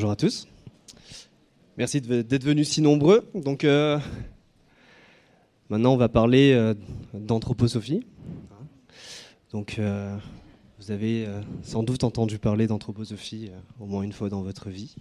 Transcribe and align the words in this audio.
Bonjour 0.00 0.12
à 0.12 0.16
tous. 0.16 0.48
Merci 1.76 2.00
d'être 2.00 2.42
venus 2.42 2.70
si 2.70 2.80
nombreux. 2.80 3.28
Donc, 3.34 3.64
euh, 3.64 3.98
maintenant, 5.68 5.92
on 5.92 5.98
va 5.98 6.08
parler 6.08 6.54
euh, 6.54 6.72
d'anthroposophie. 7.12 8.06
Donc, 9.52 9.78
euh, 9.78 10.16
vous 10.78 10.90
avez 10.90 11.28
sans 11.62 11.82
doute 11.82 12.02
entendu 12.02 12.38
parler 12.38 12.66
d'anthroposophie 12.66 13.50
au 13.78 13.84
moins 13.84 14.00
une 14.00 14.14
fois 14.14 14.30
dans 14.30 14.40
votre 14.40 14.70
vie. 14.70 14.94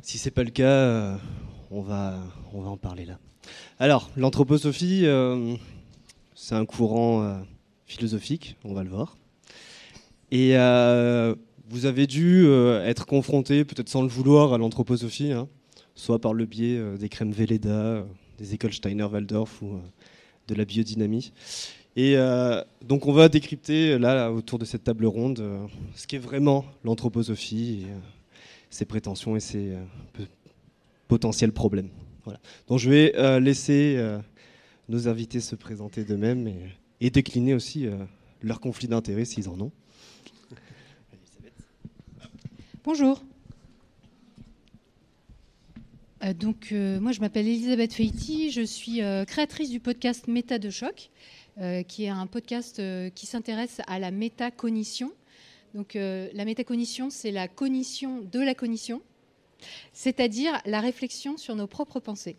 Si 0.00 0.16
c'est 0.16 0.30
pas 0.30 0.44
le 0.44 0.50
cas, 0.50 1.18
on 1.72 1.80
va, 1.82 2.20
on 2.52 2.60
va 2.60 2.70
en 2.70 2.76
parler 2.76 3.06
là. 3.06 3.18
Alors, 3.80 4.12
l'anthroposophie, 4.16 5.06
c'est 6.36 6.54
un 6.54 6.66
courant 6.66 7.42
philosophique, 7.84 8.56
on 8.62 8.74
va 8.74 8.84
le 8.84 8.90
voir. 8.90 9.16
Et 10.30 10.54
vous 11.68 11.86
avez 11.86 12.06
dû 12.06 12.46
être 12.84 13.06
confronté, 13.06 13.64
peut-être 13.64 13.88
sans 13.88 14.02
le 14.02 14.08
vouloir, 14.08 14.52
à 14.52 14.58
l'anthroposophie. 14.58 15.32
Hein 15.32 15.48
soit 15.94 16.20
par 16.20 16.34
le 16.34 16.46
biais 16.46 16.76
euh, 16.76 16.96
des 16.96 17.08
crèmes 17.08 17.32
Velleda, 17.32 17.70
euh, 17.70 18.04
des 18.38 18.54
écoles 18.54 18.72
Steiner-Waldorf 18.72 19.62
ou 19.62 19.74
euh, 19.74 19.78
de 20.48 20.54
la 20.54 20.64
biodynamie. 20.64 21.32
Et 21.96 22.16
donc 22.84 23.06
on 23.06 23.12
va 23.12 23.28
décrypter 23.28 24.00
là 24.00 24.32
autour 24.32 24.58
de 24.58 24.64
cette 24.64 24.82
table 24.82 25.06
ronde 25.06 25.40
ce 25.94 26.08
qu'est 26.08 26.18
vraiment 26.18 26.64
l'anthroposophie, 26.82 27.86
ses 28.68 28.84
prétentions 28.84 29.36
et 29.36 29.40
ses 29.40 29.76
potentiels 31.06 31.52
problèmes. 31.52 31.90
Donc 32.66 32.80
je 32.80 32.90
vais 32.90 33.38
laisser 33.38 34.04
nos 34.88 35.06
invités 35.06 35.38
se 35.38 35.54
présenter 35.54 36.02
d'eux-mêmes 36.02 36.50
et, 37.00 37.10
décliner 37.10 37.54
aussi 37.54 37.86
leurs 38.42 38.58
conflits 38.58 38.88
d'intérêts 38.88 39.24
s'ils 39.24 39.48
en 39.48 39.60
ont. 39.60 39.70
Bonjour. 42.84 43.22
Euh, 46.22 46.34
donc, 46.34 46.68
euh, 46.70 47.00
moi, 47.00 47.12
je 47.12 47.20
m'appelle 47.20 47.48
Elisabeth 47.48 47.94
Feiti, 47.94 48.50
je 48.50 48.60
suis 48.60 49.00
euh, 49.00 49.24
créatrice 49.24 49.70
du 49.70 49.80
podcast 49.80 50.28
Méta 50.28 50.58
de 50.58 50.68
choc, 50.68 51.10
qui 51.88 52.04
est 52.04 52.10
un 52.10 52.26
podcast 52.26 52.82
qui 53.14 53.24
s'intéresse 53.24 53.80
à 53.86 53.98
la 53.98 54.10
métacognition. 54.10 55.12
Donc, 55.72 55.94
la 55.94 56.44
métacognition, 56.44 57.08
c'est 57.08 57.30
la 57.30 57.48
cognition 57.48 58.20
de 58.20 58.40
la 58.40 58.54
cognition, 58.54 59.00
c'est-à-dire 59.94 60.60
la 60.66 60.80
réflexion 60.80 61.38
sur 61.38 61.54
nos 61.54 61.68
propres 61.68 62.00
pensées. 62.00 62.36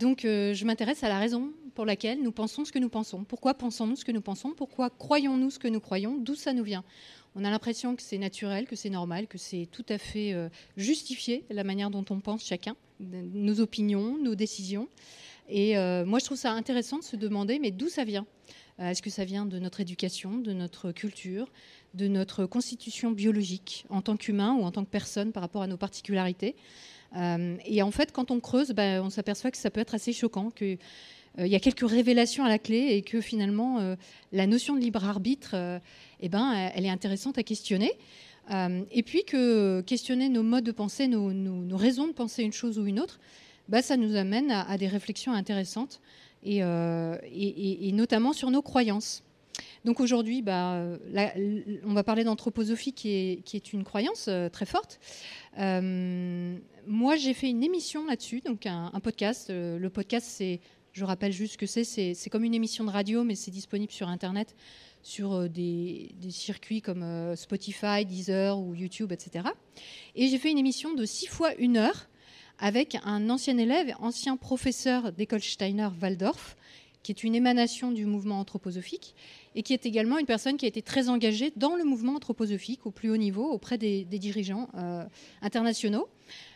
donc, 0.00 0.22
je 0.24 0.64
m'intéresse 0.64 1.04
à 1.04 1.08
la 1.08 1.20
raison 1.20 1.52
pour 1.76 1.86
laquelle 1.86 2.20
nous 2.20 2.32
pensons 2.32 2.64
ce 2.64 2.72
que 2.72 2.80
nous 2.80 2.88
pensons. 2.88 3.22
Pourquoi 3.22 3.54
pensons-nous 3.54 3.96
ce 3.96 4.04
que 4.04 4.12
nous 4.12 4.20
pensons? 4.20 4.50
Pourquoi 4.50 4.90
croyons-nous 4.90 5.50
ce 5.50 5.60
que 5.60 5.68
nous 5.68 5.80
croyons? 5.80 6.18
D'où 6.18 6.34
ça 6.34 6.52
nous 6.52 6.64
vient? 6.64 6.84
On 7.34 7.44
a 7.44 7.50
l'impression 7.50 7.96
que 7.96 8.02
c'est 8.02 8.18
naturel, 8.18 8.66
que 8.66 8.76
c'est 8.76 8.90
normal, 8.90 9.26
que 9.26 9.38
c'est 9.38 9.68
tout 9.70 9.84
à 9.88 9.98
fait 9.98 10.32
euh, 10.32 10.48
justifié 10.76 11.44
la 11.50 11.64
manière 11.64 11.90
dont 11.90 12.04
on 12.10 12.20
pense 12.20 12.44
chacun, 12.44 12.76
nos 13.00 13.60
opinions, 13.60 14.18
nos 14.18 14.34
décisions. 14.34 14.88
Et 15.48 15.76
euh, 15.76 16.04
moi, 16.04 16.18
je 16.18 16.26
trouve 16.26 16.38
ça 16.38 16.52
intéressant 16.52 16.98
de 16.98 17.04
se 17.04 17.16
demander, 17.16 17.58
mais 17.58 17.70
d'où 17.70 17.88
ça 17.88 18.04
vient? 18.04 18.26
Euh, 18.80 18.90
Est-ce 18.90 19.02
que 19.02 19.10
ça 19.10 19.24
vient 19.24 19.46
de 19.46 19.58
notre 19.58 19.80
éducation, 19.80 20.38
de 20.38 20.52
notre 20.52 20.92
culture, 20.92 21.50
de 21.94 22.06
notre 22.06 22.46
constitution 22.46 23.10
biologique 23.10 23.86
en 23.88 24.02
tant 24.02 24.16
qu'humain 24.16 24.54
ou 24.54 24.62
en 24.62 24.70
tant 24.70 24.84
que 24.84 24.90
personne 24.90 25.32
par 25.32 25.42
rapport 25.42 25.62
à 25.62 25.66
nos 25.66 25.76
particularités? 25.76 26.54
Et 27.66 27.82
en 27.82 27.90
fait, 27.90 28.10
quand 28.10 28.30
on 28.30 28.40
creuse, 28.40 28.70
ben, 28.70 29.02
on 29.02 29.10
s'aperçoit 29.10 29.50
que 29.50 29.58
ça 29.58 29.70
peut 29.70 29.80
être 29.80 29.94
assez 29.94 30.14
choquant, 30.14 30.50
que 30.50 30.78
il 31.38 31.46
y 31.46 31.54
a 31.54 31.60
quelques 31.60 31.88
révélations 31.88 32.44
à 32.44 32.48
la 32.48 32.58
clé 32.58 32.88
et 32.90 33.02
que 33.02 33.20
finalement 33.20 33.96
la 34.32 34.46
notion 34.46 34.74
de 34.74 34.80
libre 34.80 35.04
arbitre 35.04 35.80
eh 36.20 36.28
ben, 36.28 36.70
elle 36.74 36.84
est 36.84 36.90
intéressante 36.90 37.38
à 37.38 37.42
questionner. 37.42 37.92
Euh, 38.50 38.82
et 38.90 39.02
puis 39.02 39.24
que 39.24 39.80
questionner 39.82 40.28
nos 40.28 40.42
modes 40.42 40.64
de 40.64 40.72
pensée, 40.72 41.06
nos, 41.06 41.76
raisons 41.76 42.06
de 42.06 42.12
penser 42.12 42.42
une 42.42 42.52
chose 42.52 42.78
ou 42.78 42.86
une 42.86 43.00
autre, 43.00 43.20
bah, 43.68 43.82
ça 43.82 43.96
nous 43.96 44.16
amène 44.16 44.50
à, 44.50 44.76
des 44.78 44.88
réflexions 44.88 45.32
intéressantes, 45.32 46.00
euh, 46.46 47.16
et, 47.24 47.92
notamment 47.92 48.32
sur 48.32 48.50
nos 48.50 48.62
croyances. 48.62 49.22
Donc 49.84 50.00
aujourd'hui, 50.00 50.42
bah, 50.42 50.82
on 51.84 51.92
va 51.92 52.02
parler 52.02 52.24
d'anthroposophie 52.24 52.92
qui 52.92 53.10
est, 53.10 53.72
une 53.72 53.84
croyance 53.84 54.26
euh, 54.28 54.48
très 54.48 54.66
forte. 54.66 54.98
moi, 55.58 57.16
j'ai 57.16 57.34
fait 57.34 57.48
une 57.48 57.62
émission 57.62 58.06
là-dessus, 58.06 58.40
donc 58.40 58.66
un 58.66 58.90
podcast. 59.02 59.50
le 59.50 59.88
podcast, 59.88 60.26
c'est, 60.28 60.60
je 60.92 61.04
rappelle 61.04 61.32
juste 61.32 61.56
que 61.56 61.66
c'est, 61.66 61.84
c'est 61.84 62.30
comme 62.30 62.44
une 62.44 62.54
émission 62.54 62.84
de 62.84 62.90
radio, 62.90 63.24
mais 63.24 63.34
c'est 63.34 63.50
disponible 63.50 63.92
sur 63.92 64.08
Internet 64.08 64.54
sur 65.02 65.32
euh, 65.32 65.48
des, 65.48 66.14
circuits 66.30 66.80
comme 66.80 67.02
euh, 67.02 67.36
Spotify, 67.36 68.04
Deezer 68.06 68.58
ou 68.58 68.74
YouTube, 68.74 69.12
etc. 69.12 69.48
Et 70.14 70.28
j'ai 70.28 70.38
fait 70.38 70.50
une 70.50 70.58
émission 70.58 70.94
de 70.94 71.04
6 71.04 71.26
fois 71.26 71.54
une 71.56 71.76
heure 71.76 72.08
avec 72.58 72.96
un 73.04 73.28
ancien 73.28 73.58
élève, 73.58 73.94
ancien 73.98 74.36
professeur 74.36 75.12
d'école 75.12 75.42
Steiner-Waldorf, 75.42 76.56
qui 77.02 77.12
est 77.12 77.24
une 77.24 77.34
émanation 77.34 77.90
du 77.90 78.06
mouvement 78.06 78.38
anthroposophique 78.40 79.14
et 79.54 79.62
qui 79.62 79.72
est 79.72 79.86
également 79.86 80.18
une 80.18 80.26
personne 80.26 80.56
qui 80.56 80.64
a 80.64 80.68
été 80.68 80.82
très 80.82 81.08
engagée 81.08 81.52
dans 81.56 81.74
le 81.76 81.84
mouvement 81.84 82.14
anthroposophique 82.14 82.86
au 82.86 82.90
plus 82.90 83.10
haut 83.10 83.16
niveau 83.16 83.50
auprès 83.50 83.78
des, 83.78 84.04
dirigeants 84.04 84.68
euh, 84.76 85.04
internationaux. 85.42 86.08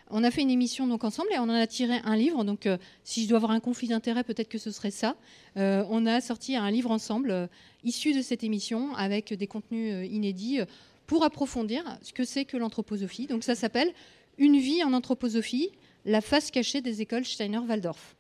On 0.09 0.23
a 0.23 0.31
fait 0.31 0.43
une 0.43 0.51
émission 0.51 0.87
donc 0.87 1.03
ensemble 1.03 1.29
et 1.34 1.39
on 1.39 1.45
en 1.45 1.51
a 1.51 1.67
tiré 1.67 2.01
un 2.05 2.17
livre. 2.17 2.45
Donc, 2.45 2.67
euh, 2.67 2.79
si 3.03 3.25
je 3.25 3.29
dois 3.29 3.39
avoir 3.39 3.51
un 3.51 3.61
conflit 3.61 3.89
d'intérêt, 3.89 4.23
peut-être 4.23 4.49
que 4.49 4.59
ce 4.59 4.71
serait 4.71 4.93
ça. 4.93 5.17
Euh, 5.57 5.84
on 5.91 6.07
a 6.07 6.21
sorti 6.21 6.55
un 6.55 6.71
livre 6.71 6.93
ensemble 6.93 7.49
issu 7.83 8.13
de 8.13 8.23
cette 8.23 8.45
émission 8.45 8.95
avec 8.95 9.34
des 9.34 9.47
contenus 9.49 10.09
inédits 10.11 10.61
pour 11.07 11.25
approfondir 11.25 11.83
ce 12.03 12.13
que 12.13 12.25
c'est 12.25 12.45
que 12.45 12.57
l'anthroposophie. 12.57 13.27
Donc, 13.27 13.43
ça 13.43 13.57
s'appelle 13.57 13.93
Une 14.39 14.59
vie 14.59 14.84
en 14.84 14.93
anthroposophie, 14.93 15.71
la 16.05 16.21
face 16.21 16.53
cachée 16.53 16.81
des 16.81 17.03
écoles 17.03 17.25
Steiner-Waldorf. 17.25 18.16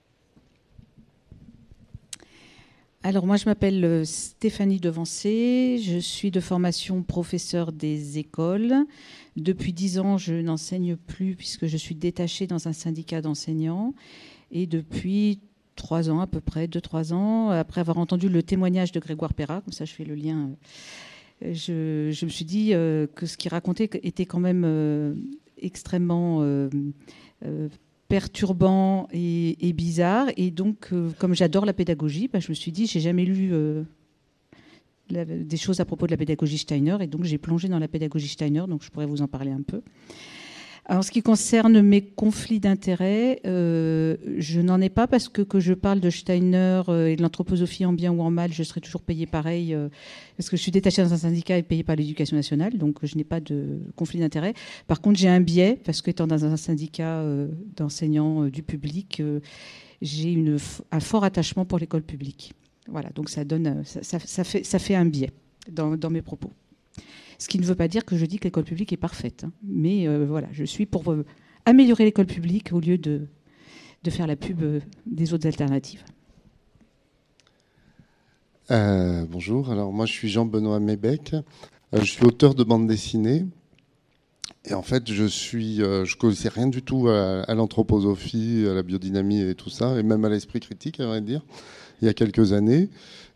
Alors 3.06 3.24
moi 3.24 3.36
je 3.36 3.44
m'appelle 3.44 4.04
Stéphanie 4.04 4.80
Devancé, 4.80 5.78
je 5.80 5.96
suis 5.98 6.32
de 6.32 6.40
formation 6.40 7.04
professeur 7.04 7.70
des 7.70 8.18
écoles. 8.18 8.74
Depuis 9.36 9.72
dix 9.72 10.00
ans, 10.00 10.18
je 10.18 10.34
n'enseigne 10.34 10.96
plus 10.96 11.36
puisque 11.36 11.66
je 11.66 11.76
suis 11.76 11.94
détachée 11.94 12.48
dans 12.48 12.66
un 12.66 12.72
syndicat 12.72 13.22
d'enseignants. 13.22 13.94
Et 14.50 14.66
depuis 14.66 15.38
trois 15.76 16.10
ans 16.10 16.18
à 16.18 16.26
peu 16.26 16.40
près, 16.40 16.66
deux, 16.66 16.80
trois 16.80 17.12
ans, 17.12 17.50
après 17.50 17.80
avoir 17.80 17.98
entendu 17.98 18.28
le 18.28 18.42
témoignage 18.42 18.90
de 18.90 18.98
Grégoire 18.98 19.34
Perra, 19.34 19.60
comme 19.60 19.72
ça 19.72 19.84
je 19.84 19.92
fais 19.92 20.04
le 20.04 20.16
lien, 20.16 20.50
euh, 21.44 21.54
je, 21.54 22.24
me 22.24 22.30
suis 22.30 22.44
dit 22.44 22.74
euh, 22.74 23.06
que 23.14 23.26
ce 23.26 23.36
qu'il 23.36 23.52
racontait 23.52 23.88
était 24.02 24.26
quand 24.26 24.40
même 24.40 24.64
euh, 24.66 25.14
extrêmement 25.62 26.40
perturbant 28.08 29.08
et, 29.12 29.72
bizarre. 29.72 30.28
Et 30.36 30.50
donc, 30.50 30.90
comme 31.18 31.34
j'adore 31.34 31.64
la 31.64 31.72
pédagogie, 31.72 32.28
bah, 32.28 32.40
je 32.40 32.48
me 32.48 32.54
suis 32.54 32.72
dit, 32.72 32.86
j'ai 32.86 33.00
jamais 33.00 33.24
lu 33.24 33.52
des 35.10 35.56
choses 35.56 35.80
à 35.80 35.84
propos 35.84 36.06
de 36.06 36.10
la 36.10 36.16
pédagogie 36.16 36.58
Steiner, 36.58 36.96
et 37.00 37.06
donc 37.06 37.24
j'ai 37.24 37.38
plongé 37.38 37.68
dans 37.68 37.78
la 37.78 37.88
pédagogie 37.88 38.28
Steiner, 38.28 38.64
donc 38.68 38.82
je 38.82 38.90
pourrais 38.90 39.06
vous 39.06 39.22
en 39.22 39.28
parler 39.28 39.52
un 39.52 39.62
peu. 39.62 39.82
En 40.88 41.02
ce 41.02 41.10
qui 41.10 41.20
concerne 41.20 41.80
mes 41.80 42.00
conflits 42.00 42.60
d'intérêts, 42.60 43.40
euh, 43.44 44.16
je 44.38 44.60
n'en 44.60 44.80
ai 44.80 44.88
pas 44.88 45.08
parce 45.08 45.28
que 45.28 45.42
que 45.42 45.58
je 45.58 45.74
parle 45.74 45.98
de 45.98 46.10
Steiner 46.10 46.82
euh, 46.88 47.08
et 47.08 47.16
de 47.16 47.22
l'anthroposophie 47.22 47.84
en 47.84 47.92
bien 47.92 48.12
ou 48.12 48.22
en 48.22 48.30
mal, 48.30 48.52
je 48.52 48.62
serai 48.62 48.80
toujours 48.80 49.02
payé 49.02 49.26
pareil 49.26 49.74
euh, 49.74 49.88
parce 50.36 50.48
que 50.48 50.56
je 50.56 50.62
suis 50.62 50.70
détachée 50.70 51.02
dans 51.02 51.12
un 51.12 51.16
syndicat 51.16 51.58
et 51.58 51.64
payée 51.64 51.82
par 51.82 51.96
l'éducation 51.96 52.36
nationale, 52.36 52.78
donc 52.78 52.98
je 53.02 53.16
n'ai 53.16 53.24
pas 53.24 53.40
de 53.40 53.80
conflit 53.96 54.20
d'intérêts. 54.20 54.54
Par 54.86 55.00
contre, 55.00 55.18
j'ai 55.18 55.28
un 55.28 55.40
biais 55.40 55.80
parce 55.84 56.02
qu'étant 56.02 56.28
dans 56.28 56.44
un 56.44 56.56
syndicat 56.56 57.24
d'enseignants 57.76 58.44
du 58.44 58.62
public, 58.62 59.20
j'ai 60.02 60.44
un 60.92 61.00
fort 61.00 61.24
attachement 61.24 61.64
pour 61.64 61.78
l'école 61.78 62.02
publique. 62.02 62.52
Voilà, 62.88 63.10
donc 63.10 63.28
ça, 63.28 63.44
donne, 63.44 63.82
fait 63.84 64.94
un 64.94 65.04
biais 65.04 65.32
dans, 65.68 66.10
mes 66.10 66.22
propos. 66.22 66.52
Ce 67.38 67.48
qui 67.48 67.58
ne 67.58 67.64
veut 67.64 67.74
pas 67.74 67.88
dire 67.88 68.04
que 68.04 68.16
je 68.16 68.24
dis 68.24 68.38
que 68.38 68.44
l'école 68.44 68.64
publique 68.64 68.92
est 68.92 68.98
parfaite, 68.98 69.44
hein. 69.44 69.52
mais 69.62 70.08
euh, 70.08 70.24
voilà, 70.26 70.48
je 70.52 70.64
suis 70.64 70.86
pour 70.86 71.12
euh, 71.12 71.24
améliorer 71.64 72.04
l'école 72.04 72.26
publique 72.26 72.72
au 72.72 72.80
lieu 72.80 72.98
de, 72.98 73.26
faire 74.08 74.26
la 74.26 74.36
pub 74.36 74.62
euh, 74.62 74.80
des 75.04 75.34
autres 75.34 75.46
alternatives. 75.46 76.04
bonjour, 78.70 79.70
alors 79.70 79.92
moi 79.92 80.06
je 80.06 80.12
suis 80.12 80.28
Jean-Benoît 80.28 80.80
Mébec, 80.80 81.34
je 81.92 82.04
suis 82.04 82.24
auteur 82.24 82.54
de 82.54 82.64
bande 82.64 82.86
dessinée. 82.86 83.44
Et 84.68 84.74
en 84.74 84.82
fait, 84.82 85.12
je 85.12 85.24
suis, 85.24 85.76
je 85.76 86.16
connaissais 86.16 86.48
rien 86.48 86.66
du 86.66 86.82
tout 86.82 87.08
à, 87.08 87.42
à 87.42 87.54
l'anthroposophie, 87.54 88.66
à 88.68 88.74
la 88.74 88.82
biodynamie 88.82 89.40
et 89.40 89.54
tout 89.54 89.70
ça, 89.70 89.96
et 89.96 90.02
même 90.02 90.24
à 90.24 90.28
l'esprit 90.28 90.58
critique, 90.58 90.98
à 90.98 91.06
vrai 91.06 91.20
dire 91.20 91.42
il 92.00 92.06
y 92.06 92.08
a 92.08 92.14
quelques 92.14 92.52
années. 92.52 92.88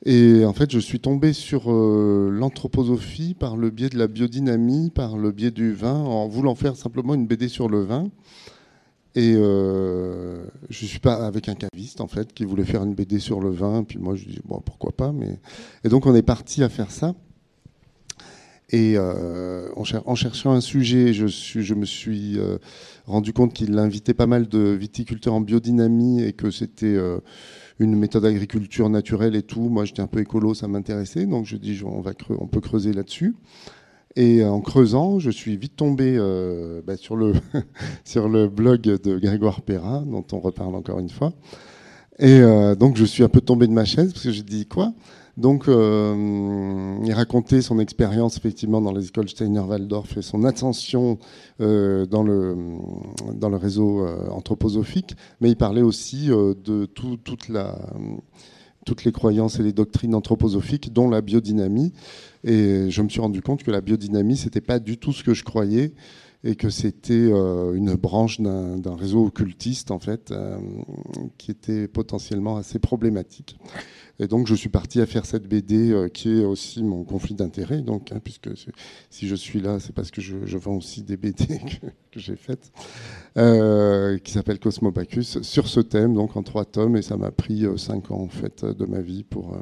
Et 0.06 0.44
en 0.44 0.52
fait, 0.52 0.70
je 0.70 0.78
suis 0.78 1.00
tombé 1.00 1.32
sur 1.32 1.70
euh, 1.70 2.30
l'anthroposophie 2.32 3.34
par 3.34 3.56
le 3.56 3.70
biais 3.70 3.90
de 3.90 3.98
la 3.98 4.06
biodynamie, 4.06 4.90
par 4.90 5.18
le 5.18 5.30
biais 5.30 5.50
du 5.50 5.72
vin, 5.72 5.94
en 5.94 6.26
voulant 6.26 6.54
faire 6.54 6.76
simplement 6.76 7.14
une 7.14 7.26
BD 7.26 7.48
sur 7.48 7.68
le 7.68 7.82
vin. 7.82 8.10
Et 9.16 9.34
euh, 9.36 10.44
je 10.68 10.86
suis 10.86 11.00
pas 11.00 11.26
avec 11.26 11.48
un 11.48 11.54
caviste 11.54 12.00
en 12.00 12.06
fait 12.06 12.32
qui 12.32 12.44
voulait 12.44 12.64
faire 12.64 12.84
une 12.84 12.94
BD 12.94 13.18
sur 13.18 13.40
le 13.40 13.50
vin. 13.50 13.82
Puis 13.82 13.98
moi 13.98 14.14
je 14.14 14.24
dis 14.24 14.40
bon 14.44 14.62
pourquoi 14.64 14.92
pas. 14.92 15.12
Et 15.84 15.88
donc 15.88 16.06
on 16.06 16.14
est 16.14 16.22
parti 16.22 16.62
à 16.62 16.68
faire 16.68 16.90
ça. 16.90 17.14
Et 18.72 18.94
euh, 18.96 19.68
en, 19.74 20.14
cherchant 20.14 20.52
un 20.52 20.60
sujet, 20.60 21.12
je, 21.12 21.74
me 21.74 21.84
suis 21.84 22.38
euh, 22.38 22.58
rendu 23.04 23.32
compte 23.32 23.52
qu'il 23.52 23.76
invitait 23.76 24.14
pas 24.14 24.28
mal 24.28 24.46
de 24.46 24.60
viticulteurs 24.60 25.34
en 25.34 25.40
biodynamie 25.40 26.22
et 26.22 26.32
que 26.32 26.52
c'était 26.52 26.96
une 27.80 27.96
méthode 27.96 28.22
d'agriculture 28.22 28.88
naturelle 28.88 29.34
et 29.34 29.42
tout. 29.42 29.68
Moi, 29.68 29.84
j'étais 29.84 30.02
un 30.02 30.06
peu 30.06 30.20
écolo, 30.20 30.54
ça 30.54 30.68
m'intéressait. 30.68 31.26
Donc, 31.26 31.46
je 31.46 31.56
dis, 31.56 31.80
on, 31.84 32.00
va 32.00 32.12
on 32.38 32.46
peut 32.46 32.60
creuser 32.60 32.92
là-dessus. 32.92 33.34
Et 34.16 34.44
en 34.44 34.60
creusant, 34.60 35.18
je 35.18 35.30
suis 35.30 35.56
vite 35.56 35.76
tombé 35.76 36.18
bah, 36.86 36.96
sur, 36.96 37.16
le 37.16 37.32
sur 38.04 38.28
le 38.28 38.48
blog 38.48 38.80
de 38.80 39.18
Grégoire 39.18 39.62
Perra, 39.62 40.00
dont 40.00 40.24
on 40.32 40.40
reparle 40.40 40.74
encore 40.74 40.98
une 40.98 41.08
fois. 41.08 41.32
Et 42.18 42.40
donc, 42.78 42.96
je 42.96 43.04
suis 43.04 43.22
un 43.22 43.28
peu 43.28 43.40
tombé 43.40 43.66
de 43.66 43.72
ma 43.72 43.84
chaise 43.84 44.12
parce 44.12 44.24
que 44.24 44.32
j'ai 44.32 44.42
dit 44.42 44.66
quoi? 44.66 44.92
Donc, 45.40 45.69
euh, 45.69 46.98
il 47.02 47.12
racontait 47.14 47.62
son 47.62 47.78
expérience 47.78 48.37
effectivement 48.37 48.82
dans 48.82 48.92
les 48.92 49.08
écoles 49.08 49.31
Steiner-Waldorf 49.31 50.19
et 50.19 50.22
son 50.22 50.44
ascension 50.44 51.19
euh, 51.62 52.04
dans, 52.04 52.22
le, 52.22 52.54
réseau 53.56 54.04
euh, 54.04 54.28
anthroposophique, 54.28 55.16
mais 55.40 55.48
il 55.48 55.56
parlait 55.56 55.81
aussi 55.81 56.26
de 56.26 56.84
toutes 56.84 57.48
les 59.04 59.12
croyances 59.12 59.58
et 59.58 59.62
les 59.62 59.72
doctrines 59.72 60.14
anthroposophiques, 60.14 60.92
dont 60.92 61.08
la 61.08 61.22
biodynamie. 61.22 61.94
Et 62.44 62.90
je 62.90 63.00
me 63.00 63.08
suis 63.08 63.22
rendu 63.22 63.40
compte 63.40 63.62
que 63.62 63.70
la 63.70 63.81
biodynamie, 63.81 64.37
c'était 64.37 64.60
pas 64.60 64.78
du 64.78 64.98
tout 64.98 65.14
ce 65.14 65.25
que 65.25 65.32
je 65.32 65.42
croyais 65.42 65.94
et 66.44 66.54
que 66.54 66.69
c'était 66.69 67.31
une 67.31 67.94
branche 67.94 68.42
d'un 68.42 68.94
réseau 68.94 69.25
occultiste 69.25 69.90
en 69.90 69.98
fait 69.98 70.34
qui 71.38 71.50
était 71.50 71.88
potentiellement 71.88 72.58
assez 72.58 72.78
problématique. 72.78 73.56
Et 74.22 74.28
donc, 74.28 74.46
je 74.46 74.55
suis 74.55 74.69
parti 74.69 75.00
à 75.00 75.06
faire 75.06 75.25
cette 75.25 75.49
BD 75.49 75.93
euh, 75.93 76.08
qui 76.08 76.28
est 76.28 76.44
aussi 76.44 76.82
mon 76.82 77.05
conflit 77.05 77.34
d'intérêt. 77.34 77.81
Donc, 77.81 78.12
hein, 78.12 78.20
puisque 78.22 78.50
si 79.08 79.26
je 79.26 79.34
suis 79.34 79.62
là, 79.62 79.81
c'est 79.81 79.94
parce 79.94 80.11
que 80.11 80.20
je, 80.20 80.58
vends 80.58 80.76
aussi 80.76 81.02
des 81.02 81.17
BD 81.17 81.46
que, 82.12 82.20
j'ai 82.20 82.37
faites, 82.37 82.70
euh, 83.38 84.19
qui 84.19 84.32
s'appelle 84.32 84.58
Cosmopacus, 84.58 85.40
sur 85.40 85.69
ce 85.69 85.81
thème, 85.81 86.12
donc 86.12 86.37
en 86.37 86.43
trois 86.43 86.67
tomes. 86.67 86.99
Et 86.99 87.02
ça 87.02 87.17
m'a 87.17 87.31
pris 87.31 87.64
euh, 87.64 87.78
cinq 87.78 88.11
ans, 88.11 88.20
en 88.20 88.28
fait, 88.28 88.62
de 88.62 88.84
ma 88.84 89.00
vie 89.00 89.25
pour, 89.25 89.56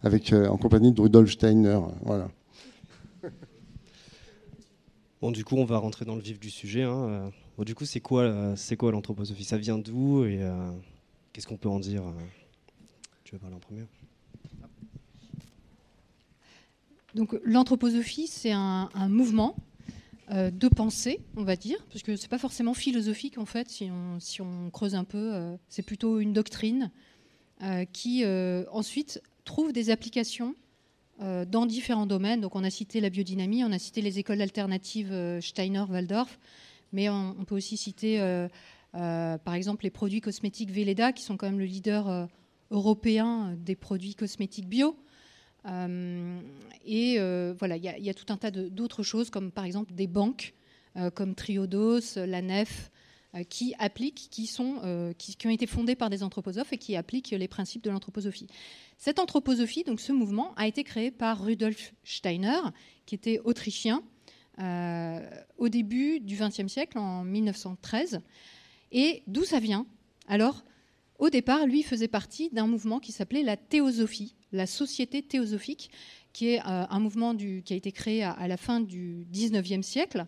avec, 0.00 0.32
en 0.32 0.56
compagnie 0.56 0.92
de 0.92 1.00
Rudolf 1.02 1.30
Steiner. 1.30 1.80
Voilà. 2.02 2.28
Bon, 5.20 5.30
du 5.30 5.44
coup, 5.44 5.56
on 5.56 5.66
va 5.66 5.76
rentrer 5.76 6.06
dans 6.06 6.14
le 6.14 6.22
vif 6.22 6.40
du 6.40 6.48
sujet. 6.48 6.84
Hein. 6.84 7.30
Du 7.58 7.74
coup, 7.74 7.84
c'est 7.84 8.00
quoi, 8.00 8.54
c'est 8.56 8.78
quoi 8.78 8.90
l'anthroposophie? 8.90 9.44
Ça 9.44 9.58
vient 9.58 9.76
d'où? 9.76 10.24
Et 10.24 10.40
qu'est-ce 11.34 11.46
qu'on 11.46 11.58
peut 11.58 11.68
en 11.68 11.78
dire 11.78 12.02
tu 13.30 13.36
veux 13.36 13.40
parler 13.40 13.54
en 13.54 13.60
premier 13.60 13.84
Donc 17.14 17.38
l'anthroposophie, 17.44 18.26
c'est 18.26 18.50
un, 18.50 18.88
mouvement 19.08 19.54
euh, 20.32 20.50
de 20.50 20.66
pensée, 20.66 21.20
on 21.36 21.44
va 21.44 21.54
dire, 21.54 21.78
parce 21.92 22.02
que 22.02 22.16
c'est 22.16 22.26
pas 22.26 22.38
forcément 22.38 22.74
philosophique 22.74 23.38
en 23.38 23.46
fait, 23.46 23.70
si 23.70 23.88
on, 23.88 24.18
si 24.18 24.40
on 24.42 24.70
creuse 24.70 24.96
un 24.96 25.04
peu, 25.04 25.32
euh, 25.32 25.56
c'est 25.68 25.82
plutôt 25.82 26.18
une 26.18 26.32
doctrine 26.32 26.90
euh, 27.62 27.84
qui 27.84 28.24
ensuite 28.72 29.22
trouve 29.44 29.72
des 29.72 29.90
applications 29.90 30.56
dans 31.20 31.66
différents 31.66 32.06
domaines. 32.06 32.40
Donc 32.40 32.56
on 32.56 32.64
a 32.64 32.70
cité 32.70 33.00
la 33.00 33.10
biodynamie, 33.10 33.62
on 33.62 33.70
a 33.70 33.78
cité 33.78 34.00
les 34.00 34.18
écoles 34.18 34.40
alternatives 34.40 35.38
Steiner, 35.40 35.84
Waldorf, 35.88 36.36
mais 36.92 37.10
on, 37.10 37.36
on 37.38 37.44
peut 37.44 37.54
aussi 37.54 37.76
citer 37.76 38.18
par 38.92 39.54
exemple 39.54 39.84
les 39.84 39.90
produits 39.90 40.20
cosmétiques 40.20 40.72
Velleda, 40.72 41.12
qui 41.12 41.22
sont 41.22 41.36
quand 41.36 41.46
même 41.46 41.60
le 41.60 41.66
leader 41.66 42.28
européen 42.70 43.56
des 43.58 43.76
produits 43.76 44.14
cosmétiques 44.14 44.68
bio. 44.68 44.96
Euh, 45.66 46.40
et 46.84 47.16
euh, 47.18 47.54
voilà, 47.58 47.76
il 47.76 47.84
y, 47.84 48.10
a 48.10 48.14
tout 48.14 48.32
un 48.32 48.36
tas 48.36 48.50
d'autres 48.50 49.02
choses, 49.02 49.30
comme 49.30 49.50
par 49.50 49.64
exemple 49.64 49.92
des 49.92 50.06
banques, 50.06 50.54
euh, 50.96 51.10
comme 51.10 51.34
Triodos, 51.34 52.16
la 52.16 52.42
Nef, 52.42 52.90
qui 53.48 53.74
appliquent, 53.78 54.28
qui, 54.28 54.48
sont, 54.48 55.14
qui, 55.16 55.46
ont 55.46 55.50
été 55.50 55.68
fondées 55.68 55.94
par 55.94 56.10
des 56.10 56.24
anthroposophes 56.24 56.72
et 56.72 56.78
qui 56.78 56.96
appliquent 56.96 57.30
les 57.30 57.46
principes 57.46 57.84
de 57.84 57.90
l'anthroposophie. 57.90 58.48
Cette 58.98 59.20
anthroposophie, 59.20 59.84
donc 59.84 60.00
ce 60.00 60.10
mouvement, 60.10 60.52
a 60.56 60.66
été 60.66 60.82
créé 60.82 61.12
par 61.12 61.44
Rudolf 61.44 61.94
Steiner, 62.02 62.58
qui 63.06 63.14
était 63.14 63.38
autrichien, 63.44 64.02
au 64.58 65.68
début 65.68 66.18
du 66.18 66.36
XXe 66.36 66.66
siècle, 66.66 66.98
en 66.98 67.22
1913. 67.22 68.20
Et 68.90 69.22
d'où 69.28 69.44
ça 69.44 69.60
vient? 69.60 69.86
Alors, 70.26 70.64
au 71.20 71.28
départ, 71.28 71.66
lui 71.66 71.82
faisait 71.82 72.08
partie 72.08 72.48
d'un 72.50 72.66
mouvement 72.66 72.98
qui 72.98 73.12
s'appelait 73.12 73.42
la 73.42 73.56
théosophie, 73.56 74.34
la 74.52 74.66
société 74.66 75.22
théosophique, 75.22 75.90
qui 76.32 76.48
est 76.48 76.60
euh, 76.60 76.86
un 76.88 76.98
mouvement 76.98 77.36
qui 77.36 77.72
a 77.72 77.76
été 77.76 77.92
créé 77.92 78.24
à, 78.24 78.48
la 78.48 78.56
fin 78.56 78.80
du 78.80 79.26
19e 79.32 79.82
siècle 79.82 80.26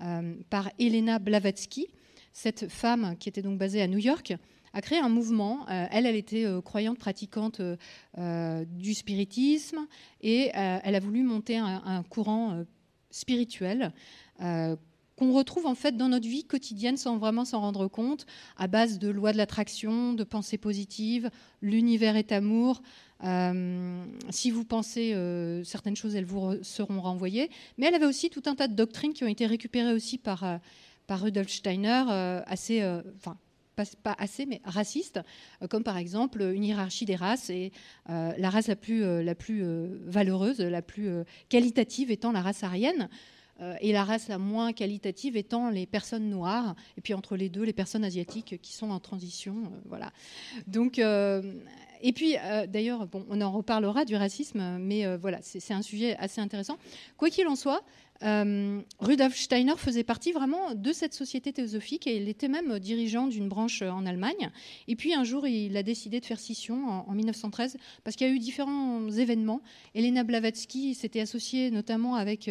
euh, 0.00 0.34
par 0.48 0.70
Elena 0.78 1.18
Blavatsky. 1.18 1.88
Cette 2.32 2.68
femme, 2.68 3.16
qui 3.18 3.28
était 3.28 3.42
donc 3.42 3.58
basée 3.58 3.82
à 3.82 3.86
New 3.86 3.98
York, 3.98 4.34
a 4.72 4.80
créé 4.80 4.98
un 4.98 5.08
mouvement. 5.10 5.68
Euh, 5.68 5.86
elle, 5.90 6.06
elle 6.06 6.16
était 6.16 6.46
croyante, 6.64 6.98
pratiquante 6.98 7.60
du 8.16 8.94
spiritisme, 8.94 9.86
et 10.22 10.50
elle 10.54 10.94
a 10.94 11.00
voulu 11.00 11.22
monter 11.22 11.58
un, 11.58 11.82
un 11.84 12.02
courant 12.02 12.64
spirituel 13.10 13.92
qu'on 15.20 15.32
retrouve 15.32 15.66
en 15.66 15.74
fait 15.74 15.98
dans 15.98 16.08
notre 16.08 16.26
vie 16.26 16.44
quotidienne 16.44 16.96
sans 16.96 17.18
vraiment 17.18 17.44
s'en 17.44 17.60
rendre 17.60 17.88
compte, 17.88 18.24
à 18.56 18.68
base 18.68 18.98
de 18.98 19.10
lois 19.10 19.32
de 19.32 19.36
l'attraction, 19.36 20.14
de 20.14 20.24
pensées 20.24 20.56
positives, 20.56 21.28
l'univers 21.60 22.16
est 22.16 22.32
amour. 22.32 22.80
Euh, 23.24 24.02
si 24.30 24.50
vous 24.50 24.64
pensez 24.64 25.12
euh, 25.12 25.62
certaines 25.62 25.94
choses, 25.94 26.16
elles 26.16 26.24
vous 26.24 26.54
seront 26.62 27.02
renvoyées. 27.02 27.50
Mais 27.76 27.84
elle 27.84 27.94
avait 27.94 28.06
aussi 28.06 28.30
tout 28.30 28.44
un 28.46 28.54
tas 28.54 28.66
de 28.66 28.72
doctrines 28.72 29.12
qui 29.12 29.22
ont 29.22 29.28
été 29.28 29.44
récupérées 29.44 29.92
aussi 29.92 30.16
par, 30.16 30.42
euh, 30.42 30.56
par 31.06 31.20
Rudolf 31.20 31.50
Steiner, 31.50 32.04
assez, 32.46 32.82
enfin 33.16 33.36
pas, 33.76 34.16
assez, 34.16 34.46
mais 34.46 34.62
racistes, 34.64 35.20
comme 35.68 35.84
par 35.84 35.98
exemple 35.98 36.40
une 36.40 36.64
hiérarchie 36.64 37.04
des 37.04 37.16
races 37.16 37.50
et 37.50 37.72
la 38.08 38.48
race 38.48 38.68
la 38.68 38.76
plus, 38.76 39.22
la 39.22 39.34
plus 39.34 39.64
valeureuse, 40.06 40.60
la 40.60 40.82
plus 40.82 41.10
qualitative 41.50 42.10
étant 42.10 42.32
la 42.32 42.40
race 42.40 42.62
aryenne. 42.62 43.10
Euh, 43.60 43.74
et 43.80 43.92
la 43.92 44.04
race 44.04 44.28
la 44.28 44.38
moins 44.38 44.72
qualitative 44.72 45.36
étant 45.36 45.70
les 45.70 45.86
personnes 45.86 46.30
noires, 46.30 46.74
et 46.96 47.00
puis 47.00 47.14
entre 47.14 47.36
les 47.36 47.48
deux, 47.48 47.62
les 47.62 47.72
personnes 47.72 48.04
asiatiques 48.04 48.60
qui 48.62 48.72
sont 48.72 48.90
en 48.90 49.00
transition. 49.00 49.54
Euh, 49.54 49.80
voilà. 49.86 50.12
Donc, 50.66 50.98
euh, 50.98 51.42
et 52.02 52.12
puis, 52.12 52.36
d'ailleurs, 52.68 53.06
bon, 53.06 53.26
on 53.28 53.42
en 53.42 53.52
reparlera 53.52 54.06
du 54.06 54.16
racisme, 54.16 54.78
mais 54.78 55.04
voilà, 55.18 55.38
c'est 55.42 55.74
un 55.74 55.82
sujet 55.82 56.16
assez 56.16 56.40
intéressant. 56.40 56.78
Quoi 57.18 57.28
qu'il 57.28 57.46
en 57.46 57.56
soit, 57.56 57.82
Rudolf 58.22 59.36
Steiner 59.36 59.74
faisait 59.76 60.02
partie 60.02 60.32
vraiment 60.32 60.74
de 60.74 60.94
cette 60.94 61.12
société 61.12 61.52
théosophique 61.52 62.06
et 62.06 62.16
il 62.16 62.26
était 62.30 62.48
même 62.48 62.78
dirigeant 62.78 63.26
d'une 63.26 63.50
branche 63.50 63.82
en 63.82 64.06
Allemagne. 64.06 64.50
Et 64.88 64.96
puis 64.96 65.12
un 65.12 65.24
jour, 65.24 65.46
il 65.46 65.76
a 65.76 65.82
décidé 65.82 66.20
de 66.20 66.24
faire 66.24 66.40
scission 66.40 66.88
en, 66.88 67.06
en 67.06 67.12
1913 67.12 67.76
parce 68.02 68.16
qu'il 68.16 68.26
y 68.26 68.30
a 68.30 68.32
eu 68.32 68.38
différents 68.38 69.10
événements. 69.10 69.60
Elena 69.94 70.24
Blavatsky 70.24 70.94
s'était 70.94 71.20
associée 71.20 71.70
notamment 71.70 72.14
avec 72.14 72.48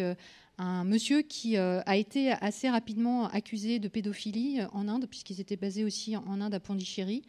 un 0.60 0.84
monsieur 0.84 1.22
qui 1.22 1.56
euh, 1.56 1.80
a 1.86 1.96
été 1.96 2.32
assez 2.32 2.68
rapidement 2.68 3.28
accusé 3.28 3.78
de 3.78 3.88
pédophilie 3.88 4.60
euh, 4.60 4.66
en 4.72 4.88
Inde, 4.88 5.06
puisqu'ils 5.08 5.40
étaient 5.40 5.56
basés 5.56 5.84
aussi 5.84 6.16
en 6.16 6.40
Inde 6.40 6.52
à 6.52 6.60
Pondichéry. 6.60 7.22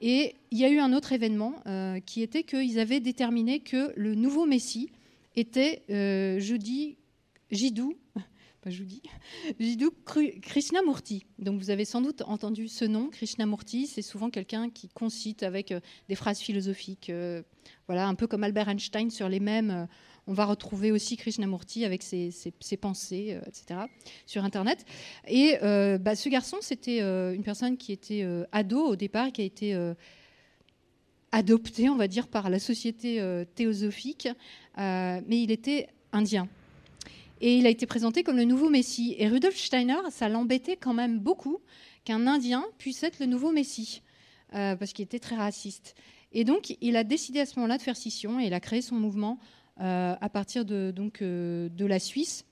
Et 0.00 0.34
il 0.50 0.58
y 0.58 0.64
a 0.64 0.68
eu 0.68 0.80
un 0.80 0.92
autre 0.92 1.12
événement 1.12 1.54
euh, 1.66 2.00
qui 2.00 2.20
était 2.20 2.42
qu'ils 2.42 2.80
avaient 2.80 2.98
déterminé 2.98 3.60
que 3.60 3.92
le 3.96 4.16
nouveau 4.16 4.44
Messie 4.44 4.90
était 5.36 5.82
jeudi, 6.40 6.96
Jidou, 7.52 7.96
pas 8.60 8.70
Jidou, 8.70 9.00
Jidou 9.60 9.92
Krishnamurti. 10.42 11.26
Donc 11.38 11.60
vous 11.60 11.70
avez 11.70 11.84
sans 11.84 12.00
doute 12.00 12.22
entendu 12.26 12.66
ce 12.66 12.84
nom, 12.84 13.08
Krishnamurti. 13.08 13.86
C'est 13.86 14.02
souvent 14.02 14.30
quelqu'un 14.30 14.68
qui 14.68 14.88
concite 14.88 15.44
avec 15.44 15.72
des 16.08 16.14
phrases 16.16 16.40
philosophiques, 16.40 17.12
voilà, 17.86 18.08
un 18.08 18.14
peu 18.16 18.26
comme 18.26 18.42
Albert 18.42 18.68
Einstein 18.68 19.10
sur 19.10 19.28
les 19.28 19.40
mêmes 19.40 19.86
on 20.26 20.32
va 20.32 20.46
retrouver 20.46 20.90
aussi 20.90 21.16
Krishnamurti 21.16 21.84
avec 21.84 22.02
ses, 22.02 22.30
pensées, 22.80 23.34
euh, 23.34 23.46
etc., 23.46 23.80
sur 24.26 24.44
Internet. 24.44 24.84
Et 25.28 25.58
euh, 25.62 25.98
bah, 25.98 26.16
ce 26.16 26.28
garçon, 26.28 26.58
c'était 26.60 27.02
euh, 27.02 27.34
une 27.34 27.42
personne 27.42 27.76
qui 27.76 27.92
était 27.92 28.26
ado 28.52 28.80
au 28.80 28.96
départ, 28.96 29.32
qui 29.32 29.42
a 29.42 29.44
été 29.44 29.76
adopté, 31.32 31.88
on 31.88 31.96
va 31.96 32.08
dire, 32.08 32.28
par 32.28 32.48
la 32.48 32.58
société 32.58 33.22
théosophique, 33.54 34.28
mais 34.76 35.22
il 35.42 35.50
était 35.50 35.88
indien. 36.12 36.48
Et 37.40 37.56
il 37.56 37.66
a 37.66 37.70
été 37.70 37.86
présenté 37.86 38.22
comme 38.22 38.36
le 38.36 38.44
nouveau 38.44 38.70
Messie. 38.70 39.16
Et 39.18 39.28
Rudolf 39.28 39.56
Steiner, 39.56 39.98
ça 40.10 40.28
l'embêtait 40.28 40.76
quand 40.76 40.94
même 40.94 41.18
beaucoup 41.18 41.58
qu'un 42.04 42.26
Indien 42.26 42.64
puisse 42.78 43.02
être 43.02 43.18
le 43.18 43.26
nouveau 43.26 43.52
Messie, 43.52 44.02
parce 44.52 44.92
qu'il 44.92 45.04
était 45.04 45.18
très 45.18 45.36
raciste. 45.36 45.94
Et 46.32 46.44
donc, 46.44 46.76
il 46.80 46.96
a 46.96 47.04
décidé 47.04 47.40
à 47.40 47.46
ce 47.46 47.56
moment-là 47.56 47.78
de 47.78 47.82
faire 47.82 47.96
scission 47.96 48.40
et 48.40 48.46
il 48.46 48.54
a 48.54 48.60
créé 48.60 48.82
son 48.82 48.96
mouvement 48.96 49.38
à 49.76 50.28
partir 50.28 50.64
de, 50.64 50.92
donc, 50.94 51.22
euh, 51.22 51.68
de 51.68 51.86
la 51.86 51.98
Suisse. 51.98 52.44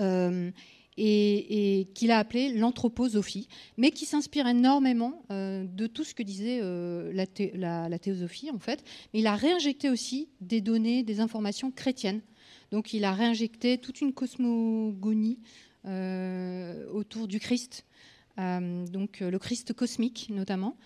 Euh, 0.00 0.50
et, 0.96 1.88
qu'il 1.94 2.10
a 2.10 2.18
appelé 2.18 2.52
l'anthroposophie, 2.52 3.48
mais 3.78 3.90
qui 3.90 4.04
s'inspire 4.04 4.46
énormément 4.46 5.22
de 5.30 5.86
tout 5.86 6.04
ce 6.04 6.14
que 6.14 6.22
disait 6.22 6.60
la, 6.60 7.88
la, 7.88 7.98
théosophie 7.98 8.50
en 8.50 8.58
fait. 8.58 8.84
Mais 9.14 9.20
il 9.20 9.26
a 9.26 9.34
réinjecté 9.34 9.88
aussi 9.88 10.28
des 10.42 10.60
données, 10.60 11.02
des 11.02 11.20
informations 11.20 11.70
chrétiennes. 11.70 12.20
Donc 12.70 12.92
il 12.92 13.04
a 13.04 13.12
réinjecté 13.12 13.78
toute 13.78 14.02
une 14.02 14.12
cosmogonie 14.12 15.38
autour 15.86 17.28
du 17.28 17.40
Christ, 17.40 17.86
donc 18.40 19.20
le 19.20 19.38
Christ 19.38 19.72
cosmique 19.74 20.28
notamment. 20.30 20.76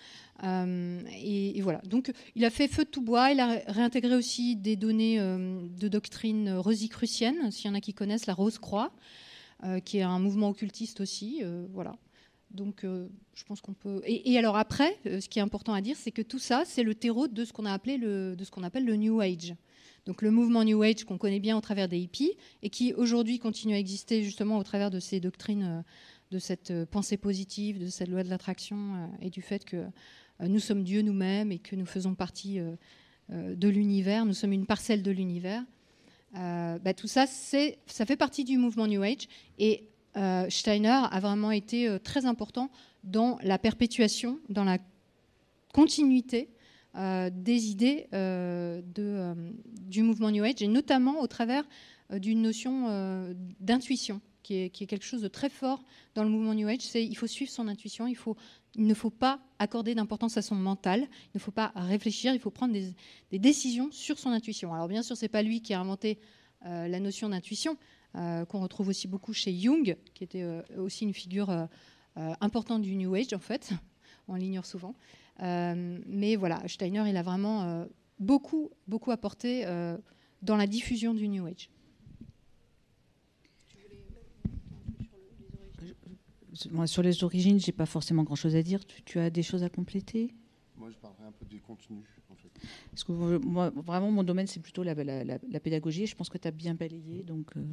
Euh, 0.42 1.00
et, 1.22 1.60
voilà. 1.62 1.80
Donc, 1.84 2.12
il 2.34 2.44
a 2.44 2.50
fait 2.50 2.68
feu 2.68 2.84
de 2.84 2.90
tout 2.90 3.02
bois. 3.02 3.30
Il 3.30 3.40
a 3.40 3.60
réintégré 3.66 4.14
aussi 4.14 4.56
des 4.56 4.76
données 4.76 5.20
euh, 5.20 5.60
de 5.78 5.88
doctrine 5.88 6.50
rosicrucienne, 6.52 7.50
s'il 7.50 7.66
y 7.66 7.70
en 7.70 7.74
a 7.74 7.80
qui 7.80 7.94
connaissent 7.94 8.26
la 8.26 8.34
Rose-Croix, 8.34 8.92
euh, 9.64 9.80
qui 9.80 9.98
est 9.98 10.02
un 10.02 10.18
mouvement 10.18 10.48
occultiste 10.48 11.00
aussi. 11.00 11.42
voilà. 11.72 11.96
Donc, 12.50 12.84
je 12.84 13.44
pense 13.44 13.60
qu'on 13.60 13.72
peut. 13.72 14.00
Et, 14.06 14.38
alors 14.38 14.56
après, 14.56 14.96
ce 15.04 15.28
qui 15.28 15.40
est 15.40 15.42
important 15.42 15.74
à 15.74 15.80
dire, 15.80 15.96
c'est 15.98 16.12
que 16.12 16.22
tout 16.22 16.38
ça, 16.38 16.62
c'est 16.64 16.84
le 16.84 16.94
terreau 16.94 17.26
de 17.26 17.44
ce 17.44 17.52
qu'on 17.52 17.64
a 17.64 17.72
appelé 17.72 17.96
le, 17.96 18.36
de 18.36 18.44
ce 18.44 18.52
qu'on 18.52 18.62
appelle 18.62 18.84
le 18.84 18.94
New 18.94 19.20
Age. 19.20 19.56
Donc, 20.06 20.22
le 20.22 20.30
mouvement 20.30 20.62
New 20.62 20.80
Age 20.82 21.02
qu'on 21.02 21.18
connaît 21.18 21.40
bien 21.40 21.56
au 21.56 21.60
travers 21.60 21.88
des 21.88 21.98
hippies 21.98 22.34
et 22.62 22.70
qui 22.70 22.92
aujourd'hui 22.92 23.40
continue 23.40 23.74
à 23.74 23.78
exister 23.78 24.22
justement 24.22 24.58
au 24.58 24.62
travers 24.62 24.92
de 24.92 25.00
ces 25.00 25.18
doctrines, 25.18 25.82
de 26.34 26.40
cette 26.40 26.84
pensée 26.86 27.16
positive, 27.16 27.78
de 27.78 27.86
cette 27.86 28.08
loi 28.08 28.24
de 28.24 28.28
l'attraction 28.28 29.08
et 29.22 29.30
du 29.30 29.40
fait 29.40 29.64
que 29.64 29.86
euh, 30.40 30.48
nous 30.48 30.58
sommes 30.58 30.82
Dieu 30.82 31.02
nous-mêmes 31.02 31.52
et 31.52 31.58
que 31.58 31.76
nous 31.76 31.86
faisons 31.86 32.14
partie 32.14 32.58
euh, 32.58 32.74
euh, 33.30 33.54
de 33.54 33.68
l'univers, 33.68 34.26
nous 34.26 34.34
sommes 34.34 34.52
une 34.52 34.66
parcelle 34.66 35.02
de 35.02 35.10
l'univers. 35.10 35.62
Bah, 36.34 36.94
tout 36.94 37.06
ça, 37.06 37.26
ça 37.28 38.06
fait 38.06 38.16
partie 38.16 38.42
du 38.42 38.58
mouvement 38.58 38.88
New 38.88 39.00
Age. 39.04 39.28
Et 39.60 39.84
Steiner 40.48 41.02
a 41.08 41.20
vraiment 41.20 41.52
été 41.52 41.96
très 42.02 42.26
important 42.26 42.72
dans 43.04 43.38
la 43.44 43.56
perpétuation, 43.56 44.40
dans 44.48 44.64
la 44.64 44.78
continuité 45.72 46.48
des 46.96 47.66
idées 47.70 48.08
du 49.86 50.02
mouvement 50.02 50.32
New 50.32 50.42
Age, 50.42 50.60
et 50.60 50.66
notamment 50.66 51.20
au 51.20 51.28
travers 51.28 51.62
d'une 52.10 52.42
notion 52.42 53.32
d'intuition, 53.60 54.20
qui 54.44 54.54
est, 54.56 54.70
quelque 54.70 55.04
chose 55.04 55.22
de 55.22 55.28
très 55.28 55.48
fort 55.48 55.82
dans 56.14 56.22
le 56.22 56.28
mouvement 56.28 56.54
New 56.54 56.68
Age. 56.68 56.82
C'est 56.82 57.04
il 57.04 57.16
faut 57.16 57.26
suivre 57.26 57.50
son 57.50 57.66
intuition, 57.66 58.06
il 58.06 58.16
ne 58.86 58.94
faut 58.94 59.10
pas 59.10 59.40
accorder 59.58 59.94
d'importance 59.94 60.36
à 60.36 60.42
son 60.42 60.54
mental, 60.54 61.00
il 61.00 61.36
ne 61.36 61.40
faut 61.40 61.50
pas 61.50 61.72
réfléchir, 61.74 62.32
il 62.34 62.38
faut 62.38 62.50
prendre 62.50 62.74
des, 62.74 63.38
décisions 63.38 63.90
sur 63.90 64.18
son 64.18 64.30
intuition. 64.30 64.72
Alors 64.72 64.86
bien 64.86 65.02
sûr, 65.02 65.16
ce 65.16 65.24
n'est 65.24 65.30
pas 65.30 65.42
lui 65.42 65.62
qui 65.62 65.74
a 65.74 65.80
inventé 65.80 66.20
euh, 66.66 66.86
la 66.86 67.00
notion 67.00 67.30
d'intuition, 67.30 67.76
euh, 68.14 68.44
qu'on 68.44 68.60
retrouve 68.60 68.88
aussi 68.88 69.08
beaucoup 69.08 69.32
chez 69.32 69.58
Jung, 69.58 69.96
qui 70.12 70.22
était 70.22 70.42
euh, 70.42 70.62
aussi 70.76 71.04
une 71.04 71.14
figure 71.14 71.50
importante 72.40 72.82
du 72.82 72.94
New 72.94 73.12
Age, 73.14 73.32
en 73.32 73.40
fait. 73.40 73.70
On 74.28 74.36
l'ignore 74.36 74.66
souvent. 74.66 74.94
mais 75.40 76.36
voilà, 76.36 76.62
Steiner, 76.68 77.04
il 77.08 77.16
a 77.16 77.22
vraiment 77.22 77.86
beaucoup, 78.20 78.70
beaucoup 78.86 79.10
apporté 79.10 79.66
dans 80.40 80.56
la 80.56 80.66
diffusion 80.66 81.12
du 81.12 81.28
New 81.28 81.46
Age. 81.46 81.68
Sur 86.86 87.02
les 87.02 87.24
origines, 87.24 87.58
j'ai 87.58 87.72
pas 87.72 87.86
forcément 87.86 88.22
grand-chose 88.22 88.56
à 88.56 88.62
dire. 88.62 88.80
Tu, 89.04 89.18
as 89.18 89.30
des 89.30 89.42
choses 89.42 89.62
à 89.62 89.68
compléter? 89.68 90.34
Moi, 90.76 90.90
je 90.90 90.96
parlerai 90.96 91.24
un 91.24 91.32
peu 91.32 91.44
du 91.46 91.60
contenu. 91.60 92.04
En 92.30 92.34
fait. 92.34 92.48
Parce 92.90 93.04
que 93.04 93.12
moi, 93.12 93.70
vraiment, 93.70 94.10
mon 94.10 94.22
domaine, 94.22 94.46
c'est 94.46 94.60
plutôt 94.60 94.82
la, 94.82 94.94
la, 94.94 95.60
pédagogie. 95.60 96.06
Je 96.06 96.16
pense 96.16 96.28
que 96.28 96.38
tu 96.38 96.48
as 96.48 96.50
bien 96.50 96.74
balayé, 96.74 97.22
donc 97.22 97.56
euh, 97.56 97.64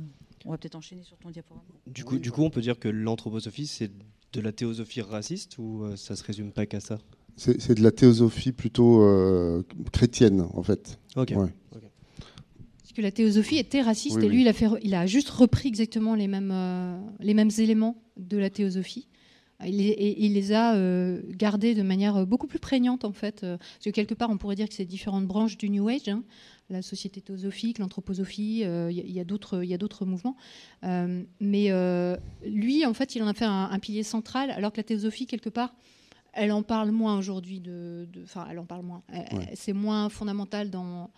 on 0.45 0.51
va 0.51 0.57
peut-être 0.57 0.75
enchaîner 0.75 1.03
sur 1.03 1.17
ton 1.17 1.29
diaporama. 1.29 1.65
Du 1.88 2.03
coup, 2.03 2.17
du 2.19 2.31
coup, 2.31 2.43
on 2.43 2.50
peut 2.50 2.61
dire 2.61 2.77
que 2.77 2.88
l'anthroposophie, 2.88 3.67
c'est 3.67 3.91
de 4.33 4.41
la 4.41 4.51
théosophie 4.51 5.01
raciste 5.01 5.57
ou 5.57 5.83
euh, 5.83 5.95
ça 5.95 6.15
se 6.15 6.23
résume 6.23 6.51
pas 6.51 6.65
qu'à 6.65 6.79
ça? 6.79 7.00
C'est 7.38 7.75
de 7.75 7.81
la 7.81 7.91
théosophie 7.91 8.51
plutôt 8.51 9.01
euh, 9.01 9.63
chrétienne, 9.91 10.41
en 10.53 10.61
fait. 10.61 11.00
Ok 11.15 11.33
que 12.93 13.01
la 13.01 13.11
théosophie 13.11 13.57
était 13.57 13.81
raciste 13.81 14.17
et 14.21 14.29
lui, 14.29 14.41
il 14.41 14.47
a, 14.47 14.53
fait, 14.53 14.67
il 14.83 14.93
a 14.93 15.05
juste 15.05 15.29
repris 15.29 15.67
exactement 15.67 16.15
les 16.15 16.27
mêmes, 16.27 16.51
euh, 16.51 16.97
les 17.19 17.33
mêmes 17.33 17.51
éléments 17.57 17.95
de 18.22 18.38
la 18.38 18.50
théosophie. 18.50 19.08
Il, 19.66 19.80
et, 19.82 20.25
il 20.25 20.34
les 20.34 20.54
a 20.54 20.75
euh, 20.75 21.22
gardés 21.30 21.75
de 21.75 21.84
manière 21.84 22.25
beaucoup 22.25 22.48
plus 22.48 22.60
prégnante, 22.60 23.06
en 23.06 23.12
fait. 23.12 23.44
Euh, 23.44 23.58
parce 23.58 23.86
que 23.86 23.90
quelque 23.92 24.16
part, 24.16 24.30
on 24.30 24.38
pourrait 24.38 24.56
dire 24.56 24.68
que 24.68 24.74
c'est 24.74 24.86
différentes 24.86 25.28
branches 25.28 25.58
du 25.58 25.70
New 25.70 25.88
Age, 25.88 26.10
hein. 26.10 26.24
la 26.70 26.82
société 26.82 27.22
théosophique, 27.22 27.78
l'anthroposophie, 27.78 28.62
il 28.62 29.12
y, 29.12 29.20
a 29.20 29.24
d'autres 29.24 30.06
mouvements. 30.06 30.36
mais 30.82 32.18
lui, 32.46 32.86
en 32.86 32.94
fait, 32.94 33.16
il 33.16 33.24
en 33.24 33.28
a 33.28 33.34
fait 33.34 33.46
un, 33.46 33.80
pilier 33.80 34.04
central, 34.04 34.51
alors 34.51 34.72
que 34.72 34.78
la 34.78 34.84
théosophie, 34.84 35.28
quelque 35.28 35.50
part, 35.50 35.74
elle 36.34 36.51
en 36.54 36.63
parle 36.63 36.92
moins 36.92 37.18
aujourd'hui. 37.18 37.62
Enfin, 38.24 38.48
elle 38.50 38.60
en 38.60 38.66
parle 38.66 38.84
moins. 38.84 39.04
C'est 39.54 39.74
moins 39.74 40.10
fondamental 40.10 40.70
dans 40.70 41.12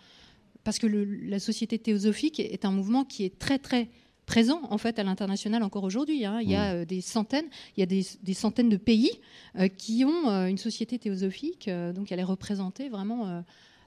parce 0.64 0.78
que 0.78 0.86
la 0.86 1.38
société 1.38 1.78
théosophique 1.78 2.40
est 2.40 2.64
un 2.64 2.72
mouvement 2.72 3.04
qui 3.04 3.24
est 3.24 3.38
très 3.38 3.58
très 3.58 3.90
présent 4.26 4.60
en 4.70 4.78
fait 4.78 4.98
à 4.98 5.02
l'international 5.02 5.62
encore 5.62 5.84
aujourd'hui. 5.84 6.24
Hein. 6.24 6.40
Il 6.42 6.50
y 6.50 6.56
a 6.56 6.74
euh, 6.74 6.84
des 6.84 7.00
centaines, 7.00 7.46
il 7.76 7.80
y 7.80 7.82
a 7.82 7.86
des, 7.86 8.34
centaines 8.34 8.68
de 8.68 8.76
pays 8.76 9.10
euh, 9.58 9.68
qui 9.68 10.04
ont 10.04 10.28
euh, 10.28 10.46
une 10.46 10.58
société 10.58 10.98
théosophique, 10.98 11.70
donc 11.94 12.12
elle 12.12 12.20
est 12.20 12.24
représentée 12.24 12.88
vraiment 12.88 13.42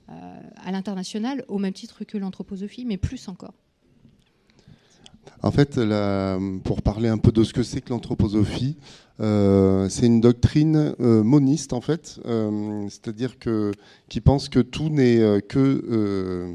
à 0.08 0.72
l'international 0.72 1.44
au 1.48 1.60
même 1.60 1.74
titre 1.74 2.04
que 2.06 2.18
l'anthroposophie, 2.18 2.86
mais 2.86 2.98
plus 2.98 3.28
encore. 3.28 3.54
En 5.44 5.52
fait, 5.52 5.80
pour 6.64 6.82
parler 6.82 7.10
un 7.10 7.18
peu 7.18 7.32
de 7.32 7.44
ce 7.44 7.54
que 7.54 7.62
c'est 7.62 7.82
que 7.82 7.90
l'anthroposophie, 7.90 8.78
euh, 9.20 9.90
c'est 9.90 10.06
une 10.06 10.22
doctrine 10.22 10.94
euh, 11.00 11.24
moniste 11.24 11.74
en 11.74 11.82
fait, 11.82 12.20
euh, 12.26 12.86
c'est-à-dire 12.90 13.40
que 13.40 13.72
qui 14.10 14.22
pense 14.22 14.48
que 14.48 14.60
tout 14.60 14.90
n'est 14.90 15.42
que 15.48 16.52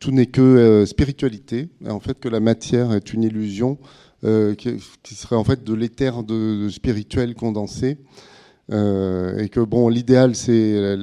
tout 0.00 0.10
n'est 0.10 0.26
que 0.26 0.84
spiritualité, 0.86 1.68
en 1.88 2.00
fait 2.00 2.18
que 2.18 2.28
la 2.28 2.40
matière 2.40 2.92
est 2.92 3.12
une 3.12 3.22
illusion 3.22 3.78
qui, 4.22 5.14
serait 5.14 5.36
en 5.36 5.44
fait 5.44 5.64
de 5.64 5.74
l'éther 5.74 6.22
de, 6.22 6.68
spirituel 6.70 7.34
condensé. 7.34 7.98
et 8.70 9.48
que 9.50 9.60
bon, 9.60 9.88
l'idéal, 9.88 10.34
c'est, 10.34 10.96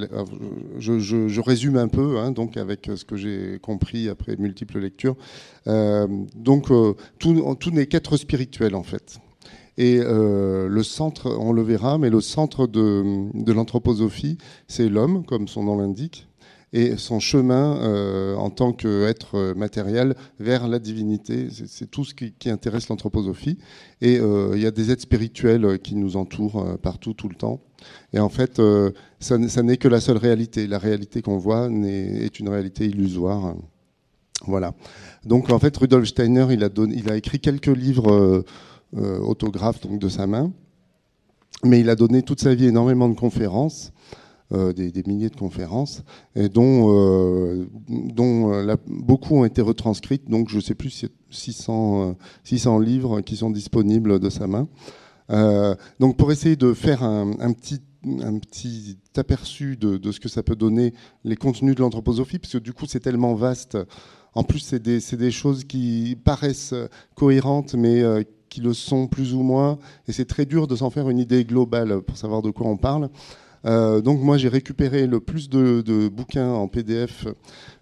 je, 0.80 1.40
résume 1.42 1.78
un 1.78 1.88
peu, 1.88 2.18
hein, 2.18 2.32
donc 2.32 2.58
avec 2.58 2.90
ce 2.96 3.06
que 3.06 3.16
j'ai 3.16 3.60
compris 3.62 4.10
après 4.10 4.36
multiples 4.38 4.80
lectures. 4.80 5.18
donc 5.66 6.70
tout, 7.20 7.72
n'est 7.72 7.88
qu'être 7.88 8.18
spirituel 8.18 8.76
en 8.76 8.84
fait. 8.84 9.20
Et 9.80 10.02
euh, 10.02 10.68
le 10.68 10.84
centre, 10.84 11.34
on 11.40 11.54
le 11.54 11.62
verra, 11.62 11.98
mais 11.98 12.10
le 12.10 12.20
centre 12.20 12.68
de, 12.68 13.54
l'anthroposophie, 13.54 14.38
c'est 14.68 14.90
l'homme, 14.90 15.26
comme 15.26 15.48
son 15.48 15.64
nom 15.64 15.78
l'indique, 15.78 16.28
et 16.72 16.98
son 16.98 17.20
chemin 17.20 17.78
euh, 17.78 18.36
en 18.36 18.50
tant 18.50 18.74
qu'être 18.74 19.54
matériel 19.56 20.16
vers 20.40 20.68
la 20.68 20.80
divinité. 20.80 21.48
C'est 21.68 21.90
tout 21.90 22.06
ce 22.06 22.14
qui, 22.14 22.50
intéresse 22.50 22.90
l'anthroposophie. 22.90 23.58
Et 24.02 24.20
euh, 24.20 24.52
il 24.56 24.62
y 24.62 24.66
a 24.66 24.72
des 24.72 24.92
êtres 24.92 25.02
spirituels 25.02 25.80
qui 25.80 25.96
nous 25.96 26.16
entourent 26.16 26.78
partout, 26.80 27.14
tout 27.14 27.30
le 27.30 27.36
temps. 27.36 27.62
Et 28.14 28.20
en 28.20 28.30
fait, 28.30 28.62
ça, 29.20 29.38
n'est 29.38 29.78
que 29.78 29.88
la 29.88 30.00
seule 30.00 30.18
réalité. 30.18 30.68
La 30.68 30.80
réalité 30.80 31.22
qu'on 31.22 31.38
voit 31.38 31.70
est, 31.70 32.40
une 32.40 32.50
réalité 32.50 32.86
illusoire. 32.86 33.56
Voilà. 34.46 34.74
Donc 35.26 35.50
en 35.50 35.60
fait, 35.60 35.76
Rudolf 35.76 36.08
Steiner, 36.08 36.48
il 36.52 36.64
a, 36.64 36.70
il 36.78 37.12
a 37.12 37.18
écrit 37.18 37.40
quelques 37.40 37.68
livres 37.68 38.44
euh, 38.98 39.20
autographe 39.20 39.82
donc, 39.82 40.00
de 40.00 40.10
sa 40.10 40.26
main. 40.26 40.52
Mais 41.64 41.80
il 41.80 41.90
a 41.92 41.96
donné 41.96 42.24
toute 42.24 42.42
sa 42.42 42.56
vie 42.56 42.66
énormément 42.66 43.08
de 43.08 43.14
conférences. 43.14 43.92
Euh, 44.52 44.74
des, 44.74 45.04
milliers 45.06 45.30
de 45.30 45.36
conférences, 45.36 46.04
et 46.36 46.50
dont, 46.50 46.88
euh, 46.90 47.68
dont 47.88 48.52
beaucoup 48.88 49.36
ont 49.36 49.46
été 49.46 49.62
retranscrites. 49.62 50.28
Donc, 50.28 50.50
je 50.50 50.56
ne 50.56 50.62
sais 50.62 50.74
plus 50.74 50.90
si 50.90 51.08
600, 51.30 52.16
600 52.44 52.80
livres 52.80 53.22
qui 53.22 53.36
sont 53.36 53.52
disponibles 53.52 54.20
de 54.20 54.30
sa 54.32 54.48
main. 54.48 54.68
donc, 56.00 56.18
pour 56.18 56.32
essayer 56.32 56.56
de 56.56 56.74
faire 56.74 57.04
un, 57.04 57.54
petit, 57.54 57.80
un 58.04 58.40
petit 58.40 58.98
aperçu 59.16 59.78
de, 59.78 59.98
de, 59.98 60.12
ce 60.12 60.20
que 60.20 60.30
ça 60.30 60.42
peut 60.42 60.56
donner 60.56 60.96
les 61.24 61.36
contenus 61.36 61.76
de 61.76 61.82
l'anthroposophie, 61.82 62.40
parce 62.40 62.54
que 62.54 62.58
du 62.58 62.74
coup, 62.74 62.88
c'est 62.88 63.02
tellement 63.02 63.36
vaste. 63.36 63.78
En 64.34 64.44
plus, 64.44 64.62
c'est 64.62 64.82
des, 64.82 65.00
des, 65.16 65.32
choses 65.32 65.64
qui 65.64 66.18
paraissent 66.24 66.74
cohérentes, 67.14 67.76
mais 67.76 68.02
qui 68.50 68.62
le 68.62 68.74
sont 68.74 69.06
plus 69.06 69.36
ou 69.36 69.44
moins, 69.44 69.78
et 70.08 70.12
c'est 70.12 70.26
très 70.26 70.48
dur 70.48 70.66
de 70.66 70.76
s'en 70.76 70.90
faire 70.90 71.08
une 71.08 71.20
idée 71.20 71.46
globale 71.46 72.02
pour 72.02 72.18
savoir 72.18 72.42
de 72.42 72.50
quoi 72.50 72.66
on 72.66 72.78
parle. 72.78 73.12
Euh, 73.66 74.02
donc 74.02 74.22
moi 74.22 74.38
j'ai 74.38 74.48
récupéré 74.48 75.08
le 75.08 75.20
plus 75.20 75.50
de, 75.50 76.08
bouquins 76.08 76.50
en 76.50 76.68
PDF 76.68 77.28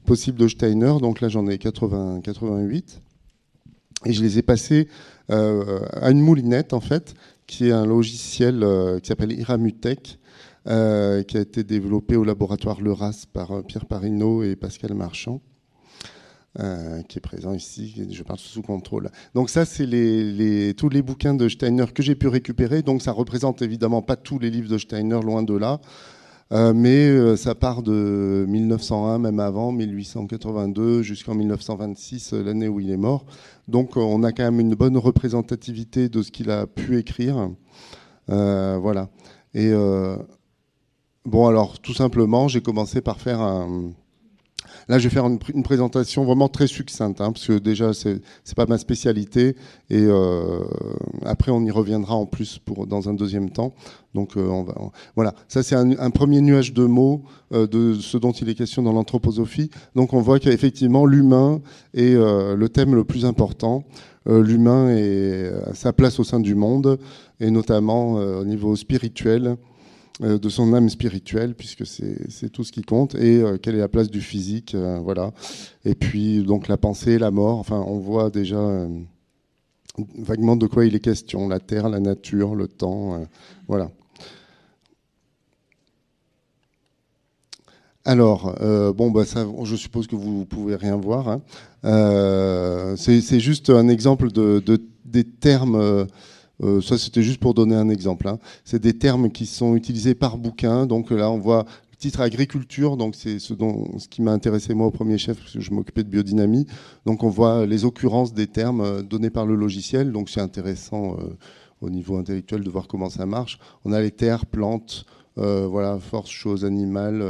possible 0.05 0.39
de 0.39 0.47
Steiner, 0.47 0.95
donc 1.01 1.21
là 1.21 1.29
j'en 1.29 1.47
ai 1.47 1.57
80, 1.57 2.21
88, 2.21 3.01
et 4.05 4.13
je 4.13 4.21
les 4.21 4.39
ai 4.39 4.41
passés 4.41 4.87
euh, 5.29 5.79
à 5.93 6.11
une 6.11 6.21
moulinette 6.21 6.73
en 6.73 6.79
fait, 6.79 7.13
qui 7.45 7.67
est 7.67 7.71
un 7.71 7.85
logiciel 7.85 8.63
euh, 8.63 8.99
qui 8.99 9.07
s'appelle 9.07 9.31
Iramutech, 9.31 10.19
qui 10.65 10.71
a 10.71 11.19
été 11.39 11.63
développé 11.63 12.17
au 12.17 12.25
laboratoire 12.25 12.81
Leras 12.81 13.25
par 13.31 13.63
Pierre 13.63 13.85
Parino 13.85 14.43
et 14.43 14.57
Pascal 14.57 14.93
Marchand. 14.95 15.39
Euh, 16.59 17.03
qui 17.03 17.19
est 17.19 17.21
présent 17.21 17.53
ici. 17.53 18.07
Je 18.11 18.23
parle 18.23 18.39
sous 18.39 18.63
contrôle. 18.63 19.11
Donc 19.35 19.51
ça, 19.51 19.63
c'est 19.63 19.85
tous 20.75 20.89
les 20.89 21.01
bouquins 21.03 21.35
de 21.35 21.47
Steiner 21.49 21.85
que 21.93 22.01
j'ai 22.01 22.15
pu 22.15 22.27
récupérer. 22.27 22.81
Donc 22.81 23.03
ça 23.03 23.11
représente 23.11 23.61
évidemment 23.61 24.01
pas 24.01 24.15
tous 24.15 24.39
les 24.39 24.49
livres 24.49 24.67
de 24.67 24.79
Steiner, 24.79 25.19
loin 25.21 25.43
de 25.43 25.55
là. 25.55 25.79
Euh, 26.51 26.73
mais 26.73 27.09
euh, 27.09 27.35
ça 27.35 27.53
part 27.53 27.83
de 27.83 28.45
1901, 28.47 29.19
même 29.19 29.39
avant, 29.39 29.71
1882, 29.71 31.03
jusqu'en 31.03 31.35
1926, 31.35 32.33
l'année 32.33 32.67
où 32.67 32.79
il 32.79 32.89
est 32.89 32.97
mort. 32.97 33.25
Donc 33.67 33.95
on 33.95 34.23
a 34.23 34.31
quand 34.31 34.43
même 34.43 34.59
une 34.59 34.73
bonne 34.73 34.97
représentativité 34.97 36.09
de 36.09 36.23
ce 36.23 36.31
qu'il 36.31 36.49
a 36.49 36.65
pu 36.65 36.97
écrire. 36.97 37.51
voilà. 38.27 39.09
Et 39.53 39.71
bon, 41.23 41.45
alors 41.45 41.77
tout 41.79 41.93
simplement, 41.93 42.47
j'ai 42.47 42.61
commencé 42.61 43.01
par 43.01 43.21
faire 43.21 43.41
un 43.41 43.91
Là, 44.89 44.99
je 44.99 45.09
vais 45.09 45.13
faire 45.13 45.25
une, 45.25 45.63
présentation 45.63 46.23
vraiment 46.23 46.47
très 46.47 46.67
succincte, 46.67 47.19
hein, 47.19 47.33
parce 47.33 47.45
que 47.45 47.59
déjà, 47.59 47.91
c'est 47.93 48.21
pas 48.55 48.65
ma 48.65 48.77
spécialité. 48.77 49.55
Et 49.89 49.99
euh, 49.99 50.59
après, 51.25 51.51
on 51.51 51.61
y 51.65 51.71
reviendra 51.71 52.15
en 52.15 52.25
plus 52.25 52.57
pour, 52.59 52.87
dans 52.87 53.09
un 53.09 53.13
deuxième 53.13 53.49
temps. 53.49 53.73
Donc, 54.13 54.37
euh, 54.37 54.47
on 54.47 54.63
va, 54.63 54.75
voilà. 55.15 55.33
Ça, 55.49 55.61
c'est 55.61 55.75
un, 55.75 56.09
premier 56.11 56.39
nuage 56.39 56.73
de 56.73 56.85
mots 56.85 57.23
euh, 57.53 57.67
de 57.67 57.95
ce 57.95 58.17
dont 58.17 58.31
il 58.31 58.47
est 58.47 58.55
question 58.55 58.81
dans 58.81 58.93
l'anthroposophie. 58.93 59.69
Donc, 59.95 60.13
on 60.13 60.21
voit 60.21 60.39
qu'effectivement, 60.39 61.05
l'humain 61.05 61.61
est 61.93 62.15
le 62.15 62.67
thème 62.67 62.95
le 62.95 63.03
plus 63.03 63.25
important. 63.25 63.83
l'humain 64.25 64.89
et 64.89 65.51
sa 65.73 65.93
place 65.93 66.19
au 66.19 66.23
sein 66.23 66.39
du 66.39 66.55
monde, 66.55 66.97
et 67.39 67.51
notamment 67.51 68.13
au 68.13 68.45
niveau 68.45 68.75
spirituel. 68.75 69.57
Euh, 70.23 70.39
de 70.39 70.49
son 70.49 70.73
âme 70.73 70.89
spirituelle, 70.89 71.53
puisque 71.53 71.85
c'est 71.85 72.49
tout 72.49 72.63
ce 72.63 72.71
qui 72.71 72.81
compte, 72.81 73.13
et 73.13 73.39
euh, 73.39 73.59
quelle 73.59 73.75
est 73.75 73.79
la 73.79 73.87
place 73.87 74.09
du 74.09 74.19
physique, 74.19 74.73
euh, 74.73 74.97
voilà. 74.97 75.31
Et 75.85 75.93
puis 75.93 76.41
donc 76.43 76.67
la 76.67 76.77
pensée, 76.77 77.19
la 77.19 77.29
mort, 77.29 77.59
enfin 77.59 77.83
on 77.85 77.99
voit 77.99 78.31
déjà 78.31 78.87
vaguement 80.17 80.55
de 80.55 80.65
quoi 80.65 80.87
il 80.87 80.95
est 80.95 80.99
question, 81.01 81.47
la 81.47 81.59
terre, 81.59 81.87
la 81.87 81.99
nature, 81.99 82.55
le 82.55 82.67
temps, 82.67 83.27
voilà. 83.67 83.91
Alors, 88.03 88.55
bon, 88.95 89.11
bah, 89.11 89.25
ça, 89.25 89.45
je 89.63 89.75
suppose 89.75 90.07
que 90.07 90.15
vous 90.15 90.45
pouvez 90.45 90.75
rien 90.75 90.95
voir. 90.95 91.27
Hein. 91.27 92.95
c'est 92.95 93.39
juste 93.39 93.69
un 93.69 93.87
exemple 93.87 94.31
de, 94.31 94.63
des 95.05 95.23
termes 95.25 96.07
euh, 96.63 96.81
ça, 96.81 96.97
c'était 96.97 97.23
juste 97.23 97.39
pour 97.39 97.53
donner 97.53 97.75
un 97.75 97.89
exemple. 97.89 98.27
Hein. 98.27 98.39
C'est 98.65 98.81
des 98.81 98.97
termes 98.97 99.29
qui 99.31 99.45
sont 99.45 99.75
utilisés 99.75 100.15
par 100.15 100.37
bouquin. 100.37 100.85
Donc 100.85 101.11
là, 101.11 101.29
on 101.29 101.37
voit 101.37 101.65
le 101.91 101.97
titre 101.97 102.21
agriculture. 102.21 102.97
Donc 102.97 103.15
c'est 103.15 103.39
ce, 103.39 103.53
ce 103.53 104.07
qui 104.07 104.21
m'a 104.21 104.31
intéressé 104.31 104.73
moi 104.73 104.87
au 104.87 104.91
premier 104.91 105.17
chef, 105.17 105.37
parce 105.39 105.53
que 105.53 105.59
je 105.59 105.71
m'occupais 105.71 106.03
de 106.03 106.09
biodynamie. 106.09 106.65
Donc 107.05 107.23
on 107.23 107.29
voit 107.29 107.65
les 107.65 107.85
occurrences 107.85 108.33
des 108.33 108.47
termes 108.47 108.81
euh, 108.81 109.01
donnés 109.01 109.29
par 109.29 109.45
le 109.45 109.55
logiciel. 109.55 110.11
Donc 110.11 110.29
c'est 110.29 110.41
intéressant 110.41 111.13
euh, 111.13 111.37
au 111.81 111.89
niveau 111.89 112.17
intellectuel 112.17 112.63
de 112.63 112.69
voir 112.69 112.87
comment 112.87 113.09
ça 113.09 113.25
marche. 113.25 113.59
On 113.85 113.91
a 113.93 114.01
les 114.01 114.11
terres, 114.11 114.45
plantes, 114.45 115.05
voilà, 115.35 115.99
force, 115.99 116.31
chose, 116.31 116.65
animal, 116.65 117.23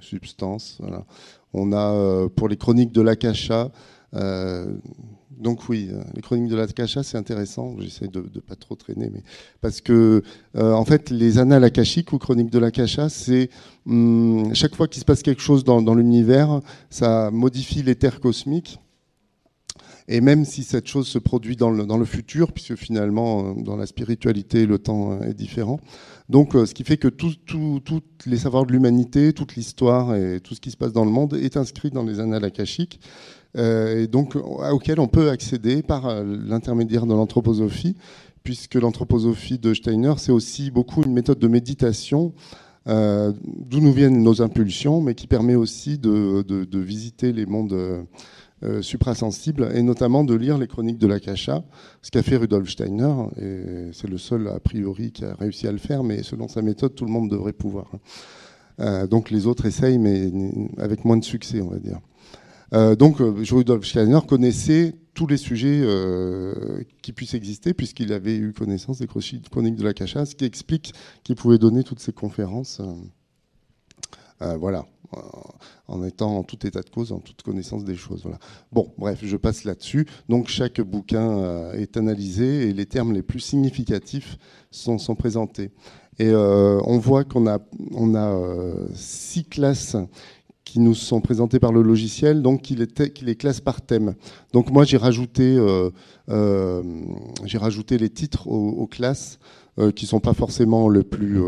substance. 0.00 0.78
Voilà. 0.80 1.04
On 1.52 1.72
a 1.72 2.28
pour 2.30 2.48
les 2.48 2.56
chroniques 2.56 2.90
de 2.90 3.00
l'Akasha 3.00 3.70
donc 5.38 5.68
oui, 5.68 5.88
euh, 5.92 6.02
les 6.14 6.22
chroniques 6.22 6.48
de 6.48 6.56
l'Akasha, 6.56 7.02
c'est 7.02 7.18
intéressant. 7.18 7.76
J'essaie 7.78 8.08
de 8.08 8.20
ne 8.20 8.40
pas 8.40 8.56
trop 8.56 8.74
traîner, 8.74 9.10
mais 9.12 9.22
parce 9.60 9.80
que 9.80 10.22
euh, 10.56 10.72
en 10.72 10.84
fait, 10.84 11.10
les 11.10 11.38
annales 11.38 11.64
akashiques 11.64 12.12
ou 12.12 12.18
chroniques 12.18 12.50
de 12.50 12.58
l'Akasha, 12.58 13.08
c'est 13.08 13.50
hum, 13.86 14.54
chaque 14.54 14.74
fois 14.74 14.88
qu'il 14.88 15.00
se 15.00 15.04
passe 15.04 15.22
quelque 15.22 15.42
chose 15.42 15.64
dans, 15.64 15.94
l'univers, 15.94 16.60
ça 16.90 17.30
modifie 17.30 17.82
l'éther 17.82 18.20
cosmique. 18.20 18.78
Et 20.08 20.20
même 20.20 20.44
si 20.44 20.62
cette 20.62 20.86
chose 20.86 21.08
se 21.08 21.18
produit 21.18 21.56
dans 21.56 21.70
le, 21.70 21.84
dans 21.84 21.98
le 21.98 22.04
futur, 22.04 22.52
puisque 22.52 22.76
finalement, 22.76 23.50
euh, 23.50 23.62
dans 23.62 23.76
la 23.76 23.86
spiritualité, 23.86 24.64
le 24.64 24.78
temps 24.78 25.20
est 25.20 25.34
différent. 25.34 25.80
Donc, 26.28 26.52
ce 26.54 26.72
qui 26.74 26.82
fait 26.82 26.96
que 26.96 27.08
tous 27.08 27.36
les 28.24 28.38
savoirs 28.38 28.66
de 28.66 28.72
l'humanité, 28.72 29.32
toute 29.32 29.54
l'histoire 29.54 30.14
et 30.16 30.40
tout 30.40 30.54
ce 30.54 30.60
qui 30.60 30.72
se 30.72 30.76
passe 30.76 30.92
dans 30.92 31.04
le 31.04 31.10
monde 31.10 31.34
est 31.34 31.56
inscrit 31.56 31.90
dans 31.90 32.02
les 32.02 32.18
annales 32.18 32.44
akashiques. 32.44 33.00
Euh, 33.56 34.02
et 34.02 34.06
donc 34.06 34.36
auquel 34.36 35.00
on 35.00 35.08
peut 35.08 35.30
accéder 35.30 35.82
par 35.82 36.06
euh, 36.06 36.24
l'intermédiaire 36.24 37.06
de 37.06 37.14
l'anthroposophie, 37.14 37.96
puisque 38.42 38.74
l'anthroposophie 38.74 39.58
de 39.58 39.72
Steiner, 39.74 40.14
c'est 40.18 40.32
aussi 40.32 40.70
beaucoup 40.70 41.02
une 41.02 41.12
méthode 41.12 41.38
de 41.38 41.48
méditation 41.48 42.34
euh, 42.86 43.32
d'où 43.44 43.80
nous 43.80 43.92
viennent 43.92 44.22
nos 44.22 44.42
impulsions, 44.42 45.00
mais 45.00 45.14
qui 45.14 45.26
permet 45.26 45.54
aussi 45.54 45.98
de, 45.98 46.44
visiter 46.78 47.32
les 47.32 47.46
mondes 47.46 48.06
suprasensibles 48.80 49.70
et 49.74 49.82
notamment 49.82 50.24
de 50.24 50.34
lire 50.34 50.56
les 50.56 50.66
chroniques 50.66 50.98
de 50.98 51.06
l'Akasha, 51.06 51.64
ce 52.00 52.10
qu'a 52.10 52.22
fait 52.22 52.36
Rudolf 52.36 52.70
Steiner, 52.70 53.12
et 53.40 53.90
c'est 53.92 54.08
le 54.08 54.18
seul 54.18 54.48
a 54.48 54.60
priori 54.60 55.10
qui 55.10 55.24
a 55.24 55.34
réussi 55.34 55.66
à 55.66 55.72
le 55.72 55.78
faire, 55.78 56.04
mais 56.04 56.22
selon 56.22 56.46
sa 56.46 56.62
méthode, 56.62 56.94
tout 56.94 57.04
le 57.04 57.10
monde 57.10 57.28
devrait 57.28 57.52
pouvoir. 57.52 57.90
Hein. 58.78 59.06
donc 59.06 59.30
les 59.30 59.46
autres 59.46 59.66
essayent, 59.66 59.98
mais 59.98 60.30
avec 60.78 61.04
moins 61.04 61.16
de 61.16 61.24
succès, 61.24 61.60
on 61.60 61.68
va 61.68 61.78
dire. 61.78 61.98
Euh, 62.72 62.96
donc, 62.96 63.20
euh, 63.20 63.34
Rudolf 63.50 63.86
Steiner 63.86 64.18
connaissait 64.26 64.94
tous 65.14 65.26
les 65.26 65.36
sujets 65.36 65.80
euh, 65.82 66.82
qui 67.02 67.12
puissent 67.12 67.34
exister, 67.34 67.74
puisqu'il 67.74 68.12
avait 68.12 68.36
eu 68.36 68.52
connaissance 68.52 68.98
des 68.98 69.06
chroniques 69.06 69.76
de 69.76 69.84
la 69.84 69.94
Cacha, 69.94 70.26
ce 70.26 70.34
qui 70.34 70.44
explique 70.44 70.92
qu'il 71.24 71.36
pouvait 71.36 71.58
donner 71.58 71.84
toutes 71.84 72.00
ces 72.00 72.12
conférences. 72.12 72.82
voilà, 74.40 74.84
en 75.88 76.04
étant 76.04 76.36
en 76.36 76.42
tout 76.42 76.66
état 76.66 76.82
de 76.82 76.90
cause, 76.90 77.12
en 77.12 77.20
toute 77.20 77.40
connaissance 77.40 77.84
des 77.84 77.96
choses. 77.96 78.24
Bon, 78.72 78.92
bref, 78.98 79.20
je 79.22 79.36
passe 79.38 79.64
là-dessus. 79.64 80.06
Donc 80.28 80.48
chaque 80.48 80.82
bouquin 80.82 81.72
est 81.72 81.96
analysé 81.96 82.68
et 82.68 82.74
les 82.74 82.84
termes 82.84 83.14
les 83.14 83.22
plus 83.22 83.40
significatifs 83.40 84.36
sont, 84.70 84.98
présentés. 85.14 85.70
Et 86.18 86.30
on 86.34 86.98
voit 86.98 87.24
qu'on 87.24 87.46
a, 87.46 87.58
on 87.92 88.14
a 88.14 88.38
six 88.94 89.44
classes 89.44 89.96
qui 90.66 90.80
nous 90.80 90.94
sont 90.94 91.20
présentés 91.20 91.60
par 91.60 91.72
le 91.72 91.80
logiciel, 91.80 92.42
donc 92.42 92.60
qui 92.60 92.74
les, 92.74 92.88
qui 92.88 93.36
classe 93.36 93.60
par 93.60 93.80
thème. 93.80 94.14
Donc 94.52 94.70
moi 94.70 94.84
j'ai 94.84 94.96
rajouté, 94.96 95.56
euh, 95.56 95.90
euh, 96.28 96.82
rajouté 97.54 97.96
les 97.96 98.10
titres 98.10 98.48
aux, 98.48 98.86
classes 98.88 99.38
euh, 99.78 99.92
qui 99.92 100.06
sont 100.06 100.18
pas 100.18 100.34
forcément 100.34 100.90
plus, 101.08 101.40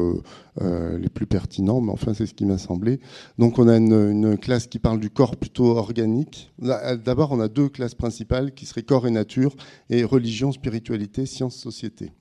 les 0.61 1.09
plus 1.09 1.26
pertinents, 1.26 1.81
mais 1.81 1.90
enfin 1.90 2.14
c'est 2.14 2.26
ce 2.26 2.33
qui 2.33 2.46
m'a 2.46 2.59
semblé. 2.59 3.00
Donc 3.38 3.59
on 3.59 3.66
a 3.66 3.76
une, 3.76 3.92
une, 3.92 4.38
classe 4.38 4.68
qui 4.68 4.78
parle 4.78 5.00
du 5.00 5.11
corps 5.11 5.37
plutôt 5.37 5.76
organique. 5.76 6.52
D'abord 6.61 7.33
on 7.33 7.40
a 7.40 7.48
deux 7.48 7.68
classes 7.68 7.96
principales 7.96 8.54
qui 8.54 8.66
seraient 8.66 8.85
corps 8.85 9.09
et 9.09 9.11
nature 9.11 9.57
et 9.90 10.04
religion, 10.04 10.52
spiritualité, 10.52 11.26
science, 11.26 11.57
société. 11.57 12.12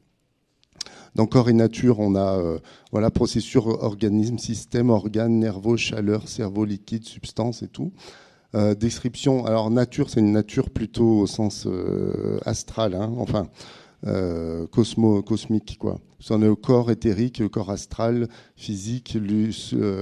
Dans 1.18 1.26
corps 1.26 1.50
et 1.50 1.54
nature, 1.54 2.00
on 2.00 2.14
a 2.14 2.38
euh, 2.38 2.60
voilà, 2.92 3.10
processus, 3.10 3.56
organisme, 3.56 4.38
système, 4.38 4.92
organes, 4.92 5.40
nerveux, 5.40 5.76
chaleur, 5.76 6.28
cerveau, 6.28 6.64
liquide, 6.64 7.06
substance 7.06 7.64
et 7.64 7.68
tout. 7.68 7.92
Euh, 8.54 8.76
description, 8.76 9.44
alors 9.48 9.72
nature, 9.72 10.12
c'est 10.12 10.20
une 10.20 10.32
nature 10.32 10.70
plutôt 10.70 11.22
au 11.22 11.26
sens 11.26 11.66
euh, 11.66 12.38
astral, 12.46 12.94
hein, 12.94 13.12
enfin 13.18 13.48
cosmique. 14.72 15.78
Quoi. 15.80 16.00
On 16.30 16.44
est 16.44 16.48
au 16.48 16.56
corps 16.56 16.92
éthérique, 16.92 17.48
corps 17.48 17.72
astral, 17.72 18.28
physique, 18.56 19.18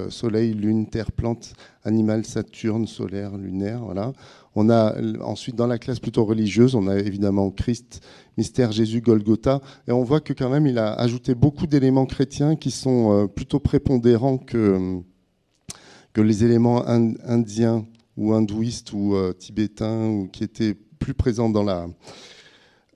soleil, 0.10 0.54
lune, 0.54 0.90
terre, 0.90 1.14
plante, 1.14 1.54
animal, 1.86 2.26
Saturne, 2.26 2.88
solaire, 2.88 3.38
lunaire. 3.38 3.86
Voilà. 3.86 4.12
On 4.56 4.70
a 4.70 4.96
ensuite 5.22 5.56
dans 5.56 5.68
la 5.68 5.78
classe 5.78 6.00
plutôt 6.00 6.24
religieuse, 6.24 6.76
on 6.76 6.88
a 6.88 6.98
évidemment 6.98 7.52
Christ, 7.52 8.02
mystère 8.38 8.72
Jésus, 8.72 9.02
Golgotha, 9.02 9.62
et 9.88 9.92
on 9.92 10.04
voit 10.04 10.22
que 10.22 10.32
quand 10.32 10.50
même 10.50 10.66
il 10.66 10.78
a 10.78 10.94
ajouté 10.94 11.36
beaucoup 11.36 11.68
d'éléments 11.68 12.06
chrétiens 12.06 12.56
qui 12.56 12.72
sont 12.72 13.12
euh, 13.12 13.28
plutôt 13.28 13.60
prépondérants 13.60 14.38
que, 14.38 15.02
que 16.14 16.22
les 16.22 16.46
éléments 16.46 16.88
indiens 16.88 17.86
ou 18.16 18.34
hindouistes 18.34 18.94
ou 18.94 19.16
euh, 19.16 19.34
tibétains 19.34 20.08
ou 20.08 20.30
qui 20.30 20.46
étaient 20.46 20.74
plus 20.74 21.14
présents 21.14 21.50
dans 21.50 21.64
la 21.64 21.88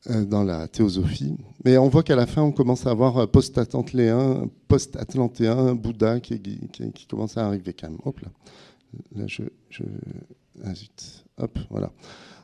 euh, 0.09 0.23
dans 0.23 0.45
la 0.45 0.69
théosophie. 0.69 1.35
Mais 1.65 1.77
on 1.77 1.89
voit 1.89 2.03
qu'à 2.03 2.15
la 2.15 2.25
fin, 2.25 2.41
on 2.41 2.53
commence 2.53 2.87
à 2.87 2.91
avoir 2.91 3.29
post-atlantéen, 3.29 4.45
post-atlantéen, 4.69 5.75
Bouddha 5.75 6.21
qui, 6.21 6.39
qui, 6.71 7.05
commence 7.05 7.35
à 7.35 7.45
arriver 7.45 7.73
quand 7.73 7.89
même. 7.89 7.99
Hop 8.05 8.21
là. 8.21 8.29
Là, 9.15 9.25
je, 9.27 9.43
je... 9.69 9.83
Ah, 10.63 10.73
zut. 10.73 11.25
Hop, 11.39 11.57
voilà. 11.69 11.91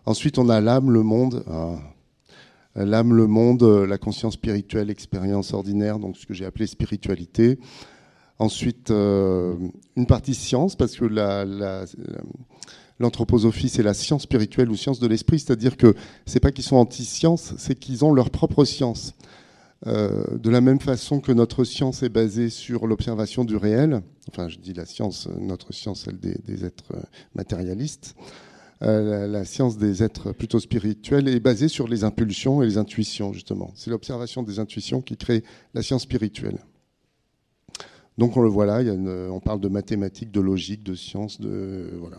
Ensuite, 0.06 0.38
on 0.38 0.50
a 0.50 0.62
l'âme, 0.62 0.92
le 0.92 1.04
monde. 1.04 1.44
Ah. 1.50 1.78
L'âme, 2.76 3.14
le 3.14 3.26
monde, 3.26 3.64
la 3.64 3.98
conscience 3.98 4.34
spirituelle, 4.34 4.90
expérience 4.90 5.54
ordinaire, 5.54 5.98
donc 5.98 6.18
ce 6.18 6.26
que 6.26 6.34
j'ai 6.34 6.46
appelé 6.46 6.68
spiritualité. 6.68 7.58
Ensuite, 8.38 8.92
euh, 8.92 9.56
une 9.96 10.08
partie 10.08 10.34
science, 10.34 10.76
parce 10.76 10.98
que 10.98 11.06
l'anthroposophie, 13.00 13.70
c'est 13.70 13.84
la 13.84 13.94
science 13.94 14.24
spirituelle 14.24 14.70
ou 14.70 14.76
science 14.76 15.00
de 15.00 15.08
l'esprit, 15.08 15.40
c'est-à-dire 15.40 15.78
que 15.78 15.96
c'est 16.26 16.42
pas 16.42 16.52
qu'ils 16.52 16.66
sont 16.66 16.76
anti-science, 16.76 17.54
c'est 17.58 17.80
qu'ils 17.80 18.04
ont 18.04 18.14
leur 18.14 18.30
propre 18.30 18.66
science. 18.66 19.14
Euh, 19.88 20.38
de 20.38 20.50
la 20.50 20.60
même 20.60 20.82
façon 20.82 21.22
que 21.22 21.32
notre 21.32 21.64
science 21.64 22.04
est 22.04 22.10
basée 22.10 22.50
sur 22.50 22.88
l'observation 22.88 23.46
du 23.46 23.56
réel, 23.56 24.02
enfin 24.30 24.50
je 24.50 24.58
dis 24.58 24.74
la 24.74 24.86
science, 24.86 25.30
notre 25.40 25.74
science, 25.74 26.06
celle 26.06 26.20
des 26.20 26.66
êtres 26.66 26.94
matérialistes, 27.36 28.16
la, 28.82 29.46
science 29.46 29.78
des 29.78 30.04
êtres 30.04 30.32
plutôt 30.32 30.60
spirituels 30.60 31.28
est 31.28 31.40
basée 31.40 31.68
sur 31.68 31.88
les 31.88 32.04
impulsions 32.04 32.62
et 32.62 32.66
les 32.66 32.78
intuitions, 32.78 33.34
justement. 33.34 33.72
C'est 33.76 33.90
l'observation 33.90 34.44
des 34.44 34.60
intuitions 34.60 35.02
qui 35.02 35.18
crée 35.18 35.44
la 35.74 35.82
science 35.82 36.04
spirituelle. 36.04 36.58
Donc 38.18 38.38
on 38.38 38.42
le 38.42 38.50
voit 38.50 38.66
là, 38.66 38.82
on 39.32 39.40
parle 39.40 39.60
de 39.60 39.68
mathématiques, 39.68 40.32
de 40.32 40.40
logique, 40.40 40.84
de 40.84 40.96
science, 40.96 41.40
de 41.42 41.92
voilà. 42.00 42.18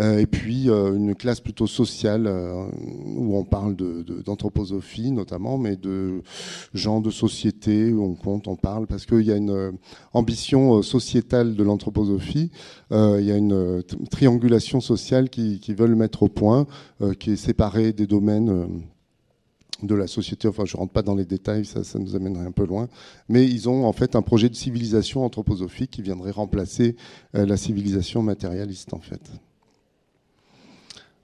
Euh, 0.00 0.18
et 0.18 0.26
puis 0.26 0.70
euh, 0.70 0.96
une 0.96 1.14
classe 1.14 1.40
plutôt 1.40 1.66
sociale 1.66 2.26
euh, 2.26 2.64
où 3.16 3.36
on 3.36 3.44
parle 3.44 3.76
d'anthroposophie 3.76 5.10
notamment, 5.10 5.58
mais 5.58 5.76
de 5.76 6.22
gens 6.72 7.00
de 7.00 7.10
société 7.10 7.92
où 7.92 8.04
on 8.04 8.14
compte, 8.14 8.48
on 8.48 8.56
parle, 8.56 8.86
parce 8.86 9.04
qu'il 9.04 9.22
y 9.22 9.32
a 9.32 9.36
une 9.36 9.72
ambition 10.12 10.82
sociétale 10.82 11.54
de 11.54 11.62
l'anthroposophie. 11.62 12.50
il 12.90 13.24
y 13.24 13.30
a 13.30 13.36
une 13.36 13.82
triangulation 14.10 14.80
sociale 14.80 15.28
qui, 15.28 15.60
veulent 15.74 15.94
mettre 15.94 16.22
au 16.22 16.28
point, 16.28 16.66
qui 17.18 17.32
est 17.32 17.36
séparée 17.36 17.92
des 17.92 18.06
domaines 18.06 18.82
de 19.82 19.94
la 19.94 20.06
société. 20.06 20.48
Enfin, 20.48 20.64
je 20.64 20.76
ne 20.76 20.80
rentre 20.80 20.92
pas 20.92 21.02
dans 21.02 21.14
les 21.14 21.24
détails, 21.24 21.64
ça, 21.64 21.84
ça, 21.84 21.98
nous 21.98 22.16
amènerait 22.16 22.46
un 22.46 22.52
peu 22.52 22.66
loin. 22.66 22.88
Mais 23.28 23.44
ils 23.46 23.68
ont 23.68 23.84
en 23.86 23.92
fait 23.92 24.16
un 24.16 24.22
projet 24.22 24.48
de 24.48 24.54
civilisation 24.54 25.24
anthroposophique 25.24 25.90
qui 25.90 26.02
viendrait 26.02 26.32
remplacer 26.32 26.96
la 27.32 27.56
civilisation 27.56 28.22
matérialiste, 28.22 28.94
en 28.94 29.00
fait. 29.00 29.30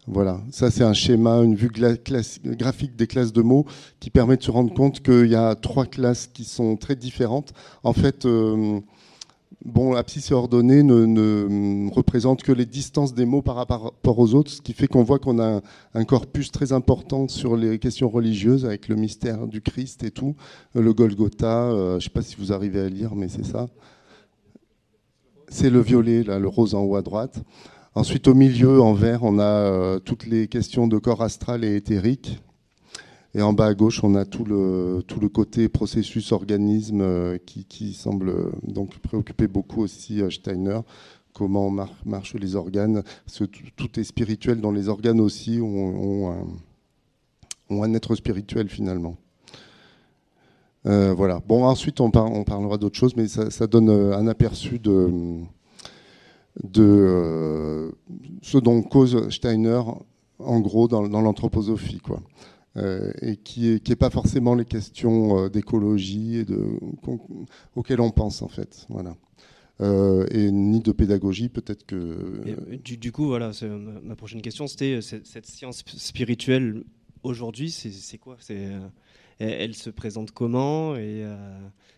Voilà, 0.08 0.40
ça 0.52 0.70
c'est 0.70 0.84
un 0.84 0.92
schéma, 0.92 1.38
une 1.42 1.56
vue 1.56 1.68
graphique 1.68 2.94
des 2.94 3.08
classes 3.08 3.32
de 3.32 3.42
mots 3.42 3.66
qui 3.98 4.10
permet 4.10 4.36
de 4.36 4.42
se 4.42 4.52
rendre 4.52 4.72
compte 4.72 5.00
qu'il 5.00 5.26
y 5.26 5.34
a 5.34 5.56
trois 5.56 5.84
classes 5.84 6.28
qui 6.32 6.44
sont 6.44 6.76
très 6.76 6.94
différentes. 6.94 7.52
En 7.82 7.92
fait, 7.92 8.24
euh, 8.24 8.78
bon, 9.64 9.94
l'abscisse 9.94 10.30
ordonnée 10.30 10.84
ne, 10.84 11.06
ne, 11.06 11.90
représente 11.92 12.44
que 12.44 12.52
les 12.52 12.66
distances 12.66 13.14
des 13.14 13.24
mots 13.24 13.42
par 13.42 13.56
rapport 13.56 14.18
aux 14.20 14.34
autres, 14.34 14.52
ce 14.52 14.62
qui 14.62 14.74
fait 14.74 14.86
qu'on 14.86 15.02
voit 15.02 15.18
qu'on 15.18 15.40
a 15.40 15.60
un, 15.94 16.04
corpus 16.04 16.52
très 16.52 16.72
important 16.72 17.26
sur 17.26 17.56
les 17.56 17.80
questions 17.80 18.08
religieuses 18.08 18.64
avec 18.64 18.86
le 18.86 18.94
mystère 18.94 19.48
du 19.48 19.60
Christ 19.60 20.04
et 20.04 20.12
tout, 20.12 20.36
le 20.74 20.92
Golgotha. 20.94 21.64
Euh, 21.64 21.90
je 21.92 21.94
ne 21.96 22.00
sais 22.00 22.10
pas 22.10 22.22
si 22.22 22.36
vous 22.36 22.52
arrivez 22.52 22.80
à 22.80 22.88
lire, 22.88 23.16
mais 23.16 23.26
c'est 23.26 23.44
ça. 23.44 23.68
C'est 25.48 25.70
le 25.70 25.80
violet, 25.80 26.22
là, 26.22 26.38
le 26.38 26.48
rose 26.48 26.76
en 26.76 26.82
haut 26.82 26.94
à 26.94 27.02
droite. 27.02 27.42
Ensuite, 27.96 28.28
au 28.28 28.34
milieu, 28.34 28.82
en 28.82 28.92
vert, 28.92 29.22
on 29.22 29.38
a 29.38 29.42
euh, 29.42 29.98
toutes 29.98 30.26
les 30.26 30.48
questions 30.48 30.86
de 30.86 30.98
corps 30.98 31.22
astral 31.22 31.64
et 31.64 31.76
éthérique. 31.76 32.38
Et 33.34 33.40
en 33.40 33.54
bas 33.54 33.68
à 33.68 33.74
gauche, 33.74 34.04
on 34.04 34.14
a 34.16 34.26
tout 34.26 34.44
le, 34.44 35.02
tout 35.06 35.18
le 35.18 35.30
côté 35.30 35.70
processus 35.70 36.30
organisme 36.30 37.00
euh, 37.00 37.38
qui, 37.38 37.94
semble 37.94 38.28
euh, 38.28 38.52
donc 38.64 38.98
préoccuper 38.98 39.48
beaucoup 39.48 39.80
aussi 39.80 40.20
Steiner. 40.30 40.80
Comment 41.32 41.70
marchent 42.04 42.34
les 42.34 42.54
organes? 42.54 43.02
tout 43.76 43.98
est 43.98 44.04
spirituel 44.04 44.60
dans 44.60 44.72
les 44.72 44.90
organes 44.90 45.20
aussi 45.20 45.58
ont, 45.62 46.34
un, 47.70 47.94
être 47.94 48.14
spirituel 48.14 48.68
finalement. 48.68 49.16
voilà. 50.84 51.40
Bon, 51.48 51.64
ensuite, 51.64 51.98
on, 52.02 52.10
parlera 52.10 52.76
d'autres 52.76 52.98
choses, 52.98 53.16
mais 53.16 53.26
ça, 53.26 53.66
donne 53.66 53.88
un 53.88 54.26
aperçu 54.26 54.78
de 54.78 55.40
de 56.62 56.82
euh, 56.82 57.90
ce 58.42 58.58
dont 58.58 58.82
cause 58.82 59.28
Steiner, 59.30 59.80
en 60.38 60.60
gros, 60.60 60.88
dans, 60.88 61.02
l'anthroposophie, 61.02 61.98
quoi. 61.98 62.22
Euh, 62.76 63.10
et 63.22 63.36
qui 63.36 63.70
n'est 63.70 63.74
est 63.76 63.96
pas 63.96 64.10
forcément 64.10 64.54
les 64.54 64.66
questions 64.66 65.38
euh, 65.38 65.48
d'écologie 65.48 66.36
et 66.36 66.44
de, 66.44 66.78
auxquelles 67.74 68.02
on 68.02 68.10
pense, 68.10 68.42
en 68.42 68.48
fait. 68.48 68.86
Voilà. 68.90 69.16
et 70.30 70.50
ni 70.50 70.80
de 70.80 70.92
pédagogie, 70.92 71.48
peut-être 71.48 71.86
que. 71.86 72.76
du, 72.82 73.12
coup, 73.12 73.26
voilà, 73.26 73.50
ma 74.02 74.16
prochaine 74.16 74.42
question, 74.42 74.66
c'était 74.66 75.00
cette 75.00 75.46
science 75.46 75.84
spirituelle 75.86 76.84
aujourd'hui, 77.22 77.70
c'est 77.70 78.18
quoi? 78.18 78.36
Elle, 79.38 79.74
se 79.74 79.90
présente 79.90 80.30
comment? 80.30 80.96
Et 80.96 81.24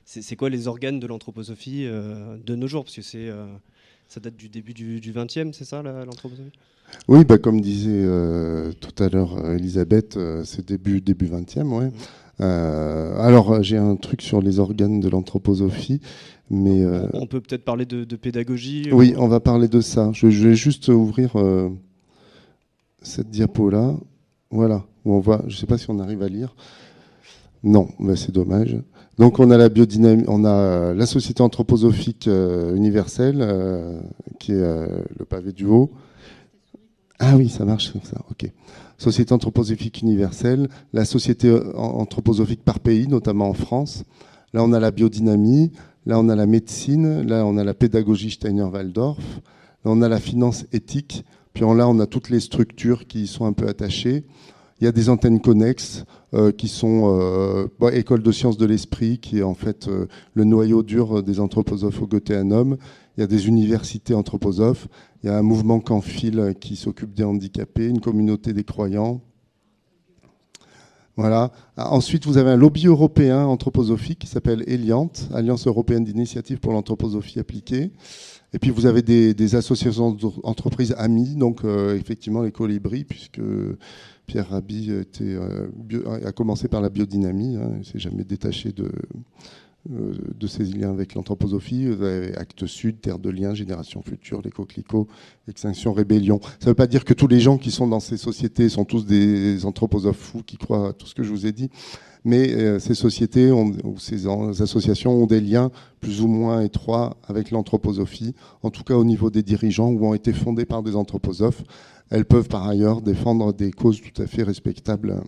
c'est 0.05 0.37
quoi 0.37 0.49
les 0.49 0.69
organes 0.69 1.01
de 1.01 1.07
l'anthroposophie 1.07 1.85
de 1.87 2.55
nos 2.55 2.67
jours? 2.69 2.85
Parce 2.85 2.97
que 2.97 3.03
c'est 3.03 3.31
ça 4.09 4.21
date 4.21 4.37
du 4.37 4.49
début 4.49 4.73
du, 4.73 5.13
XXe, 5.15 5.53
c'est 5.57 5.65
ça 5.65 5.83
l'anthroposophie 5.83 6.51
Oui, 7.09 7.25
bah, 7.27 7.37
comme 7.37 7.61
disait 7.61 7.91
euh, 7.93 8.73
tout 8.73 9.03
à 9.03 9.09
l'heure 9.11 9.37
euh, 9.37 9.57
Elisabeth, 9.57 10.17
euh, 10.17 10.43
c'est 10.45 10.67
début, 10.67 11.03
début 11.03 11.27
20e, 11.27 11.65
ouais. 11.69 11.89
Mmh. 11.89 12.43
alors, 13.21 13.63
j'ai 13.63 13.77
un 13.77 13.97
truc 13.97 14.23
sur 14.23 14.41
les 14.41 14.61
organes 14.61 15.01
de 15.01 15.09
l'anthroposophie, 15.11 16.01
mais... 16.51 16.87
on 17.13 17.27
peut 17.27 17.41
peut-être 17.41 17.65
parler 17.65 17.85
de, 17.85 18.05
pédagogie 18.17 18.89
Oui, 18.93 19.15
on 19.19 19.29
va 19.29 19.41
parler 19.41 19.69
de 19.69 19.81
ça. 19.81 20.11
Je, 20.15 20.27
vais 20.27 20.55
juste 20.55 20.89
ouvrir 20.89 21.33
cette 23.03 23.29
diapo-là. 23.29 23.95
Voilà, 24.51 24.87
où 25.05 25.13
on 25.13 25.21
voit, 25.21 25.43
je 25.49 25.55
ne 25.55 25.59
sais 25.59 25.67
pas 25.67 25.77
si 25.77 25.91
on 25.91 25.99
arrive 25.99 26.23
à 26.23 26.29
lire. 26.29 26.55
Non, 27.63 27.89
mais 27.99 28.17
c'est 28.17 28.33
dommage. 28.33 28.79
Donc 29.19 29.41
on 29.41 29.51
a 29.51 29.57
la 29.57 29.69
biodynamie, 29.69 30.25
on 30.29 30.45
a 30.45 30.49
euh, 30.49 30.95
la 30.95 31.07
société 31.07 31.43
anthroposophique 31.43 32.29
euh, 32.29 32.75
universelle 32.77 33.39
euh, 33.41 34.01
qui 34.39 34.53
est 34.53 34.57
le 35.19 35.25
pavé 35.25 35.53
du 35.53 35.67
haut. 35.67 35.91
Ah 37.19 37.37
oui, 37.37 37.49
ça 37.49 37.65
marche 37.65 37.93
comme 37.93 38.05
ça. 38.05 38.21
Ok. 38.31 38.49
Société 38.97 39.33
anthroposophique 39.33 40.03
universelle, 40.03 40.69
la 40.93 41.05
société 41.05 41.53
anthroposophique 41.75 42.65
par 42.65 42.79
pays, 42.79 43.09
notamment 43.09 43.49
en 43.49 43.55
France. 43.55 44.05
Là, 44.53 44.63
on 44.63 44.73
a 44.73 44.79
la 44.79 44.93
biodynamie. 44.93 45.73
Là, 46.07 46.19
on 46.19 46.29
a 46.29 46.37
la 46.37 46.47
médecine. 46.47 47.23
Là, 47.23 47.45
on 47.45 47.57
a 47.57 47.65
la 47.65 47.75
pédagogie 47.75 48.31
Steiner-Waldorf. 48.31 49.19
Là, 49.85 49.91
on 49.91 50.01
a 50.03 50.09
la 50.09 50.21
finance 50.21 50.65
éthique. 50.73 51.25
Puis 51.55 51.63
là, 51.63 51.89
on 51.89 51.99
a 51.99 52.07
toutes 52.07 52.31
les 52.31 52.41
structures 52.41 53.07
qui 53.07 53.23
y 53.23 53.27
sont 53.27 53.47
un 53.47 53.53
peu 53.53 53.69
attachées. 53.69 54.25
Il 54.81 54.85
y 54.85 54.89
a 54.89 54.93
des 54.93 55.09
antennes 55.09 55.41
connexes 55.41 56.05
euh, 56.35 56.53
qui 56.53 56.69
sont 56.69 57.19
euh, 57.19 57.67
bah, 57.81 57.93
École 57.93 58.23
de 58.23 58.31
sciences 58.31 58.57
de 58.57 58.67
l'esprit, 58.67 59.19
qui 59.19 59.39
est 59.39 59.43
en 59.43 59.55
fait 59.55 59.89
euh, 59.89 60.07
le 60.35 60.45
noyau 60.45 60.85
dur 60.85 61.23
des 61.23 61.41
anthroposophes 61.41 62.01
au 62.01 62.07
Goetheanum. 62.07 62.77
Il 63.17 63.21
y 63.21 63.25
a 63.25 63.27
des 63.27 63.49
universités 63.49 64.15
anthroposophes. 64.15 64.87
Il 65.23 65.27
y 65.27 65.31
a 65.31 65.37
un 65.37 65.43
mouvement 65.43 65.81
Canfil 65.81 66.55
qui 66.61 66.77
s'occupe 66.77 67.13
des 67.13 67.25
handicapés, 67.25 67.89
une 67.89 68.01
communauté 68.01 68.53
des 68.53 68.63
croyants. 68.63 69.21
Voilà. 71.17 71.51
Ensuite, 71.77 72.27
vous 72.27 72.39
avez 72.39 72.51
un 72.51 72.57
lobby 72.57 72.87
européen 72.87 73.45
anthroposophique 73.45 74.21
qui 74.21 74.29
s'appelle 74.29 74.63
Eliant, 74.69 75.11
Alliance 75.35 75.67
européenne 75.67 76.05
d'initiative 76.05 76.61
pour 76.61 76.73
l'anthroposophie 76.73 77.41
appliquée. 77.41 77.91
Et 78.53 78.61
puis 78.61 78.71
vous 78.71 78.87
avez 78.87 79.03
des, 79.03 79.55
associations 79.57 80.13
d'entreprises 80.13 80.95
amies, 80.97 81.35
donc 81.35 81.65
effectivement 81.65 82.43
les 82.43 82.53
colibris, 82.53 83.05
puisque 83.05 83.41
Pierre 84.29 84.51
Rabhi 84.51 84.91
euh, 84.91 86.25
a 86.25 86.33
commencé 86.33 86.69
par 86.69 86.81
la 86.81 86.91
biodynamie, 86.91 87.57
hein, 87.57 87.71
il 87.73 87.79
ne 87.79 87.83
s'est 87.83 87.99
jamais 87.99 88.25
détaché 88.25 88.73
de, 88.73 88.93
euh, 89.91 90.13
de 90.39 90.47
ses 90.47 90.65
liens 90.65 90.91
avec 90.91 91.15
l'anthroposophie. 91.15 91.89
Acte 92.37 92.67
Sud, 92.67 93.01
Terre 93.01 93.19
de 93.19 93.31
Liens, 93.31 93.55
Génération 93.55 94.03
Future, 94.03 94.43
les 94.45 94.51
coquelicots, 94.51 95.09
Extinction, 95.49 95.95
Rébellion. 95.95 96.41
Ça 96.43 96.67
ne 96.67 96.67
veut 96.67 96.75
pas 96.75 96.87
dire 96.87 97.07
que 97.07 97.15
tous 97.15 97.27
les 97.27 97.41
gens 97.41 97.57
qui 97.57 97.71
sont 97.71 97.89
dans 97.89 98.01
ces 98.01 98.19
sociétés 98.19 98.69
sont 98.69 98.85
tous 98.85 99.07
des 99.07 99.65
anthroposophes 99.65 100.19
fous 100.19 100.43
qui 100.47 100.59
croient 100.59 100.91
à 100.91 100.93
tout 100.93 101.07
ce 101.07 101.15
que 101.15 101.23
je 101.23 101.31
vous 101.31 101.47
ai 101.47 101.53
dit. 101.53 101.71
Mais 102.29 102.53
euh, 102.53 102.79
ces 102.79 102.93
sociétés 102.93 103.51
ou 103.51 103.99
ces 103.99 104.27
associations 104.61 105.23
ont 105.23 105.25
des 105.25 105.41
liens 105.41 105.71
plus 105.99 106.21
ou 106.21 106.27
moins 106.29 106.61
étroits 106.61 107.17
avec 107.27 107.51
l'anthroposophie, 107.51 108.35
en 108.63 108.69
tout 108.69 108.85
cas 108.85 108.97
au 108.97 109.05
niveau 109.07 109.31
des 109.31 109.43
dirigeants, 109.43 109.89
ou 109.89 110.07
ont 110.07 110.13
été 110.13 110.35
fondés 110.35 110.67
par 110.67 110.83
des 110.83 110.95
anthroposophes. 110.95 111.65
Elles 112.11 112.27
peuvent 112.27 112.49
par 112.49 112.69
ailleurs 112.69 113.01
défendre 113.01 113.55
des 113.55 113.71
causes 113.71 114.03
tout 114.03 114.21
à 114.21 114.27
fait 114.27 114.43
respectables. 114.43 115.23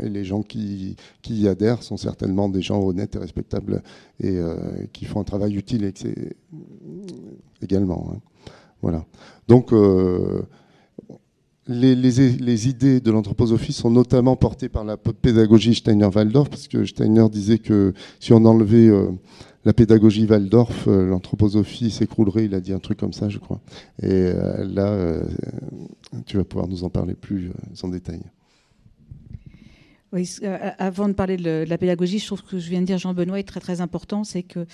Et 0.00 0.08
les 0.08 0.24
gens 0.24 0.40
qui, 0.42 0.96
y 1.28 1.48
adhèrent 1.48 1.82
sont 1.82 1.98
certainement 1.98 2.48
des 2.48 2.62
gens 2.62 2.82
honnêtes 2.82 3.14
et 3.16 3.18
respectables 3.18 3.82
et 4.18 4.38
euh, 4.38 4.56
qui 4.94 5.04
font 5.04 5.20
un 5.20 5.24
travail 5.24 5.54
utile 5.54 5.92
également. 7.60 8.10
Hein. 8.10 8.20
Voilà. 8.80 9.04
Donc, 9.48 9.74
euh, 9.74 10.44
les, 11.68 12.68
idées 12.68 13.00
de 13.00 13.10
l'anthroposophie 13.10 13.72
sont 13.72 13.90
notamment 13.90 14.36
portées 14.36 14.68
par 14.68 14.84
la 14.84 14.96
pédagogie 14.96 15.74
Steiner-Waldorf, 15.74 16.48
parce 16.48 16.68
que 16.68 16.84
Steiner 16.84 17.28
disait 17.30 17.58
que 17.58 17.94
si 18.18 18.32
on 18.32 18.44
enlevait 18.44 18.88
euh, 18.88 19.10
la 19.64 19.72
pédagogie 19.72 20.26
Waldorf, 20.26 20.88
euh, 20.88 21.06
l'anthroposophie 21.06 21.90
s'écroulerait, 21.90 22.46
il 22.46 22.54
a 22.54 22.60
dit 22.60 22.72
un 22.72 22.80
truc 22.80 22.98
comme 22.98 23.12
ça, 23.12 23.28
je 23.28 23.38
crois. 23.38 23.60
Et 24.02 24.10
euh, 24.10 24.64
là, 24.66 25.22
tu 26.26 26.36
vas 26.36 26.44
pouvoir 26.44 26.68
nous 26.68 26.82
en 26.82 26.90
parler 26.90 27.14
plus 27.14 27.50
en 27.82 27.88
détail. 27.88 28.22
Oui, 30.12 30.28
avant 30.78 31.08
de 31.08 31.14
parler 31.14 31.38
de 31.38 31.64
la 31.66 31.78
pédagogie, 31.78 32.18
je 32.18 32.26
trouve 32.26 32.42
que 32.42 32.48
ce 32.48 32.50
que 32.52 32.58
je 32.58 32.68
viens 32.68 32.80
de 32.80 32.86
dire, 32.86 32.98
Jean-Benoît, 32.98 33.38
est 33.38 33.44
très 33.44 33.60
très 33.60 33.80
important, 33.80 34.24
c'est 34.24 34.42
que 34.42 34.66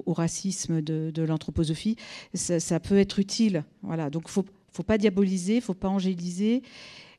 racisme 0.06 0.80
de, 0.80 1.22
l'anthroposophie, 1.22 1.96
ça, 2.34 2.80
peut 2.80 2.96
être 2.96 3.18
utile. 3.18 3.64
Voilà. 3.82 4.08
Donc, 4.10 4.28
faut, 4.28 4.44
faut 4.72 4.82
pas 4.82 4.98
diaboliser, 4.98 5.60
faut 5.60 5.74
pas 5.74 5.88
angéliser. 5.88 6.62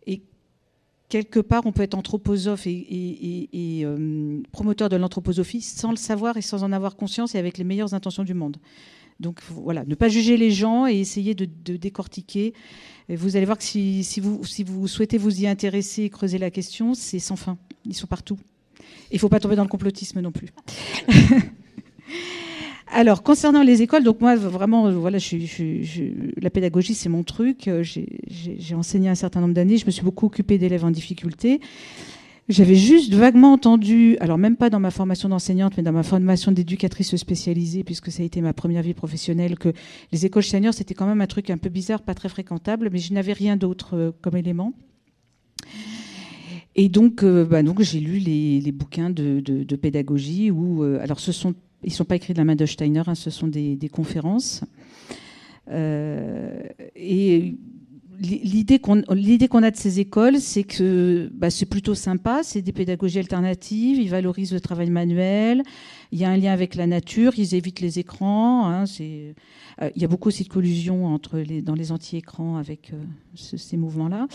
Et 0.06 0.22
quelque 1.10 1.40
part, 1.40 1.66
on 1.66 1.72
peut 1.72 1.84
être 1.84 1.96
anthroposophe 1.96 2.68
et, 2.68 3.48
euh, 3.84 4.42
promoteur 4.52 4.90
de 4.90 4.96
l'anthroposophie 4.96 5.62
sans 5.62 5.92
le 5.92 5.98
savoir 5.98 6.38
et 6.38 6.42
sans 6.42 6.64
en 6.64 6.72
avoir 6.72 6.96
conscience 6.96 7.36
et 7.36 7.38
avec 7.38 7.58
les 7.58 7.64
meilleures 7.64 7.94
intentions 7.94 8.24
du 8.24 8.34
monde. 8.34 8.58
Donc 9.20 9.42
voilà, 9.50 9.84
ne 9.86 9.96
pas 9.96 10.10
juger 10.10 10.38
les 10.38 10.52
gens 10.52 10.86
et 10.86 11.00
essayer 11.00 11.34
de, 11.34 11.46
décortiquer. 11.46 12.54
Vous 13.10 13.36
allez 13.36 13.46
voir 13.46 13.58
que 13.58 13.64
si 13.64 14.20
vous 14.20 14.88
souhaitez 14.88 15.18
vous 15.18 15.42
y 15.42 15.48
intéresser 15.48 16.04
et 16.04 16.10
creuser 16.10 16.38
la 16.38 16.52
question, 16.52 16.94
c'est 16.94 17.20
sans 17.20 17.36
fin. 17.36 17.58
Ils 17.86 17.96
sont 17.96 18.08
partout. 18.08 18.38
Il 19.12 19.16
ne 19.16 19.20
faut 19.20 19.30
pas 19.30 19.40
tomber 19.40 19.56
dans 19.56 19.64
le 19.64 19.70
complotisme 19.70 20.20
non 20.22 20.32
plus. 20.32 20.50
Alors, 22.90 23.22
concernant 23.22 23.64
les 23.64 23.82
écoles, 23.82 24.04
donc 24.04 24.22
moi, 24.22 24.36
vraiment, 24.36 24.90
voilà, 24.92 25.18
la 26.42 26.50
pédagogie, 26.50 26.94
c'est 26.94 27.10
mon 27.10 27.24
truc. 27.24 27.70
J'ai 27.82 28.76
enseigné 28.76 29.10
un 29.10 29.16
certain 29.16 29.42
nombre 29.42 29.54
d'années. 29.54 29.78
Je 29.78 29.86
me 29.86 29.92
suis 29.92 30.04
beaucoup 30.04 30.28
occupée 30.28 30.58
d'élèves 30.58 30.86
en 30.86 30.92
difficulté. 30.92 31.60
J'avais 32.50 32.76
juste 32.76 33.14
vaguement 33.14 33.52
entendu, 33.52 34.16
alors 34.22 34.38
même 34.38 34.56
pas 34.56 34.70
dans 34.70 34.80
ma 34.80 34.90
formation 34.90 35.28
d'enseignante, 35.28 35.74
mais 35.76 35.84
dans 35.84 35.92
ma 35.92 36.04
formation 36.04 36.54
d'éducatrice 36.54 37.14
spécialisée, 37.18 37.84
puisque 37.84 38.10
ça 38.10 38.24
a 38.24 38.26
été 38.26 38.40
ma 38.40 38.54
première 38.54 38.84
vie 38.84 38.94
professionnelle, 38.94 39.58
que 39.58 39.74
les 40.14 40.26
écoles 40.26 40.44
seniors, 40.44 40.74
c'était 40.74 40.94
quand 40.94 41.08
même 41.08 41.20
un 41.20 41.28
truc 41.28 41.50
un 41.50 41.58
peu 41.58 41.68
bizarre, 41.68 42.02
pas 42.02 42.14
très 42.14 42.30
fréquentable, 42.30 42.90
mais 42.90 43.00
je 43.00 43.14
n'avais 43.14 43.34
rien 43.34 43.58
d'autre 43.58 43.98
euh, 43.98 44.12
comme 44.22 44.38
élément. 44.38 44.72
Et 46.80 46.90
donc, 46.90 47.24
euh, 47.24 47.44
bah, 47.44 47.64
donc 47.64 47.82
j'ai 47.82 48.00
lu 48.00 48.20
les, 48.20 48.72
bouquins 48.72 49.10
de, 49.10 49.76
pédagogie 49.76 50.52
où, 50.52 50.84
euh, 50.84 51.00
alors 51.02 51.20
ce 51.20 51.32
sont, 51.32 51.56
ils 51.84 51.92
sont 51.92 52.06
pas 52.06 52.16
écrits 52.16 52.34
de 52.34 52.38
la 52.38 52.46
main 52.46 52.56
de 52.56 52.66
Steiner, 52.68 53.02
hein, 53.08 53.16
ce 53.16 53.32
sont 53.32 53.48
des, 53.48 53.90
conférences. 53.92 54.64
Euh, 55.72 56.62
et 56.96 57.56
l'idée 58.20 58.78
qu'on 58.78 59.02
a 59.02 59.72
de 59.72 59.76
ces 59.76 60.00
écoles, 60.00 60.40
c'est 60.40 60.64
que 60.64 61.32
bah, 61.34 61.50
c'est 61.50 61.66
plutôt 61.66 61.96
sympa, 61.96 62.42
c'est 62.44 62.62
des 62.62 62.74
pédagogies 62.74 63.20
alternatives, 63.20 63.98
ils 63.98 64.10
valorisent 64.10 64.54
le 64.54 64.62
travail 64.62 64.92
manuel, 64.92 65.64
il 66.12 66.20
y 66.20 66.26
a 66.26 66.30
un 66.30 66.38
lien 66.38 66.54
avec 66.54 66.76
la 66.76 66.86
nature, 66.86 67.34
ils 67.38 67.56
évitent 67.56 67.82
les 67.82 67.98
écrans. 67.98 68.68
Hein, 68.68 68.84
il 69.00 69.34
y 69.96 70.06
a 70.06 70.08
beaucoup 70.08 70.30
aussi 70.30 70.44
de 70.44 70.50
collusion 70.50 71.20
dans 71.64 71.76
les 71.76 71.92
anti-écrans 71.92 72.58
avec 72.58 72.94
ce, 73.34 73.58
ces 73.58 73.78
mouvements-là. 73.78 74.28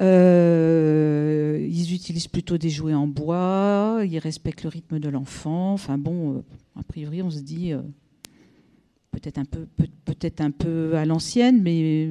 Euh, 0.00 1.66
ils 1.70 1.94
utilisent 1.94 2.28
plutôt 2.28 2.58
des 2.58 2.70
jouets 2.70 2.94
en 2.94 3.06
bois, 3.06 4.00
ils 4.04 4.18
respectent 4.18 4.64
le 4.64 4.68
rythme 4.68 4.98
de 4.98 5.08
l'enfant. 5.08 5.72
Enfin 5.72 5.98
bon, 5.98 6.36
euh, 6.38 6.42
a 6.76 6.82
priori, 6.82 7.22
on 7.22 7.30
se 7.30 7.40
dit 7.40 7.72
euh, 7.72 7.80
peut-être 9.12 9.38
un 9.38 9.44
peu, 9.44 9.66
peut, 9.76 9.86
peut-être 10.04 10.40
un 10.40 10.50
peu 10.50 10.96
à 10.96 11.04
l'ancienne, 11.04 11.62
mais 11.62 12.10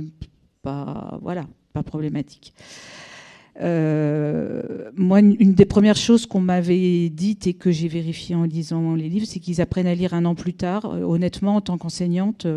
pas, 0.62 1.19
voilà, 1.22 1.46
pas 1.74 1.84
problématique. 1.84 2.54
Moi, 3.60 5.19
une 5.19 5.54
des 5.54 5.65
premières 5.65 5.96
choses 5.96 6.26
qu'on 6.26 6.39
m'avait 6.39 7.10
dites 7.10 7.48
et 7.48 7.54
que 7.54 7.69
j'ai 7.69 7.88
vérifié 7.88 8.34
en 8.34 8.46
lisant 8.46 8.96
les 8.96 9.10
livres, 9.10 9.28
c'est 9.28 9.39
qu'ils 9.39 9.62
apprennent 9.62 9.88
à 9.88 9.93
lire 9.93 10.13
un 10.13 10.26
an 10.26 10.34
plus 10.34 10.56
tard. 10.56 10.86
Honnêtement, 10.86 11.58
en 11.58 11.62
tant 11.62 11.78
qu'enseignante, 11.78 12.48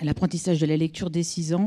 l'apprentissage 0.00 0.60
de 0.60 0.66
la 0.66 0.76
lecture 0.76 1.10
dès 1.10 1.24
6 1.24 1.54
ans, 1.54 1.66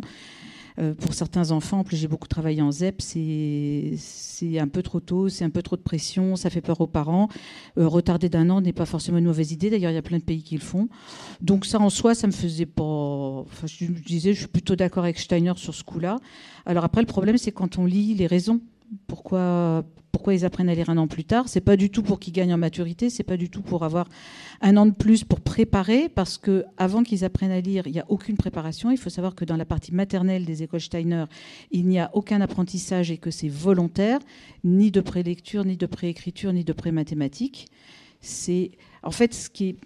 euh, 0.80 0.94
pour 0.94 1.14
certains 1.14 1.52
enfants, 1.52 1.80
en 1.80 1.84
plus 1.84 1.98
j'ai 1.98 2.08
beaucoup 2.08 2.28
travaillé 2.28 2.62
en 2.62 2.72
ZEP, 2.72 3.02
c'est 3.02 4.60
un 4.60 4.68
peu 4.68 4.82
trop 4.82 5.00
tôt, 5.00 5.30
c'est 5.30 5.46
un 5.46 5.50
peu 5.50 5.62
trop 5.62 5.76
de 5.76 5.82
pression, 5.82 6.36
ça 6.36 6.50
fait 6.50 6.62
peur 6.62 6.82
aux 6.82 6.88
parents. 6.88 7.28
Euh, 7.78 7.88
retarder 7.88 8.30
d'un 8.30 8.50
an 8.50 8.62
n'est 8.62 8.74
pas 8.74 8.86
forcément 8.86 9.18
une 9.18 9.26
mauvaise 9.26 9.52
idée, 9.52 9.70
d'ailleurs 9.70 9.92
il 9.92 9.96
y 9.96 9.98
a 9.98 10.04
plein 10.04 10.20
de 10.20 10.24
pays 10.24 10.44
qui 10.44 10.56
le 10.56 10.62
font. 10.62 10.90
Donc 11.42 11.66
ça 11.66 11.80
en 11.80 11.90
soi, 11.90 12.16
ça 12.16 12.28
me 12.28 12.32
faisait 12.32 12.66
pas... 12.66 12.84
Enfin, 12.84 13.68
je, 13.68 13.86
je 13.86 13.92
disais, 14.04 14.34
je 14.34 14.40
suis 14.40 14.48
plutôt 14.48 14.76
d'accord 14.76 15.04
avec 15.04 15.20
Steiner 15.20 15.54
sur 15.56 15.74
ce 15.76 15.84
coup-là. 15.84 16.18
Alors 16.66 16.84
après, 16.84 17.02
le 17.02 17.08
problème, 17.08 17.38
c'est 17.38 17.52
quand 17.52 17.78
on 17.78 17.86
lit 17.86 18.16
les 18.16 18.28
raisons 18.28 18.62
pourquoi, 19.08 19.84
pourquoi 20.12 20.34
ils 20.34 20.46
apprennent 20.46 20.70
à 20.70 20.76
lire 20.76 20.90
un 20.90 20.98
an 20.98 21.08
plus 21.08 21.26
tard. 21.26 21.48
C'est 21.48 21.62
pas 21.62 21.76
du 21.76 21.90
tout 21.90 22.04
pour 22.04 22.20
qu'ils 22.20 22.34
gagnent 22.34 22.54
en 22.54 22.58
maturité, 22.58 23.10
c'est 23.10 23.24
pas 23.24 23.38
du 23.38 23.50
tout 23.50 23.62
pour 23.62 23.84
avoir 23.84 24.08
un 24.62 24.78
an 24.78 24.86
de 24.86 24.92
plus 24.92 25.24
pour 25.24 25.42
préparer, 25.42 26.10
parce 26.10 26.38
que 26.38 26.66
avant 26.78 27.04
qu'ils 27.04 27.26
apprennent 27.26 27.52
à 27.52 27.62
lire, 27.62 27.88
il 27.88 27.94
n'y 27.94 28.00
a 28.00 28.06
aucune 28.10 28.38
préparation. 28.38 28.92
Il 28.92 28.98
faut 28.98 29.10
savoir 29.10 29.36
que 29.36 29.46
dans 29.46 29.58
la 29.58 29.66
partie 29.66 29.94
maternelle 29.94 30.46
des 30.46 30.64
écoles 30.64 30.82
Steiner, 30.82 31.26
il 31.72 31.88
n'y 31.88 32.00
a 32.00 32.10
aucun 32.14 32.42
apprentissage 32.42 33.12
et 33.12 33.18
que 33.18 33.32
c'est 33.32 33.50
volontaire, 33.50 34.20
ni 34.64 34.92
de 34.92 35.02
prélecture, 35.02 35.66
ni 35.66 35.78
de 35.78 35.86
préécriture, 35.86 36.54
ni 36.54 36.64
de 36.64 36.74
pré-mathématiques. 36.74 37.68
C'est 38.22 38.72
en 39.02 39.12
fait 39.12 39.34
ce 39.34 39.50
qui 39.50 39.70
est 39.70 39.78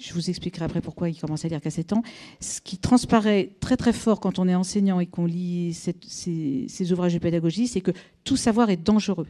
je 0.00 0.14
vous 0.14 0.30
expliquerai 0.30 0.64
après 0.64 0.80
pourquoi 0.80 1.08
il 1.08 1.18
commence 1.18 1.44
à 1.44 1.48
lire 1.48 1.60
qu'à 1.60 1.70
7 1.70 1.92
ans. 1.92 2.02
Ce 2.40 2.60
qui 2.60 2.78
transparaît 2.78 3.50
très 3.60 3.76
très 3.76 3.92
fort 3.92 4.20
quand 4.20 4.38
on 4.38 4.48
est 4.48 4.54
enseignant 4.54 5.00
et 5.00 5.06
qu'on 5.06 5.26
lit 5.26 5.74
cette, 5.74 6.04
ces, 6.04 6.92
ouvrages 6.92 7.14
de 7.14 7.18
pédagogie, 7.18 7.68
c'est 7.68 7.80
que 7.80 7.92
tout 8.24 8.36
savoir 8.36 8.70
est 8.70 8.76
dangereux. 8.76 9.28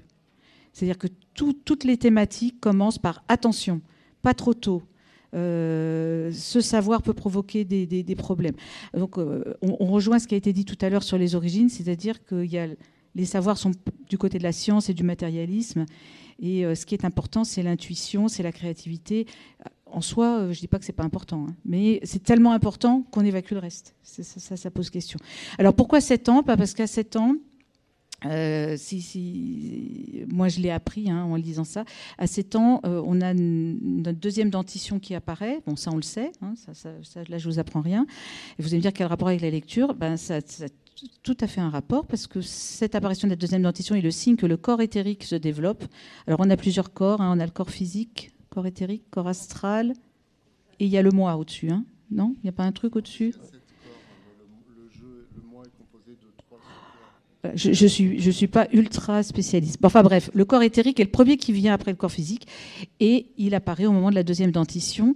C'est-à-dire 0.72 0.98
que 0.98 1.08
tout, 1.34 1.52
toutes 1.52 1.84
les 1.84 1.96
thématiques 1.96 2.60
commencent 2.60 2.98
par 2.98 3.24
attention, 3.28 3.80
pas 4.22 4.34
trop 4.34 4.54
tôt. 4.54 4.82
Euh, 5.34 6.32
ce 6.32 6.60
savoir 6.60 7.02
peut 7.02 7.14
provoquer 7.14 7.64
des, 7.64 8.16
problèmes. 8.16 8.56
Donc, 8.94 9.18
euh, 9.18 9.54
on, 9.62 9.76
on, 9.80 9.86
rejoint 9.86 10.18
ce 10.18 10.26
qui 10.26 10.34
a 10.34 10.38
été 10.38 10.52
dit 10.52 10.64
tout 10.64 10.78
à 10.80 10.88
l'heure 10.88 11.04
sur 11.04 11.18
les 11.18 11.34
origines, 11.34 11.68
c'est-à-dire 11.68 12.24
que 12.24 12.44
y 12.44 12.58
a, 12.58 12.66
les 13.14 13.24
savoirs 13.24 13.58
sont 13.58 13.72
du 14.08 14.18
côté 14.18 14.38
de 14.38 14.42
la 14.42 14.52
science 14.52 14.88
et 14.88 14.94
du 14.94 15.04
matérialisme, 15.04 15.86
et 16.40 16.64
euh, 16.64 16.74
ce 16.74 16.86
qui 16.86 16.94
est 16.94 17.04
important, 17.04 17.44
c'est 17.44 17.62
l'intuition, 17.62 18.28
c'est 18.28 18.42
la 18.42 18.52
créativité 18.52 19.26
en 19.92 20.00
soi, 20.00 20.26
euh, 20.26 20.52
je 20.52 20.58
ne 20.58 20.60
dis 20.60 20.68
pas 20.68 20.78
que 20.78 20.84
c'est 20.84 20.92
pas 20.92 21.04
important, 21.04 21.46
hein, 21.48 21.54
mais 21.64 22.00
c'est 22.02 22.22
tellement 22.22 22.52
important 22.52 23.02
qu'on 23.10 23.24
évacue 23.24 23.52
le 23.52 23.60
reste. 23.60 23.94
Ça, 24.02 24.56
ça, 24.56 24.70
pose 24.70 24.90
question. 24.90 25.18
Alors 25.58 25.74
pourquoi 25.74 26.00
7 26.00 26.28
ans? 26.28 26.42
Pas 26.42 26.56
parce 26.56 26.74
qu'à 26.74 26.86
7 26.86 27.16
ans, 27.16 27.36
euh, 28.26 28.76
si, 28.76 29.00
si, 29.00 30.24
moi 30.28 30.48
je 30.48 30.60
l'ai 30.60 30.70
appris 30.70 31.10
hein, 31.10 31.22
en 31.24 31.36
lisant 31.36 31.64
ça. 31.64 31.84
À 32.18 32.26
7 32.26 32.56
ans, 32.56 32.80
euh, 32.84 33.02
on 33.06 33.20
a 33.20 33.32
notre 33.32 34.18
deuxième 34.18 34.50
dentition 34.50 34.98
qui 34.98 35.14
apparaît. 35.14 35.60
Bon, 35.66 35.76
ça 35.76 35.90
on 35.92 35.96
le 35.96 36.02
sait. 36.02 36.32
Hein, 36.42 36.54
ça, 36.72 36.90
là, 37.28 37.38
je 37.38 37.48
vous 37.48 37.58
apprends 37.58 37.80
rien. 37.80 38.06
Et 38.58 38.62
vous 38.62 38.68
allez 38.68 38.78
me 38.78 38.82
dire 38.82 38.92
quel 38.92 39.06
rapport 39.06 39.28
avec 39.28 39.40
la 39.40 39.50
lecture? 39.50 39.94
Ben, 39.94 40.16
ça, 40.16 40.40
ça 40.44 40.66
tout 41.22 41.36
à 41.40 41.46
fait 41.46 41.60
un 41.60 41.70
rapport 41.70 42.06
parce 42.06 42.26
que 42.26 42.40
cette 42.40 42.94
apparition 42.94 43.26
de 43.26 43.32
la 43.32 43.36
deuxième 43.36 43.62
dentition 43.62 43.94
est 43.94 44.02
le 44.02 44.10
signe 44.10 44.36
que 44.36 44.46
le 44.46 44.56
corps 44.56 44.82
éthérique 44.82 45.24
se 45.24 45.34
développe. 45.34 45.84
Alors 46.26 46.40
on 46.40 46.50
a 46.50 46.56
plusieurs 46.56 46.92
corps. 46.92 47.20
On 47.20 47.40
a 47.40 47.44
le 47.44 47.52
corps 47.52 47.70
physique, 47.70 48.32
corps 48.50 48.66
éthérique, 48.66 49.04
corps 49.10 49.28
astral, 49.28 49.94
et 50.78 50.84
il 50.84 50.90
y 50.90 50.98
a 50.98 51.02
le 51.02 51.10
moi 51.10 51.36
au-dessus. 51.36 51.70
Hein 51.70 51.84
non? 52.10 52.34
Il 52.38 52.44
n'y 52.44 52.48
a 52.50 52.52
pas 52.52 52.64
un 52.64 52.72
truc 52.72 52.96
au-dessus? 52.96 53.34
Je, 57.54 57.72
je 57.72 57.86
suis 57.86 58.20
je 58.20 58.30
suis 58.30 58.48
pas 58.48 58.68
ultra 58.70 59.22
spécialiste. 59.22 59.78
Enfin 59.82 60.02
bref, 60.02 60.30
le 60.34 60.44
corps 60.44 60.62
éthérique 60.62 61.00
est 61.00 61.04
le 61.04 61.10
premier 61.10 61.38
qui 61.38 61.52
vient 61.52 61.72
après 61.72 61.90
le 61.90 61.96
corps 61.96 62.12
physique 62.12 62.46
et 63.00 63.28
il 63.38 63.54
apparaît 63.54 63.86
au 63.86 63.92
moment 63.92 64.10
de 64.10 64.14
la 64.14 64.22
deuxième 64.22 64.50
dentition. 64.50 65.14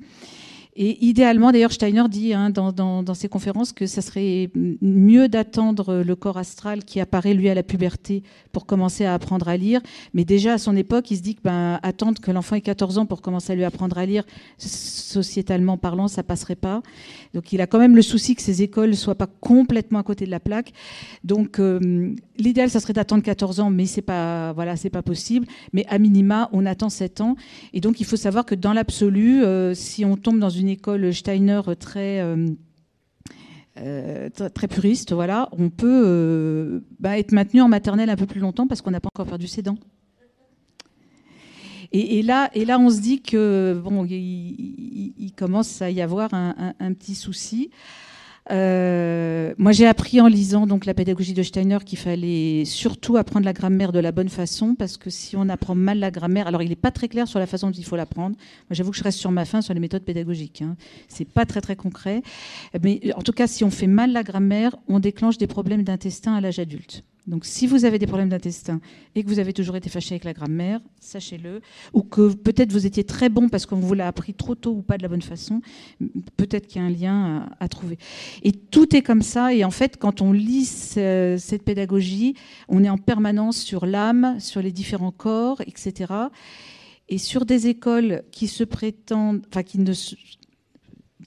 Et 0.77 1.05
idéalement, 1.05 1.53
d'ailleurs, 1.53 1.73
Steiner 1.73 2.05
dit 2.09 2.35
hein, 2.35 2.51
dans, 2.51 3.15
ses 3.15 3.29
conférences 3.29 3.73
que 3.73 3.87
ça 3.87 4.03
serait 4.03 4.51
mieux 4.55 5.29
d'attendre 5.29 6.03
le 6.03 6.17
corps 6.17 6.37
astral 6.37 6.85
qui 6.85 6.99
apparaît 6.99 7.35
lui 7.35 7.49
à 7.49 7.55
la 7.55 7.63
puberté 7.63 8.25
pour 8.51 8.67
commencer 8.67 9.05
à 9.05 9.15
apprendre 9.15 9.49
à 9.49 9.57
lire. 9.57 9.81
Mais 10.15 10.25
déjà 10.25 10.55
à 10.55 10.59
son 10.59 10.75
époque, 10.77 11.13
il 11.13 11.19
se 11.19 11.23
dit 11.23 11.37
que 11.37 11.43
ben, 11.45 11.79
attendre 11.85 12.21
que 12.21 12.33
l'enfant 12.33 12.57
ait 12.57 12.61
14 12.61 12.99
ans 12.99 13.07
pour 13.07 13.23
commencer 13.23 13.53
à 13.53 13.57
lui 13.57 13.63
apprendre 13.63 13.97
à 13.99 14.05
lire, 14.05 14.25
sociétalement 14.59 15.77
parlant, 15.77 16.09
ça 16.09 16.25
passerait 16.25 16.57
pas. 16.57 16.83
Donc 17.35 17.53
il 17.53 17.61
a 17.61 17.69
quand 17.69 17.79
même 17.79 17.95
le 17.95 18.03
souci 18.03 18.35
que 18.35 18.43
ces 18.43 18.63
écoles 18.63 18.97
soient 18.97 19.15
pas 19.15 19.29
complètement 19.29 20.01
à 20.01 20.03
côté 20.03 20.27
de 20.27 20.31
la 20.31 20.41
plaque. 20.41 20.73
Donc 21.23 21.61
euh, 21.61 22.15
l'idéal, 22.39 22.71
ça 22.71 22.81
serait 22.81 22.93
d'attendre 22.93 23.23
14 23.23 23.61
ans, 23.61 23.71
mais 23.71 23.87
c'est 23.87 24.03
pas 24.03 24.53
voilà, 24.53 24.77
c'est 24.77 24.91
pas 24.91 25.03
possible. 25.03 25.47
Mais 25.73 25.85
à 25.89 25.99
minima, 25.99 26.49
on 26.53 26.67
attend 26.67 26.89
7 26.89 27.21
ans. 27.21 27.37
Et 27.73 27.81
donc 27.81 28.01
il 28.01 28.07
faut 28.07 28.17
savoir 28.17 28.45
que 28.45 28.55
dans 28.55 28.73
l'absolu, 28.73 29.43
euh, 29.43 29.75
si 29.75 30.05
on 30.05 30.17
tombe 30.17 30.39
dans 30.39 30.51
une 30.51 30.69
école 30.69 31.13
Steiner 31.13 31.61
très 31.79 32.21
euh, 32.21 32.49
euh, 33.79 34.29
très 34.31 34.69
puriste, 34.69 35.13
voilà, 35.13 35.49
on 35.53 35.71
peut 35.71 36.83
bah, 37.01 37.19
être 37.19 37.33
maintenu 37.33 37.61
en 37.61 37.69
maternelle 37.69 38.11
un 38.11 38.17
peu 38.17 38.27
plus 38.27 38.41
longtemps 38.41 38.67
parce 38.67 38.83
qu'on 38.83 38.91
n'a 38.91 39.01
pas 39.01 39.09
encore 39.13 39.27
perdu 39.27 39.49
ses 39.49 39.63
dents. 39.63 39.79
Et, 41.97 42.23
là, 42.23 42.51
et 42.55 42.65
là, 42.65 42.81
on 42.81 42.91
se 42.91 43.01
dit 43.01 43.23
que 43.23 43.81
bon, 43.85 44.05
il, 44.05 45.33
commence 45.37 45.81
à 45.81 45.91
y 45.91 46.03
avoir 46.03 46.35
un 46.35 46.93
petit 46.93 47.15
souci. 47.15 47.71
Euh, 48.51 49.55
moi, 49.57 49.73
j'ai 49.73 49.87
appris 49.87 50.21
en 50.21 50.27
lisant 50.27 50.67
donc 50.67 50.85
la 50.85 50.95
pédagogie 50.95 51.33
de 51.33 51.43
Steiner 51.43 51.79
qu'il 51.85 51.99
fallait 51.99 52.65
surtout 52.65 53.17
apprendre 53.17 53.47
la 53.47 53.53
grammaire 53.53 53.93
de 53.93 53.99
la 53.99 54.13
bonne 54.13 54.29
façon, 54.29 54.75
parce 54.75 54.97
que 54.97 55.11
si 55.11 55.37
on 55.37 55.49
apprend 55.49 55.75
mal 55.75 55.99
la 55.99 56.11
grammaire, 56.11 56.47
alors 56.47 56.63
il 56.63 56.69
n'est 56.69 56.77
pas 56.77 56.91
très 56.91 57.09
clair 57.09 57.27
sur 57.27 57.39
la 57.39 57.47
façon 57.47 57.69
dont 57.69 57.77
il 57.77 57.85
faut 57.85 57.97
l'apprendre. 57.97 58.37
Moi, 58.37 58.73
j'avoue 58.73 58.91
que 58.91 58.99
je 58.99 59.05
reste 59.05 59.19
sur 59.19 59.31
ma 59.31 59.45
fin 59.45 59.63
sur 59.63 59.73
les 59.73 59.81
méthodes 59.81 60.05
pédagogiques. 60.05 60.63
Hein. 60.63 60.77
C'est 61.09 61.29
pas 61.29 61.47
très 61.47 61.61
très 61.61 61.77
concret, 61.77 62.23
mais 62.83 63.01
en 63.17 63.23
tout 63.23 63.33
cas, 63.33 63.47
si 63.47 63.65
on 63.65 63.71
fait 63.71 63.87
mal 63.87 64.13
la 64.13 64.23
grammaire, 64.23 64.77
on 64.89 65.01
déclenche 65.01 65.39
des 65.39 65.47
problèmes 65.47 65.83
d'intestin 65.83 66.35
à 66.35 66.41
l'âge 66.41 66.59
adulte. 66.59 67.03
Donc 67.27 67.47
si 67.47 67.67
vous 67.67 67.87
avez 67.87 67.99
des 67.99 68.07
problèmes 68.07 68.29
d'intestin 68.29 68.81
et 69.15 69.23
que 69.25 69.29
vous 69.29 69.39
avez 69.39 69.55
toujours 69.55 69.77
été 69.77 69.89
fâché 69.89 70.13
avec 70.13 70.25
la 70.25 70.35
grammaire, 70.35 70.81
sachez-le, 71.01 71.63
ou 71.95 72.03
que 72.03 72.35
peut-être 72.35 72.71
vous 72.71 72.85
étiez 72.85 73.05
très 73.05 73.31
bon 73.31 73.49
parce 73.49 73.65
qu'on 73.65 73.77
vous 73.77 73.95
l'a 73.95 74.07
appris 74.07 74.35
trop 74.35 74.55
tôt 74.55 74.73
ou 74.73 74.83
pas 74.83 74.99
de 74.99 75.03
la 75.03 75.09
bonne 75.09 75.23
façon, 75.23 75.63
peut-être 76.37 76.67
qu'il 76.67 76.83
y 76.83 76.85
a 76.85 76.87
un 76.87 76.91
lien 76.91 77.49
à, 77.61 77.69
trouver. 77.69 77.99
Et 78.43 78.53
tout 78.53 78.95
est 78.95 79.01
comme 79.01 79.23
ça, 79.23 79.55
et 79.55 79.65
en 79.65 79.71
fait, 79.71 79.97
quand 79.97 80.21
on 80.21 80.33
lit 80.33 80.67
cette 80.67 81.63
pédagogie, 81.65 82.35
on 82.69 82.85
est 82.85 82.91
en 82.91 82.99
permanence 82.99 83.57
sur 83.57 83.87
l'âme, 83.87 84.39
sur 84.39 84.61
les 84.61 84.73
différents 84.73 85.13
corps, 85.13 85.63
etc. 85.63 86.13
Et 87.09 87.17
sur 87.17 87.47
des 87.47 87.69
écoles 87.69 88.23
qui 88.33 88.49
se 88.49 88.65
prétendent, 88.65 89.43
enfin 89.49 89.63
qui 89.63 89.79
ne 89.79 89.93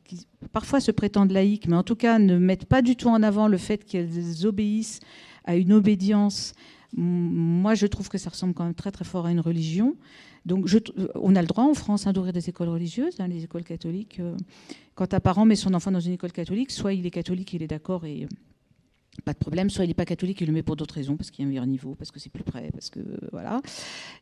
qui 0.06 0.28
parfois 0.52 0.80
se 0.80 0.92
prétendent 0.92 1.32
laïques, 1.32 1.68
mais 1.68 1.76
en 1.76 1.84
tout 1.84 1.96
cas 1.96 2.20
ne 2.20 2.38
mettent 2.38 2.66
pas 2.66 2.84
du 2.84 2.96
tout 2.96 3.10
en 3.10 3.24
avant 3.24 3.48
le 3.48 3.58
fait 3.58 3.84
qu'elles 3.84 4.46
obéissent 4.46 5.00
à 5.48 5.56
une 5.56 5.74
obédience, 5.74 6.54
moi 6.96 7.74
je 7.74 7.88
trouve 7.88 8.10
que 8.10 8.20
ça 8.20 8.30
ressemble 8.30 8.54
quand 8.54 8.64
même 8.64 8.76
très 8.76 8.92
très 8.92 9.06
fort 9.06 9.26
à 9.26 9.32
une 9.32 9.40
religion. 9.40 9.96
Donc 10.46 10.70
on 11.16 11.36
a 11.36 11.42
le 11.42 11.48
droit 11.48 11.64
en 11.64 11.74
France 11.74 12.06
hein, 12.08 12.14
d'ouvrir 12.14 12.34
des 12.34 12.48
écoles 12.50 12.70
religieuses, 12.70 13.20
hein, 13.20 13.28
les 13.28 13.44
écoles 13.44 13.64
catholiques. 13.64 14.20
Euh, 14.20 14.38
quand 14.96 15.14
un 15.14 15.20
parent 15.20 15.46
met 15.46 15.56
son 15.56 15.74
enfant 15.74 15.92
dans 15.92 16.00
une 16.00 16.14
école 16.14 16.32
catholique, 16.32 16.72
soit 16.72 16.94
il 16.94 17.06
est 17.06 17.12
catholique, 17.12 17.54
il 17.54 17.64
est 17.64 17.68
d'accord 17.68 18.06
et 18.06 18.28
pas 19.24 19.34
de 19.34 19.38
problème. 19.38 19.70
Soit 19.70 19.86
il 19.86 19.90
n'est 19.90 19.94
pas 19.94 20.06
catholique, 20.06 20.42
il 20.42 20.48
le 20.48 20.54
met 20.54 20.64
pour 20.64 20.76
d'autres 20.76 20.96
raisons, 20.96 21.18
parce 21.18 21.32
qu'il 21.32 21.44
y 21.44 21.46
a 21.46 21.48
un 21.48 21.50
meilleur 21.50 21.66
niveau, 21.66 21.96
parce 21.96 22.12
que 22.12 22.20
c'est 22.20 22.30
plus 22.30 22.44
près, 22.44 22.70
parce 22.72 22.90
que 22.90 23.00
voilà. 23.32 23.62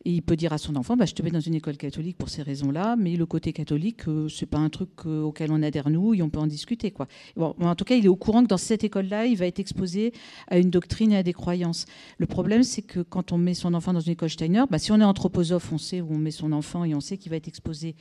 Et 0.04 0.12
il 0.12 0.22
peut 0.22 0.36
dire 0.36 0.54
à 0.54 0.58
son 0.58 0.76
enfant, 0.76 0.96
bah, 0.96 1.06
je 1.06 1.14
te 1.14 1.22
mets 1.22 1.32
dans 1.32 1.40
une 1.40 1.56
école 1.56 1.78
catholique 1.78 2.18
pour 2.18 2.30
ces 2.30 2.42
raisons-là, 2.42 2.96
mais 2.96 3.16
le 3.16 3.26
côté 3.26 3.54
catholique, 3.54 4.08
euh, 4.08 4.30
c'est 4.30 4.46
pas 4.46 4.58
un 4.58 4.70
truc 4.70 4.90
euh, 5.06 5.22
auquel 5.22 5.52
on 5.52 5.62
adhère 5.62 5.90
nous, 5.90 6.14
et 6.14 6.22
on 6.22 6.30
peut 6.30 6.40
en 6.40 6.48
discuter, 6.48 6.92
quoi. 6.92 7.08
En 7.38 7.76
tout 7.76 7.86
cas, 7.86 7.96
il 7.96 8.06
est 8.06 8.10
au 8.10 8.16
courant 8.16 8.44
que 8.44 8.48
dans 8.48 8.58
cette 8.58 8.84
école-là, 8.84 9.26
il 9.26 9.38
va 9.38 9.46
être 9.46 9.60
exposé 9.60 10.14
à 10.48 10.58
une 10.58 10.70
doctrine 10.70 11.12
et 11.12 11.18
à 11.18 11.24
des 11.24 11.34
croyances. 11.34 11.86
Le 12.18 12.26
problème, 12.26 12.64
c'est 12.64 12.82
que 12.82 13.00
quand 13.00 13.32
on 13.32 13.38
met 13.38 13.54
son 13.54 13.74
enfant 13.74 13.94
dans 13.94 14.00
une 14.00 14.14
école 14.14 14.30
Steiner, 14.30 14.64
bah, 14.70 14.80
si 14.80 14.92
on 14.92 15.00
est 15.00 15.04
anthroposophe, 15.04 15.72
on 15.72 15.78
sait 15.78 16.02
où 16.02 16.12
on 16.12 16.18
met 16.18 16.32
son 16.32 16.52
enfant 16.52 16.84
et 16.84 16.96
on 16.96 17.02
sait 17.02 17.18
qu'il 17.18 17.30
va 17.30 17.36
être 17.38 17.48
exposé 17.48 17.96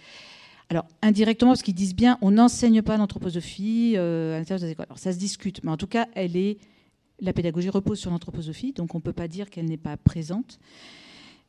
alors, 0.70 0.86
indirectement, 1.02 1.50
parce 1.50 1.62
qu'ils 1.62 1.74
disent 1.74 1.94
bien, 1.94 2.18
on 2.22 2.32
n'enseigne 2.32 2.80
pas 2.82 2.96
l'anthroposophie 2.96 3.94
euh, 3.96 4.34
à 4.34 4.38
l'intérieur 4.38 4.60
des 4.60 4.72
écoles. 4.72 4.86
Alors, 4.88 4.98
ça 4.98 5.12
se 5.12 5.18
discute, 5.18 5.62
mais 5.62 5.70
en 5.70 5.76
tout 5.76 5.86
cas, 5.86 6.08
elle 6.14 6.36
est 6.36 6.58
la 7.20 7.32
pédagogie 7.32 7.70
repose 7.70 7.98
sur 7.98 8.10
l'anthroposophie, 8.10 8.72
donc 8.72 8.94
on 8.94 8.98
ne 8.98 9.02
peut 9.02 9.12
pas 9.12 9.28
dire 9.28 9.50
qu'elle 9.50 9.66
n'est 9.66 9.76
pas 9.76 9.96
présente. 9.96 10.58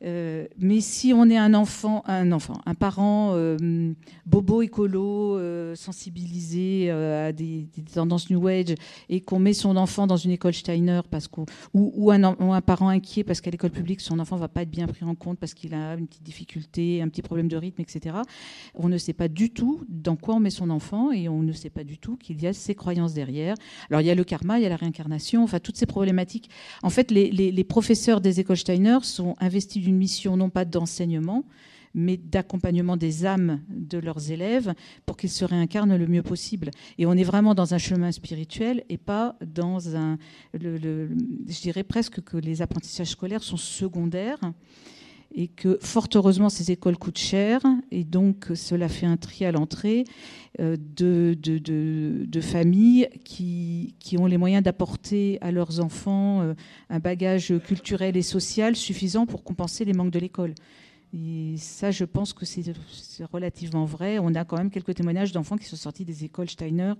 Euh, 0.04 0.46
mais 0.58 0.80
si 0.80 1.12
on 1.14 1.28
est 1.30 1.38
un 1.38 1.54
enfant, 1.54 2.02
un 2.06 2.30
enfant, 2.32 2.60
un 2.66 2.74
parent 2.74 3.32
euh, 3.34 3.94
bobo 4.26 4.60
écolo, 4.60 5.36
euh, 5.38 5.74
sensibilisé 5.74 6.90
à 6.90 7.32
des, 7.32 7.68
tendances 7.92 8.30
New 8.30 8.46
Age, 8.46 8.74
et 9.08 9.20
qu'on 9.20 9.38
met 9.38 9.54
son 9.54 9.76
enfant 9.76 10.06
dans 10.06 10.16
une 10.16 10.32
école 10.32 10.52
Steiner 10.52 11.00
parce 11.10 11.28
ou, 11.72 12.10
un, 12.10 12.60
parent 12.60 12.88
inquiet 12.88 13.24
parce 13.24 13.40
qu'à 13.40 13.50
l'école 13.50 13.70
publique 13.70 14.00
son 14.00 14.18
enfant 14.18 14.36
va 14.36 14.48
pas 14.48 14.62
être 14.62 14.70
bien 14.70 14.86
pris 14.86 15.04
en 15.04 15.14
compte 15.14 15.38
parce 15.38 15.54
qu'il 15.54 15.74
a 15.74 15.94
une 15.94 16.06
petite 16.06 16.22
difficulté, 16.22 17.00
un 17.02 17.08
petit 17.08 17.22
problème 17.22 17.48
de 17.48 17.56
rythme, 17.56 17.80
etc. 17.80 18.16
On 18.74 18.88
ne 18.88 18.98
sait 18.98 19.12
pas 19.12 19.28
du 19.28 19.50
tout 19.50 19.84
dans 19.88 20.16
quoi 20.16 20.34
on 20.34 20.40
met 20.40 20.50
son 20.50 20.70
enfant 20.70 21.10
et 21.10 21.28
on 21.28 21.42
ne 21.42 21.52
sait 21.52 21.70
pas 21.70 21.84
du 21.84 21.98
tout 21.98 22.16
qu'il 22.16 22.40
y 22.42 22.46
a 22.46 22.52
ces 22.52 22.74
croyances 22.74 23.14
derrière. 23.14 23.54
Alors 23.90 24.02
il 24.02 24.06
y 24.06 24.10
a 24.10 24.14
le 24.14 24.24
karma, 24.24 24.58
il 24.58 24.62
y 24.62 24.66
a 24.66 24.70
la 24.70 24.76
réincarnation, 24.76 25.42
enfin 25.42 25.58
toutes 25.58 25.76
ces 25.76 25.86
problématiques. 25.86 26.50
En 26.82 26.90
fait, 26.90 27.10
les, 27.10 27.30
les 27.30 27.64
professeurs 27.64 28.20
des 28.20 28.40
écoles 28.40 28.56
Steiner 28.56 28.98
sont 29.02 29.34
investis 29.40 29.85
d'une 29.86 29.96
mission 29.96 30.36
non 30.36 30.50
pas 30.50 30.64
d'enseignement, 30.64 31.44
mais 31.94 32.16
d'accompagnement 32.16 32.96
des 32.96 33.24
âmes 33.24 33.60
de 33.68 33.98
leurs 33.98 34.32
élèves 34.32 34.74
pour 35.06 35.16
qu'ils 35.16 35.30
se 35.30 35.44
réincarnent 35.44 35.96
le 35.96 36.06
mieux 36.08 36.24
possible. 36.24 36.70
Et 36.98 37.06
on 37.06 37.12
est 37.12 37.24
vraiment 37.24 37.54
dans 37.54 37.72
un 37.72 37.78
chemin 37.78 38.10
spirituel 38.10 38.84
et 38.88 38.98
pas 38.98 39.36
dans 39.46 39.96
un... 39.96 40.18
je 40.52 41.60
dirais 41.62 41.84
presque 41.84 42.20
que 42.20 42.36
les 42.36 42.62
apprentissages 42.62 43.10
scolaires 43.10 43.44
sont 43.44 43.56
secondaires 43.56 44.40
et 45.34 45.48
que 45.48 45.78
fort 45.80 46.08
heureusement 46.14 46.48
ces 46.48 46.70
écoles 46.70 46.96
coûtent 46.96 47.18
cher 47.18 47.60
et 47.90 48.04
donc 48.04 48.46
cela 48.54 48.88
fait 48.88 49.06
un 49.06 49.16
tri 49.16 49.44
à 49.44 49.52
l'entrée 49.52 50.04
euh, 50.60 50.76
de, 50.78 52.40
familles 52.40 53.08
qui, 53.24 53.94
ont 54.18 54.26
les 54.26 54.38
moyens 54.38 54.62
d'apporter 54.62 55.38
à 55.42 55.50
leurs 55.50 55.80
enfants 55.80 56.42
euh, 56.42 56.54
un 56.88 56.98
bagage 56.98 57.52
culturel 57.66 58.16
et 58.16 58.22
social 58.22 58.76
suffisant 58.76 59.26
pour 59.26 59.44
compenser 59.44 59.84
les 59.84 59.92
manques 59.92 60.12
de 60.12 60.18
l'école. 60.18 60.54
Et 61.12 61.56
ça, 61.56 61.90
je 61.90 62.04
pense 62.04 62.32
que 62.32 62.44
c'est 62.44 62.64
relativement 63.32 63.84
vrai. 63.84 64.18
On 64.18 64.34
a 64.34 64.44
quand 64.44 64.56
même 64.56 64.70
quelques 64.70 64.94
témoignages 64.94 65.32
d'enfants 65.32 65.56
qui 65.56 65.64
sont 65.64 65.76
sortis 65.76 66.04
des 66.04 66.24
écoles 66.24 66.50
Steiner 66.50 66.94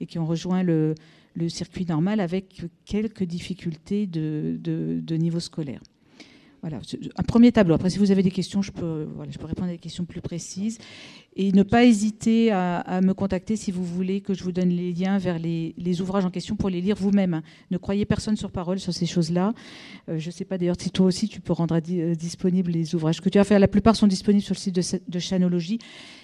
et 0.00 0.06
qui 0.06 0.18
ont 0.18 0.26
rejoint 0.26 0.62
le, 0.62 0.94
circuit 1.48 1.86
normal 1.86 2.20
avec 2.20 2.62
quelques 2.84 3.24
difficultés 3.24 4.06
de 4.06 5.16
niveau 5.16 5.40
scolaire. 5.40 5.80
Voilà, 6.62 6.78
un 7.16 7.22
premier 7.24 7.50
tableau. 7.50 7.74
Après, 7.74 7.90
si 7.90 7.98
vous 7.98 8.12
avez 8.12 8.22
des 8.22 8.30
questions, 8.30 8.62
je 8.62 8.70
peux, 8.70 9.08
voilà, 9.16 9.32
je 9.32 9.38
peux 9.38 9.46
répondre 9.46 9.68
à 9.68 9.72
des 9.72 9.78
questions 9.78 10.04
plus 10.04 10.20
précises. 10.20 10.78
Et 11.34 11.50
ne 11.50 11.64
pas 11.64 11.84
hésiter 11.84 12.52
à, 12.52 13.00
me 13.02 13.14
contacter 13.14 13.56
si 13.56 13.72
vous 13.72 13.84
voulez 13.84 14.20
que 14.20 14.32
je 14.32 14.44
vous 14.44 14.52
donne 14.52 14.68
les 14.68 14.92
liens 14.92 15.18
vers 15.18 15.40
les, 15.40 16.00
ouvrages 16.00 16.24
en 16.24 16.30
question 16.30 16.54
pour 16.54 16.70
les 16.70 16.80
lire 16.80 16.94
vous-même. 16.94 17.42
Ne 17.72 17.78
croyez 17.78 18.04
personne 18.04 18.36
sur 18.36 18.52
parole 18.52 18.78
sur 18.78 18.94
ces 18.94 19.06
choses-là. 19.06 19.54
Euh, 20.08 20.20
je 20.20 20.28
ne 20.28 20.32
sais 20.32 20.44
pas 20.44 20.56
d'ailleurs 20.56 20.76
si 20.78 20.90
toi 20.90 21.06
aussi 21.06 21.26
tu 21.26 21.40
peux 21.40 21.52
rendre 21.52 21.74
euh, 21.90 22.14
disponibles 22.14 22.70
les 22.70 22.94
ouvrages 22.94 23.20
que 23.20 23.28
tu 23.28 23.40
as 23.40 23.44
fait. 23.44 23.58
La 23.58 23.66
plupart 23.66 23.96
sont 23.96 24.06
disponibles 24.06 24.44
sur 24.44 24.54
le 24.54 24.60
site 24.60 24.76
de, 24.76 24.82
de 25.08 25.18
Chanologie. 25.18 25.80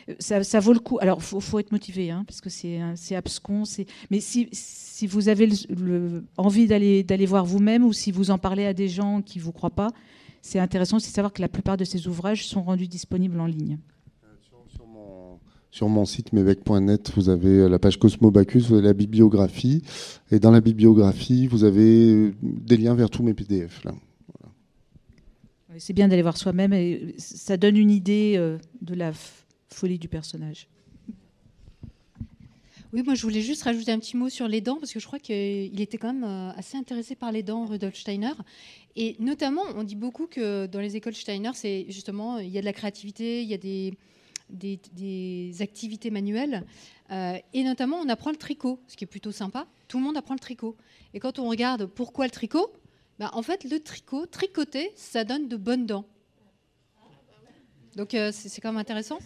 Euh, 0.08 0.14
ça, 0.20 0.60
vaut 0.60 0.72
le 0.72 0.78
coup. 0.78 0.98
Alors, 1.00 1.18
il 1.18 1.40
faut, 1.40 1.58
être 1.58 1.72
motivé, 1.72 2.12
hein, 2.12 2.22
parce 2.28 2.40
que 2.40 2.50
c'est 2.50 3.16
abscon. 3.16 3.64
Mais 4.10 4.20
si, 4.20 4.48
vous 5.08 5.28
avez 5.28 5.48
envie 6.36 6.68
d'aller 6.68 7.26
voir 7.26 7.44
vous-même 7.44 7.84
ou 7.84 7.92
si 7.92 8.12
vous 8.12 8.30
en 8.30 8.38
parlez 8.38 8.66
à 8.66 8.72
des 8.72 8.88
gens 8.88 9.20
qui 9.20 9.38
ne 9.38 9.44
vous 9.44 9.52
croient 9.52 9.70
pas, 9.70 9.90
c'est 10.42 10.58
intéressant 10.58 10.96
aussi 10.96 11.10
de 11.10 11.14
savoir 11.14 11.32
que 11.32 11.42
la 11.42 11.48
plupart 11.48 11.76
de 11.76 11.84
ces 11.84 12.06
ouvrages 12.06 12.46
sont 12.46 12.62
rendus 12.62 12.88
disponibles 12.88 13.40
en 13.40 13.46
ligne. 13.46 13.78
Sur 15.70 15.88
mon 15.88 16.06
site 16.06 16.32
mevec.net, 16.32 17.12
vous 17.14 17.28
avez 17.28 17.68
la 17.68 17.78
page 17.78 17.98
Cosmo 17.98 18.30
Bacchus, 18.30 18.60
vous 18.60 18.76
avez 18.76 18.86
la 18.86 18.94
bibliographie. 18.94 19.82
Et 20.30 20.38
dans 20.38 20.50
la 20.50 20.62
bibliographie, 20.62 21.46
vous 21.46 21.62
avez 21.62 22.32
des 22.42 22.76
liens 22.78 22.94
vers 22.94 23.10
tous 23.10 23.22
mes 23.22 23.34
PDF. 23.34 23.82
C'est 25.78 25.92
bien 25.92 26.08
d'aller 26.08 26.22
voir 26.22 26.36
soi-même 26.36 26.72
et 26.72 27.14
ça 27.18 27.56
donne 27.56 27.76
une 27.76 27.90
idée 27.90 28.34
euh, 28.36 28.58
de 28.80 28.94
la 28.94 29.12
folie 29.68 29.98
du 29.98 30.08
personnage. 30.08 30.68
Oui, 32.94 33.02
moi 33.02 33.14
je 33.14 33.22
voulais 33.22 33.42
juste 33.42 33.64
rajouter 33.64 33.92
un 33.92 33.98
petit 33.98 34.16
mot 34.16 34.30
sur 34.30 34.48
les 34.48 34.62
dents, 34.62 34.78
parce 34.78 34.92
que 34.92 34.98
je 34.98 35.06
crois 35.06 35.18
qu'il 35.18 35.78
était 35.78 35.98
quand 35.98 36.14
même 36.14 36.24
euh, 36.24 36.50
assez 36.56 36.78
intéressé 36.78 37.14
par 37.14 37.32
les 37.32 37.42
dents, 37.42 37.66
Rudolf 37.66 37.94
Steiner. 37.94 38.32
Et 39.00 39.14
notamment, 39.20 39.62
on 39.76 39.84
dit 39.84 39.94
beaucoup 39.94 40.26
que 40.26 40.66
dans 40.66 40.80
les 40.80 40.96
écoles 40.96 41.14
Steiner, 41.14 41.52
c'est 41.54 41.86
justement, 41.88 42.38
il 42.38 42.48
y 42.48 42.58
a 42.58 42.60
de 42.60 42.66
la 42.66 42.72
créativité, 42.72 43.42
il 43.42 43.48
y 43.48 43.54
a 43.54 43.56
des, 44.50 45.62
activités 45.62 46.10
manuelles. 46.10 46.66
Euh, 47.12 47.38
et 47.54 47.62
notamment, 47.62 47.98
on 47.98 48.08
apprend 48.08 48.32
le 48.32 48.36
tricot, 48.36 48.80
ce 48.88 48.96
qui 48.96 49.04
est 49.04 49.06
plutôt 49.06 49.30
sympa. 49.30 49.68
Tout 49.86 49.98
le 49.98 50.02
monde 50.02 50.16
apprend 50.16 50.34
le 50.34 50.40
tricot. 50.40 50.76
Et 51.14 51.20
quand 51.20 51.38
on 51.38 51.48
regarde 51.48 51.86
pourquoi 51.86 52.24
le 52.24 52.32
tricot, 52.32 52.72
bah, 53.20 53.30
en 53.34 53.42
fait, 53.42 53.62
le 53.62 53.78
tricot, 53.78 54.26
tricoter, 54.26 54.90
ça 54.96 55.22
donne 55.22 55.46
de 55.46 55.56
bonnes 55.56 55.86
dents. 55.86 56.04
Donc 57.94 58.14
euh, 58.14 58.32
c'est 58.32 58.60
quand 58.60 58.72
même 58.72 58.80
intéressant. 58.80 59.20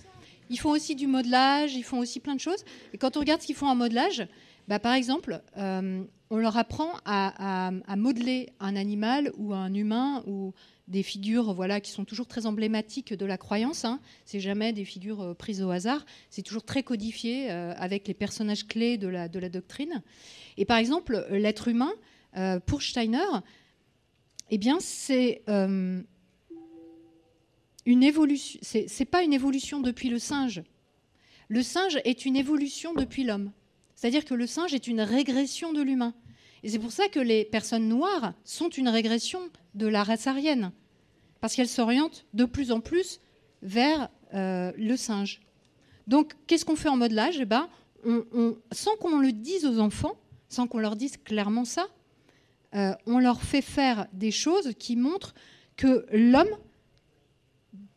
Ils 0.50 0.60
font 0.60 0.70
aussi 0.70 0.94
du 0.94 1.06
modelage, 1.06 1.74
ils 1.74 1.82
font 1.82 1.98
aussi 1.98 2.20
plein 2.20 2.34
de 2.34 2.40
choses. 2.40 2.62
Et 2.92 2.98
quand 2.98 3.16
on 3.16 3.20
regarde 3.20 3.40
ce 3.40 3.46
qu'ils 3.46 3.56
font 3.56 3.68
en 3.68 3.74
modelage, 3.74 4.28
bah, 4.72 4.78
par 4.78 4.94
exemple, 4.94 5.42
euh, 5.58 6.02
on 6.30 6.38
leur 6.38 6.56
apprend 6.56 6.92
à, 7.04 7.70
modeler 7.94 8.54
un 8.58 8.74
animal 8.74 9.30
ou 9.36 9.52
un 9.52 9.74
humain 9.74 10.24
ou 10.26 10.54
des 10.88 11.02
figures 11.02 11.52
voilà, 11.52 11.78
qui 11.78 11.90
sont 11.90 12.06
toujours 12.06 12.26
très 12.26 12.46
emblématiques 12.46 13.12
de 13.12 13.26
la 13.26 13.36
croyance. 13.36 13.84
Hein. 13.84 14.00
C'est 14.24 14.40
jamais 14.40 14.72
des 14.72 14.86
figures 14.86 15.20
euh, 15.20 15.34
prises 15.34 15.60
au 15.62 15.68
hasard. 15.68 16.06
C'est 16.30 16.40
toujours 16.40 16.64
très 16.64 16.82
codifié 16.82 17.50
euh, 17.50 17.74
avec 17.76 18.08
les 18.08 18.14
personnages 18.14 18.66
clés 18.66 18.96
de 18.96 19.08
la, 19.08 19.28
de 19.28 19.38
la 19.38 19.50
doctrine. 19.50 20.02
Et 20.56 20.64
par 20.64 20.78
exemple, 20.78 21.22
l'être 21.30 21.68
humain, 21.68 21.92
pour 22.64 22.80
Steiner, 22.80 23.28
eh 24.48 24.56
bien, 24.56 24.80
c'est 24.80 25.42
une 25.46 26.06
évolution. 27.84 28.58
C'est 28.62 29.04
pas 29.04 29.22
une 29.22 29.34
évolution 29.34 29.80
depuis 29.80 30.08
le 30.08 30.18
singe. 30.18 30.62
Le 31.48 31.62
singe 31.62 31.98
est 32.06 32.24
une 32.24 32.36
évolution 32.36 32.94
depuis 32.94 33.24
l'homme. 33.24 33.52
C'est-à-dire 34.02 34.24
que 34.24 34.34
le 34.34 34.48
singe 34.48 34.74
est 34.74 34.88
une 34.88 35.00
régression 35.00 35.72
de 35.72 35.80
l'humain. 35.80 36.12
Et 36.64 36.70
c'est 36.70 36.80
pour 36.80 36.90
ça 36.90 37.06
que 37.06 37.20
les 37.20 37.44
personnes 37.44 37.86
noires 37.86 38.34
sont 38.42 38.68
une 38.68 38.88
régression 38.88 39.38
de 39.76 39.86
la 39.86 40.02
race 40.02 40.26
aryenne, 40.26 40.72
parce 41.40 41.54
qu'elles 41.54 41.68
s'orientent 41.68 42.26
de 42.34 42.44
plus 42.44 42.72
en 42.72 42.80
plus 42.80 43.20
vers 43.62 44.08
euh, 44.34 44.72
le 44.76 44.96
singe. 44.96 45.40
Donc, 46.08 46.32
qu'est-ce 46.48 46.64
qu'on 46.64 46.74
fait 46.74 46.88
en 46.88 46.96
modelage 46.96 47.38
eh 47.38 47.44
ben, 47.44 47.68
Sans 48.72 48.96
qu'on 48.96 49.20
le 49.20 49.30
dise 49.30 49.64
aux 49.66 49.78
enfants, 49.78 50.16
sans 50.48 50.66
qu'on 50.66 50.80
leur 50.80 50.96
dise 50.96 51.16
clairement 51.16 51.64
ça. 51.64 51.86
Euh, 52.74 52.96
on 53.06 53.20
leur 53.20 53.40
fait 53.40 53.62
faire 53.62 54.08
des 54.12 54.32
choses 54.32 54.72
qui 54.80 54.96
montrent 54.96 55.32
que 55.76 56.06
l'homme 56.10 56.56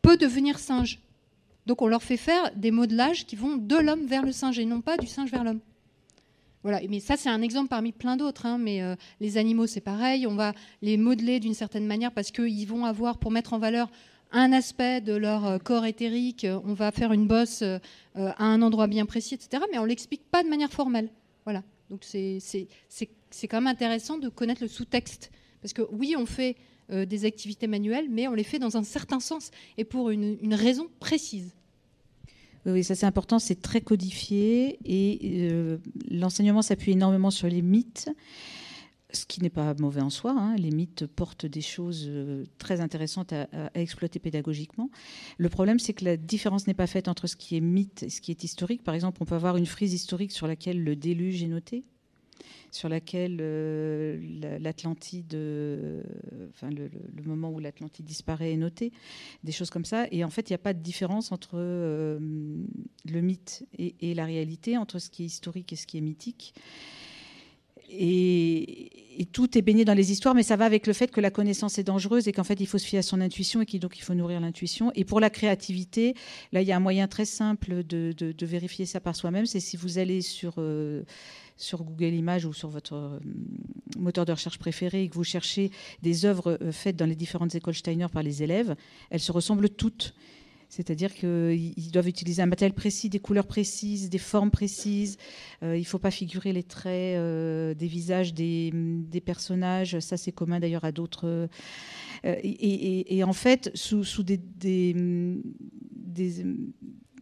peut 0.02 0.16
devenir 0.16 0.60
singe. 0.60 1.00
Donc 1.66 1.82
on 1.82 1.88
leur 1.88 2.04
fait 2.04 2.16
faire 2.16 2.52
des 2.54 2.70
modelages 2.70 3.26
qui 3.26 3.34
vont 3.34 3.56
de 3.56 3.76
l'homme 3.76 4.06
vers 4.06 4.24
le 4.24 4.30
singe 4.30 4.60
et 4.60 4.66
non 4.66 4.82
pas 4.82 4.96
du 4.98 5.08
singe 5.08 5.32
vers 5.32 5.42
l'homme. 5.42 5.62
Mais 6.88 7.00
ça 7.00 7.16
c'est 7.16 7.28
un 7.28 7.42
exemple 7.42 7.68
parmi 7.68 7.92
plein 7.92 8.16
d'autres. 8.16 8.46
Hein, 8.46 8.58
mais 8.58 8.82
euh, 8.82 8.94
les 9.20 9.38
animaux 9.38 9.66
c'est 9.66 9.80
pareil, 9.80 10.26
on 10.26 10.34
va 10.34 10.52
les 10.82 10.96
modeler 10.96 11.40
d'une 11.40 11.54
certaine 11.54 11.86
manière 11.86 12.12
parce 12.12 12.30
qu'ils 12.30 12.66
vont 12.66 12.84
avoir 12.84 13.18
pour 13.18 13.30
mettre 13.30 13.52
en 13.52 13.58
valeur 13.58 13.90
un 14.32 14.52
aspect 14.52 15.00
de 15.00 15.14
leur 15.14 15.46
euh, 15.46 15.58
corps 15.58 15.86
éthérique, 15.86 16.46
on 16.64 16.74
va 16.74 16.90
faire 16.90 17.12
une 17.12 17.26
bosse 17.26 17.62
à 18.14 18.44
un 18.44 18.62
endroit 18.62 18.86
bien 18.86 19.06
précis, 19.06 19.34
etc. 19.34 19.62
Mais 19.70 19.78
on 19.78 19.84
l'explique 19.84 20.22
pas 20.30 20.42
de 20.42 20.48
manière 20.48 20.70
formelle. 20.72 21.10
Voilà. 21.44 21.62
Donc 21.90 22.04
c'est 22.04 22.68
quand 23.48 23.60
même 23.60 23.66
intéressant 23.66 24.18
de 24.18 24.28
connaître 24.28 24.62
le 24.62 24.68
sous-texte. 24.68 25.30
Parce 25.62 25.72
que 25.72 25.82
oui, 25.92 26.14
on 26.16 26.26
fait 26.26 26.56
euh, 26.92 27.04
des 27.04 27.24
activités 27.24 27.66
manuelles, 27.66 28.06
mais 28.08 28.28
on 28.28 28.34
les 28.34 28.44
fait 28.44 28.60
dans 28.60 28.76
un 28.76 28.84
certain 28.84 29.18
sens 29.18 29.50
et 29.76 29.84
pour 29.84 30.10
une, 30.10 30.54
raison 30.54 30.88
précise. 31.00 31.52
Oui, 32.66 32.82
ça 32.82 32.94
c'est 32.94 33.06
important, 33.06 33.38
c'est 33.38 33.62
très 33.62 33.80
codifié 33.80 34.78
et 34.84 35.48
euh, 35.52 35.78
l'enseignement 36.10 36.62
s'appuie 36.62 36.92
énormément 36.92 37.30
sur 37.30 37.48
les 37.48 37.62
mythes 37.62 38.10
ce 39.12 39.26
qui 39.26 39.42
n'est 39.42 39.50
pas 39.50 39.74
mauvais 39.74 40.00
en 40.00 40.10
soi. 40.10 40.34
Hein. 40.36 40.56
Les 40.56 40.70
mythes 40.70 41.06
portent 41.06 41.46
des 41.46 41.60
choses 41.60 42.06
euh, 42.08 42.44
très 42.58 42.80
intéressantes 42.80 43.32
à, 43.32 43.48
exploiter 43.74 44.18
pédagogiquement. 44.18 44.90
Le 45.38 45.48
problème, 45.48 45.78
c'est 45.78 45.94
que 45.94 46.04
la 46.04 46.16
différence 46.16 46.66
n'est 46.66 46.74
pas 46.74 46.86
faite 46.86 47.08
entre 47.08 47.26
ce 47.26 47.36
qui 47.36 47.56
est 47.56 47.60
mythe 47.60 48.02
et 48.02 48.10
ce 48.10 48.20
qui 48.20 48.30
est 48.30 48.44
historique. 48.44 48.82
Par 48.82 48.94
exemple, 48.94 49.18
on 49.22 49.24
peut 49.24 49.34
avoir 49.34 49.56
une 49.56 49.66
frise 49.66 49.94
historique 49.94 50.32
sur 50.32 50.46
laquelle 50.46 50.82
le 50.82 50.96
déluge 50.96 51.42
est 51.42 51.48
noté, 51.48 51.84
sur 52.76 52.88
laquelle 52.88 53.38
euh, 53.40 54.18
l'Atlantide, 54.60 55.34
euh, 55.34 56.02
enfin 56.50 56.70
le, 56.70 56.90
moment 57.24 57.50
où 57.50 57.58
l'Atlantide 57.58 58.04
disparaît 58.04 58.52
est 58.52 58.56
noté, 58.56 58.92
des 59.44 59.52
choses 59.52 59.70
comme 59.70 59.84
ça. 59.84 60.06
Et 60.12 60.22
en 60.24 60.30
fait, 60.30 60.50
il 60.50 60.52
n'y 60.52 60.56
a 60.56 60.58
pas 60.58 60.74
de 60.74 60.80
différence 60.80 61.32
entre 61.32 61.56
le 61.58 63.20
mythe 63.20 63.66
et, 63.78 64.14
la 64.14 64.24
réalité, 64.24 64.76
entre 64.76 64.98
ce 64.98 65.10
qui 65.10 65.24
est 65.24 65.26
historique 65.26 65.72
et 65.72 65.76
ce 65.76 65.86
qui 65.86 65.98
est 65.98 66.02
mythique 66.02 66.54
et, 67.90 69.28
tout 69.32 69.56
est 69.58 69.62
baigné 69.62 69.84
dans 69.84 69.94
les 69.94 70.12
histoires, 70.12 70.34
mais 70.34 70.42
ça 70.42 70.56
va 70.56 70.64
avec 70.64 70.86
le 70.86 70.92
fait 70.92 71.10
que 71.10 71.20
la 71.20 71.30
connaissance 71.30 71.78
est 71.78 71.82
dangereuse 71.82 72.28
et 72.28 72.32
qu'en 72.32 72.44
fait 72.44 72.60
il 72.60 72.66
faut 72.66 72.78
se 72.78 72.86
fier 72.86 72.98
à 72.98 73.02
son 73.02 73.20
intuition 73.20 73.60
et 73.60 73.66
qu'il 73.66 73.80
donc 73.80 73.98
il 73.98 74.02
faut 74.02 74.14
nourrir 74.14 74.40
l'intuition. 74.40 74.92
Et 74.94 75.04
pour 75.04 75.20
la 75.20 75.30
créativité, 75.30 76.14
là 76.52 76.62
il 76.62 76.68
y 76.68 76.72
a 76.72 76.76
un 76.76 76.80
moyen 76.80 77.08
très 77.08 77.24
simple 77.24 77.82
de, 77.84 78.34
vérifier 78.42 78.86
ça 78.86 79.00
par 79.00 79.16
soi-même, 79.16 79.46
c'est 79.46 79.60
si 79.60 79.76
vous 79.76 79.98
allez 79.98 80.20
sur 80.22 80.54
euh, 80.58 81.02
sur 81.56 81.82
Google 81.84 82.14
Images 82.14 82.44
ou 82.44 82.52
sur 82.52 82.68
votre 82.68 82.94
euh, 82.94 83.18
moteur 83.98 84.24
de 84.24 84.32
recherche 84.32 84.58
préféré 84.58 85.04
et 85.04 85.08
que 85.08 85.14
vous 85.14 85.24
cherchez 85.24 85.70
des 86.02 86.24
œuvres 86.24 86.58
euh, 86.60 86.72
faites 86.72 86.96
dans 86.96 87.06
les 87.06 87.16
différentes 87.16 87.54
écoles 87.54 87.74
Steiner 87.74 88.06
par 88.12 88.22
les 88.22 88.42
élèves, 88.42 88.76
elles 89.10 89.20
se 89.20 89.32
ressemblent 89.32 89.70
toutes. 89.70 90.14
C'est-à-dire 90.68 91.14
qu'ils 91.14 91.92
doivent 91.92 92.08
utiliser 92.08 92.42
un 92.42 92.46
matériel 92.46 92.74
précis, 92.74 93.08
des 93.08 93.20
couleurs 93.20 93.46
précises, 93.46 94.10
des 94.10 94.18
formes 94.18 94.50
précises. 94.50 95.16
Euh, 95.62 95.76
il 95.76 95.82
ne 95.82 95.86
faut 95.86 96.00
pas 96.00 96.10
figurer 96.10 96.52
les 96.52 96.64
traits 96.64 97.16
des 97.78 97.86
visages 97.86 98.34
des, 98.34 98.72
personnages. 99.24 100.00
Ça, 100.00 100.16
c'est 100.16 100.32
commun 100.32 100.58
d'ailleurs 100.58 100.84
à 100.84 100.90
d'autres. 100.90 101.48
Et, 102.24 103.22
en 103.22 103.32
fait, 103.32 103.70
sous, 103.74 104.02
des, 104.24 104.96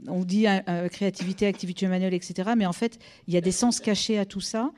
on 0.08 0.24
dit 0.24 0.46
euh, 0.46 0.88
créativité, 0.88 1.46
activité 1.46 1.86
manuelle, 1.86 2.14
etc. 2.14 2.50
Mais 2.56 2.66
en 2.66 2.72
fait, 2.72 2.98
il 3.26 3.34
y 3.34 3.36
a 3.36 3.40
des 3.40 3.52
sens 3.52 3.80
cachés 3.80 4.18
à 4.18 4.24
tout 4.24 4.40
ça 4.40 4.70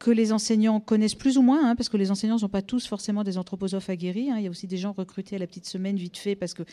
que 0.00 0.10
les 0.10 0.32
enseignants 0.32 0.80
connaissent 0.80 1.14
plus 1.14 1.36
ou 1.36 1.42
moins, 1.42 1.68
hein, 1.68 1.76
parce 1.76 1.90
que 1.90 1.98
les 1.98 2.10
enseignants 2.10 2.36
ne 2.36 2.40
sont 2.40 2.48
pas 2.48 2.62
tous 2.62 2.86
forcément 2.86 3.22
des 3.22 3.36
anthroposophes 3.36 3.90
aguerris. 3.90 4.30
Hein. 4.30 4.38
Il 4.38 4.44
y 4.44 4.46
a 4.46 4.50
aussi 4.50 4.66
des 4.66 4.78
gens 4.78 4.92
recrutés 4.92 5.36
à 5.36 5.38
la 5.38 5.46
petite 5.46 5.66
semaine 5.66 5.96
vite 5.96 6.16
fait 6.16 6.34
parce 6.34 6.54
qu'il 6.54 6.64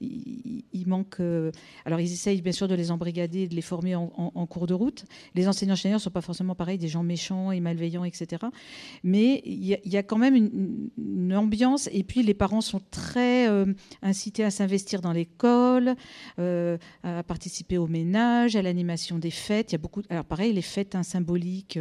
il 0.00 0.86
manque. 0.86 1.18
Euh, 1.20 1.50
alors 1.86 1.98
ils 1.98 2.12
essayent 2.12 2.42
bien 2.42 2.52
sûr 2.52 2.68
de 2.68 2.74
les 2.74 2.90
embrigader, 2.90 3.48
de 3.48 3.54
les 3.54 3.62
former 3.62 3.94
en, 3.94 4.46
cours 4.46 4.66
de 4.66 4.74
route. 4.74 5.06
Les 5.34 5.48
enseignants 5.48 5.72
enseignants 5.72 5.96
ne 5.96 6.00
sont 6.00 6.10
pas 6.10 6.20
forcément 6.20 6.54
pareils, 6.54 6.76
des 6.76 6.88
gens 6.88 7.02
méchants 7.02 7.52
et 7.52 7.60
malveillants, 7.60 8.04
etc. 8.04 8.42
Mais 9.02 9.40
il 9.46 9.64
y, 9.64 9.96
a, 9.96 10.02
quand 10.02 10.18
même 10.18 10.34
une, 10.36 11.34
ambiance. 11.34 11.88
Et 11.90 12.04
puis 12.04 12.22
les 12.22 12.34
parents 12.34 12.60
sont 12.60 12.82
très 12.90 13.48
euh, 13.48 13.72
incités 14.02 14.44
à 14.44 14.50
s'investir 14.50 15.00
dans 15.00 15.12
l'école, 15.12 15.94
euh, 16.38 16.76
à 17.02 17.22
participer 17.22 17.78
au 17.78 17.86
ménage, 17.86 18.56
à 18.56 18.62
l'animation 18.62 19.18
des 19.18 19.30
fêtes. 19.30 19.72
Il 19.72 19.76
y 19.76 19.76
a 19.76 19.78
beaucoup. 19.78 20.02
Alors 20.10 20.26
pareil, 20.26 20.52
les 20.52 20.60
fêtes 20.62 20.94
hein, 20.94 21.02
symboliques. 21.02 21.78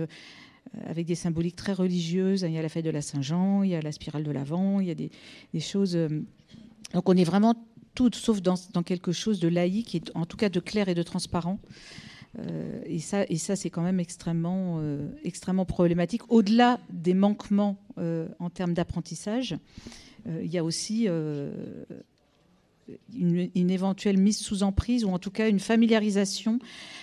Euh, 0.75 0.79
avec 0.85 1.05
des 1.05 1.15
symboliques 1.15 1.55
très 1.55 1.73
religieuses. 1.73 2.43
Il 2.43 2.51
y 2.51 2.57
a 2.57 2.61
la 2.61 2.69
fête 2.69 2.85
de 2.85 2.89
la 2.89 3.01
Saint-Jean, 3.01 3.63
il 3.63 3.71
y 3.71 3.75
a 3.75 3.81
la 3.81 3.91
spirale 3.91 4.23
de 4.23 4.31
l'Avent, 4.31 4.79
il 4.79 4.87
y 4.87 4.91
a 4.91 4.95
des, 4.95 5.09
choses. 5.59 5.95
Euh, 5.95 6.07
donc 6.93 7.09
on 7.09 7.17
est 7.17 7.23
vraiment 7.23 7.55
tout 7.95 8.09
sauf 8.13 8.41
dans, 8.41 8.55
quelque 8.83 9.11
chose 9.11 9.39
de 9.39 9.47
laïque, 9.47 9.95
et 9.95 10.01
en 10.15 10.25
tout 10.25 10.37
cas 10.37 10.49
de 10.49 10.59
clair 10.59 10.89
et 10.89 10.95
de 10.95 11.03
transparent. 11.03 11.59
Euh, 12.39 12.81
et 12.85 12.99
ça, 12.99 13.25
et 13.29 13.37
ça 13.37 13.55
c'est 13.55 13.69
quand 13.69 13.83
même 13.83 13.99
extrêmement, 13.99 14.81
extrêmement 15.23 15.65
problématique. 15.65 16.21
Au-delà 16.29 16.79
des 16.89 17.13
manquements 17.13 17.77
en 17.97 18.49
termes 18.49 18.73
d'apprentissage, 18.73 19.55
il 20.25 20.51
y 20.51 20.57
a 20.57 20.63
aussi 20.63 21.07
une, 23.15 23.69
éventuelle 23.69 24.17
mise 24.17 24.39
sous 24.39 24.63
emprise 24.63 25.05
ou 25.05 25.09
en 25.09 25.19
tout 25.19 25.31
cas 25.31 25.49
une 25.49 25.59
familiarisation. 25.59 26.59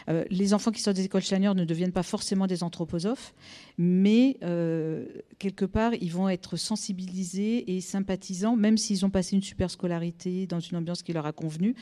Euh, 0.09 0.25
les 0.31 0.55
enfants 0.55 0.71
qui 0.71 0.81
sortent 0.83 0.97
des 0.97 1.05
écoles 1.05 1.23
Steiner 1.23 1.53
ne 1.55 1.65
deviennent 1.65 1.93
pas 1.93 2.03
forcément 2.03 2.47
des 2.47 2.63
anthroposophes, 2.63 3.35
mais 3.79 4.37
euh, 4.43 5.07
quelque 5.39 5.65
part, 5.65 5.95
ils 5.95 6.13
vont 6.13 6.29
être 6.29 6.57
sensibilisés 6.57 7.77
et 7.77 7.81
sympathisants, 7.81 8.57
même 8.57 8.77
s'ils 8.77 9.05
ont 9.05 9.11
passé 9.11 9.37
une 9.37 9.43
super 9.43 9.71
scolarité 9.71 10.47
dans 10.47 10.61
une 10.61 10.77
ambiance 10.77 11.03
qui 11.03 11.13
leur 11.13 11.27
a 11.27 11.33
convenu, 11.33 11.75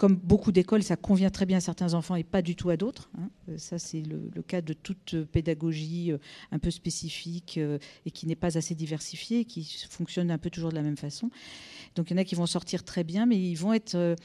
comme 0.00 0.16
beaucoup 0.16 0.50
d'écoles, 0.50 0.82
ça 0.82 0.96
convient 0.96 1.28
très 1.28 1.44
bien 1.44 1.58
à 1.58 1.60
certains 1.60 1.92
enfants 1.92 2.16
et 2.16 2.24
pas 2.24 2.40
du 2.40 2.56
tout 2.56 2.70
à 2.70 2.78
d'autres. 2.78 3.10
Hein. 3.18 3.28
Euh, 3.50 3.58
ça, 3.58 3.78
c'est 3.78 4.00
le, 4.00 4.40
cas 4.40 4.62
de 4.62 4.72
toute 4.72 5.14
pédagogie 5.30 6.10
euh, 6.10 6.16
un 6.52 6.58
peu 6.58 6.70
spécifique 6.70 7.58
euh, 7.58 7.76
et 8.06 8.10
qui 8.10 8.26
n'est 8.26 8.34
pas 8.34 8.56
assez 8.56 8.74
diversifiée, 8.74 9.44
qui 9.44 9.62
fonctionne 9.90 10.30
un 10.30 10.38
peu 10.38 10.48
toujours 10.48 10.70
de 10.70 10.74
la 10.74 10.80
même 10.80 10.96
façon. 10.96 11.30
Donc 11.96 12.08
il 12.08 12.14
y 12.14 12.16
en 12.18 12.22
a 12.22 12.24
qui 12.24 12.34
vont 12.34 12.46
sortir 12.46 12.82
très 12.82 13.04
bien, 13.04 13.26
mais 13.26 13.36
ils 13.36 13.56
vont 13.56 13.74
être 13.74 14.16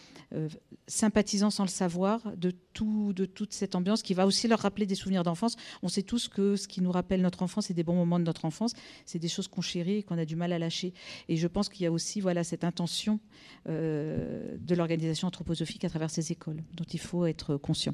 sympathisants 0.87 1.49
sans 1.49 1.63
le 1.63 1.69
savoir 1.69 2.21
de, 2.37 2.51
tout, 2.73 3.11
de 3.13 3.25
toute 3.25 3.53
cette 3.53 3.73
ambiance 3.73 4.03
qui 4.03 4.13
va 4.13 4.27
aussi 4.27 4.47
leur 4.47 4.59
rappeler 4.59 4.85
des 4.85 4.93
souvenirs 4.93 5.23
d'enfance. 5.23 5.55
On 5.81 5.89
sait 5.89 6.03
tous 6.03 6.27
que 6.27 6.55
ce 6.55 6.67
qui 6.67 6.81
nous 6.81 6.91
rappelle 6.91 7.21
notre 7.21 7.41
enfance 7.41 7.71
et 7.71 7.73
des 7.73 7.83
bons 7.83 7.95
moments 7.95 8.19
de 8.19 8.23
notre 8.23 8.45
enfance, 8.45 8.73
c'est 9.05 9.17
des 9.17 9.27
choses 9.27 9.47
qu'on 9.47 9.61
chérit 9.61 9.97
et 9.97 10.03
qu'on 10.03 10.19
a 10.19 10.25
du 10.25 10.35
mal 10.35 10.53
à 10.53 10.59
lâcher. 10.59 10.93
Et 11.27 11.37
je 11.37 11.47
pense 11.47 11.67
qu'il 11.67 11.83
y 11.83 11.87
a 11.87 11.91
aussi 11.91 12.21
voilà, 12.21 12.43
cette 12.43 12.63
intention 12.63 13.19
de 13.65 14.75
l'organisation 14.75 15.27
anthroposophique 15.27 15.64
à 15.83 15.89
travers 15.89 16.09
ces 16.09 16.31
écoles, 16.31 16.63
dont 16.73 16.85
il 16.85 16.99
faut 16.99 17.25
être 17.25 17.57
conscient. 17.57 17.93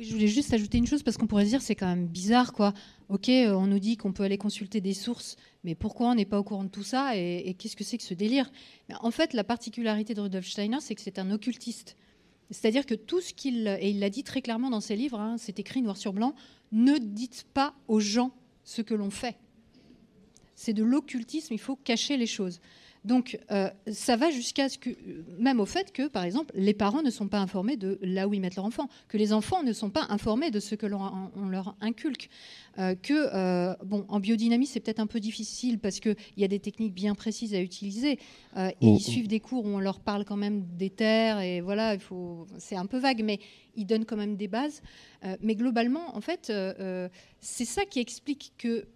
je 0.00 0.12
voulais 0.12 0.28
juste 0.28 0.52
ajouter 0.54 0.78
une 0.78 0.86
chose 0.86 1.02
parce 1.02 1.18
qu'on 1.18 1.26
pourrait 1.26 1.44
se 1.44 1.50
dire 1.50 1.62
c'est 1.62 1.74
quand 1.74 1.86
même 1.86 2.06
bizarre 2.06 2.52
quoi. 2.52 2.72
Ok, 3.08 3.28
euh, 3.28 3.52
on 3.52 3.66
nous 3.66 3.78
dit 3.78 3.96
qu'on 3.96 4.12
peut 4.12 4.22
aller 4.22 4.38
consulter 4.38 4.80
des 4.80 4.94
sources, 4.94 5.36
mais 5.62 5.74
pourquoi 5.74 6.08
on 6.08 6.14
n'est 6.14 6.24
pas 6.24 6.38
au 6.38 6.44
courant 6.44 6.64
de 6.64 6.70
tout 6.70 6.82
ça 6.82 7.16
et, 7.16 7.54
qu'est-ce 7.58 7.76
que 7.76 7.84
c'est 7.84 7.98
que 7.98 8.04
ce 8.04 8.14
délire? 8.14 8.50
En 9.00 9.10
fait, 9.10 9.34
la 9.34 9.44
particularité 9.44 10.14
de 10.14 10.20
Rudolf 10.20 10.46
Steiner, 10.46 10.78
c'est 10.80 10.94
que 10.94 11.02
c'est 11.02 11.18
un 11.18 11.30
occultiste. 11.30 11.96
C'est-à-dire 12.50 12.86
que 12.86 12.94
tout 12.94 13.20
ce 13.20 13.32
qu'il 13.34 13.68
et 13.80 13.90
il 13.90 14.00
l'a 14.00 14.10
dit 14.10 14.24
très 14.24 14.42
clairement 14.42 14.70
dans 14.70 14.80
ses 14.80 14.96
livres, 14.96 15.20
hein, 15.20 15.36
c'est 15.38 15.58
écrit 15.58 15.82
noir 15.82 15.96
sur 15.96 16.12
blanc, 16.12 16.34
ne 16.72 16.98
dites 16.98 17.46
pas 17.52 17.74
aux 17.86 18.00
gens 18.00 18.32
ce 18.64 18.82
que 18.82 18.94
l'on 18.94 19.10
fait. 19.10 19.36
C'est 20.54 20.72
de 20.72 20.82
l'occultisme, 20.82 21.52
il 21.52 21.60
faut 21.60 21.76
cacher 21.76 22.16
les 22.16 22.26
choses. 22.26 22.60
Donc 23.04 23.38
euh, 23.50 23.70
ça 23.90 24.16
va 24.16 24.30
jusqu'à 24.30 24.68
ce 24.68 24.78
que, 24.78 24.90
même 25.38 25.60
au 25.60 25.66
fait 25.66 25.92
que, 25.92 26.08
par 26.08 26.24
exemple, 26.24 26.52
les 26.54 26.74
parents 26.74 27.02
ne 27.02 27.10
sont 27.10 27.28
pas 27.28 27.38
informés 27.38 27.76
de 27.76 27.98
là 28.02 28.28
où 28.28 28.34
ils 28.34 28.40
mettent 28.40 28.56
leur 28.56 28.66
enfant, 28.66 28.88
que 29.08 29.16
les 29.16 29.32
enfants 29.32 29.62
ne 29.62 29.72
sont 29.72 29.90
pas 29.90 30.06
informés 30.10 30.50
de 30.50 30.60
ce 30.60 30.74
que 30.74 30.86
l'on 30.86 31.30
leur 31.48 31.76
inculque. 31.80 32.28
Euh, 32.78 32.94
que, 32.94 33.28
euh, 33.34 33.74
bon, 33.84 34.04
en 34.08 34.20
biodynamie, 34.20 34.66
c'est 34.66 34.80
peut-être 34.80 35.00
un 35.00 35.06
peu 35.06 35.18
difficile 35.18 35.78
parce 35.78 35.98
qu'il 35.98 36.16
y 36.36 36.44
a 36.44 36.48
des 36.48 36.60
techniques 36.60 36.94
bien 36.94 37.14
précises 37.14 37.54
à 37.54 37.60
utiliser. 37.60 38.12
et 38.12 38.18
oh, 38.56 38.72
ils 38.80 39.00
suivent 39.00 39.28
des 39.28 39.40
cours 39.40 39.64
où 39.64 39.68
on 39.68 39.80
leur 39.80 40.00
parle 40.00 40.24
quand 40.24 40.36
même 40.36 40.66
des 40.76 40.90
terres, 40.90 41.40
et 41.40 41.60
voilà, 41.60 41.94
il 41.94 42.00
faut, 42.00 42.46
c'est 42.58 42.76
un 42.76 42.86
peu 42.86 42.98
vague, 42.98 43.22
mais 43.24 43.40
ils 43.76 43.86
donnent 43.86 44.04
quand 44.04 44.16
même 44.16 44.36
des 44.36 44.48
bases. 44.48 44.82
mais 45.42 45.54
globalement, 45.54 46.16
en 46.16 46.20
fait, 46.20 46.52
c'est 47.40 47.64
ça 47.64 47.84
qui 47.84 48.00
explique 48.00 48.52
que, 48.58 48.86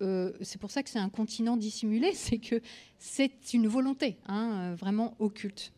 c'est 0.42 0.60
pour 0.60 0.70
ça 0.70 0.82
que 0.82 0.90
c'est 0.90 0.98
un 0.98 1.08
continent 1.08 1.56
dissimulé, 1.56 2.10
c'est 2.14 2.38
que 2.38 2.60
c'est 3.04 3.52
une 3.52 3.66
volonté 3.66 4.16
hein, 4.26 4.50
euh, 4.54 4.74
vraiment 4.74 5.14
occulte. 5.18 5.72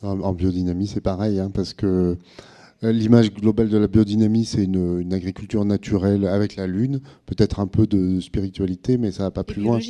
En, 0.00 0.32
biodynamie, 0.32 0.86
c'est 0.86 1.00
pareil, 1.00 1.40
hein, 1.40 1.50
parce 1.52 1.74
que 1.74 2.16
euh, 2.84 2.92
l'image 2.92 3.32
globale 3.32 3.68
de 3.68 3.76
la 3.76 3.88
biodynamie, 3.88 4.44
c'est 4.44 4.62
une, 4.62 5.12
agriculture 5.12 5.64
naturelle 5.64 6.26
avec 6.26 6.54
la 6.56 6.68
lune, 6.68 7.00
peut-être 7.26 7.58
un 7.58 7.66
peu 7.66 7.86
de 7.86 8.20
spiritualité, 8.20 8.96
mais 8.96 9.10
ça 9.10 9.24
va 9.24 9.30
pas 9.32 9.44
plus 9.44 9.60
loin. 9.60 9.80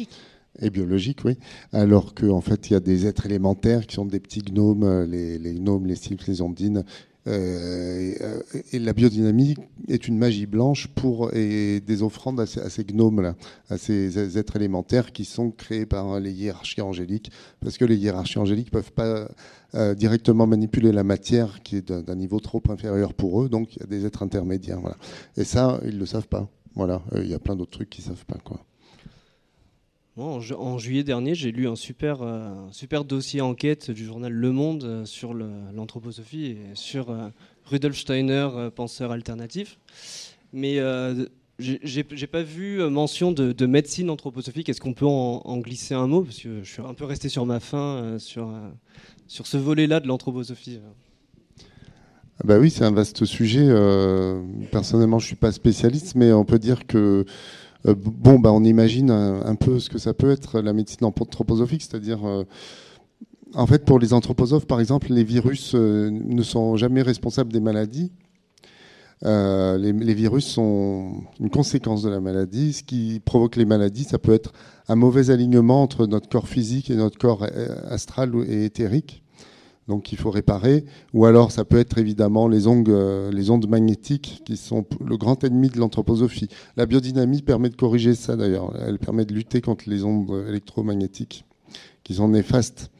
Et 0.60 0.70
biologique, 0.70 1.24
oui. 1.24 1.34
Alors 1.72 2.14
qu'en 2.14 2.40
fait, 2.40 2.68
il 2.68 2.72
y 2.72 2.76
a 2.76 2.80
des 2.80 3.06
êtres 3.06 3.26
élémentaires 3.26 3.86
qui 3.86 3.94
sont 3.94 4.06
des 4.06 4.18
petits 4.18 4.40
gnomes, 4.40 4.82
euh, 4.82 5.06
les, 5.06 5.54
gnomes, 5.54 5.86
les 5.86 5.94
sylphes, 5.94 6.26
les 6.26 6.40
ondines, 6.40 6.84
Euh, 7.17 7.17
et 7.28 8.78
la 8.78 8.92
biodynamie 8.92 9.54
est 9.88 10.08
une 10.08 10.16
magie 10.16 10.46
blanche 10.46 10.88
pour 10.88 11.34
et 11.34 11.80
des 11.80 12.02
offrandes 12.02 12.40
à 12.40 12.46
ces, 12.46 12.84
gnomes-là, 12.84 13.36
à 13.68 13.78
ces 13.78 14.38
êtres 14.38 14.56
élémentaires 14.56 15.12
qui 15.12 15.24
sont 15.24 15.50
créés 15.50 15.86
par 15.86 16.20
les 16.20 16.32
hiérarchies 16.32 16.80
angéliques, 16.80 17.30
parce 17.60 17.76
que 17.76 17.84
les 17.84 17.96
hiérarchies 17.96 18.38
angéliques 18.38 18.72
ne 18.72 18.78
peuvent 18.78 18.92
pas 18.92 19.28
euh, 19.74 19.94
directement 19.94 20.46
manipuler 20.46 20.92
la 20.92 21.04
matière 21.04 21.62
qui 21.62 21.76
est 21.76 21.92
d'un 21.92 22.14
niveau 22.14 22.40
trop 22.40 22.62
inférieur 22.68 23.12
pour 23.14 23.42
eux, 23.42 23.48
donc 23.48 23.76
il 23.76 23.80
y 23.80 23.82
a 23.82 23.86
des 23.86 24.06
êtres 24.06 24.22
intermédiaires. 24.22 24.80
Voilà. 24.80 24.96
Et 25.36 25.44
ça, 25.44 25.80
ils 25.84 25.94
ne 25.94 26.00
le 26.00 26.06
savent 26.06 26.28
pas. 26.28 26.48
Voilà, 26.74 27.02
il 27.16 27.26
y 27.26 27.34
a 27.34 27.38
plein 27.38 27.56
d'autres 27.56 27.72
trucs 27.72 27.90
qu'ils 27.90 28.04
ne 28.04 28.10
savent 28.10 28.26
pas. 28.26 28.38
Quoi. 28.42 28.64
En, 30.18 30.78
juillet 30.78 31.04
dernier, 31.04 31.36
j'ai 31.36 31.52
lu 31.52 31.68
un 31.68 31.76
super, 31.76 32.22
euh, 32.22 33.02
dossier 33.06 33.40
enquête 33.40 33.92
du 33.92 34.04
journal 34.04 34.32
Le 34.32 34.50
Monde 34.50 34.82
euh, 34.82 35.04
sur 35.04 35.32
l'anthroposophie 35.32 36.46
et 36.46 36.58
sur 36.74 37.10
euh, 37.10 37.28
Rudolf 37.66 37.96
Steiner, 37.96 38.48
penseur 38.74 39.12
alternatif. 39.12 39.78
Mais 40.52 40.80
j'ai 41.60 42.26
pas 42.26 42.42
vu 42.42 42.80
mention 42.90 43.30
de, 43.30 43.66
médecine 43.66 44.10
anthroposophique. 44.10 44.68
Est-ce 44.68 44.80
qu'on 44.80 44.94
peut 44.94 45.06
en, 45.06 45.58
glisser 45.58 45.94
un 45.94 46.08
mot? 46.08 46.22
Parce 46.22 46.38
que 46.38 46.64
je 46.64 46.68
suis 46.68 46.82
un 46.82 46.94
peu 46.94 47.04
resté 47.04 47.28
sur 47.28 47.46
ma 47.46 47.60
faim 47.60 48.16
sur, 48.18 48.50
ce 49.28 49.56
volet-là 49.56 50.00
de 50.00 50.08
l'anthroposophie. 50.08 50.80
Ah 52.40 52.44
bah 52.44 52.58
oui, 52.58 52.70
c'est 52.70 52.84
un 52.84 52.92
vaste 52.92 53.24
sujet. 53.24 53.68
personnellement, 54.72 55.18
je 55.18 55.26
suis 55.26 55.36
pas 55.36 55.52
spécialiste, 55.52 56.14
mais 56.16 56.32
on 56.32 56.44
peut 56.44 56.58
dire 56.58 56.86
que 56.86 56.98
euh, 56.98 57.24
bon, 57.84 58.38
bah, 58.38 58.52
on 58.52 58.64
imagine 58.64 59.10
un, 59.10 59.54
peu 59.54 59.78
ce 59.78 59.88
que 59.88 59.98
ça 59.98 60.14
peut 60.14 60.30
être 60.30 60.60
la 60.60 60.72
médecine 60.72 61.04
anthroposophique, 61.04 61.82
c'est-à-dire, 61.82 62.26
euh, 62.26 62.44
en 63.54 63.66
fait, 63.66 63.84
pour 63.84 63.98
les 63.98 64.12
anthroposophes, 64.12 64.66
par 64.66 64.80
exemple, 64.80 65.12
les 65.12 65.24
virus 65.24 65.72
euh, 65.74 66.10
ne 66.10 66.42
sont 66.42 66.76
jamais 66.76 67.02
responsables 67.02 67.52
des 67.52 67.60
maladies. 67.60 68.12
les, 69.22 70.14
virus 70.14 70.46
sont 70.46 71.22
une 71.40 71.50
conséquence 71.50 72.02
de 72.02 72.10
la 72.10 72.20
maladie. 72.20 72.72
Ce 72.72 72.82
qui 72.82 73.20
provoque 73.24 73.56
les 73.56 73.64
maladies, 73.64 74.04
ça 74.04 74.18
peut 74.18 74.34
être 74.34 74.52
un 74.88 74.96
mauvais 74.96 75.30
alignement 75.30 75.82
entre 75.82 76.06
notre 76.06 76.28
corps 76.28 76.48
physique 76.48 76.90
et 76.90 76.96
notre 76.96 77.18
corps 77.18 77.46
astral 77.88 78.32
et 78.46 78.64
éthérique 78.64 79.22
donc 79.88 80.12
il 80.12 80.18
faut 80.18 80.30
réparer. 80.30 80.84
Ou 81.14 81.24
alors 81.24 81.50
ça 81.50 81.64
peut 81.64 81.78
être 81.78 81.98
évidemment 81.98 82.46
les 82.46 82.66
ondes, 82.66 82.88
euh, 82.88 83.32
les 83.32 83.50
ondes 83.50 83.68
magnétiques 83.68 84.42
qui 84.44 84.56
sont 84.56 84.86
le 85.04 85.16
grand 85.16 85.42
ennemi 85.42 85.68
de 85.70 85.78
l'anthroposophie. 85.78 86.48
La 86.76 86.86
biodynamie 86.86 87.42
permet 87.42 87.70
de 87.70 87.76
corriger 87.76 88.14
ça 88.14 88.36
d'ailleurs. 88.36 88.74
Elle 88.86 88.98
permet 88.98 89.24
de 89.24 89.34
lutter 89.34 89.60
contre 89.60 89.88
les 89.88 90.04
ondes 90.04 90.44
électromagnétiques 90.48 91.44
qui 92.04 92.14
sont 92.14 92.28
néfastes 92.28 92.90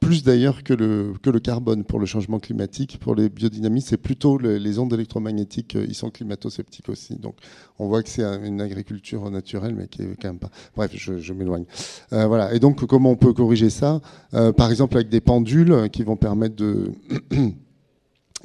plus 0.00 0.22
d'ailleurs 0.22 0.62
que 0.62 0.74
le, 0.74 1.14
carbone 1.40 1.84
pour 1.84 1.98
le 1.98 2.06
changement 2.06 2.38
climatique. 2.38 2.98
Pour 3.00 3.14
les 3.14 3.28
biodynamistes, 3.28 3.88
c'est 3.88 3.96
plutôt 3.96 4.38
les 4.38 4.78
ondes 4.78 4.92
électromagnétiques, 4.92 5.76
euh, 5.76 5.86
ils 5.88 5.94
sont 5.94 6.10
climato-sceptiques 6.10 6.88
aussi. 6.88 7.16
Donc 7.16 7.36
on 7.78 7.88
voit 7.88 8.02
que 8.02 8.08
c'est 8.08 8.22
une 8.22 8.60
agriculture 8.60 9.30
naturelle, 9.30 9.74
mais 9.74 9.88
qui 9.88 10.02
est 10.02 10.16
quand 10.20 10.28
même 10.28 10.38
pas. 10.38 10.50
Bref, 10.74 10.92
je, 10.94 11.32
m'éloigne. 11.32 11.64
Euh, 12.12 12.26
voilà. 12.26 12.54
Et 12.54 12.58
donc 12.58 12.84
comment 12.86 13.10
on 13.10 13.16
peut 13.16 13.32
corriger 13.32 13.70
ça? 13.70 14.00
Euh, 14.34 14.52
Par 14.52 14.70
exemple 14.70 14.96
avec 14.96 15.08
des 15.08 15.20
pendules 15.20 15.88
qui 15.90 16.02
vont 16.02 16.16
permettre 16.16 16.56
de. 16.56 16.92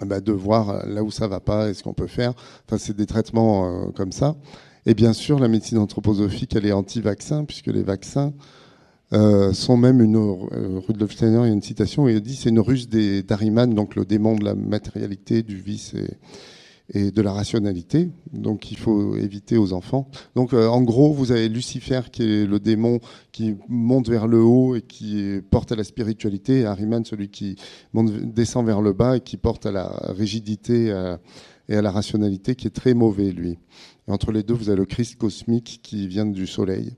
Bah, 0.06 0.20
de 0.20 0.32
voir 0.32 0.88
là 0.88 1.04
où 1.04 1.12
ça 1.12 1.28
va 1.28 1.40
pas 1.40 1.70
et 1.70 1.76
ce 1.76 1.84
qu'on 1.84 1.94
peut 1.94 2.08
faire. 2.08 2.34
Enfin, 2.66 2.80
c'est 2.80 2.96
des 2.96 3.06
traitements 3.06 3.92
comme 3.92 4.12
ça. 4.12 4.36
Et 4.88 4.96
bien 4.96 5.14
sûr, 5.14 5.38
la 5.38 5.48
médecine 5.48 5.78
anthroposophique, 5.78 6.56
elle 6.56 6.66
est 6.66 6.72
anti-vaccin, 6.72 7.46
puisque 7.46 7.68
les 7.68 7.84
vaccins, 7.84 8.34
euh, 9.14 9.52
sont 9.52 9.76
même 9.76 10.02
une 10.02 10.16
euh, 10.16 10.80
Rudolf 10.88 11.12
Steiner, 11.12 11.42
il 11.44 11.48
y 11.48 11.50
a 11.50 11.54
une 11.54 11.62
citation, 11.62 12.08
il 12.08 12.22
dit 12.22 12.36
c'est 12.36 12.50
une 12.50 12.62
ruse 12.62 12.88
d'Ariman, 12.88 13.74
donc 13.74 13.96
le 13.96 14.06
démon 14.06 14.36
de 14.36 14.46
la 14.46 14.56
matérialité, 14.56 15.44
du 15.44 15.58
vice 15.58 15.96
et, 16.94 17.12
de 17.12 17.22
la 17.22 17.34
rationalité. 17.34 18.10
Donc 18.32 18.72
il 18.72 18.78
faut 18.78 19.18
éviter 19.18 19.58
aux 19.58 19.74
enfants. 19.74 20.10
Donc 20.36 20.54
euh, 20.54 20.68
en 20.68 20.82
gros, 20.82 21.12
vous 21.12 21.32
avez 21.34 21.50
Lucifer 21.50 22.02
qui 22.12 22.24
est 22.24 22.46
le 22.46 22.60
démon 22.60 23.00
qui 23.34 23.56
monte 23.68 24.10
vers 24.10 24.28
le 24.28 24.42
haut 24.42 24.76
et 24.76 24.82
qui 24.82 25.42
porte 25.50 25.74
à 25.74 25.76
la 25.76 25.84
spiritualité, 25.84 26.62
et 26.62 26.66
Ariman 26.66 27.04
celui 27.04 27.30
qui 27.30 27.58
monte, 27.94 28.12
descend 28.12 28.66
vers 28.66 28.82
le 28.82 28.94
bas 28.94 29.18
et 29.18 29.22
qui 29.22 29.36
porte 29.36 29.66
à 29.66 29.72
la 29.72 29.88
rigidité 30.10 30.88
et 31.68 31.76
à 31.76 31.82
la 31.82 31.92
rationalité, 31.92 32.56
qui 32.56 32.68
est 32.68 32.72
très 32.72 32.94
mauvais 32.94 33.32
lui. 33.32 33.58
Entre 34.08 34.32
les 34.32 34.44
deux, 34.44 34.54
vous 34.54 34.70
avez 34.70 34.80
le 34.80 34.86
Christ 34.86 35.18
cosmique 35.18 35.80
qui 35.82 36.08
vient 36.08 36.26
du 36.26 36.48
soleil 36.48 36.94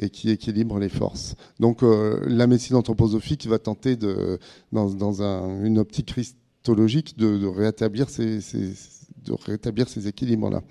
et 0.00 0.10
qui 0.10 0.30
équilibre 0.30 0.78
les 0.78 0.88
forces. 0.88 1.36
Donc 1.60 1.82
euh, 1.82 2.20
la 2.26 2.46
médecine 2.46 2.76
anthroposophique 2.76 3.46
va 3.46 3.58
tenter, 3.58 3.96
dans, 3.96 5.22
une 5.62 5.78
optique 5.78 6.06
christologique, 6.06 7.16
de, 7.16 7.46
rétablir 7.46 8.08
ces, 8.08 8.38
équilibres-là. 10.08 10.62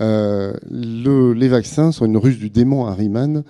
Euh, 0.00 0.54
les 0.70 1.48
vaccins 1.48 1.92
sont 1.92 2.06
une 2.06 2.16
ruse 2.16 2.38
du 2.38 2.48
démon 2.48 2.86
Harriman 2.86 3.44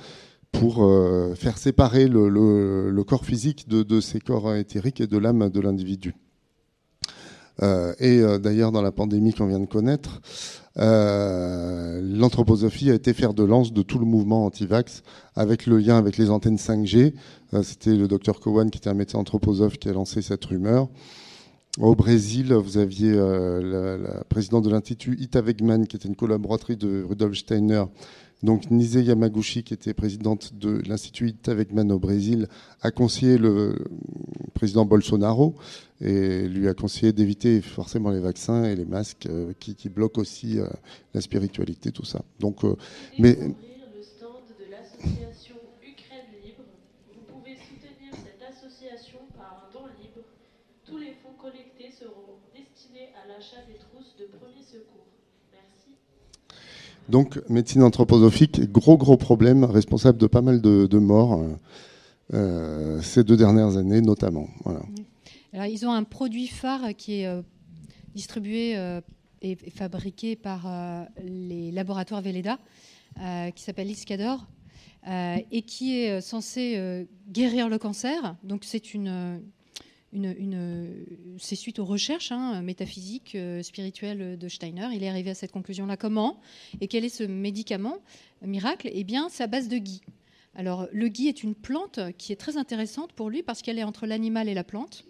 pour 0.51 0.85
euh, 0.85 1.35
faire 1.35 1.59
séparer 1.59 2.09
le, 2.09 3.03
corps 3.07 3.25
physique 3.25 3.69
de, 3.69 3.83
de, 3.83 4.01
ses 4.01 4.19
corps 4.19 4.55
éthériques 4.55 5.01
et 5.01 5.07
de 5.07 5.19
l'âme 5.19 5.51
de 5.51 5.61
l'individu. 5.61 6.15
Et 7.61 8.23
d'ailleurs, 8.41 8.73
dans 8.73 8.83
la 8.83 8.93
pandémie 8.93 9.33
qu'on 9.35 9.47
vient 9.47 9.61
de 9.61 9.67
connaître, 9.67 10.21
euh, 10.79 12.01
l'anthroposophie 12.03 12.91
a 12.91 12.95
été 12.95 13.13
faire 13.13 13.35
de 13.35 13.45
lance 13.45 13.73
de 13.73 13.83
tout 13.83 13.99
le 13.99 14.07
mouvement 14.07 14.47
anti-vax 14.47 15.03
avec 15.37 15.67
le 15.67 15.79
lien 15.79 15.99
avec 15.99 16.17
les 16.17 16.31
antennes 16.31 16.57
5G. 16.57 17.15
Euh, 17.53 17.63
c'était 17.63 17.95
le 17.95 18.09
docteur 18.09 18.41
Cowan, 18.41 18.71
qui 18.71 18.79
était 18.79 18.89
un 18.89 18.95
médecin 18.95 19.19
anthroposophe, 19.19 19.79
qui 19.79 19.89
a 19.89 19.93
lancé 19.93 20.23
cette 20.23 20.45
rumeur. 20.45 20.89
Au 21.79 21.95
Brésil, 21.95 22.53
vous 22.53 22.79
aviez 22.79 23.13
euh, 23.15 23.99
la, 23.99 24.25
présidente 24.25 24.65
de 24.65 24.71
l'Institut 24.71 25.17
Ita 25.19 25.41
Wegman, 25.41 25.87
qui 25.87 25.97
était 25.97 26.09
une 26.09 26.17
collaboratrice 26.17 26.79
de 26.79 27.03
Rudolf 27.03 27.37
Steiner, 27.37 27.85
donc 28.43 28.71
Nise 28.71 28.95
Yamaguchi, 28.95 29.63
qui 29.63 29.73
était 29.75 29.95
présidente 29.95 30.55
de 30.55 30.83
l'Institut 30.89 31.29
Ita 31.29 31.55
Wegman 31.55 31.93
au 31.93 31.99
Brésil, 31.99 32.49
a 32.81 32.91
conseillé 32.91 33.39
le 33.39 33.77
président 34.55 34.85
Bolsonaro 34.85 35.55
et 36.01 36.49
lui 36.49 36.69
a 36.69 36.75
conseillé 36.75 37.13
d'éviter 37.13 37.61
forcément 37.61 38.11
les 38.11 38.19
vaccins 38.19 38.65
et 38.65 38.75
les 38.75 38.85
masques 38.85 39.27
euh, 39.27 39.53
qui, 39.61 39.89
bloquent 39.89 40.21
aussi 40.21 40.59
euh, 40.59 40.67
la 41.15 41.21
spiritualité, 41.21 41.93
tout 41.93 42.05
ça. 42.05 42.23
Donc, 42.41 42.65
euh, 42.65 42.75
mais 43.19 43.35
le 43.35 44.03
stand 44.03 44.43
de 44.59 44.71
l'association 44.71 45.57
Ukraine 45.81 46.27
Libre. 46.45 46.65
Vous 47.15 47.33
pouvez 47.33 47.55
soutenir 47.55 48.11
cette 48.15 48.43
association 48.43 49.21
par 49.37 49.69
un 49.69 49.73
don 49.73 49.87
libre. 50.03 50.27
Tous 50.85 50.99
les 50.99 51.15
fonds 51.23 51.39
collectés 51.41 51.93
seront 51.93 52.43
destinés 52.53 53.11
à 53.23 53.29
l'achat 53.29 53.63
des 53.69 53.79
trousses 53.79 54.17
de 54.19 54.27
premier 54.27 54.63
secours. 54.63 55.07
Merci. 55.53 55.95
Donc, 57.09 57.41
médecine 57.49 57.83
anthroposophique, 57.83 58.71
gros 58.71 58.97
gros 58.97 59.17
problème, 59.17 59.65
responsable 59.65 60.19
de 60.19 60.27
pas 60.27 60.43
mal 60.43 60.61
de, 60.61 60.99
morts 60.99 61.45
ces 63.03 63.25
deux 63.25 63.37
dernières 63.37 63.77
années 63.77 64.01
notamment. 64.01 64.49
Voilà 64.65 64.81
ils 65.53 65.87
ont 65.87 65.93
un 65.93 66.05
produit 66.05 66.47
phare 66.47 66.95
qui 66.97 67.21
est 67.21 67.27
euh, 67.27 67.43
distribué 68.15 68.77
euh, 68.77 69.01
et 69.43 69.57
fabriqué 69.71 70.37
par 70.37 70.67
euh, 70.67 71.05
les 71.23 71.73
laboratoires 71.73 72.23
Velleda, 72.23 72.59
qui 73.55 73.63
s'appelle 73.63 73.91
Iscador, 73.91 74.47
et 75.05 75.63
qui 75.63 75.99
est 75.99 76.21
censé 76.23 77.07
guérir 77.29 77.69
le 77.69 77.77
cancer. 77.77 78.37
Donc 78.43 78.65
c'est 78.65 78.95
une, 78.95 79.43
c'est 81.39 81.57
suite 81.57 81.79
aux 81.79 81.85
recherches 81.85 82.33
hein, 82.33 82.63
métaphysiques, 82.63 83.37
spirituelles 83.63 84.39
de 84.39 84.49
Steiner. 84.49 84.89
Il 84.93 85.03
est 85.03 85.09
arrivé 85.09 85.31
à 85.31 85.35
cette 85.35 85.53
conclusion-là. 85.53 85.97
Comment 85.97 86.41
Et 86.81 86.89
quel 86.89 87.05
est 87.05 87.09
ce 87.09 87.25
médicament 87.25 87.99
miracle? 88.43 88.91
Eh 88.93 89.05
bien, 89.05 89.29
c'est 89.31 89.43
à 89.43 89.47
base 89.47 89.69
de 89.69 89.79
gui. 89.79 90.03
Alors, 90.55 90.87
le 90.93 91.09
gui 91.09 91.29
est 91.29 91.43
une 91.43 91.55
plante 91.55 92.01
qui 92.19 92.33
est 92.33 92.37
très 92.37 92.57
intéressante 92.57 93.13
pour 93.13 93.31
lui 93.31 93.43
parce 93.43 93.63
qu'elle 93.63 93.79
est 93.79 93.85
entre 93.85 94.07
l'animal 94.07 94.49
et 94.49 94.55
la 94.55 94.65
plante. 94.65 95.07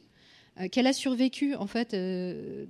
Euh, 0.61 0.69
qu'elle 0.69 0.87
a 0.87 0.93
survécu 0.93 1.55
en 1.55 1.67
fait 1.67 1.95
euh, 1.95 2.67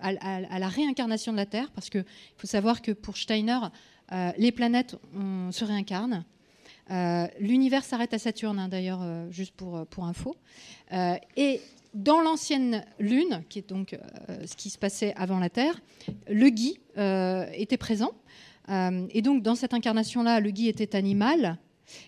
à, 0.00 0.58
la 0.58 0.68
réincarnation 0.68 1.30
de 1.30 1.36
la 1.36 1.46
Terre, 1.46 1.70
parce 1.70 1.88
qu'il 1.88 2.04
faut 2.36 2.46
savoir 2.46 2.82
que 2.82 2.90
pour 2.90 3.16
Steiner, 3.16 3.58
euh, 4.12 4.32
les 4.38 4.50
planètes 4.50 4.96
se 5.50 5.64
réincarnent. 5.64 6.24
L'univers 7.40 7.84
s'arrête 7.84 8.12
à 8.14 8.18
Saturne, 8.18 8.58
hein, 8.58 8.68
d'ailleurs, 8.68 9.00
juste 9.30 9.54
pour, 9.54 9.86
pour 9.86 10.04
info. 10.04 10.36
et 11.36 11.60
dans 11.94 12.20
l'ancienne 12.20 12.84
Lune, 12.98 13.42
qui 13.48 13.60
est 13.60 13.68
donc 13.68 13.96
ce 14.28 14.54
qui 14.56 14.68
se 14.68 14.78
passait 14.78 15.14
avant 15.16 15.38
la 15.38 15.48
Terre, 15.48 15.80
le 16.28 16.50
Guy 16.50 16.78
était 17.54 17.78
présent. 17.78 18.12
et 18.68 19.22
donc, 19.22 19.42
dans 19.42 19.54
cette 19.54 19.72
incarnation-là, 19.72 20.40
le 20.40 20.50
Guy 20.50 20.68
était 20.68 20.94
animal. 20.94 21.58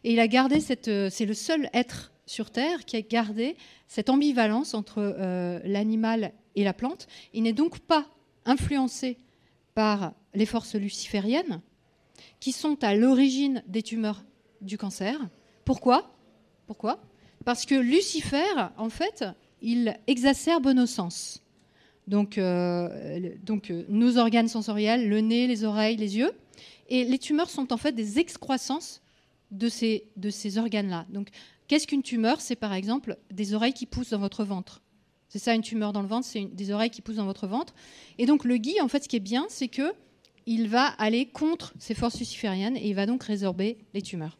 Et 0.04 0.12
il 0.12 0.20
a 0.20 0.28
gardé 0.28 0.60
cette. 0.60 0.90
C'est 1.10 1.26
le 1.26 1.34
seul 1.34 1.70
être 1.72 2.12
sur 2.26 2.50
Terre 2.50 2.84
qui 2.84 2.96
a 2.96 3.02
gardé 3.02 3.56
cette 3.88 4.10
ambivalence 4.10 4.74
entre 4.74 4.98
euh, 4.98 5.60
l'animal 5.64 6.32
et 6.56 6.64
la 6.64 6.74
plante. 6.74 7.06
Il 7.32 7.44
n'est 7.44 7.52
donc 7.52 7.78
pas 7.78 8.06
influencé 8.44 9.16
par 9.74 10.12
les 10.34 10.46
forces 10.46 10.74
lucifériennes 10.74 11.60
qui 12.40 12.52
sont 12.52 12.82
à 12.82 12.94
l'origine 12.94 13.62
des 13.66 13.82
tumeurs 13.82 14.24
du 14.60 14.78
cancer. 14.78 15.18
Pourquoi? 15.64 16.14
Pourquoi? 16.66 17.00
Parce 17.44 17.64
que 17.64 17.74
Lucifer, 17.74 18.70
en 18.76 18.88
fait, 18.88 19.24
il 19.62 19.96
exacerbe 20.06 20.68
nos 20.68 20.86
sens. 20.86 21.42
donc, 22.06 22.40
donc 23.42 23.72
nos 23.88 24.18
organes 24.18 24.48
sensoriels, 24.48 25.08
le 25.08 25.20
nez, 25.20 25.46
les 25.46 25.64
oreilles, 25.64 25.96
les 25.96 26.16
yeux. 26.16 26.32
Et 26.88 27.04
les 27.04 27.18
tumeurs 27.18 27.50
sont 27.50 27.72
en 27.72 27.76
fait 27.76 27.92
des 27.92 28.18
excroissances 28.18 29.02
de 29.50 29.68
ces, 29.68 30.04
de 30.16 30.30
ces 30.30 30.58
organes-là. 30.58 31.06
Donc, 31.10 31.28
qu'est-ce 31.68 31.86
qu'une 31.86 32.02
tumeur? 32.02 32.40
C'est 32.40 32.56
par 32.56 32.72
exemple 32.72 33.16
des 33.30 33.54
oreilles 33.54 33.72
qui 33.72 33.86
poussent 33.86 34.10
dans 34.10 34.18
votre 34.18 34.44
ventre. 34.44 34.82
C'est 35.28 35.40
ça 35.40 35.54
une 35.54 35.62
tumeur 35.62 35.92
dans 35.92 36.02
le 36.02 36.08
ventre, 36.08 36.26
c'est 36.26 36.44
des 36.44 36.70
oreilles 36.70 36.90
qui 36.90 37.02
poussent 37.02 37.16
dans 37.16 37.26
votre 37.26 37.46
ventre. 37.46 37.74
Et 38.18 38.26
donc 38.26 38.44
le 38.44 38.56
gui, 38.56 38.80
en 38.80 38.88
fait, 38.88 39.02
ce 39.02 39.08
qui 39.08 39.16
est 39.16 39.20
bien, 39.20 39.46
c'est 39.48 39.68
que 39.68 39.92
il 40.46 40.68
va 40.68 40.86
aller 40.98 41.26
contre 41.26 41.74
ces 41.80 41.94
forces 41.94 42.18
lucifériennes 42.20 42.76
et 42.76 42.88
il 42.88 42.94
va 42.94 43.06
donc 43.06 43.24
résorber 43.24 43.78
les 43.94 44.02
tumeurs. 44.02 44.38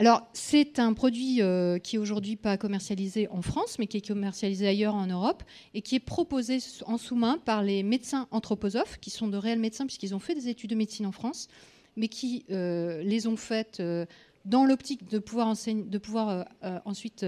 Alors, 0.00 0.26
c'est 0.32 0.78
un 0.78 0.94
produit 0.94 1.42
euh, 1.42 1.78
qui 1.78 1.96
est 1.96 1.98
aujourd'hui 1.98 2.36
pas 2.36 2.56
commercialisé 2.56 3.28
en 3.28 3.42
France, 3.42 3.78
mais 3.78 3.86
qui 3.86 3.98
est 3.98 4.08
commercialisé 4.08 4.66
ailleurs 4.66 4.94
en 4.94 5.06
Europe 5.06 5.42
et 5.74 5.82
qui 5.82 5.94
est 5.94 6.00
proposé 6.00 6.56
en 6.86 6.96
sous-main 6.96 7.36
par 7.36 7.62
les 7.62 7.82
médecins 7.82 8.26
anthroposophes, 8.30 8.96
qui 8.98 9.10
sont 9.10 9.28
de 9.28 9.36
réels 9.36 9.58
médecins 9.58 9.84
puisqu'ils 9.84 10.14
ont 10.14 10.18
fait 10.18 10.34
des 10.34 10.48
études 10.48 10.70
de 10.70 10.74
médecine 10.74 11.04
en 11.04 11.12
France, 11.12 11.48
mais 11.96 12.08
qui 12.08 12.46
euh, 12.50 13.02
les 13.02 13.26
ont 13.26 13.36
faites 13.36 13.80
euh, 13.80 14.06
dans 14.46 14.64
l'optique 14.64 15.06
de 15.06 15.18
pouvoir, 15.18 15.48
enseigner, 15.48 15.82
de 15.82 15.98
pouvoir 15.98 16.46
ensuite 16.86 17.26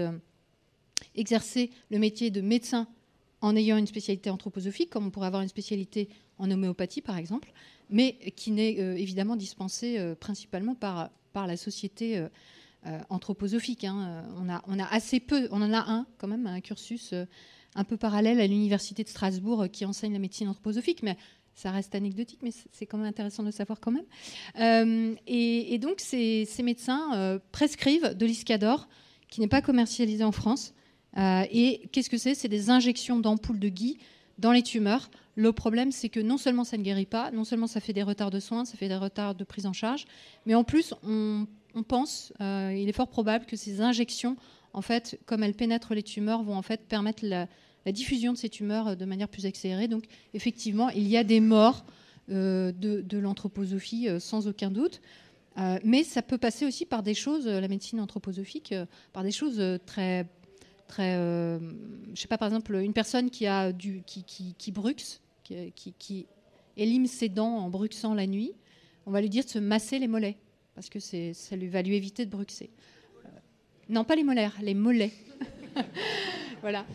exercer 1.13 1.69
le 1.91 1.99
métier 1.99 2.31
de 2.31 2.41
médecin 2.41 2.87
en 3.41 3.55
ayant 3.55 3.77
une 3.77 3.85
spécialité 3.85 4.31
anthroposophique, 4.31 4.89
comme 4.89 5.05
on 5.05 5.11
pourrait 5.11 5.27
avoir 5.27 5.43
une 5.43 5.47
spécialité 5.47 6.09
en 6.39 6.49
homéopathie 6.49 7.01
par 7.01 7.19
exemple, 7.19 7.53
mais 7.91 8.13
qui 8.35 8.49
n'est 8.49 8.73
évidemment 8.99 9.35
dispensée 9.35 10.15
principalement 10.19 10.73
par, 10.73 11.11
par 11.33 11.45
la 11.45 11.55
société 11.55 12.27
anthroposophique. 13.09 13.83
Hein. 13.83 14.23
Euh, 14.25 14.41
on, 14.41 14.49
a, 14.49 14.61
on 14.67 14.79
a 14.79 14.85
assez 14.85 15.19
peu, 15.19 15.47
on 15.51 15.61
en 15.61 15.73
a 15.73 15.89
un 15.89 16.05
quand 16.17 16.27
même, 16.27 16.47
un 16.47 16.61
cursus 16.61 17.11
euh, 17.13 17.25
un 17.75 17.83
peu 17.83 17.97
parallèle 17.97 18.39
à 18.39 18.47
l'université 18.47 19.03
de 19.03 19.09
Strasbourg 19.09 19.65
qui 19.71 19.85
enseigne 19.85 20.13
la 20.13 20.19
médecine 20.19 20.47
anthroposophique, 20.47 21.03
mais 21.03 21.17
ça 21.55 21.71
reste 21.71 21.95
anecdotique, 21.95 22.39
mais 22.41 22.51
c'est 22.71 22.85
quand 22.85 22.97
même 22.97 23.07
intéressant 23.07 23.43
de 23.43 23.47
le 23.49 23.53
savoir 23.53 23.79
quand 23.79 23.91
même. 23.91 25.15
et, 25.27 25.77
donc 25.79 25.99
ces, 25.99 26.47
médecins 26.63 27.39
prescrivent 27.51 28.15
de 28.15 28.25
l'iscador, 28.25 28.87
qui 29.29 29.39
n'est 29.39 29.47
pas 29.47 29.61
commercialisé 29.61 30.23
en 30.23 30.31
France. 30.31 30.73
et 31.15 31.89
qu'est-ce 31.91 32.09
que 32.09 32.17
c'est? 32.17 32.33
C'est 32.33 32.47
des 32.47 32.71
injections 32.71 33.19
d'ampoules 33.19 33.59
de 33.59 33.69
gui 33.69 33.97
dans 34.39 34.51
les 34.51 34.63
tumeurs. 34.63 35.11
Le 35.35 35.51
problème, 35.51 35.91
c'est 35.91 36.09
que 36.09 36.19
non 36.19 36.37
seulement 36.37 36.63
ça 36.63 36.77
ne 36.77 36.83
guérit 36.83 37.05
pas, 37.05 37.31
non 37.31 37.43
seulement 37.43 37.67
ça 37.67 37.79
fait 37.79 37.93
des 37.93 38.03
retards 38.03 38.31
de 38.31 38.39
soins, 38.39 38.65
ça 38.65 38.77
fait 38.77 38.87
des 38.87 38.95
retards 38.95 39.35
de 39.35 39.43
prise 39.43 39.65
en 39.65 39.73
charge, 39.73 40.05
mais 40.45 40.53
en 40.53 40.63
plus, 40.63 40.93
on 41.03 41.47
on 41.75 41.83
pense, 41.83 42.33
euh, 42.41 42.73
il 42.75 42.87
est 42.87 42.93
fort 42.93 43.07
probable 43.07 43.45
que 43.45 43.55
ces 43.55 43.81
injections, 43.81 44.37
en 44.73 44.81
fait, 44.81 45.19
comme 45.25 45.43
elles 45.43 45.53
pénètrent 45.53 45.93
les 45.93 46.03
tumeurs, 46.03 46.43
vont 46.43 46.55
en 46.55 46.61
fait 46.61 46.81
permettre 46.87 47.25
la, 47.25 47.47
diffusion 47.91 48.31
de 48.31 48.37
ces 48.37 48.49
tumeurs 48.49 48.89
euh, 48.89 48.95
de 48.95 49.05
manière 49.05 49.27
plus 49.27 49.45
accélérée. 49.45 49.87
Donc, 49.87 50.05
effectivement, 50.33 50.89
il 50.89 51.07
y 51.07 51.17
a 51.17 51.23
des 51.23 51.39
morts 51.39 51.85
euh, 52.29 52.71
de, 52.71 53.17
l'anthroposophie 53.17 54.07
sans 54.19 54.47
aucun 54.47 54.71
doute. 54.71 55.01
mais 55.83 56.03
ça 56.03 56.21
peut 56.21 56.37
passer 56.37 56.65
aussi 56.65 56.85
par 56.85 57.03
des 57.03 57.13
choses, 57.13 57.47
la 57.47 57.67
médecine 57.67 57.99
anthroposophique, 57.99 58.73
par 59.11 59.23
des 59.23 59.31
choses 59.31 59.61
très, 59.85 60.27
très, 60.87 61.15
je 61.15 62.21
sais 62.21 62.27
pas, 62.27 62.37
par 62.37 62.47
exemple, 62.47 62.75
une 62.75 62.93
personne 62.93 63.29
qui 63.29 63.45
a 63.45 63.71
qui, 63.71 64.23
qui, 64.23 64.55
qui 64.57 64.71
bruxe, 64.71 65.21
qui, 65.43 65.93
qui, 65.99 66.25
élime 66.75 67.05
ses 67.05 67.29
dents 67.29 67.57
en 67.57 67.69
bruxant 67.69 68.15
la 68.15 68.25
nuit, 68.25 68.53
on 69.05 69.11
va 69.11 69.21
lui 69.21 69.29
dire 69.29 69.43
de 69.43 69.49
se 69.49 69.59
masser 69.59 69.99
les 69.99 70.07
mollets 70.07 70.37
parce 70.75 70.89
que 70.89 70.99
ça 70.99 71.55
lui 71.55 71.67
va 71.67 71.81
lui 71.81 71.95
éviter 71.95 72.25
de 72.25 72.31
bruxer. 72.31 72.69
Euh, 73.25 73.29
non, 73.89 74.03
pas 74.03 74.15
les 74.15 74.23
molaires, 74.23 74.55
les 74.61 74.73
mollets. 74.73 75.13
voilà. 76.61 76.85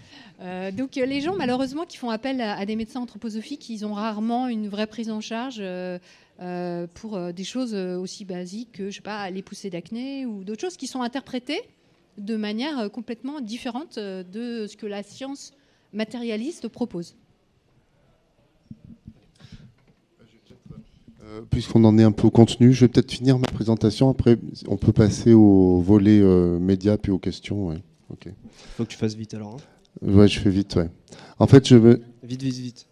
Euh, 0.41 0.71
donc 0.71 0.97
euh, 0.97 1.07
les 1.07 1.21
gens, 1.21 1.37
malheureusement, 1.37 1.85
qui 1.85 1.97
font 1.97 2.11
appel 2.11 2.41
à, 2.41 2.65
des 2.67 2.77
médecins 2.77 3.01
anthroposophiques, 3.01 3.69
ils 3.69 3.85
ont 3.85 3.95
rarement 3.95 4.49
une 4.49 4.69
vraie 4.69 4.87
prise 4.87 5.11
en 5.11 5.21
charge 5.21 5.63
pour 6.95 7.33
des 7.33 7.45
choses 7.45 7.75
aussi 7.75 8.25
basiques 8.25 8.73
que, 8.73 8.91
je 8.91 8.97
sais 8.97 9.03
pas, 9.03 9.29
les 9.31 9.43
poussées 9.43 9.71
d'acné 9.71 10.25
ou 10.25 10.45
d'autres 10.45 10.61
choses 10.61 10.77
qui 10.77 10.87
sont 10.87 11.03
interprétées 11.03 11.61
de 12.17 12.37
manière 12.37 12.91
complètement 12.91 13.41
différente 13.41 13.97
de 13.99 14.67
ce 14.69 14.77
que 14.77 14.87
la 14.87 15.03
science 15.03 15.53
matérialiste 15.93 16.69
propose. 16.69 17.17
Euh, 21.29 21.43
puisqu'on 21.51 21.85
en 21.85 21.99
est 21.99 22.03
un 22.03 22.13
peu 22.13 22.27
au 22.27 22.31
contenu, 22.31 22.73
je 22.73 22.81
vais 22.85 22.89
peut-être 22.89 23.13
finir 23.13 23.39
ma 23.39 23.47
présentation. 23.47 24.09
Après, 24.09 24.39
on 24.67 24.77
peut 24.77 24.93
passer 24.93 25.35
au 25.35 25.81
volet 25.81 26.21
euh, 26.21 26.59
médias 26.59 26.97
puis 26.97 27.13
aux 27.13 27.19
questions. 27.19 27.69
Ouais. 27.69 27.83
Ok. 28.11 28.29
Faut 28.77 28.85
que 28.85 28.89
tu 28.89 28.97
fasses 28.97 29.15
vite 29.15 29.35
alors. 29.35 29.57
Hein. 29.57 30.13
Ouais, 30.13 30.29
je 30.29 30.41
fais 30.41 30.51
vite. 30.51 30.77
Ouais. 30.77 30.91
En 31.39 31.47
fait, 31.47 31.69
je 31.69 31.77
veux. 31.77 32.03
Vite, 32.23 32.43
vite, 32.43 32.57
vite. 32.57 32.87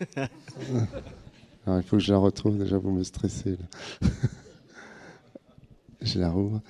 il 0.16 1.82
faut 1.82 1.96
que 1.96 2.02
je 2.02 2.12
la 2.12 2.18
retrouve. 2.18 2.58
Déjà, 2.58 2.78
vous 2.78 2.90
me 2.90 3.04
stressez. 3.04 3.52
Là. 3.52 4.08
je 6.00 6.18
la 6.18 6.30
rouvre. 6.30 6.60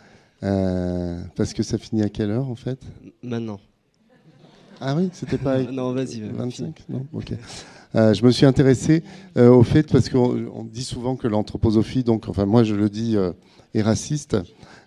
Euh, 0.43 1.22
parce 1.34 1.55
que 1.55 1.62
ça 1.62 1.78
finit 1.78 2.03
à 2.03 2.11
quelle 2.11 2.30
heure 2.30 2.51
en 2.51 2.55
fait? 2.55 2.78
Maintenant. 3.22 3.59
Ah 4.80 4.95
oui, 4.95 5.09
c'était 5.12 5.39
pas. 5.39 5.62
non, 5.72 5.93
vas-y. 5.93 6.20
25 6.20 6.84
Non, 6.91 7.07
ok. 7.14 7.32
Euh, 7.97 8.12
je 8.12 8.24
me 8.24 8.30
suis 8.30 8.44
intéressé 8.44 9.03
euh, 9.38 9.49
au 9.49 9.62
fait 9.62 9.90
parce 9.90 10.11
qu'on 10.11 10.68
dit 10.70 10.84
souvent 10.84 11.16
que 11.16 11.28
l'anthroposophie, 11.28 12.05
donc 12.05 12.28
enfin 12.28 12.44
moi 12.44 12.62
je 12.62 12.74
le 12.74 12.90
dis, 12.90 13.16
euh, 13.16 13.32
est 13.74 13.82
raciste. 13.82 14.36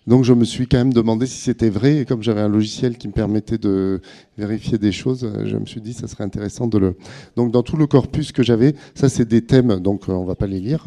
Donc 0.06 0.24
je 0.24 0.32
me 0.32 0.44
suis 0.44 0.66
quand 0.66 0.78
même 0.78 0.92
demandé 0.92 1.26
si 1.26 1.38
c'était 1.38 1.68
vrai 1.68 1.98
et 1.98 2.04
comme 2.04 2.22
j'avais 2.22 2.40
un 2.40 2.48
logiciel 2.48 2.96
qui 2.96 3.06
me 3.08 3.12
permettait 3.12 3.58
de 3.58 4.00
vérifier 4.38 4.78
des 4.78 4.92
choses, 4.92 5.30
je 5.44 5.56
me 5.56 5.66
suis 5.66 5.80
dit 5.80 5.92
ça 5.92 6.08
serait 6.08 6.24
intéressant 6.24 6.66
de 6.68 6.78
le. 6.78 6.96
Donc 7.36 7.52
dans 7.52 7.62
tout 7.62 7.76
le 7.76 7.86
corpus 7.86 8.32
que 8.32 8.42
j'avais, 8.42 8.74
ça 8.94 9.08
c'est 9.08 9.26
des 9.26 9.42
thèmes, 9.42 9.78
donc 9.80 10.08
on 10.08 10.24
va 10.24 10.36
pas 10.36 10.46
les 10.46 10.58
lire, 10.58 10.86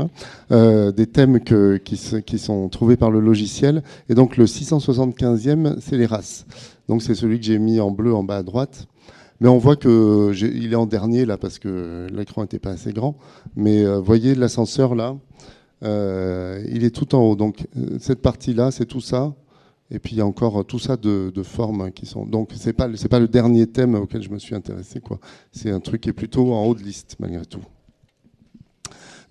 hein, 0.50 0.92
des 0.92 1.06
thèmes 1.06 1.42
que, 1.42 1.78
qui, 1.78 2.00
qui 2.26 2.40
sont 2.40 2.70
trouvés 2.70 2.98
par 2.98 3.12
le 3.12 3.20
logiciel. 3.20 3.84
Et 4.10 4.16
donc 4.16 4.36
le 4.36 4.46
675e, 4.46 5.76
c'est 5.80 5.98
les 5.98 6.08
races. 6.08 6.46
Donc 6.90 7.04
c'est 7.04 7.16
celui 7.16 7.40
que 7.40 7.46
j'ai 7.46 7.60
mis 7.60 7.80
en 7.80 7.92
bleu 7.92 8.16
en 8.16 8.24
bas 8.24 8.38
à 8.38 8.44
droite. 8.44 8.88
Mais 9.44 9.50
on 9.50 9.58
voit 9.58 9.76
qu'il 9.76 10.70
est 10.72 10.76
en 10.76 10.86
dernier 10.86 11.26
là 11.26 11.38
parce 11.38 11.60
que 11.60 12.08
l'écran 12.14 12.44
n'était 12.44 12.60
pas 12.60 12.70
assez 12.70 12.94
grand. 12.94 13.18
Mais 13.58 13.84
euh, 13.84 14.00
voyez 14.00 14.36
l'ascenseur 14.36 14.96
là, 14.96 15.18
euh, 15.84 16.64
il 16.70 16.86
est 16.86 16.96
tout 16.96 17.14
en 17.14 17.20
haut. 17.24 17.36
Donc 17.36 17.68
euh, 17.76 17.98
cette 18.00 18.22
partie 18.22 18.54
là, 18.54 18.72
c'est 18.72 18.86
tout 18.86 19.02
ça. 19.02 19.36
Et 19.92 20.00
puis 20.00 20.16
il 20.16 20.20
y 20.20 20.22
a 20.22 20.26
encore 20.26 20.64
tout 20.66 20.80
ça 20.80 20.96
de, 20.96 21.44
formes 21.44 21.92
qui 21.92 22.06
sont. 22.06 22.26
Donc 22.26 22.52
c'est 22.56 22.72
pas 22.72 22.88
c'est 22.96 23.10
pas 23.10 23.20
le 23.20 23.28
dernier 23.28 23.68
thème 23.68 23.96
auquel 23.96 24.22
je 24.22 24.30
me 24.30 24.40
suis 24.40 24.56
intéressé 24.56 25.02
quoi. 25.02 25.20
C'est 25.52 25.72
un 25.72 25.82
truc 25.82 26.00
qui 26.00 26.10
est 26.10 26.14
plutôt 26.14 26.54
en 26.54 26.64
haut 26.64 26.74
de 26.74 26.82
liste 26.82 27.18
malgré 27.20 27.46
tout. 27.46 27.66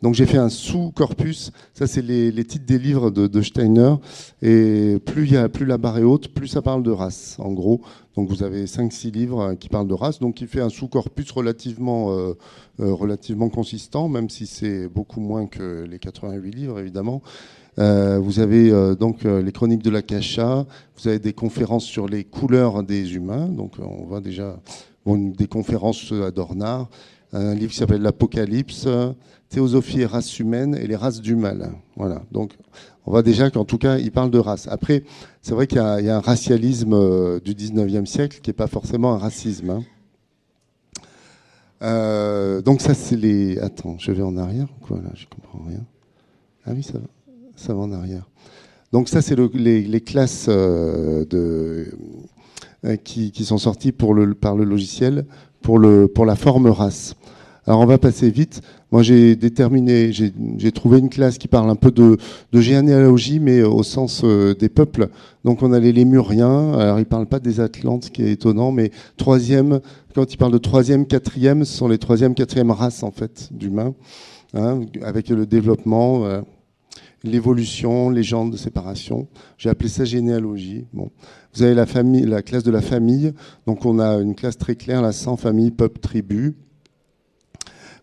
Donc 0.03 0.15
j'ai 0.15 0.27
fait 0.27 0.39
un 0.39 0.49
sous-corpus. 0.49 1.53
Ça, 1.75 1.87
c'est 1.87 2.03
les, 2.03 2.45
titres 2.45 2.67
des 2.67 2.79
livres 2.79 3.11
de, 3.11 3.43
Steiner. 3.43 3.95
Et 4.43 4.99
plus, 5.05 5.31
y 5.31 5.37
a, 5.37 5.49
plus 5.49 5.65
la 5.65 5.79
barre 5.79 5.99
est 5.99 6.03
haute, 6.03 6.29
plus 6.29 6.49
ça 6.49 6.61
parle 6.61 6.83
de 6.83 6.91
race, 6.91 7.37
en 7.39 7.53
gros. 7.53 7.81
Donc 8.17 8.29
vous 8.29 8.43
avez 8.43 8.67
5-6 8.67 9.13
livres 9.13 9.55
qui 9.55 9.69
parlent 9.69 9.87
de 9.87 9.95
race. 9.95 10.19
Donc 10.19 10.41
il 10.41 10.49
fait 10.49 10.61
un 10.61 10.69
sous-corpus 10.69 11.31
relativement, 11.31 12.11
euh, 12.11 12.37
euh, 12.81 12.93
relativement 12.93 13.49
consistant, 13.49 14.09
même 14.09 14.29
si 14.29 14.47
c'est 14.47 14.89
beaucoup 14.89 15.21
moins 15.21 15.47
que 15.47 15.87
les 15.89 16.01
88 16.01 16.51
livres, 16.51 16.81
évidemment. 16.81 17.23
Euh, 17.79 18.19
vous 18.19 18.41
avez 18.41 18.71
donc 18.97 19.23
les 19.23 19.53
chroniques 19.53 19.83
de 19.83 19.91
la 19.91 20.03
Cacha. 20.03 20.67
Vous 20.97 21.09
avez 21.09 21.21
des 21.21 21.33
conférences 21.33 21.85
sur 21.85 22.07
les 22.07 22.25
couleurs 22.25 22.83
des 22.83 23.15
humains. 23.15 23.47
Donc 23.47 23.75
on 23.79 24.05
voit 24.05 24.21
déjà 24.21 24.59
des 25.07 25.47
conférences 25.47 26.13
à 26.13 26.33
Dornard. 26.33 26.89
Un 27.33 27.55
livre 27.55 27.73
qui 27.73 27.79
s'appelle 27.79 28.03
L'Apocalypse. 28.03 28.87
Théosophie 29.53 30.01
et 30.01 30.07
race 30.07 30.39
humaine 30.39 30.75
et 30.75 30.87
les 30.87 30.97
races 30.97 31.21
du 31.21 31.37
mal. 31.37 31.73
Voilà. 31.97 32.23
Donc, 32.33 32.57
on 33.05 33.11
voit 33.11 33.23
déjà 33.23 33.51
qu'en 33.51 33.67
tout 33.67 33.77
cas, 33.77 33.99
il 33.99 34.11
parle 34.11 34.31
de 34.31 34.39
race. 34.39 34.67
Après, 34.69 35.05
c'est 35.43 35.53
vrai 35.53 35.67
qu'il 35.67 35.77
y, 35.77 35.81
a 36.09 36.17
un 36.17 36.21
racialisme 36.21 36.95
euh, 36.95 37.39
du 37.39 37.53
19e 37.53 38.07
siècle 38.07 38.41
qui 38.41 38.49
n'est 38.49 38.55
pas 38.55 38.67
forcément 38.67 39.13
un 39.13 39.19
racisme. 39.19 39.69
Hein. 39.69 39.83
Euh, 41.83 42.63
donc 42.63 42.81
ça, 42.81 42.95
c'est 42.95 43.17
les... 43.17 43.59
Attends, 43.59 43.99
je 43.99 44.11
vais 44.13 44.23
en 44.23 44.39
arrière 44.39 44.69
quoi 44.81 44.99
là? 44.99 45.11
Je 45.15 45.27
comprends 45.27 45.63
rien. 45.69 45.85
Ah 46.65 46.71
oui, 46.75 46.83
ça 46.83 46.95
va, 46.95 47.05
ça 47.55 47.75
va 47.75 47.81
en 47.81 47.93
arrière. 47.93 48.27
Donc 48.93 49.09
ça, 49.09 49.21
c'est 49.21 49.37
les, 49.55 50.01
classes 50.01 50.47
euh, 50.49 51.27
de, 51.27 51.93
qui, 53.05 53.45
sont 53.45 53.59
sorties 53.59 53.93
pour 53.93 54.15
le, 54.15 54.33
par 54.35 54.57
le 54.57 54.65
logiciel 54.65 55.27
pour, 55.63 55.79
le, 55.79 56.09
pour 56.09 56.27
la 56.27 56.37
forme 56.37 56.67
race. 56.67 57.15
Alors 57.67 57.81
on 57.81 57.87
va 57.87 57.97
passer 57.97 58.31
vite. 58.31 58.61
Moi 58.91 59.03
j'ai 59.03 59.37
déterminé, 59.37 60.13
j'ai 60.13 60.73
trouvé 60.73 60.99
une 60.99 61.09
classe 61.09 61.39
qui 61.39 61.47
parle 61.49 61.71
un 61.71 61.77
peu 61.77 61.93
de, 61.93 62.19
de 62.53 62.61
généalogie, 62.61 63.39
mais 63.39 63.63
au 63.63 63.83
sens 63.85 64.23
euh, 64.25 64.55
des 64.55 64.69
peuples. 64.69 65.09
Donc 65.45 65.63
on 65.63 65.73
a 65.73 65.79
les 65.79 65.93
Lémuriens, 65.93 66.75
alors 66.75 66.99
ils 66.99 67.07
parlent 67.07 67.27
pas 67.27 67.39
des 67.39 67.61
Atlantes, 67.61 68.07
ce 68.07 68.11
qui 68.11 68.23
est 68.23 68.33
étonnant, 68.33 68.73
mais 68.73 68.91
troisième, 69.17 69.81
quand 70.15 70.35
ils 70.35 70.37
parlent 70.37 70.53
de 70.53 70.59
troisième, 70.59 71.07
quatrième, 71.07 71.65
ce 71.65 71.73
sont 71.73 71.89
les 71.89 71.99
troisième, 71.99 72.35
quatrième 72.35 72.73
races 72.73 73.05
en 73.05 73.13
fait 73.13 73.49
d'humains, 73.53 73.95
hein, 74.55 74.81
avec 75.03 75.29
le 75.29 75.47
développement. 75.47 76.27
Euh. 76.27 76.41
l'évolution, 77.25 78.11
les 78.11 78.25
genres 78.25 78.51
de 78.51 78.57
séparation. 78.57 79.29
J'ai 79.57 79.71
appelé 79.71 79.89
ça 79.89 80.05
généalogie. 80.05 80.87
Bon. 80.93 81.11
Vous 81.55 81.63
avez 81.63 81.75
la, 81.75 82.43
classe 82.43 82.63
de 82.63 82.71
la 82.71 82.81
famille. 82.81 83.33
Donc 83.67 83.85
on 83.85 83.99
a 83.99 84.15
une 84.15 84.35
classe 84.35 84.57
très 84.57 84.75
claire, 84.75 85.03
la 85.03 85.13
100 85.13 85.37
famille, 85.37 85.71
peuple, 85.71 86.01
tribu. 86.01 86.57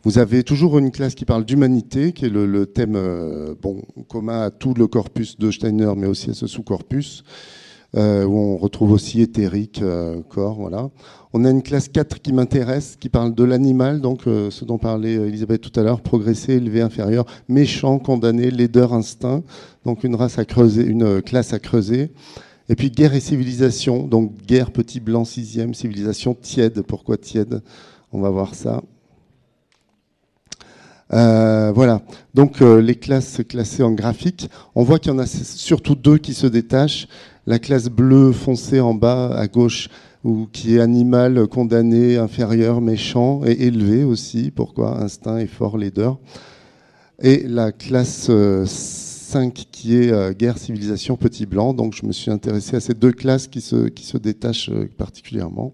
Vous 0.04 0.20
avez 0.20 0.44
toujours 0.44 0.78
une 0.78 0.92
classe 0.92 1.16
qui 1.16 1.26
parle 1.26 1.44
d'humanité, 1.44 2.14
qui 2.14 2.26
est 2.26 2.30
le, 2.30 2.66
thème 2.68 2.96
euh, 2.96 3.56
bon, 3.60 3.82
commun 4.08 4.44
à 4.44 4.50
tout 4.52 4.74
le 4.74 4.88
corpus 4.88 5.38
de 5.38 5.52
Steiner, 5.52 5.92
mais 5.98 6.08
aussi 6.08 6.30
à 6.30 6.34
ce 6.34 6.48
sous-corpus, 6.48 7.24
euh, 7.98 8.24
où 8.24 8.38
on 8.38 8.56
retrouve 8.56 8.92
aussi 8.92 9.20
éthérique, 9.20 9.82
euh, 9.82 10.22
corps, 10.30 10.56
voilà. 10.56 10.90
On 11.34 11.44
a 11.44 11.50
une 11.50 11.64
classe 11.64 11.90
4 11.90 12.22
qui 12.22 12.32
m'intéresse, 12.32 12.98
qui 12.98 13.10
parle 13.10 13.34
de 13.34 13.44
l'animal, 13.44 14.00
donc 14.00 14.22
ce 14.26 14.64
dont 14.64 14.78
parlait 14.78 15.16
Elisabeth 15.16 15.62
tout 15.62 15.78
à 15.78 15.84
l'heure, 15.84 16.02
progressé, 16.02 16.54
élevé, 16.54 16.82
inférieur, 16.82 17.26
méchant, 17.50 18.00
condamné, 18.00 18.52
laideur, 18.52 18.94
instinct, 18.94 19.44
donc 19.86 20.04
une 20.04 20.16
race 20.16 20.40
à 20.40 20.46
creuser, 20.46 20.86
une 20.86 21.22
classe 21.22 21.52
à 21.52 21.60
creuser. 21.60 22.12
Et 22.70 22.76
puis 22.76 22.92
guerre 22.92 23.16
et 23.16 23.20
civilisation, 23.20 24.08
donc 24.08 24.32
guerre 24.46 24.72
petit 24.72 25.00
blanc 25.00 25.26
sixième, 25.26 25.74
civilisation 25.74 26.36
tiède. 26.36 26.84
Pourquoi 26.84 27.18
tiède? 27.18 27.64
On 28.12 28.22
va 28.22 28.30
voir 28.30 28.54
ça. 28.54 28.84
Euh, 31.12 31.72
voilà. 31.74 32.04
Donc 32.36 32.62
euh, 32.62 32.80
les 32.80 32.94
classes 32.96 33.42
classées 33.50 33.82
en 33.82 33.92
graphique, 33.92 34.52
on 34.76 34.84
voit 34.84 35.00
qu'il 35.00 35.12
y 35.12 35.16
en 35.16 35.20
a 35.20 35.26
surtout 35.26 35.96
deux 35.96 36.20
qui 36.20 36.36
se 36.36 36.46
détachent. 36.46 37.08
La 37.48 37.58
classe 37.58 37.90
bleue 37.90 38.32
foncée 38.32 38.80
en 38.80 38.94
bas 38.94 39.36
à 39.36 39.48
gauche, 39.48 39.90
ou 40.24 40.48
qui 40.52 40.76
est 40.76 40.80
animal, 40.80 41.48
condamné, 41.48 42.18
inférieur, 42.18 42.82
méchant 42.82 43.42
et 43.46 43.64
élevé 43.64 44.04
aussi. 44.04 44.52
Pourquoi? 44.52 45.02
Instinct, 45.02 45.38
effort, 45.40 45.78
laideur. 45.78 46.20
Et 47.20 47.48
la 47.48 47.72
classe 47.72 48.30
5 49.30 49.60
euh, 49.60 49.64
qui 49.72 49.96
est 49.96 50.38
guerre, 50.38 50.58
civilisation, 50.58 51.16
petit 51.18 51.46
blanc. 51.46 51.74
Donc 51.74 51.96
je 51.96 52.06
me 52.06 52.12
suis 52.12 52.32
intéressé 52.32 52.76
à 52.76 52.80
ces 52.80 52.94
deux 52.94 53.12
classes 53.12 53.48
qui 53.48 53.62
se, 53.62 53.88
qui 53.88 54.06
se 54.06 54.18
détachent 54.18 54.72
particulièrement. 54.98 55.74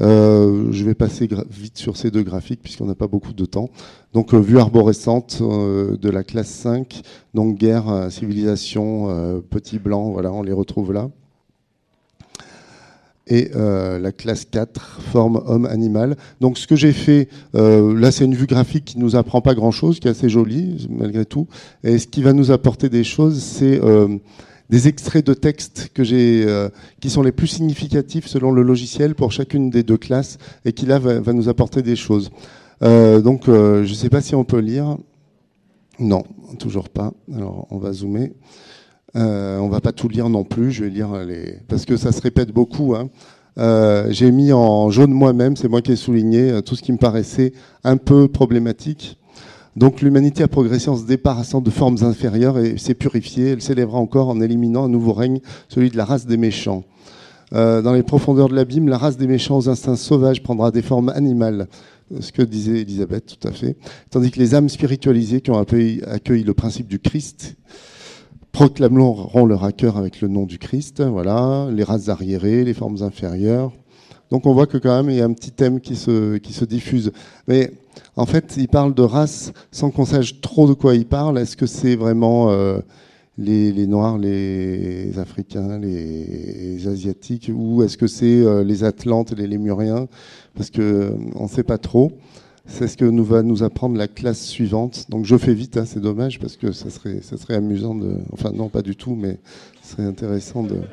Euh, 0.00 0.70
je 0.72 0.84
vais 0.84 0.94
passer 0.94 1.28
vite 1.50 1.78
sur 1.78 1.96
ces 1.96 2.10
deux 2.10 2.22
graphiques 2.22 2.60
puisqu'on 2.62 2.86
n'a 2.86 2.94
pas 2.94 3.06
beaucoup 3.06 3.32
de 3.32 3.44
temps. 3.46 3.70
Donc 4.12 4.34
euh, 4.34 4.38
vue 4.38 4.58
arborescente 4.58 5.38
euh, 5.40 5.96
de 5.96 6.10
la 6.10 6.22
classe 6.22 6.50
5, 6.50 7.02
donc 7.34 7.56
guerre, 7.56 8.08
civilisation, 8.10 9.42
petit 9.50 9.78
blanc, 9.78 10.10
voilà, 10.10 10.32
on 10.32 10.42
les 10.42 10.52
retrouve 10.52 10.92
là. 10.92 11.10
Et 13.28 13.50
la 13.54 14.12
classe 14.12 14.44
4, 14.44 15.00
forme 15.12 15.42
homme-animal. 15.46 16.16
Donc 16.40 16.58
ce 16.58 16.66
que 16.68 16.76
j'ai 16.76 16.92
fait, 16.92 17.28
là 17.54 18.12
c'est 18.12 18.24
une 18.24 18.36
vue 18.36 18.46
graphique 18.46 18.84
qui 18.84 19.00
nous 19.00 19.16
apprend 19.16 19.40
pas 19.40 19.54
grand-chose, 19.54 19.98
qui 19.98 20.06
est 20.06 20.12
assez 20.12 20.28
jolie 20.28 20.86
malgré 20.88 21.24
tout. 21.24 21.48
Et 21.82 21.98
ce 21.98 22.06
qui 22.06 22.22
va 22.22 22.32
nous 22.32 22.52
apporter 22.52 22.88
des 22.88 23.02
choses, 23.02 23.42
c'est 23.42 23.80
des 24.70 24.88
extraits 24.88 25.24
de 25.24 25.34
textes 25.34 25.90
que 25.94 26.02
euh, 26.12 26.68
qui 27.00 27.10
sont 27.10 27.22
les 27.22 27.32
plus 27.32 27.46
significatifs 27.46 28.26
selon 28.26 28.50
le 28.50 28.62
logiciel 28.62 29.14
pour 29.14 29.32
chacune 29.32 29.70
des 29.70 29.82
deux 29.82 29.96
classes 29.96 30.38
et 30.64 30.72
qui 30.72 30.86
là 30.86 30.98
va, 30.98 31.32
nous 31.32 31.48
apporter 31.48 31.82
des 31.82 31.96
choses. 31.96 32.30
Euh, 32.82 33.20
donc 33.20 33.48
euh, 33.48 33.84
je 33.84 33.90
ne 33.90 33.94
sais 33.94 34.08
pas 34.08 34.20
si 34.20 34.34
on 34.34 34.44
peut 34.44 34.58
lire. 34.58 34.96
Non, 35.98 36.24
toujours 36.58 36.88
pas. 36.88 37.12
Alors 37.34 37.66
on 37.70 37.78
va 37.78 37.92
zoomer. 37.92 38.32
Euh, 39.16 39.58
on 39.58 39.68
va 39.68 39.80
pas 39.80 39.92
tout 39.92 40.08
lire 40.08 40.28
non 40.28 40.44
plus. 40.44 40.70
Je 40.72 40.84
vais 40.84 40.90
lire 40.90 41.14
les 41.24 41.58
parce 41.68 41.84
que 41.84 41.96
ça 41.96 42.12
se 42.12 42.20
répète 42.20 42.52
beaucoup. 42.52 42.94
Hein. 42.94 43.08
j'ai 44.10 44.30
mis 44.30 44.52
en 44.52 44.90
jaune 44.90 45.12
moi-même, 45.12 45.56
c'est 45.56 45.68
moi 45.68 45.82
qui 45.82 45.92
ai 45.92 45.96
souligné 45.96 46.60
tout 46.62 46.76
ce 46.76 46.82
qui 46.82 46.92
me 46.92 46.98
paraissait 46.98 47.52
un 47.84 47.96
peu 47.96 48.28
problématique. 48.28 49.18
Donc 49.76 50.00
l'humanité 50.00 50.42
a 50.42 50.48
progressé 50.48 50.88
en 50.88 50.96
se 50.96 51.04
débarrassant 51.04 51.60
de 51.60 51.70
formes 51.70 51.98
inférieures 52.00 52.58
et 52.58 52.78
s'est 52.78 52.94
purifiée. 52.94 53.50
Elle 53.50 53.62
s'élèvera 53.62 53.98
encore 53.98 54.30
en 54.30 54.40
éliminant 54.40 54.84
un 54.84 54.88
nouveau 54.88 55.12
règne, 55.12 55.40
celui 55.68 55.90
de 55.90 55.98
la 55.98 56.06
race 56.06 56.26
des 56.26 56.38
méchants. 56.38 56.84
Euh, 57.52 57.82
dans 57.82 57.92
les 57.92 58.02
profondeurs 58.02 58.48
de 58.48 58.54
l'abîme, 58.54 58.88
la 58.88 58.96
race 58.96 59.18
des 59.18 59.26
méchants 59.26 59.58
aux 59.58 59.68
instincts 59.68 59.96
sauvages 59.96 60.42
prendra 60.42 60.70
des 60.70 60.80
formes 60.80 61.10
animales, 61.10 61.68
ce 62.20 62.32
que 62.32 62.42
disait 62.42 62.80
Elisabeth, 62.80 63.38
tout 63.38 63.48
à 63.48 63.52
fait. 63.52 63.76
Tandis 64.10 64.30
que 64.30 64.38
les 64.38 64.54
âmes 64.54 64.70
spiritualisées 64.70 65.42
qui 65.42 65.50
ont 65.50 65.58
accueilli, 65.58 66.42
le 66.42 66.54
principe 66.54 66.88
du 66.88 66.98
Christ 66.98 67.56
proclameront 68.56 69.44
leur 69.44 69.64
accueil 69.64 69.92
avec 69.94 70.22
le 70.22 70.28
nom 70.28 70.46
du 70.46 70.58
Christ. 70.58 71.02
Voilà, 71.02 71.68
les 71.70 71.84
races 71.84 72.08
arriérées, 72.08 72.64
les 72.64 72.72
formes 72.72 73.02
inférieures. 73.02 73.70
Donc 74.30 74.46
on 74.46 74.54
voit 74.54 74.66
que 74.66 74.78
quand 74.78 74.96
même 74.96 75.10
il 75.10 75.16
y 75.16 75.20
a 75.20 75.26
un 75.26 75.32
petit 75.34 75.50
thème 75.50 75.78
qui 75.78 75.94
se, 75.94 76.64
diffuse. 76.64 77.12
Mais 77.48 77.70
en 78.16 78.24
fait, 78.24 78.54
il 78.56 78.68
parle 78.68 78.94
de 78.94 79.02
race 79.02 79.52
sans 79.70 79.90
qu'on 79.90 80.06
sache 80.06 80.40
trop 80.40 80.66
de 80.66 80.72
quoi 80.72 80.94
il 80.94 81.04
parle. 81.04 81.38
Est-ce 81.38 81.54
que 81.54 81.66
c'est 81.66 81.96
vraiment 81.96 82.50
euh, 82.50 82.78
les, 83.36 83.86
Noirs, 83.86 84.16
les 84.16 85.18
Africains, 85.18 85.78
les, 85.78 86.88
Asiatiques, 86.88 87.50
ou 87.54 87.82
est-ce 87.82 87.98
que 87.98 88.06
c'est 88.06 88.40
euh, 88.40 88.64
les 88.64 88.84
Atlantes 88.84 89.32
et 89.32 89.34
les 89.34 89.48
Lémuriens? 89.48 90.08
Parce 90.54 90.70
qu'on 90.70 91.42
ne 91.42 91.48
sait 91.48 91.62
pas 91.62 91.76
trop. 91.76 92.10
C'est 92.68 92.88
ce 92.88 92.96
que 92.96 93.04
nous 93.04 93.24
va 93.24 93.42
nous 93.42 93.62
apprendre 93.62 93.96
la 93.96 94.08
classe 94.08 94.44
suivante. 94.44 95.06
Donc 95.08 95.24
je 95.24 95.36
fais 95.36 95.54
vite, 95.54 95.76
hein, 95.76 95.84
c'est 95.86 96.00
dommage 96.00 96.40
parce 96.40 96.56
que 96.56 96.72
ça 96.72 96.90
serait, 96.90 97.20
ça 97.22 97.36
serait 97.36 97.54
amusant 97.54 97.94
de. 97.94 98.16
Enfin 98.32 98.50
non, 98.52 98.68
pas 98.68 98.82
du 98.82 98.96
tout, 98.96 99.14
mais 99.14 99.38
serait 99.82 100.04
intéressant 100.04 100.62
de. 100.62 100.76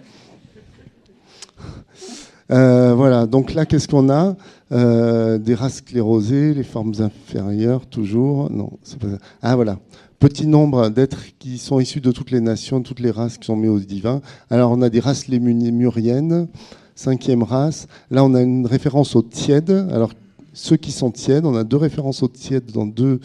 Euh, 2.51 2.93
voilà, 2.93 3.26
donc 3.26 3.53
là, 3.53 3.65
qu'est-ce 3.65 3.88
qu'on 3.88 4.09
a? 4.09 4.36
Euh, 4.74 5.38
Des 5.39 5.55
races 5.55 5.78
sclérosées, 5.78 6.53
les 6.53 6.63
formes 6.63 6.93
inférieures, 6.99 7.88
toujours. 7.88 8.51
Non, 8.51 8.74
c'est 8.84 8.99
pas 8.99 9.09
ça. 9.09 9.17
Ah, 9.41 9.55
voilà. 9.55 9.80
Petit 10.19 10.45
nombre 10.45 10.89
d'êtres 10.89 11.24
qui 11.39 11.57
sont 11.57 11.80
issus 11.80 12.01
de 12.01 12.11
toutes 12.11 12.32
les 12.32 12.41
nations, 12.41 12.84
toutes 12.84 12.99
les 12.99 13.11
races 13.11 13.38
qui 13.38 13.45
sont 13.45 13.55
mis 13.55 13.69
au 13.69 13.80
divin. 13.80 14.21
Alors, 14.49 14.71
on 14.71 14.82
a 14.82 14.89
des 14.89 14.99
races 14.99 15.30
lémuriennes, 15.30 16.49
cinquième 16.95 17.43
race. 17.43 17.88
Là, 18.11 18.24
on 18.26 18.34
a 18.34 18.41
une 18.41 18.67
référence 18.67 19.15
aux 19.15 19.24
tièdes. 19.24 19.88
Alors, 19.89 20.11
ceux 20.54 20.78
qui 20.78 20.91
sont 20.91 21.12
tièdes, 21.12 21.45
on 21.45 21.56
a 21.56 21.64
deux 21.64 21.78
références 21.78 22.24
aux 22.24 22.28
tièdes 22.28 22.72
dans 22.72 22.86
deux 22.86 23.20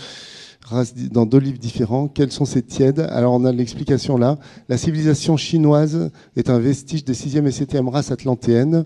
dans 1.11 1.27
deux 1.27 1.39
livres 1.39 1.59
différents. 1.59 2.09
Quelles 2.09 2.33
sont 2.33 2.45
ces 2.45 2.63
tièdes? 2.63 3.01
Alors 3.01 3.33
on 3.33 3.45
a 3.45 3.53
l'explication 3.53 4.19
là. 4.19 4.39
La 4.69 4.77
civilisation 4.77 5.37
chinoise 5.37 6.11
est 6.37 6.51
un 6.51 6.59
vestige 6.59 7.05
des 7.05 7.15
6e 7.15 7.47
et 7.47 7.51
7e 7.51 7.89
races 7.89 8.11
atlantéennes 8.11 8.83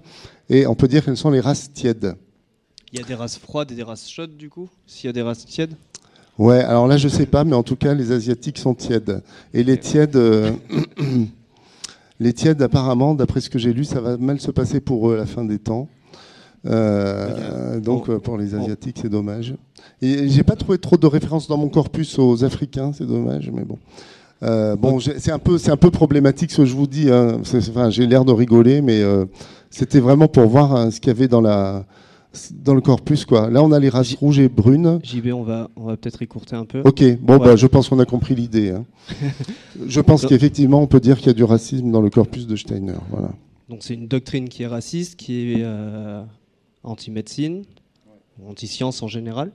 et 0.49 0.67
on 0.67 0.75
peut 0.75 0.89
dire 0.89 1.05
qu'elles 1.05 1.17
sont 1.17 1.31
les 1.31 1.41
races 1.41 1.73
tièdes. 1.73 2.15
Il 2.93 3.01
y 3.01 3.03
a 3.03 3.07
des 3.07 3.15
races 3.15 3.39
froides 3.39 3.73
et 3.73 3.75
des 3.75 3.83
races 3.83 4.09
chaudes 4.09 4.37
du 4.37 4.49
coup? 4.49 4.69
S'il 4.87 5.09
y 5.09 5.11
a 5.11 5.13
des 5.13 5.23
races 5.23 5.45
tièdes? 5.45 5.75
Ouais, 6.39 6.61
alors 6.61 6.87
là 6.87 6.97
je 6.97 7.09
sais 7.09 7.27
pas, 7.27 7.45
mais 7.45 7.55
en 7.55 7.63
tout 7.63 7.77
cas 7.77 7.95
les 7.95 8.13
asiatiques 8.13 8.59
sont 8.59 8.75
tièdes. 8.75 9.23
Et 9.53 9.65
les 9.65 9.79
tièdes, 9.79 10.17
euh, 10.17 10.53
les 12.21 12.33
tièdes 12.33 12.63
apparemment, 12.63 13.15
d'après 13.15 13.41
ce 13.41 13.51
que 13.51 13.59
j'ai 13.59 13.73
lu, 13.73 13.85
ça 13.85 14.01
va 14.01 14.17
mal 14.17 14.41
se 14.41 14.51
passer 14.51 14.81
pour 14.81 15.11
eux 15.11 15.15
à 15.15 15.19
la 15.19 15.27
fin 15.27 15.45
des 15.45 15.59
temps. 15.59 15.89
Euh, 16.65 17.81
donc 17.81 18.09
euh, 18.09 18.19
pour 18.19 18.39
les 18.39 18.55
asiatiques, 18.55 18.99
c'est 19.03 19.09
dommage. 19.09 19.55
Et 20.01 20.29
j'ai 20.29 20.43
pas 20.43 20.57
trouvé 20.57 20.79
trop 20.79 20.97
de 20.97 21.07
références 21.07 21.49
dans 21.49 21.57
mon 21.57 21.69
corpus 21.69 22.19
aux 22.19 22.45
Africains, 22.45 22.93
c'est 22.93 23.07
dommage, 23.07 23.51
mais 23.53 23.65
bon. 23.65 23.79
Euh, 24.43 24.75
bon, 24.75 24.99
c'est 24.99 25.31
un 25.31 25.39
peu, 25.39 25.57
c'est 25.59 25.71
un 25.71 25.77
peu 25.77 25.91
problématique 25.91 26.51
ce 26.51 26.59
que 26.59 26.65
je 26.65 26.75
vous 26.75 26.89
dis. 26.89 27.11
Hein. 27.11 27.41
Enfin, 27.41 27.91
j'ai 27.91 28.07
l'air 28.07 28.25
de 28.25 28.33
rigoler, 28.33 28.83
mais 28.83 29.03
c'était 29.71 30.01
vraiment 30.01 30.29
pour 30.29 30.47
voir 30.47 30.75
hein, 30.75 30.91
ce 30.91 31.01
qu'il 31.01 31.09
y 31.09 31.17
avait 31.17 31.29
dans 31.29 31.41
la, 31.41 31.85
dans 32.51 32.75
le 32.75 32.81
corpus, 32.81 33.25
quoi. 33.25 33.51
Là, 33.51 33.63
on 33.63 33.73
a 33.73 33.79
les 33.79 33.89
races 33.89 34.15
rouges 34.15 34.39
et 34.39 34.49
brunes. 34.49 35.01
JB, 35.03 35.29
on 35.33 35.43
va, 35.43 35.71
on 35.77 35.85
va 35.85 35.97
peut-être 35.97 36.23
écourter 36.23 36.57
un 36.57 36.65
peu. 36.65 36.83
Ok, 36.85 37.05
bon, 37.21 37.39
bah, 37.39 37.57
je 37.57 37.67
pense 37.67 37.89
qu'on 37.89 37.99
a 37.99 38.05
compris 38.05 38.35
l'idée. 38.35 38.71
Hein. 38.71 38.85
je 39.87 40.01
pense 40.01 40.27
qu'effectivement, 40.27 40.81
on 40.81 40.87
peut 40.87 41.01
dire 41.01 41.19
qu'il 41.19 41.29
y 41.29 41.31
a 41.31 41.35
du 41.35 41.45
racisme 41.45 41.91
dans 41.91 42.01
le 42.01 42.11
corpus 42.11 42.47
de 42.47 42.57
Steiner. 42.57 42.95
Voilà. 43.11 43.31
Donc, 43.69 43.83
c'est 43.83 43.95
une 43.95 44.09
doctrine 44.09 44.49
qui 44.49 44.65
est 44.65 44.67
raciste, 44.67 45.17
qui 45.17 45.53
est 45.53 45.65
anti-médecine, 46.85 47.65
anti-science 48.47 49.03
en 49.03 49.09
général. 49.09 49.53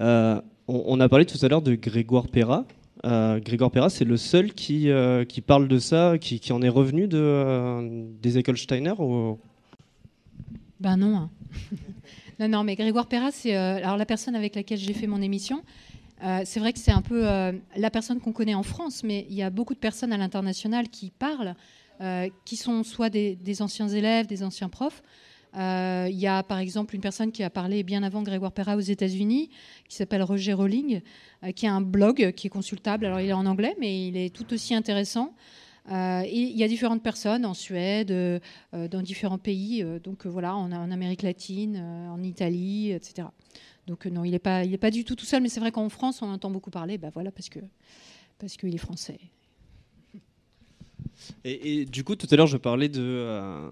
Euh, 0.00 0.40
on, 0.66 0.98
a 1.00 1.08
parlé 1.08 1.26
tout 1.26 1.38
à 1.42 1.48
l'heure 1.48 1.62
de 1.62 1.74
Grégoire 1.74 2.28
Perra. 2.28 2.64
Euh, 3.04 3.38
Grégoire 3.38 3.70
Perra, 3.70 3.90
c'est 3.90 4.04
le 4.04 4.16
seul 4.16 4.52
qui, 4.52 4.90
euh, 4.90 5.24
qui 5.24 5.40
parle 5.40 5.68
de 5.68 5.78
ça, 5.78 6.16
qui, 6.18 6.40
en 6.52 6.62
est 6.62 6.68
revenu 6.68 7.06
de, 7.06 8.06
des 8.22 8.38
écoles 8.38 8.56
Steiner 8.56 8.94
Ben 10.80 10.96
non. 10.96 11.16
Hein. 11.16 11.30
non, 12.40 12.48
non, 12.48 12.64
mais 12.64 12.76
Grégoire 12.76 13.06
Perra, 13.06 13.30
c'est 13.30 13.54
alors 13.54 13.96
la 13.96 14.06
personne 14.06 14.34
avec 14.34 14.54
laquelle 14.54 14.78
j'ai 14.78 14.94
fait 14.94 15.06
mon 15.06 15.20
émission. 15.20 15.62
c'est 16.44 16.60
vrai 16.60 16.72
que 16.72 16.78
c'est 16.78 16.92
un 16.92 17.02
peu 17.02 17.22
la 17.76 17.90
personne 17.90 18.20
qu'on 18.20 18.32
connaît 18.32 18.54
en 18.54 18.62
France, 18.62 19.02
mais 19.04 19.26
il 19.28 19.36
y 19.36 19.42
a 19.42 19.50
beaucoup 19.50 19.74
de 19.74 19.78
personnes 19.78 20.12
à 20.12 20.16
l'international 20.16 20.88
qui 20.88 21.10
parlent, 21.10 21.54
qui 22.46 22.56
sont 22.56 22.84
soit 22.84 23.10
des, 23.10 23.62
anciens 23.62 23.88
élèves, 23.88 24.26
des 24.26 24.42
anciens 24.42 24.70
profs, 24.70 25.02
euh, 25.56 26.08
il 26.10 26.18
y 26.18 26.26
a 26.26 26.42
par 26.42 26.58
exemple 26.58 26.94
une 26.94 27.00
personne 27.00 27.30
qui 27.30 27.42
a 27.42 27.50
parlé 27.50 27.82
bien 27.82 28.02
avant 28.02 28.22
Grégoire 28.22 28.52
Perra 28.52 28.76
aux 28.76 28.80
États-Unis, 28.80 29.50
qui 29.88 29.96
s'appelle 29.96 30.22
Roger 30.22 30.52
Rowling, 30.52 31.00
euh, 31.44 31.52
qui 31.52 31.66
a 31.66 31.72
un 31.72 31.80
blog 31.80 32.32
qui 32.32 32.48
est 32.48 32.50
consultable. 32.50 33.06
Alors 33.06 33.20
il 33.20 33.28
est 33.28 33.34
en 33.34 33.46
anglais, 33.46 33.76
mais 33.78 34.08
il 34.08 34.16
est 34.16 34.34
tout 34.34 34.52
aussi 34.52 34.74
intéressant. 34.74 35.34
Euh, 35.90 36.22
et 36.24 36.40
il 36.40 36.56
y 36.56 36.64
a 36.64 36.68
différentes 36.68 37.02
personnes 37.02 37.44
en 37.44 37.54
Suède, 37.54 38.12
dans 38.72 39.02
différents 39.02 39.38
pays, 39.38 39.84
donc 40.02 40.26
voilà, 40.26 40.56
en, 40.56 40.72
Amérique 40.72 41.22
latine, 41.22 41.76
en 42.10 42.22
Italie, 42.22 42.90
etc. 42.90 43.28
Donc 43.86 44.06
non, 44.06 44.24
il 44.24 44.30
n'est 44.30 44.38
pas, 44.38 44.62
pas 44.80 44.90
du 44.90 45.04
tout 45.04 45.14
tout 45.14 45.26
seul, 45.26 45.42
mais 45.42 45.50
c'est 45.50 45.60
vrai 45.60 45.72
qu'en 45.72 45.90
France, 45.90 46.22
on 46.22 46.26
entend 46.32 46.50
beaucoup 46.50 46.70
parler, 46.70 46.96
bah 46.96 47.10
voilà, 47.12 47.30
parce 47.30 47.50
que 47.50 47.60
parce 48.38 48.56
qu'il 48.56 48.74
est 48.74 48.78
français. 48.78 49.18
Et, 51.44 51.84
du 51.84 52.02
coup, 52.02 52.16
tout 52.16 52.26
à 52.30 52.36
l'heure, 52.36 52.46
je 52.46 52.56
parlais 52.56 52.88
de, 52.88 53.68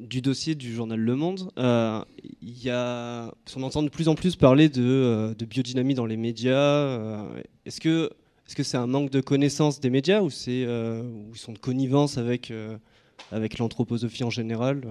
du 0.00 0.20
dossier 0.22 0.54
du 0.54 0.72
journal 0.72 0.98
Le 0.98 1.14
Monde. 1.14 1.50
Euh, 1.58 2.02
y 2.42 2.70
a, 2.70 3.32
on 3.56 3.62
entend 3.62 3.82
de 3.82 3.88
plus 3.88 4.08
en 4.08 4.14
plus 4.14 4.36
parler 4.36 4.68
de, 4.68 4.82
euh, 4.82 5.34
biodynamie 5.46 5.94
dans 5.94 6.06
les 6.06 6.16
médias. 6.16 6.54
Euh, 6.54 7.42
est-ce 7.66 7.80
que 7.80 8.10
c'est 8.62 8.76
un 8.76 8.86
manque 8.86 9.10
de 9.10 9.20
connaissance 9.20 9.80
des 9.80 9.90
médias 9.90 10.20
ou 10.22 10.28
ils 10.28 11.38
sont 11.38 11.52
de 11.52 11.58
connivence 11.58 12.18
avec 12.18 12.52
l'anthroposophie 13.58 14.24
en 14.24 14.30
général? 14.30 14.82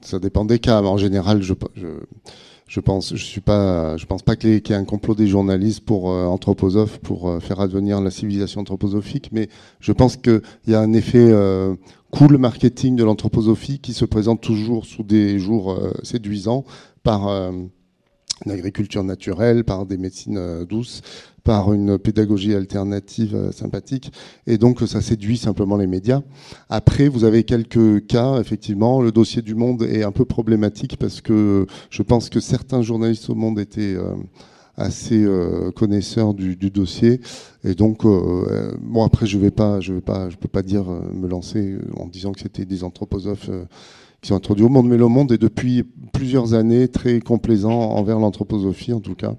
Ça 0.00 0.18
dépend 0.18 0.44
des 0.46 0.58
cas, 0.58 0.80
mais 0.80 0.88
en 0.88 0.96
général, 0.96 1.42
je 1.42 1.52
je 2.70 2.78
pense, 2.78 3.16
je 3.16 3.24
suis 3.24 3.40
pas, 3.40 3.96
je 3.96 4.06
pense 4.06 4.22
pas 4.22 4.36
qu'il 4.36 4.50
y 4.50 4.54
ait 4.54 4.74
un 4.74 4.84
complot 4.84 5.16
des 5.16 5.26
journalistes 5.26 5.84
pour 5.84 6.12
euh, 6.12 6.26
anthroposophes 6.26 6.98
pour 7.00 7.28
euh, 7.28 7.40
faire 7.40 7.58
advenir 7.58 8.00
la 8.00 8.12
civilisation 8.12 8.60
anthroposophique, 8.60 9.30
mais 9.32 9.48
je 9.80 9.90
pense 9.90 10.16
qu'il 10.16 10.40
y 10.68 10.74
a 10.74 10.80
un 10.80 10.92
effet 10.92 11.18
euh, 11.18 11.74
cool 12.12 12.38
marketing 12.38 12.94
de 12.94 13.02
l'anthroposophie 13.02 13.80
qui 13.80 13.92
se 13.92 14.04
présente 14.04 14.40
toujours 14.40 14.86
sous 14.86 15.02
des 15.02 15.40
jours 15.40 15.80
séduisants 16.04 16.64
par 17.02 17.28
une 18.46 18.52
agriculture 18.52 19.04
naturelle, 19.04 19.64
par 19.64 19.86
des 19.86 19.98
médecines 19.98 20.64
douces, 20.64 21.02
par 21.44 21.72
une 21.72 21.98
pédagogie 21.98 22.54
alternative 22.54 23.34
euh, 23.34 23.52
sympathique. 23.52 24.12
Et 24.46 24.58
donc, 24.58 24.80
ça 24.86 25.00
séduit 25.00 25.36
simplement 25.36 25.76
les 25.76 25.86
médias. 25.86 26.22
Après, 26.68 27.08
vous 27.08 27.24
avez 27.24 27.44
quelques 27.44 28.06
cas, 28.06 28.40
effectivement. 28.40 29.00
Le 29.02 29.12
dossier 29.12 29.42
du 29.42 29.54
Monde 29.54 29.82
est 29.82 30.02
un 30.02 30.12
peu 30.12 30.24
problématique 30.24 30.96
parce 30.98 31.20
que 31.20 31.66
je 31.90 32.02
pense 32.02 32.28
que 32.28 32.40
certains 32.40 32.82
journalistes 32.82 33.30
au 33.30 33.34
Monde 33.34 33.58
étaient 33.58 33.94
euh, 33.94 34.14
assez 34.76 35.22
euh, 35.22 35.70
connaisseurs 35.70 36.34
du, 36.34 36.56
dossier. 36.70 37.20
Et 37.64 37.74
donc, 37.74 38.04
bon, 38.04 39.04
après, 39.04 39.26
je 39.26 39.36
vais 39.36 39.50
pas, 39.50 39.80
je 39.80 39.92
vais 39.92 40.00
pas, 40.00 40.28
peux 40.40 40.48
pas 40.48 40.62
dire 40.62 40.86
me 41.12 41.28
lancer 41.28 41.76
en 41.96 42.06
disant 42.06 42.32
que 42.32 42.40
c'était 42.40 42.64
des 42.64 42.84
anthroposophes 42.84 43.50
qui 44.20 44.28
sont 44.28 44.34
introduits 44.34 44.64
au 44.64 44.68
monde, 44.68 44.88
mais 44.88 44.98
le 44.98 45.08
monde 45.08 45.32
est 45.32 45.38
depuis 45.38 45.84
plusieurs 46.12 46.54
années 46.54 46.88
très 46.88 47.20
complaisant 47.20 47.72
envers 47.72 48.18
l'anthroposophie, 48.18 48.92
en 48.92 49.00
tout 49.00 49.14
cas. 49.14 49.36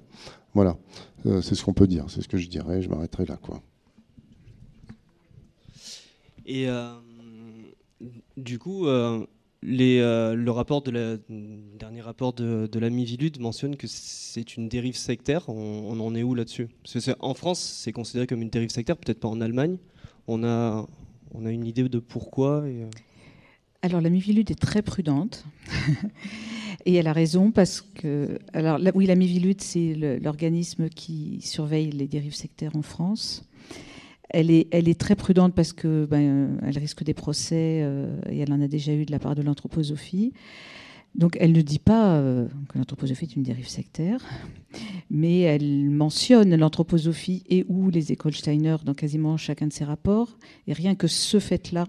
Voilà. 0.53 0.77
Euh, 1.25 1.41
c'est 1.41 1.55
ce 1.55 1.63
qu'on 1.63 1.73
peut 1.73 1.87
dire, 1.87 2.05
c'est 2.09 2.21
ce 2.21 2.27
que 2.27 2.37
je 2.37 2.47
dirais, 2.47 2.81
je 2.81 2.89
m'arrêterai 2.89 3.25
là. 3.25 3.37
Quoi. 3.37 3.61
Et 6.47 6.67
euh, 6.67 6.93
du 8.37 8.57
coup, 8.57 8.87
euh, 8.87 9.23
le 9.61 10.49
rapport 10.49 10.81
de 10.81 10.89
la, 10.89 11.17
dernier 11.77 12.01
rapport 12.01 12.33
de, 12.33 12.67
de 12.71 12.79
la 12.79 12.89
Mivilude 12.89 13.39
mentionne 13.39 13.75
que 13.75 13.85
c'est 13.87 14.57
une 14.57 14.67
dérive 14.67 14.97
sectaire. 14.97 15.47
On, 15.47 15.99
en 15.99 16.15
est 16.15 16.23
où 16.23 16.33
là-dessus? 16.33 16.69
En 17.19 17.35
France, 17.35 17.59
c'est 17.59 17.91
considéré 17.91 18.25
comme 18.25 18.41
une 18.41 18.49
dérive 18.49 18.71
sectaire, 18.71 18.97
peut-être 18.97 19.19
pas 19.19 19.27
en 19.27 19.41
Allemagne. 19.41 19.77
On 20.27 20.43
a, 20.43 20.87
on 21.33 21.45
a 21.45 21.51
une 21.51 21.65
idée 21.65 21.87
de 21.87 21.99
pourquoi 21.99 22.63
Alors 23.83 23.99
la 24.01 24.09
Mivilude 24.09 24.51
est 24.51 24.59
très 24.59 24.81
prudente. 24.81 25.45
Et 26.85 26.95
elle 26.95 27.07
a 27.07 27.13
raison 27.13 27.51
parce 27.51 27.81
que, 27.81 28.39
alors 28.53 28.79
oui, 28.95 29.05
la 29.05 29.15
Mivilude, 29.15 29.61
c'est 29.61 29.93
l'organisme 30.21 30.89
qui 30.89 31.39
surveille 31.41 31.91
les 31.91 32.07
dérives 32.07 32.35
sectaires 32.35 32.75
en 32.75 32.81
France. 32.81 33.47
Elle 34.29 34.49
est, 34.49 34.67
elle 34.71 34.87
est 34.87 34.99
très 34.99 35.15
prudente 35.15 35.53
parce 35.53 35.73
que 35.73 36.05
ben, 36.09 36.57
elle 36.63 36.77
risque 36.77 37.03
des 37.03 37.13
procès 37.13 37.81
euh, 37.83 38.19
et 38.29 38.39
elle 38.39 38.53
en 38.53 38.61
a 38.61 38.67
déjà 38.67 38.93
eu 38.93 39.05
de 39.05 39.11
la 39.11 39.19
part 39.19 39.35
de 39.35 39.41
l'anthroposophie. 39.41 40.31
Donc 41.15 41.37
elle 41.39 41.51
ne 41.51 41.61
dit 41.61 41.79
pas 41.79 42.15
euh, 42.15 42.47
que 42.69 42.77
l'anthroposophie 42.77 43.25
est 43.25 43.35
une 43.35 43.43
dérive 43.43 43.67
sectaire, 43.67 44.23
mais 45.09 45.41
elle 45.41 45.89
mentionne 45.89 46.55
l'anthroposophie 46.55 47.43
et 47.49 47.65
ou 47.67 47.89
les 47.89 48.13
écoles 48.13 48.33
Steiner 48.33 48.77
dans 48.85 48.93
quasiment 48.93 49.35
chacun 49.37 49.67
de 49.67 49.73
ses 49.73 49.83
rapports. 49.83 50.37
Et 50.67 50.73
rien 50.73 50.95
que 50.95 51.07
ce 51.07 51.39
fait-là, 51.39 51.85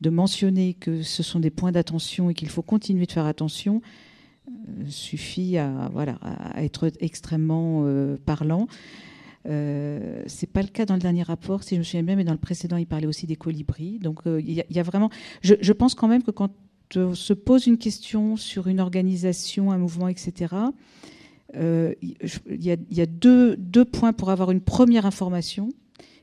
de 0.00 0.10
mentionner 0.10 0.74
que 0.74 1.02
ce 1.02 1.22
sont 1.22 1.40
des 1.40 1.50
points 1.50 1.72
d'attention 1.72 2.30
et 2.30 2.34
qu'il 2.34 2.48
faut 2.48 2.62
continuer 2.62 3.06
de 3.06 3.12
faire 3.12 3.26
attention, 3.26 3.80
euh, 4.48 4.84
suffit 4.88 5.56
à, 5.56 5.88
voilà, 5.92 6.18
à 6.22 6.62
être 6.64 6.90
extrêmement 7.00 7.82
euh, 7.84 8.16
parlant. 8.24 8.66
Euh, 9.46 10.22
c'est 10.26 10.50
pas 10.50 10.62
le 10.62 10.68
cas 10.68 10.86
dans 10.86 10.94
le 10.94 11.00
dernier 11.00 11.22
rapport, 11.22 11.62
si 11.62 11.74
je 11.74 11.80
me 11.80 11.84
souviens 11.84 12.02
bien, 12.02 12.16
mais 12.16 12.24
dans 12.24 12.32
le 12.32 12.38
précédent, 12.38 12.76
il 12.76 12.86
parlait 12.86 13.06
aussi 13.06 13.26
des 13.26 13.36
colibris. 13.36 13.98
Donc 13.98 14.26
euh, 14.26 14.40
il 14.40 14.64
y, 14.68 14.78
a 14.78 14.82
vraiment. 14.82 15.10
Je, 15.42 15.72
pense 15.72 15.94
quand 15.94 16.08
même 16.08 16.22
que 16.22 16.30
quand 16.30 16.50
on 16.96 17.14
se 17.14 17.32
pose 17.32 17.66
une 17.66 17.78
question 17.78 18.36
sur 18.36 18.68
une 18.68 18.80
organisation, 18.80 19.70
un 19.70 19.78
mouvement, 19.78 20.08
etc., 20.08 20.54
il 21.56 22.16
y 22.60 23.00
a, 23.00 23.06
deux, 23.06 23.84
points 23.84 24.12
pour 24.12 24.30
avoir 24.30 24.50
une 24.50 24.60
première 24.60 25.06
information 25.06 25.68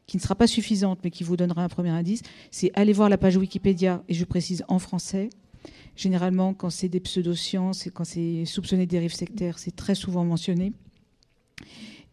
qui 0.07 0.17
ne 0.17 0.21
sera 0.21 0.35
pas 0.35 0.47
suffisante, 0.47 0.99
mais 1.03 1.11
qui 1.11 1.23
vous 1.23 1.37
donnera 1.37 1.63
un 1.63 1.69
premier 1.69 1.89
indice. 1.89 2.21
C'est 2.49 2.71
aller 2.73 2.93
voir 2.93 3.09
la 3.09 3.17
page 3.17 3.37
Wikipédia, 3.37 4.03
et 4.09 4.13
je 4.13 4.25
précise 4.25 4.63
en 4.67 4.79
français, 4.79 5.29
Généralement, 5.95 6.53
quand 6.53 6.69
c'est 6.69 6.89
des 6.89 6.99
pseudosciences 6.99 7.87
quand 7.93 8.03
c'est 8.03 8.45
soupçonné 8.45 8.85
de 8.85 8.91
dérives 8.91 9.13
sectaires, 9.13 9.59
c'est 9.59 9.75
très 9.75 9.95
souvent 9.95 10.23
mentionné. 10.23 10.73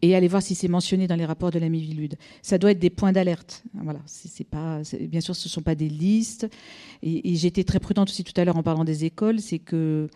Et 0.01 0.15
allez 0.15 0.27
voir 0.27 0.41
si 0.41 0.55
c'est 0.55 0.67
mentionné 0.67 1.07
dans 1.07 1.15
les 1.15 1.25
rapports 1.25 1.51
de 1.51 1.59
la 1.59 1.67
Mivilude. 1.67 2.15
Ça 2.41 2.57
doit 2.57 2.71
être 2.71 2.79
des 2.79 2.89
points 2.89 3.11
d'alerte. 3.11 3.63
Voilà, 3.73 3.99
c'est 4.05 4.45
pas, 4.45 4.81
bien 5.01 5.19
sûr, 5.19 5.35
ce 5.35 5.47
ne 5.47 5.51
sont 5.51 5.61
pas 5.61 5.75
des 5.75 5.89
listes. 5.89 6.47
Et, 7.03 7.31
et 7.31 7.35
j'étais 7.35 7.65
très 7.65 7.79
prudente 7.79 8.09
aussi 8.09 8.23
tout 8.23 8.39
à 8.39 8.45
l'heure 8.45 8.55
en 8.55 8.63
parlant 8.63 8.85
des 8.85 9.03
écoles, 9.03 9.41
c'est 9.41 9.59
que 9.59 10.07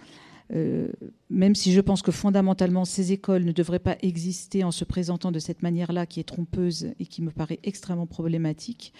euh, 0.54 0.88
même 1.30 1.56
si 1.56 1.72
je 1.74 1.82
pense 1.82 2.02
que 2.02 2.12
fondamentalement 2.12 2.86
ces 2.86 3.12
écoles 3.12 3.44
ne 3.44 3.52
devraient 3.52 3.80
pas 3.80 3.98
exister 4.02 4.64
en 4.64 4.72
se 4.72 4.86
présentant 4.86 5.32
de 5.32 5.40
cette 5.40 5.64
manière-là 5.64 6.06
qui 6.06 6.20
est 6.20 6.24
trompeuse 6.24 6.92
et 7.00 7.06
qui 7.06 7.22
me 7.22 7.32
paraît 7.32 7.60
extrêmement 7.64 8.06
problématique, 8.06 8.94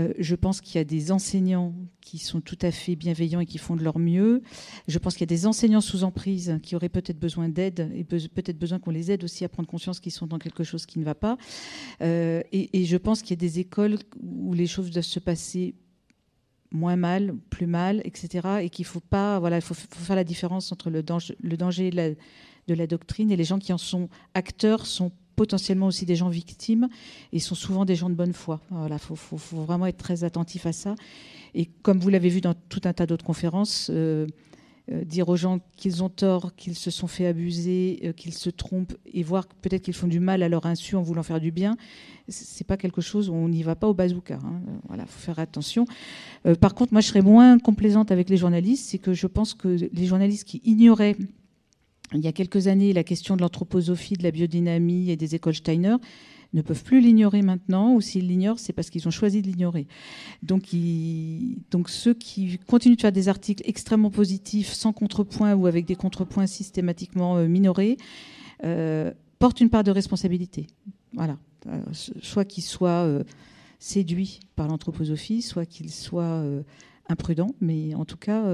euh, 0.00 0.12
je 0.18 0.34
pense 0.34 0.60
qu'il 0.60 0.76
y 0.76 0.78
a 0.78 0.84
des 0.84 1.12
enseignants 1.12 1.74
qui 2.00 2.18
sont 2.18 2.40
tout 2.40 2.58
à 2.62 2.70
fait 2.70 2.96
bienveillants 2.96 3.40
et 3.40 3.46
qui 3.46 3.58
font 3.58 3.76
de 3.76 3.84
leur 3.84 3.98
mieux. 3.98 4.42
Je 4.86 4.98
pense 4.98 5.14
qu'il 5.14 5.22
y 5.22 5.24
a 5.24 5.34
des 5.34 5.46
enseignants 5.46 5.80
sous 5.80 6.04
emprise 6.04 6.58
qui 6.62 6.74
auraient 6.74 6.88
peut-être 6.88 7.18
besoin 7.18 7.48
d'aide 7.48 7.90
et 7.94 8.04
peut-être 8.04 8.58
besoin 8.58 8.78
qu'on 8.78 8.90
les 8.90 9.10
aide 9.12 9.24
aussi 9.24 9.44
à 9.44 9.48
prendre 9.48 9.68
conscience 9.68 10.00
qu'ils 10.00 10.12
sont 10.12 10.26
dans 10.26 10.38
quelque 10.38 10.64
chose 10.64 10.86
qui 10.86 10.98
ne 10.98 11.04
va 11.04 11.14
pas. 11.14 11.36
Euh, 12.00 12.42
et, 12.52 12.80
et 12.80 12.84
je 12.84 12.96
pense 12.96 13.20
qu'il 13.20 13.30
y 13.30 13.34
a 13.34 13.36
des 13.36 13.58
écoles 13.58 13.98
où 14.22 14.54
les 14.54 14.66
choses 14.66 14.90
doivent 14.90 15.04
se 15.04 15.20
passer 15.20 15.74
moins 16.70 16.96
mal, 16.96 17.34
plus 17.50 17.66
mal, 17.66 18.00
etc. 18.04 18.60
Et 18.62 18.70
qu'il 18.70 18.84
faut 18.84 19.00
pas, 19.00 19.38
voilà, 19.38 19.56
il 19.56 19.62
faut, 19.62 19.74
faire 19.74 20.16
la 20.16 20.24
différence 20.24 20.72
entre 20.72 20.90
le 20.90 21.02
danger, 21.02 21.36
de, 21.40 22.74
la, 22.74 22.86
doctrine 22.86 23.30
et 23.30 23.36
les 23.36 23.44
gens 23.44 23.58
qui 23.58 23.72
en 23.72 23.78
sont 23.78 24.08
acteurs 24.34 24.86
sont 24.86 25.12
potentiellement 25.36 25.86
aussi 25.86 26.04
des 26.04 26.16
gens 26.16 26.28
victimes 26.28 26.88
et 27.32 27.38
sont 27.38 27.54
souvent 27.54 27.84
des 27.84 27.94
gens 27.94 28.10
de 28.10 28.14
bonne 28.14 28.32
foi. 28.32 28.60
Voilà, 28.70 28.96
il 28.96 29.16
faut, 29.16 29.36
vraiment 29.36 29.86
être 29.86 29.96
très 29.98 30.24
attentif 30.24 30.66
à 30.66 30.72
ça. 30.72 30.94
Et 31.54 31.66
comme 31.82 32.00
vous 32.00 32.10
l'avez 32.10 32.28
vu 32.28 32.40
dans 32.40 32.54
tout 32.54 32.82
un 32.84 32.92
tas 32.92 33.06
d'autres 33.06 33.24
conférences, 33.24 33.88
euh, 33.90 34.26
dire 35.04 35.28
aux 35.28 35.36
gens 35.36 35.60
qu'ils 35.76 36.02
ont 36.02 36.08
tort, 36.08 36.54
qu'ils 36.56 36.76
se 36.76 36.90
sont 36.90 37.06
fait 37.06 37.26
abuser, 37.26 38.00
euh, 38.04 38.12
qu'ils 38.12 38.34
se 38.34 38.50
trompent 38.50 38.96
et 39.12 39.22
voir 39.22 39.46
peut-être 39.46 39.82
qu'ils 39.82 39.94
font 39.94 40.06
du 40.06 40.20
mal 40.20 40.42
à 40.42 40.48
leur 40.48 40.66
insu 40.66 40.96
en 40.96 41.02
voulant 41.02 41.22
faire 41.22 41.40
du 41.40 41.50
bien, 41.50 41.76
c'est 42.28 42.66
pas 42.66 42.76
quelque 42.76 43.00
chose 43.00 43.28
où 43.28 43.34
on 43.34 43.48
n'y 43.48 43.62
va 43.62 43.74
pas 43.74 43.86
au 43.86 43.94
bazooka. 43.94 44.38
Hein. 44.42 44.60
Voilà, 44.86 45.06
faut 45.06 45.20
faire 45.20 45.38
attention. 45.38 45.84
Euh, 46.46 46.54
par 46.54 46.74
contre, 46.74 46.92
moi, 46.92 47.00
je 47.00 47.08
serais 47.08 47.22
moins 47.22 47.58
complaisante 47.58 48.10
avec 48.10 48.30
les 48.30 48.36
journalistes, 48.36 48.88
c'est 48.88 48.98
que 48.98 49.12
je 49.12 49.26
pense 49.26 49.54
que 49.54 49.68
les 49.68 50.06
journalistes 50.06 50.46
qui 50.46 50.62
ignoraient 50.64 51.16
il 52.14 52.20
y 52.20 52.26
a 52.26 52.32
quelques 52.32 52.68
années 52.68 52.92
la 52.94 53.04
question 53.04 53.36
de 53.36 53.42
l'anthroposophie, 53.42 54.14
de 54.14 54.22
la 54.22 54.30
biodynamie 54.30 55.10
et 55.10 55.16
des 55.16 55.34
écoles 55.34 55.54
Steiner, 55.54 55.96
ne 56.54 56.62
peuvent 56.62 56.82
plus 56.82 57.00
l'ignorer 57.00 57.42
maintenant, 57.42 57.94
ou 57.94 58.00
s'ils 58.00 58.26
l'ignorent, 58.26 58.58
c'est 58.58 58.72
parce 58.72 58.90
qu'ils 58.90 59.06
ont 59.06 59.10
choisi 59.10 59.42
de 59.42 59.46
l'ignorer. 59.46 59.86
Donc, 60.42 60.74
Donc 61.70 61.90
ceux 61.90 62.14
qui 62.14 62.58
continuent 62.66 62.96
de 62.96 63.00
faire 63.00 63.12
des 63.12 63.28
articles 63.28 63.62
extrêmement 63.66 64.10
positifs, 64.10 64.72
sans 64.72 64.92
contrepoint 64.92 65.54
ou 65.54 65.66
avec 65.66 65.84
des 65.84 65.96
contrepoints 65.96 66.46
systématiquement 66.46 67.36
euh, 67.36 67.48
minorés, 67.48 67.96
euh, 68.64 69.12
portent 69.38 69.60
une 69.60 69.70
part 69.70 69.84
de 69.84 69.90
responsabilité. 69.90 70.66
Voilà. 71.12 71.36
Euh, 71.66 71.82
soit 71.92 72.44
qu'ils 72.44 72.64
soient 72.64 73.06
séduits 73.78 74.40
par 74.56 74.68
l'anthroposophie, 74.68 75.42
soit 75.42 75.66
qu'ils 75.66 75.90
soient 75.90 76.44
imprudents, 77.08 77.54
mais 77.60 77.94
en 77.94 78.04
tout 78.04 78.16
cas 78.16 78.44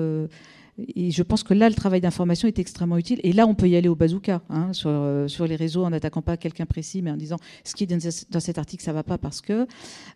et 0.79 1.13
je 1.13 1.23
pense 1.23 1.45
que 1.45 1.55
là, 1.55 1.69
le 1.69 1.75
travail 1.75 2.01
d'information 2.01 2.49
est 2.49 2.59
extrêmement 2.59 2.99
utile. 2.99 3.21
Et 3.23 3.33
là, 3.33 3.47
on 3.47 3.55
peut 3.55 3.69
y 3.69 3.77
aller 3.77 3.89
au 3.89 3.95
bazooka, 3.95 4.43
hein, 4.49 4.73
sur, 4.73 4.91
euh, 4.91 5.29
sur, 5.29 5.47
les 5.47 5.57
réseaux, 5.57 5.85
en 5.85 5.91
n'attaquant 5.91 6.23
pas 6.23 6.37
quelqu'un 6.37 6.67
précis, 6.67 7.01
mais 7.01 7.13
en 7.13 7.17
disant 7.17 7.37
ce 7.63 7.75
qui 7.75 7.85
est 7.85 8.27
dans 8.31 8.41
cet 8.41 8.59
article, 8.59 8.83
ça 8.83 8.93
va 8.93 9.05
pas 9.05 9.17
parce 9.17 9.41
que, 9.41 9.69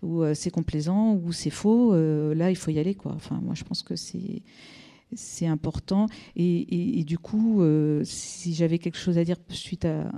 ou 0.02 0.22
euh, 0.22 0.34
c'est 0.34 0.50
complaisant, 0.50 1.14
ou 1.14 1.32
c'est 1.32 1.50
faux. 1.50 1.94
Euh, 1.94 2.34
là, 2.34 2.50
il 2.50 2.56
faut 2.56 2.72
y 2.72 2.78
aller. 2.78 2.96
Enfin, 3.04 3.40
moi, 3.40 3.54
je 3.54 3.62
pense 3.62 3.84
que 3.84 3.94
c'est 3.94 5.46
important. 5.46 6.06
Et, 6.34 7.04
du 7.04 7.18
coup, 7.18 7.62
si 8.02 8.52
j'avais 8.52 8.78
quelque 8.78 8.98
chose 8.98 9.16
à 9.16 9.24
dire 9.24 9.36
suite 9.50 9.84
à, 9.84 10.11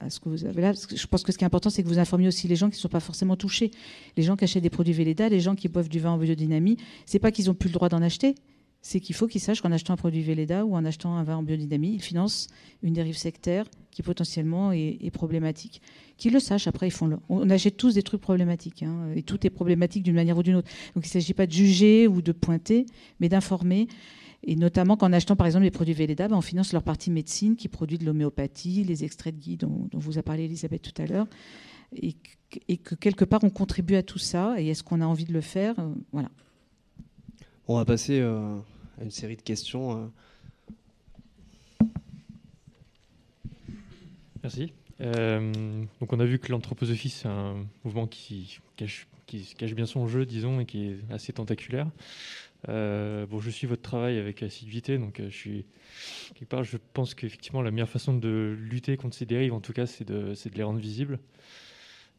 à, 0.00 0.08
ce 0.08 0.18
que 0.18 0.30
vous 0.30 0.46
avez 0.46 0.62
là, 0.62 0.72
je 0.72 1.06
pense 1.06 1.22
que 1.22 1.30
ce 1.30 1.36
qui 1.36 1.44
est 1.44 1.46
important, 1.46 1.68
c'est 1.68 1.82
que 1.82 1.88
vous 1.88 1.98
informiez 1.98 2.28
aussi 2.28 2.48
les 2.48 2.56
gens 2.56 2.70
qui 2.70 2.76
ne 2.76 2.80
sont 2.80 2.88
pas 2.88 3.00
forcément 3.00 3.36
touchés. 3.36 3.70
Les 4.16 4.22
gens 4.22 4.34
qui 4.34 4.44
achètent 4.44 4.62
des 4.62 4.70
produits 4.70 4.94
Véleda, 4.94 5.28
les 5.28 5.40
gens 5.40 5.54
qui 5.54 5.68
boivent 5.68 5.90
du 5.90 6.00
vin 6.00 6.12
en 6.12 6.18
biodynamie, 6.18 6.78
c'est 7.04 7.18
pas 7.18 7.30
qu'ils 7.30 7.46
n'ont 7.46 7.54
plus 7.54 7.68
le 7.68 7.74
droit 7.74 7.90
d'en 7.90 8.00
acheter, 8.00 8.34
c'est 8.86 9.00
qu'il 9.00 9.14
faut 9.14 9.26
qu'ils 9.26 9.40
sachent 9.40 9.62
qu'en 9.62 9.72
achetant 9.72 9.94
un 9.94 9.96
produit 9.96 10.20
Véleda 10.20 10.66
ou 10.66 10.76
en 10.76 10.84
achetant 10.84 11.16
un 11.16 11.22
vin 11.22 11.38
en 11.38 11.42
biodynamie, 11.42 11.94
ils 11.94 12.02
financent 12.02 12.48
une 12.82 12.92
dérive 12.92 13.16
sectaire 13.16 13.64
qui 13.90 14.02
potentiellement 14.02 14.72
est, 14.72 15.10
problématique. 15.10 15.80
Qu'ils 16.18 16.34
le 16.34 16.38
sachent, 16.38 16.66
après, 16.66 16.88
ils 16.88 16.90
font 16.90 17.06
le... 17.06 17.16
on 17.30 17.48
achète 17.48 17.78
tous 17.78 17.94
des 17.94 18.02
trucs 18.02 18.20
problématiques, 18.20 18.82
hein, 18.82 19.10
et 19.16 19.22
tout 19.22 19.46
est 19.46 19.50
problématique 19.50 20.02
d'une 20.02 20.14
manière 20.14 20.36
ou 20.36 20.42
d'une 20.42 20.56
autre. 20.56 20.68
Donc 20.94 21.06
il 21.06 21.08
ne 21.08 21.12
s'agit 21.12 21.32
pas 21.32 21.46
de 21.46 21.52
juger 21.52 22.06
ou 22.06 22.20
de 22.20 22.32
pointer, 22.32 22.84
mais 23.20 23.30
d'informer. 23.30 23.88
Et 24.42 24.54
notamment 24.54 24.98
qu'en 24.98 25.14
achetant 25.14 25.34
par 25.34 25.46
exemple 25.46 25.64
les 25.64 25.70
produits 25.70 25.94
Véleda, 25.94 26.28
ben, 26.28 26.36
on 26.36 26.42
finance 26.42 26.74
leur 26.74 26.82
partie 26.82 27.10
médecine 27.10 27.56
qui 27.56 27.68
produit 27.68 27.96
de 27.96 28.04
l'homéopathie, 28.04 28.84
les 28.84 29.02
extraits 29.02 29.34
de 29.34 29.40
gui 29.40 29.56
dont, 29.56 29.88
vous 29.94 30.18
a 30.18 30.22
parlé 30.22 30.44
Elisabeth 30.44 30.82
tout 30.82 31.02
à 31.02 31.06
l'heure, 31.06 31.26
et, 31.96 32.12
que 32.76 32.94
quelque 32.96 33.24
part 33.24 33.42
on 33.44 33.50
contribue 33.50 33.94
à 33.94 34.02
tout 34.02 34.18
ça. 34.18 34.56
Et 34.58 34.68
est-ce 34.68 34.82
qu'on 34.84 35.00
a 35.00 35.06
envie 35.06 35.24
de 35.24 35.32
le 35.32 35.40
faire 35.40 35.74
Voilà. 36.12 36.28
On 37.66 37.76
va 37.76 37.86
passer 37.86 38.20
euh, 38.20 38.58
une 39.02 39.10
série 39.10 39.36
de 39.36 39.42
questions. 39.42 40.10
Euh. 41.82 41.86
Merci. 44.42 44.72
Euh, 45.00 45.84
donc 46.00 46.12
on 46.12 46.20
a 46.20 46.24
vu 46.24 46.38
que 46.38 46.52
l'anthroposophie, 46.52 47.08
c'est 47.08 47.28
un 47.28 47.66
mouvement 47.82 48.06
qui 48.06 48.58
cache, 48.76 49.08
cache, 49.26 49.74
bien 49.74 49.86
son 49.86 50.06
jeu, 50.06 50.26
disons, 50.26 50.60
et 50.60 50.66
qui 50.66 50.86
est 50.86 50.98
assez 51.10 51.32
tentaculaire. 51.32 51.90
Euh, 52.68 53.26
bon, 53.26 53.40
je 53.40 53.50
suis 53.50 53.66
votre 53.66 53.82
travail 53.82 54.18
avec 54.18 54.42
assiduité, 54.42 54.96
donc 54.98 55.20
je 55.20 55.34
suis 55.34 55.66
quelque 56.34 56.48
part. 56.48 56.64
Je 56.64 56.78
pense 56.92 57.14
qu'effectivement, 57.14 57.62
la 57.62 57.70
meilleure 57.70 57.88
façon 57.88 58.14
de 58.14 58.56
lutter 58.58 58.96
contre 58.96 59.16
ces 59.16 59.26
dérives, 59.26 59.52
en 59.52 59.60
tout 59.60 59.72
cas, 59.72 59.86
c'est 59.86 60.04
de, 60.06 60.34
les 60.54 60.62
rendre 60.62 60.78
visibles. 60.78 61.18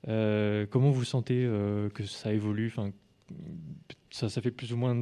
comment 0.06 0.92
vous 0.92 1.06
sentez 1.06 1.48
que 1.94 2.04
ça 2.04 2.34
évolue? 2.34 2.74
Ça, 4.16 4.42
fait 4.42 4.52
plus 4.52 4.72
ou 4.72 4.78
moins, 4.78 4.96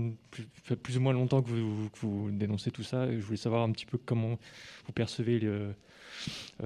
plus, 0.81 0.97
ou 0.97 1.01
moins 1.01 1.13
longtemps 1.13 1.41
que 1.43 1.49
vous, 1.49 2.31
dénoncez 2.31 2.71
tout 2.71 2.83
ça. 2.83 3.11
Je 3.11 3.23
voulais 3.23 3.37
savoir 3.37 3.63
un 3.63 3.71
petit 3.71 3.85
peu 3.85 3.99
comment 4.03 4.39
vous 4.87 4.93
percevez 4.93 5.39
euh, 5.43 5.71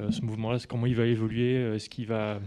ce 0.10 0.22
mouvement-là, 0.22 0.58
comment 0.68 0.86
il 0.86 0.96
va 0.96 1.06
évoluer, 1.06 1.58
euh, 1.58 1.76
est-ce 1.76 1.90
qu'il 1.90 2.08
va, 2.08 2.40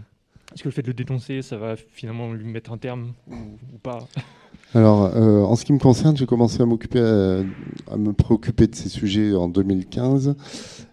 est-ce 0.53 0.63
que 0.63 0.69
le 0.69 0.73
fait 0.73 0.81
de 0.81 0.87
le 0.87 0.95
dénoncer, 0.95 1.43
ça 1.43 1.57
va 1.57 1.75
finalement 1.75 2.33
lui 2.33 2.45
mettre 2.45 2.71
un 2.71 2.77
terme 2.77 3.13
ou, 3.29 3.77
pas? 3.83 3.99
Alors, 4.73 5.03
euh, 5.03 5.43
en 5.43 5.55
ce 5.55 5.65
qui 5.65 5.73
me 5.73 5.79
concerne, 5.79 6.17
j'ai 6.17 6.25
commencé 6.25 6.61
à 6.61 6.65
m'occuper, 6.65 6.99
à, 6.99 7.97
me 7.97 8.13
préoccuper 8.13 8.67
de 8.67 8.75
ces 8.75 8.89
sujets 8.89 9.35
en 9.35 9.49
2015. 9.49 10.35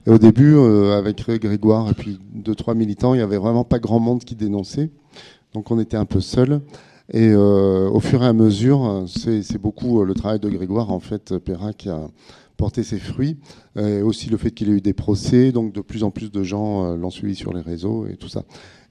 Et 0.06 0.10
au 0.10 0.18
début, 0.18 0.58
avec 0.58 1.22
Grégoire 1.28 1.88
et 1.90 1.94
puis 1.94 2.18
deux 2.32 2.56
trois 2.56 2.74
militants, 2.74 3.14
il 3.14 3.20
y 3.20 3.22
avait 3.22 3.36
vraiment 3.38 3.64
pas 3.64 3.78
grand 3.78 4.00
monde 4.00 4.24
qui 4.24 4.34
dénonçait, 4.34 4.90
donc 5.54 5.70
on 5.70 5.78
était 5.78 5.96
un 5.96 6.06
peu 6.06 6.20
seuls. 6.20 6.60
Et 7.12 7.30
euh, 7.30 7.88
au 7.88 8.00
fur 8.00 8.22
et 8.22 8.26
à 8.26 8.32
mesure, 8.32 9.04
c'est 9.06 9.58
beaucoup 9.58 10.00
euh, 10.00 10.04
le 10.04 10.14
travail 10.14 10.40
de 10.40 10.48
Grégoire, 10.48 10.90
en 10.90 11.00
fait, 11.00 11.38
Perrin, 11.38 11.72
qui 11.72 11.88
a 11.88 12.08
porté 12.58 12.82
ses 12.82 12.98
fruits. 12.98 13.38
Et 13.76 14.02
aussi 14.02 14.28
le 14.28 14.36
fait 14.36 14.50
qu'il 14.50 14.68
ait 14.68 14.72
eu 14.72 14.80
des 14.80 14.92
procès, 14.92 15.52
donc 15.52 15.72
de 15.72 15.80
plus 15.80 16.02
en 16.02 16.10
plus 16.10 16.30
de 16.30 16.42
gens 16.42 16.84
euh, 16.84 16.96
l'ont 16.96 17.10
suivi 17.10 17.34
sur 17.34 17.54
les 17.54 17.60
réseaux 17.60 18.06
et 18.06 18.16
tout 18.16 18.28
ça. 18.28 18.42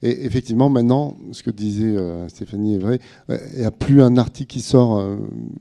Et 0.02 0.24
effectivement, 0.24 0.68
maintenant, 0.68 1.16
ce 1.32 1.42
que 1.42 1.50
disait 1.50 1.96
Stéphanie 2.28 2.76
est 2.76 2.78
vrai, 2.78 3.00
il 3.28 3.58
n'y 3.58 3.64
a 3.64 3.72
plus 3.72 4.00
un 4.00 4.16
article 4.16 4.46
qui 4.46 4.60
sort 4.60 5.04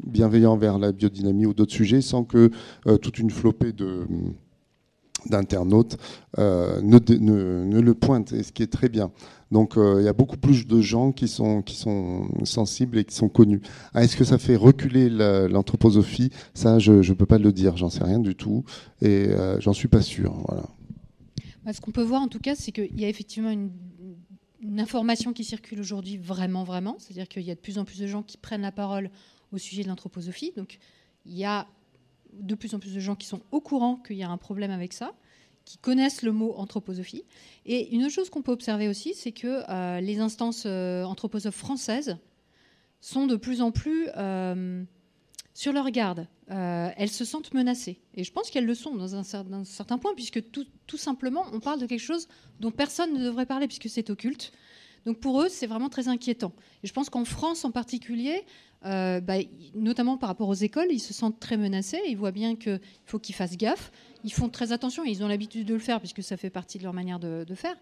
bienveillant 0.05 0.58
vers 0.58 0.78
la 0.78 0.91
biodynamie 0.91 1.47
ou 1.47 1.55
d'autres 1.55 1.74
sujets 1.74 2.01
sans 2.01 2.24
que 2.24 2.51
toute 3.01 3.18
une 3.18 3.32
flopée 3.32 3.74
de 3.74 4.05
d'internautes 5.30 5.98
ne, 6.38 6.82
ne, 6.82 7.80
le 7.80 7.94
pointe, 7.94 8.34
et 8.34 8.44
ce 8.44 8.52
qui 8.52 8.64
est 8.64 8.72
très 8.72 8.90
bien. 8.90 9.12
Donc 9.52 9.78
euh, 9.78 9.98
il 10.00 10.06
y 10.06 10.08
a 10.08 10.14
beaucoup 10.14 10.38
plus 10.38 10.68
de 10.68 10.82
gens 10.82 11.12
qui 11.12 11.28
sont, 11.28 11.62
qui 11.62 11.76
sont 11.76 12.28
sensibles 12.44 12.98
et 12.98 13.06
qui 13.06 13.16
sont 13.16 13.30
connus. 13.30 13.62
Ah, 13.94 14.04
est-ce 14.04 14.18
que 14.18 14.24
ça 14.24 14.38
fait 14.38 14.56
reculer 14.56 15.10
l'anthroposophie? 15.10 16.32
Ça, 16.54 16.80
je 16.80 16.94
ne 16.94 17.14
peux 17.14 17.26
pas 17.26 17.38
le 17.38 17.52
dire, 17.54 17.78
j'en 17.78 17.90
sais 17.90 18.04
rien 18.04 18.20
du 18.20 18.36
tout 18.36 18.64
et 19.02 19.28
euh, 19.30 19.60
j'en 19.60 19.74
suis 19.74 19.88
pas 19.88 20.02
sûr. 20.02 20.34
Voilà. 20.48 20.64
Bah, 21.64 21.74
ce 21.74 21.82
qu'on 21.82 21.92
peut 21.92 22.04
voir 22.04 22.22
en 22.22 22.28
tout 22.28 22.40
cas, 22.40 22.56
c'est 22.56 22.72
qu'il 22.72 23.00
y 23.00 23.06
a 23.06 23.10
effectivement 23.10 23.52
une, 23.52 23.72
information 24.80 25.34
qui 25.34 25.44
circule 25.44 25.80
aujourd'hui 25.80 26.18
vraiment, 26.18 26.64
vraiment. 26.64 26.98
C'est-à-dire 27.00 27.28
qu'il 27.28 27.44
y 27.44 27.52
a 27.52 27.56
de 27.56 27.60
plus 27.60 27.78
en 27.78 27.86
plus 27.86 28.00
de 28.00 28.06
gens 28.06 28.22
qui 28.22 28.38
prennent 28.38 28.62
la 28.62 28.72
parole 28.72 29.10
au 29.52 29.58
sujet 29.58 29.84
de 29.84 29.88
l'anthroposophie. 29.88 30.52
Donc 30.58 30.78
il 31.26 31.38
y 31.38 31.46
a 31.46 31.68
de 32.40 32.56
plus 32.56 32.74
en 32.74 32.80
plus 32.80 32.94
de 32.94 33.00
gens 33.00 33.16
qui 33.16 33.28
sont 33.28 33.42
au 33.52 33.62
courant 33.62 33.96
qu'il 33.96 34.18
y 34.18 34.24
a 34.24 34.30
un 34.30 34.38
problème 34.38 34.72
avec 34.72 34.94
ça 34.94 35.14
qui 35.68 35.78
connaissent 35.78 36.22
le 36.22 36.32
mot 36.32 36.54
anthroposophie. 36.56 37.26
Et 37.66 37.94
une 37.94 38.06
autre 38.06 38.14
chose 38.14 38.30
qu'on 38.30 38.42
peut 38.42 38.54
observer 38.54 38.88
aussi, 38.88 39.14
c'est 39.14 39.34
que 39.34 39.70
euh, 39.70 40.00
les 40.00 40.20
instances 40.20 40.64
euh, 40.66 41.04
anthroposophes 41.04 41.58
françaises 41.58 42.18
sont 43.02 43.28
de 43.28 43.36
plus 43.36 43.62
en 43.62 43.72
plus 43.72 44.08
euh, 44.16 44.84
sur 45.54 45.74
leur 45.74 45.92
garde. 45.92 46.28
elles 46.48 47.10
se 47.10 47.26
sentent 47.26 47.54
menacées. 47.54 48.00
Et 48.14 48.24
je 48.24 48.32
pense 48.32 48.50
qu'elles 48.50 48.66
le 48.66 48.76
sont 48.76 48.96
dans 48.96 49.16
un, 49.16 49.24
certain 49.66 49.98
point, 49.98 50.14
puisque 50.16 50.52
tout, 50.52 50.66
tout, 50.88 50.98
simplement, 50.98 51.46
on 51.52 51.60
parle 51.60 51.82
de 51.82 51.86
quelque 51.86 52.00
chose 52.00 52.30
dont 52.62 52.72
personne 52.72 53.14
ne 53.14 53.20
devrait 53.22 53.46
parler, 53.46 53.68
puisque 53.68 53.90
c'est 53.90 54.10
occulte. 54.10 54.54
Donc 55.06 55.20
pour 55.20 55.42
eux, 55.42 55.50
c'est 55.50 55.68
vraiment 55.68 55.90
très 55.90 56.08
inquiétant. 56.08 56.54
Et 56.84 56.88
je 56.88 56.94
pense 56.94 57.10
qu'en 57.10 57.26
France 57.26 57.66
en 57.66 57.72
particulier, 57.72 58.46
bah, 58.84 59.36
notamment 59.76 60.18
par 60.18 60.30
rapport 60.30 60.50
aux 60.50 60.54
écoles, 60.54 60.88
ils 60.92 61.00
se 61.00 61.14
sentent 61.14 61.40
très 61.40 61.58
menacés. 61.58 62.00
Ils 62.08 62.18
voient 62.18 62.32
bien 62.32 62.56
qu'il 62.56 62.80
faut 63.06 63.20
qu'ils 63.20 63.36
fassent 63.36 63.58
gaffe 63.58 63.92
ils 64.28 64.34
font 64.34 64.50
très 64.50 64.74
attention 64.74 65.06
et 65.06 65.10
ils 65.10 65.24
ont 65.24 65.28
l'habitude 65.28 65.66
de 65.66 65.74
le 65.74 65.80
faire 65.80 66.00
puisque 66.00 66.22
ça 66.22 66.38
fait 66.38 66.50
partie 66.50 66.78
de 66.78 66.84
leur 66.84 66.94
manière 66.94 67.20
de, 67.20 67.46
faire. 67.56 67.76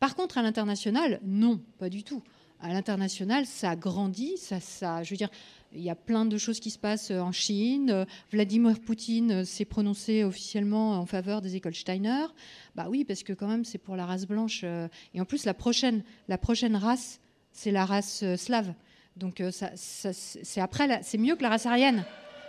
Par 0.00 0.14
contre, 0.14 0.38
à 0.38 0.42
l'international, 0.42 1.18
non, 1.24 1.60
pas 1.78 1.88
du 1.88 2.04
tout. 2.04 2.22
À 2.60 2.72
l'international, 2.72 3.46
ça 3.46 3.74
grandit, 3.74 4.36
ça, 4.36 5.02
je 5.02 5.10
veux 5.10 5.16
dire, 5.16 5.30
il 5.72 5.80
y 5.80 5.90
a 5.90 5.94
plein 5.94 6.26
de 6.26 6.36
choses 6.36 6.60
qui 6.60 6.70
se 6.70 6.78
passent 6.78 7.10
en 7.10 7.32
Chine. 7.32 8.04
Vladimir 8.32 8.80
Poutine 8.80 9.44
s'est 9.44 9.64
prononcé 9.64 10.24
officiellement 10.24 10.92
en 10.92 11.06
faveur 11.06 11.40
des 11.40 11.56
écoles 11.56 11.74
Steiner. 11.74 12.26
Bah 12.74 12.88
oui, 12.90 13.04
parce 13.04 13.22
que 13.22 13.32
quand 13.32 13.48
même, 13.48 13.64
c'est 13.64 13.78
pour 13.78 13.96
la 13.96 14.06
race 14.06 14.26
blanche. 14.26 14.62
Euh, 14.64 14.88
et 15.14 15.20
en 15.20 15.24
plus, 15.24 15.44
la 15.44 15.54
prochaine, 15.54 16.02
la 16.26 16.36
prochaine 16.36 16.74
race, 16.76 17.20
c'est 17.52 17.70
la 17.70 17.84
race 17.84 18.22
euh, 18.24 18.36
slave. 18.36 18.74
Donc, 19.18 19.40
euh, 19.40 19.50
c'est 19.52 20.60
après, 20.60 21.00
c'est 21.02 21.18
mieux 21.18 21.36
que 21.36 21.42
la 21.42 21.50
race 21.50 21.66
aryenne. 21.66 22.04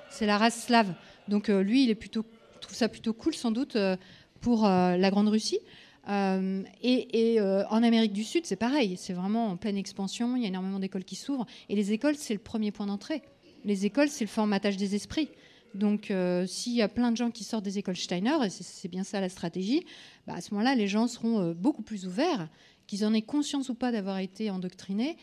C'est 0.10 0.26
la 0.26 0.38
race 0.38 0.66
slave. 0.66 0.94
Donc, 1.28 1.50
lui, 1.50 1.84
il 1.84 1.90
est 1.90 1.96
plutôt 1.96 2.26
trouve 2.70 2.78
ça 2.78 2.88
plutôt 2.88 3.14
cool 3.14 3.34
sans 3.34 3.52
doute 3.52 3.76
euh, 3.76 3.98
pour 4.42 4.66
euh, 4.66 4.96
la 4.96 5.10
Grande 5.10 5.30
Russie. 5.30 5.60
Euh, 6.08 6.64
et, 6.82 7.40
en 7.42 7.84
Amérique 7.84 8.14
du 8.14 8.24
Sud, 8.24 8.46
c'est 8.46 8.56
pareil, 8.56 8.96
c'est 8.98 9.14
vraiment 9.14 9.48
en 9.48 9.58
pleine 9.58 9.78
expansion, 9.78 10.36
il 10.36 10.42
y 10.42 10.46
a 10.46 10.48
énormément 10.48 10.80
d'écoles 10.80 11.04
qui 11.04 11.16
s'ouvrent, 11.16 11.46
et 11.68 11.76
les 11.76 11.92
écoles, 11.92 12.16
c'est 12.16 12.34
le 12.34 12.40
premier 12.40 12.72
point 12.72 12.88
d'entrée. 12.88 13.22
Les 13.64 13.86
écoles, 13.86 14.10
c'est 14.10 14.24
le 14.24 14.30
formatage 14.30 14.78
des 14.78 14.96
esprits. 14.96 15.30
Donc, 15.76 16.12
s'il 16.48 16.74
y 16.74 16.82
a 16.82 16.88
plein 16.88 17.12
de 17.12 17.18
gens 17.18 17.30
qui 17.30 17.44
sortent 17.44 17.66
des 17.66 17.78
écoles 17.78 17.98
Steiner, 17.98 18.38
et 18.44 18.50
c'est 18.50 18.88
bien 18.88 19.04
ça 19.04 19.22
la 19.22 19.30
stratégie, 19.30 19.86
bah, 20.26 20.34
à 20.36 20.42
ce 20.42 20.52
moment-là, 20.54 20.74
les 20.74 20.88
gens 20.88 21.06
seront 21.08 21.52
beaucoup 21.52 21.84
plus 21.84 22.08
ouverts, 22.08 22.50
qu'ils 22.88 23.06
en 23.06 23.14
aient 23.14 23.22
conscience 23.22 23.70
ou 23.70 23.76
pas 23.76 23.92
d'avoir 23.92 24.18
été 24.18 24.50
endoctrinés, 24.50 25.16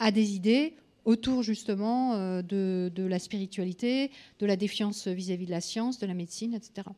à 0.00 0.10
des 0.10 0.34
idées 0.34 0.74
autour 1.04 1.42
justement 1.42 2.14
euh, 2.14 2.42
de, 2.42 2.90
la 3.04 3.18
spiritualité, 3.18 4.10
de 4.38 4.46
la 4.46 4.56
défiance 4.56 5.08
vis-à-vis 5.08 5.46
de 5.46 5.50
la 5.50 5.60
science, 5.60 5.98
de 5.98 6.06
la 6.06 6.14
médecine, 6.14 6.54
etc. 6.54 6.88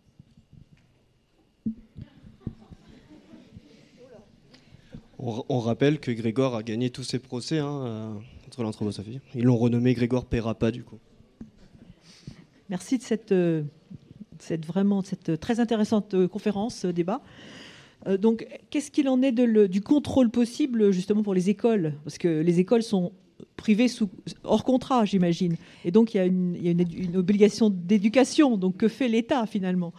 On, 5.18 5.60
rappelle 5.60 5.98
que 5.98 6.10
Grégoire 6.10 6.54
a 6.54 6.62
gagné 6.62 6.90
tous 6.90 7.02
ses 7.02 7.18
procès 7.18 7.58
hein, 7.58 7.86
euh, 7.86 8.14
contre 8.44 8.62
l'anthroposophie. 8.62 9.20
Ils 9.34 9.44
l'ont 9.44 9.56
renommé 9.56 9.94
Grégoire 9.94 10.26
Perrapa 10.26 10.70
du 10.70 10.84
coup. 10.84 10.98
Merci 12.68 12.98
de 12.98 13.02
cette, 13.02 13.32
euh, 13.32 13.62
cette 14.38 14.66
vraiment 14.66 15.02
cette 15.02 15.40
très 15.40 15.58
intéressante 15.58 16.26
conférence, 16.28 16.84
débat. 16.84 17.22
donc, 18.18 18.46
qu'est-ce 18.70 18.90
qu'il 18.90 19.08
en 19.08 19.22
est 19.22 19.32
du 19.32 19.80
contrôle 19.80 20.30
possible 20.30 20.92
justement 20.92 21.22
pour 21.22 21.34
les 21.34 21.48
écoles? 21.48 21.94
Parce 22.04 22.18
que 22.18 22.28
les 22.28 22.60
écoles 22.60 22.82
sont 22.82 23.12
privé 23.56 23.88
sous, 23.88 24.10
hors 24.44 24.64
contrat, 24.64 25.04
j'imagine. 25.04 25.56
Et 25.84 25.90
donc, 25.90 26.14
il 26.14 26.18
y 26.18 26.20
a 26.20 26.24
une, 26.24 27.16
obligation 27.16 27.70
d'éducation. 27.70 28.56
Donc, 28.56 28.76
que 28.76 28.88
fait 28.88 29.08
l'État 29.08 29.46
finalement? 29.46 29.92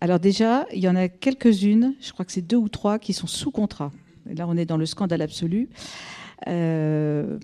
Alors 0.00 0.20
déjà, 0.20 0.66
il 0.72 0.80
y 0.80 0.88
en 0.88 0.96
a 0.96 1.08
quelques-unes, 1.08 1.94
je 2.00 2.12
crois 2.12 2.24
que 2.24 2.32
c'est 2.32 2.46
deux 2.46 2.56
ou 2.56 2.68
trois, 2.68 2.98
qui 2.98 3.12
sont 3.12 3.26
sous 3.26 3.50
contrat. 3.50 3.90
Là, 4.26 4.46
on 4.48 4.56
est 4.56 4.66
dans 4.66 4.76
le 4.76 4.86
scandale 4.86 5.22
absolu. 5.22 5.68
Euh, 6.46 7.38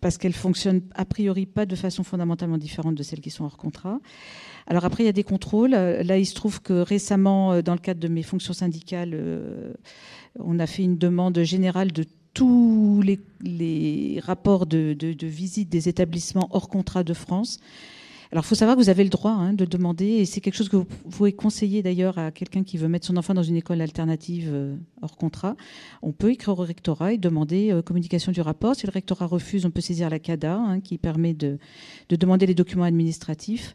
parce 0.00 0.16
qu'elles 0.16 0.32
fonctionnent 0.32 0.80
a 0.94 1.04
priori 1.04 1.44
pas 1.44 1.66
de 1.66 1.76
façon 1.76 2.04
fondamentalement 2.04 2.56
différente 2.56 2.94
de 2.94 3.02
celles 3.02 3.20
qui 3.20 3.30
sont 3.30 3.44
hors 3.44 3.58
contrat. 3.58 4.00
Alors 4.66 4.84
après, 4.84 5.02
il 5.02 5.06
y 5.06 5.10
a 5.10 5.12
des 5.12 5.24
contrôles. 5.24 5.72
Là, 5.72 6.16
il 6.16 6.24
se 6.24 6.34
trouve 6.34 6.62
que 6.62 6.72
récemment, 6.72 7.52
euh, 7.52 7.62
dans 7.62 7.74
le 7.74 7.80
cadre 7.80 8.00
de 8.00 8.08
mes 8.08 8.22
fonctions 8.22 8.54
syndicales, 8.54 9.10
euh, 9.14 9.74
on 10.38 10.58
a 10.58 10.66
fait 10.66 10.84
une 10.84 10.96
demande 10.96 11.42
générale 11.42 11.92
de 11.92 12.04
tous 12.36 13.02
les, 13.02 14.20
rapports 14.22 14.66
de, 14.66 14.94
visite 15.22 15.70
des 15.70 15.88
établissements 15.88 16.48
hors 16.52 16.68
contrat 16.68 17.02
de 17.02 17.14
France. 17.14 17.60
Alors, 18.30 18.44
il 18.44 18.48
faut 18.48 18.54
savoir 18.56 18.76
que 18.76 18.82
vous 18.82 18.90
avez 18.90 19.04
le 19.04 19.08
droit 19.08 19.30
hein, 19.30 19.54
de 19.54 19.64
demander, 19.64 20.04
et 20.04 20.26
c'est 20.26 20.42
quelque 20.42 20.56
chose 20.56 20.68
que 20.68 20.76
vous 20.76 20.84
pouvez 20.84 21.32
conseiller 21.32 21.82
d'ailleurs 21.82 22.18
à 22.18 22.32
quelqu'un 22.32 22.62
qui 22.62 22.76
veut 22.76 22.88
mettre 22.88 23.06
son 23.06 23.16
enfant 23.16 23.32
dans 23.32 23.42
une 23.42 23.56
école 23.56 23.80
alternative 23.80 24.50
euh, 24.52 24.76
hors 25.00 25.16
contrat. 25.16 25.56
On 26.02 26.12
peut 26.12 26.32
écrire 26.32 26.58
au 26.58 26.62
rectorat 26.62 27.14
et 27.14 27.18
demander 27.18 27.70
euh, 27.70 27.80
communication 27.80 28.32
du 28.32 28.42
rapport. 28.42 28.74
Si 28.74 28.84
le 28.84 28.90
rectorat 28.92 29.26
refuse, 29.26 29.64
on 29.64 29.70
peut 29.70 29.80
saisir 29.80 30.10
la 30.10 30.18
CADA, 30.18 30.56
hein, 30.56 30.80
qui 30.80 30.98
permet 30.98 31.32
de, 31.32 31.58
demander 32.10 32.44
les 32.44 32.54
documents 32.54 32.84
administratifs, 32.84 33.74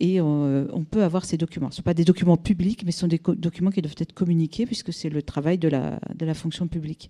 et 0.00 0.20
euh, 0.20 0.66
on 0.72 0.84
peut 0.84 1.04
avoir 1.04 1.24
ces 1.24 1.38
documents. 1.38 1.70
Ce 1.70 1.74
ne 1.74 1.76
sont 1.76 1.82
pas 1.82 1.94
des 1.94 2.04
documents 2.04 2.36
publics, 2.36 2.82
mais 2.84 2.92
ce 2.92 2.98
sont 2.98 3.08
des 3.08 3.20
documents 3.36 3.70
qui 3.70 3.80
doivent 3.80 3.94
être 3.96 4.12
communiqués, 4.12 4.66
puisque 4.66 4.92
c'est 4.92 5.08
le 5.08 5.22
travail 5.22 5.56
de 5.56 5.68
la, 5.68 5.98
de 6.14 6.26
la 6.26 6.34
fonction 6.34 6.66
publique. 6.66 7.08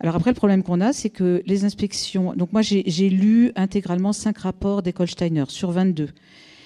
Alors 0.00 0.16
après, 0.16 0.30
le 0.30 0.34
problème 0.34 0.62
qu'on 0.62 0.80
a, 0.80 0.92
c'est 0.92 1.10
que 1.10 1.42
les 1.46 1.64
inspections. 1.64 2.34
Donc 2.34 2.52
moi, 2.52 2.62
j'ai 2.62 3.10
lu 3.10 3.52
intégralement 3.56 4.12
cinq 4.12 4.38
rapports 4.38 4.82
d'école 4.82 5.08
Steiner 5.08 5.44
sur 5.48 5.70
22. 5.70 6.10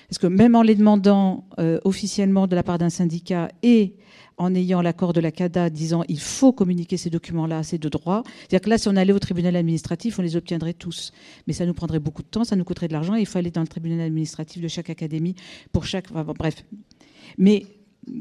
Parce 0.08 0.18
que 0.18 0.26
même 0.26 0.54
en 0.54 0.62
les 0.62 0.74
demandant 0.74 1.44
euh, 1.58 1.80
officiellement 1.84 2.46
de 2.46 2.56
la 2.56 2.62
part 2.62 2.78
d'un 2.78 2.88
syndicat 2.88 3.50
et 3.62 3.94
en 4.38 4.54
ayant 4.54 4.80
l'accord 4.80 5.12
de 5.12 5.20
la 5.20 5.30
CADA 5.30 5.68
disant 5.68 6.02
il 6.08 6.20
faut 6.20 6.52
communiquer 6.52 6.96
ces 6.96 7.10
documents-là, 7.10 7.62
c'est 7.62 7.78
de 7.78 7.88
droit. 7.88 8.22
C'est-à-dire 8.40 8.60
que 8.62 8.70
là, 8.70 8.78
si 8.78 8.88
on 8.88 8.96
allait 8.96 9.12
au 9.12 9.18
tribunal 9.18 9.54
administratif, 9.56 10.18
on 10.18 10.22
les 10.22 10.36
obtiendrait 10.36 10.72
tous. 10.72 11.12
Mais 11.46 11.52
ça 11.52 11.66
nous 11.66 11.74
prendrait 11.74 11.98
beaucoup 11.98 12.22
de 12.22 12.28
temps, 12.28 12.44
ça 12.44 12.56
nous 12.56 12.64
coûterait 12.64 12.88
de 12.88 12.92
l'argent 12.94 13.16
il 13.16 13.26
faut 13.26 13.38
aller 13.38 13.50
dans 13.50 13.60
le 13.60 13.68
tribunal 13.68 14.00
administratif 14.00 14.62
de 14.62 14.68
chaque 14.68 14.88
académie 14.88 15.34
pour 15.72 15.84
chaque. 15.84 16.10
bref. 16.12 16.64
Mais 17.36 17.66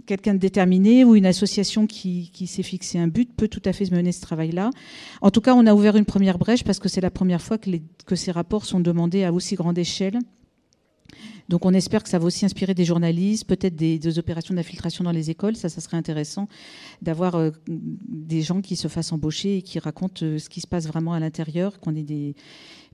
quelqu'un 0.05 0.33
de 0.33 0.39
déterminé 0.39 1.03
ou 1.03 1.15
une 1.15 1.25
association 1.25 1.87
qui, 1.87 2.31
s'est 2.47 2.63
fixé 2.63 2.97
un 2.99 3.07
but 3.07 3.33
peut 3.35 3.47
tout 3.47 3.61
à 3.65 3.73
fait 3.73 3.89
mener 3.91 4.11
ce 4.11 4.21
travail-là. 4.21 4.69
En 5.21 5.31
tout 5.31 5.41
cas, 5.41 5.53
on 5.53 5.65
a 5.65 5.73
ouvert 5.73 5.95
une 5.95 6.05
première 6.05 6.37
brèche 6.37 6.63
parce 6.63 6.79
que 6.79 6.89
c'est 6.89 7.01
la 7.01 7.11
première 7.11 7.41
fois 7.41 7.57
que, 7.57 8.15
ces 8.15 8.31
rapports 8.31 8.65
sont 8.65 8.79
demandés 8.79 9.23
à 9.23 9.33
aussi 9.33 9.55
grande 9.55 9.77
échelle. 9.77 10.19
Donc 11.49 11.65
on 11.65 11.73
espère 11.73 12.03
que 12.03 12.09
ça 12.09 12.19
va 12.19 12.25
aussi 12.25 12.45
inspirer 12.45 12.73
des 12.73 12.83
journalistes, 12.83 13.45
peut-être 13.45 13.75
des, 13.75 14.19
opérations 14.19 14.53
d'infiltration 14.53 15.03
dans 15.03 15.11
les 15.11 15.29
écoles. 15.29 15.55
Ça, 15.55 15.69
ça 15.69 15.79
serait 15.79 15.95
intéressant 15.95 16.49
d'avoir 17.01 17.35
euh, 17.35 17.51
des 17.67 18.41
gens 18.41 18.61
qui 18.61 18.75
se 18.75 18.89
fassent 18.89 19.13
embaucher 19.13 19.57
et 19.57 19.61
qui 19.61 19.79
racontent 19.79 20.25
euh, 20.25 20.39
ce 20.39 20.49
qui 20.49 20.59
se 20.59 20.67
passe 20.67 20.87
vraiment 20.87 21.13
à 21.13 21.19
l'intérieur, 21.21 21.79
qu'on 21.79 21.95
ait 21.95 22.03
des, 22.03 22.35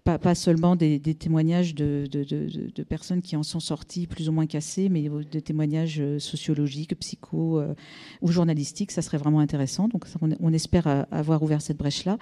pas, 0.03 0.35
seulement 0.35 0.75
des, 0.75 0.99
témoignages 0.99 1.75
de, 1.75 2.83
personnes 2.87 3.21
qui 3.21 3.35
en 3.35 3.43
sont 3.43 3.59
sorties 3.59 4.05
plus 4.05 4.27
ou 4.27 4.31
moins 4.31 4.45
cassées, 4.45 4.89
mais 4.89 5.09
des 5.31 5.41
témoignages 5.41 5.99
euh, 5.99 6.19
sociologiques, 6.19 6.97
psycho 6.99 7.59
euh, 7.59 7.73
ou 8.21 8.31
journalistiques. 8.31 8.91
Ça 8.91 9.01
serait 9.01 9.17
vraiment 9.17 9.39
intéressant. 9.39 9.87
Donc, 9.87 10.05
on, 10.39 10.53
espère 10.53 11.05
avoir 11.11 11.41
ouvert 11.41 11.61
cette 11.61 11.77
brèche-là. 11.77 12.17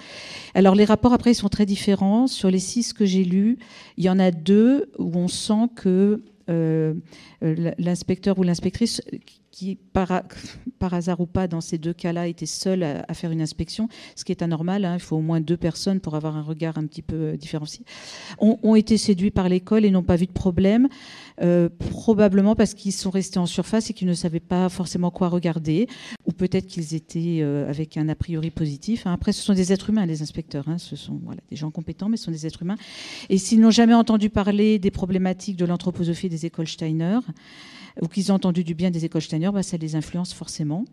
Alors, 0.54 0.76
les 0.76 0.86
rapports, 0.86 1.14
après, 1.14 1.32
ils 1.32 1.36
sont 1.36 1.50
très 1.50 1.66
différents. 1.66 2.28
Sur 2.28 2.52
les 2.52 2.60
six 2.60 2.94
que 2.94 3.06
j'ai 3.06 3.24
lus, 3.24 3.58
il 3.98 4.04
y 4.04 4.10
en 4.10 4.20
a 4.20 4.32
deux 4.32 4.92
où 5.00 5.16
on 5.16 5.28
sent 5.28 5.70
que 5.76 6.22
euh, 6.50 6.94
l'inspecteur 7.42 8.38
ou 8.38 8.44
l'inspectrice 8.44 9.02
qui, 9.52 9.76
par, 9.94 10.94
hasard 10.94 11.20
ou 11.20 11.26
pas, 11.26 11.48
dans 11.48 11.62
ces 11.62 11.78
deux 11.78 11.94
cas-là, 11.94 12.28
était 12.28 12.46
seul 12.46 12.84
à, 12.84 13.14
faire 13.14 13.32
une 13.32 13.42
inspection, 13.42 13.90
ce 14.16 14.24
qui 14.24 14.32
est 14.32 14.42
anormal. 14.42 14.86
Hein. 14.86 14.96
il 14.96 15.02
faut 15.02 15.18
au 15.18 15.22
moins 15.22 15.42
deux 15.42 15.58
personnes 15.58 16.00
pour 16.00 16.16
avoir 16.16 16.38
un 16.38 16.42
regard 16.42 16.78
un 16.78 16.86
petit 16.86 17.02
peu 17.02 17.16
euh, 17.16 17.38
différencié. 17.38 17.86
Ont, 18.40 18.76
été 18.76 18.98
séduits 18.98 19.32
par 19.32 19.50
l'école 19.50 19.84
et 19.84 19.92
n'ont 19.92 20.02
pas 20.02 20.16
vu 20.16 20.26
de 20.26 20.32
problème, 20.32 20.88
euh, 21.42 21.68
probablement 21.90 22.56
parce 22.56 22.74
qu'ils 22.74 22.94
sont 22.94 23.10
restés 23.10 23.38
en 23.38 23.46
surface 23.46 23.90
et 23.90 23.94
qu'ils 23.94 24.08
ne 24.08 24.14
savaient 24.14 24.40
pas 24.40 24.70
forcément 24.70 25.12
quoi 25.12 25.28
regarder, 25.28 25.88
ou 26.26 26.32
peut-être 26.32 26.68
qu'ils 26.68 26.96
étaient 26.96 27.40
euh, 27.42 27.70
avec 27.70 27.98
un 27.98 28.08
a 28.08 28.16
priori 28.16 28.50
positif. 28.50 29.06
Hein. 29.06 29.14
Après, 29.14 29.34
ce 29.34 29.44
sont 29.44 29.54
des 29.54 29.74
êtres 29.74 29.90
humains, 29.90 30.06
les 30.06 30.22
inspecteurs. 30.22 30.70
Hein. 30.70 30.78
ce 30.78 30.96
sont 30.96 31.20
des 31.50 31.58
gens 31.58 31.70
compétents, 31.70 32.08
mais 32.08 32.18
ce 32.18 32.26
sont 32.26 32.32
des 32.32 32.48
êtres 32.48 32.62
humains. 32.62 32.78
Et 33.30 33.38
s'ils 33.38 33.60
n'ont 33.60 33.72
jamais 33.72 33.94
entendu 33.94 34.30
parler 34.30 34.80
des 34.80 34.92
problématiques 34.92 35.58
de 35.58 35.66
l'anthroposophie 35.66 36.30
des 36.30 36.46
écoles 36.46 36.68
Steiner, 36.68 37.20
ou 38.02 38.08
qu'ils 38.08 38.32
ont 38.32 38.36
entendu 38.36 38.64
du 38.64 38.76
bien 38.76 38.92
des 38.92 39.06
écoles 39.06 39.22
Steiner, 39.22 39.50
bah, 39.52 39.64
ça 39.64 39.78
les 39.78 39.96
influence 39.96 40.34
forcément. 40.34 40.86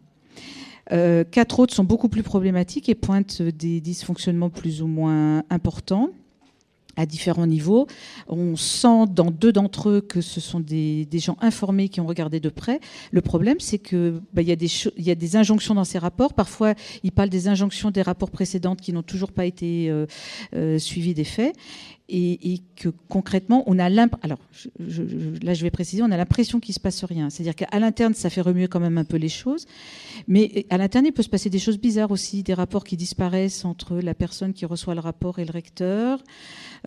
Euh, 0.91 1.25
quatre 1.25 1.61
autres 1.61 1.75
sont 1.75 1.85
beaucoup 1.85 2.09
plus 2.09 2.23
problématiques 2.23 2.89
et 2.89 2.95
pointent 2.95 3.43
des 3.43 3.81
dysfonctionnements 3.81 4.51
plus 4.51 4.83
ou 4.83 4.87
moins 4.87 5.43
importants 5.51 6.11
à 6.99 7.07
différents 7.07 7.47
niveaux. 7.47 7.87
On 8.27 8.57
sent 8.57 9.07
dans 9.11 9.31
deux 9.31 9.53
d'entre 9.53 9.89
eux 9.89 10.01
que 10.01 10.21
ce 10.21 10.41
sont 10.41 10.59
des, 10.59 11.07
gens 11.15 11.37
informés 11.41 11.89
qui 11.89 12.01
ont 12.01 12.07
regardé 12.07 12.41
de 12.41 12.49
près. 12.49 12.81
Le 13.13 13.21
problème, 13.21 13.61
c'est 13.61 13.79
qu'il 13.79 14.21
bah, 14.33 14.43
y, 14.43 14.51
a 14.51 15.15
des 15.15 15.37
injonctions 15.37 15.75
dans 15.75 15.85
ces 15.85 15.99
rapports. 15.99 16.35
Parfois, 16.35 16.75
ils 17.05 17.13
parlent 17.13 17.29
des 17.29 17.47
injonctions 17.47 17.93
des 17.93 18.03
rapports 18.03 18.31
précédents 18.31 18.75
qui 18.75 18.93
n'ont 18.93 19.05
toujours 19.05 19.31
pas 19.31 19.47
été 19.47 19.89
euh, 19.91 20.07
euh, 20.57 20.79
suivis 20.79 21.15
des 21.15 21.25
faits 21.25 21.55
et, 22.11 22.61
que 22.77 22.89
concrètement, 23.09 23.65
on 23.67 23.79
a 23.79 23.89
l'impression, 23.89 24.21
alors 24.23 24.39
là 25.43 25.53
je 25.53 25.63
vais 25.63 25.71
préciser, 25.71 26.03
on 26.03 26.11
a 26.11 26.17
l'impression 26.17 26.61
qu'il 26.61 26.75
se 26.75 26.81
passe 26.81 27.05
rien. 27.05 27.29
C'est-à-dire 27.29 27.55
qu'à 27.55 27.79
l'interne, 27.79 28.15
ça 28.15 28.31
fait 28.31 28.41
remuer 28.41 28.69
quand 28.69 28.81
même 28.81 28.99
un 28.99 29.05
peu 29.05 29.17
les 29.17 29.29
choses, 29.29 29.67
mais 30.27 30.67
à 30.71 30.79
l'interne, 30.79 31.07
il 31.07 31.13
peut 31.13 31.23
se 31.23 31.29
passer 31.29 31.51
des 31.51 31.59
choses 31.59 31.79
bizarres 31.79 32.11
aussi, 32.11 32.43
des 32.43 32.55
rapports 32.55 32.85
qui 32.85 32.97
disparaissent 32.97 33.65
entre 33.65 33.97
la 33.97 34.15
personne 34.15 34.53
qui 34.53 34.65
reçoit 34.65 34.95
le 34.95 35.01
rapport 35.01 35.39
et 35.39 35.45
le 35.45 35.53
recteur. 35.53 36.23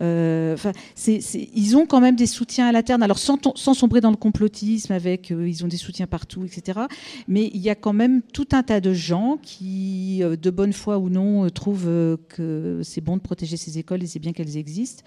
Euh, 0.00 0.54
enfin, 0.54 0.72
ils 1.06 1.76
ont 1.76 1.86
quand 1.86 2.00
même 2.00 2.16
des 2.16 2.26
soutiens 2.26 2.66
à 2.66 2.72
l'interne, 2.72 3.02
alors 3.02 3.18
sans, 3.18 3.38
sombrer 3.56 4.00
dans 4.00 4.10
le 4.10 4.16
complotisme, 4.16 4.92
avec, 4.92 5.30
euh, 5.30 5.48
ils 5.48 5.64
ont 5.64 5.68
des 5.68 5.76
soutiens 5.76 6.06
partout, 6.06 6.44
etc. 6.44 6.80
Mais 7.28 7.50
il 7.52 7.60
y 7.60 7.70
a 7.70 7.74
quand 7.74 7.92
même 7.92 8.22
tout 8.22 8.48
un 8.52 8.62
tas 8.62 8.80
de 8.80 8.92
gens 8.92 9.38
qui, 9.42 10.20
euh, 10.22 10.36
de 10.36 10.50
bonne 10.50 10.72
foi 10.72 10.98
ou 10.98 11.10
non, 11.10 11.48
trouvent 11.50 12.18
que 12.28 12.80
c'est 12.82 13.00
bon 13.00 13.16
de 13.16 13.22
protéger 13.22 13.56
ces 13.56 13.78
écoles 13.78 14.02
et 14.02 14.06
c'est 14.06 14.18
bien 14.18 14.32
qu'elles 14.32 14.56
existent. 14.56 15.04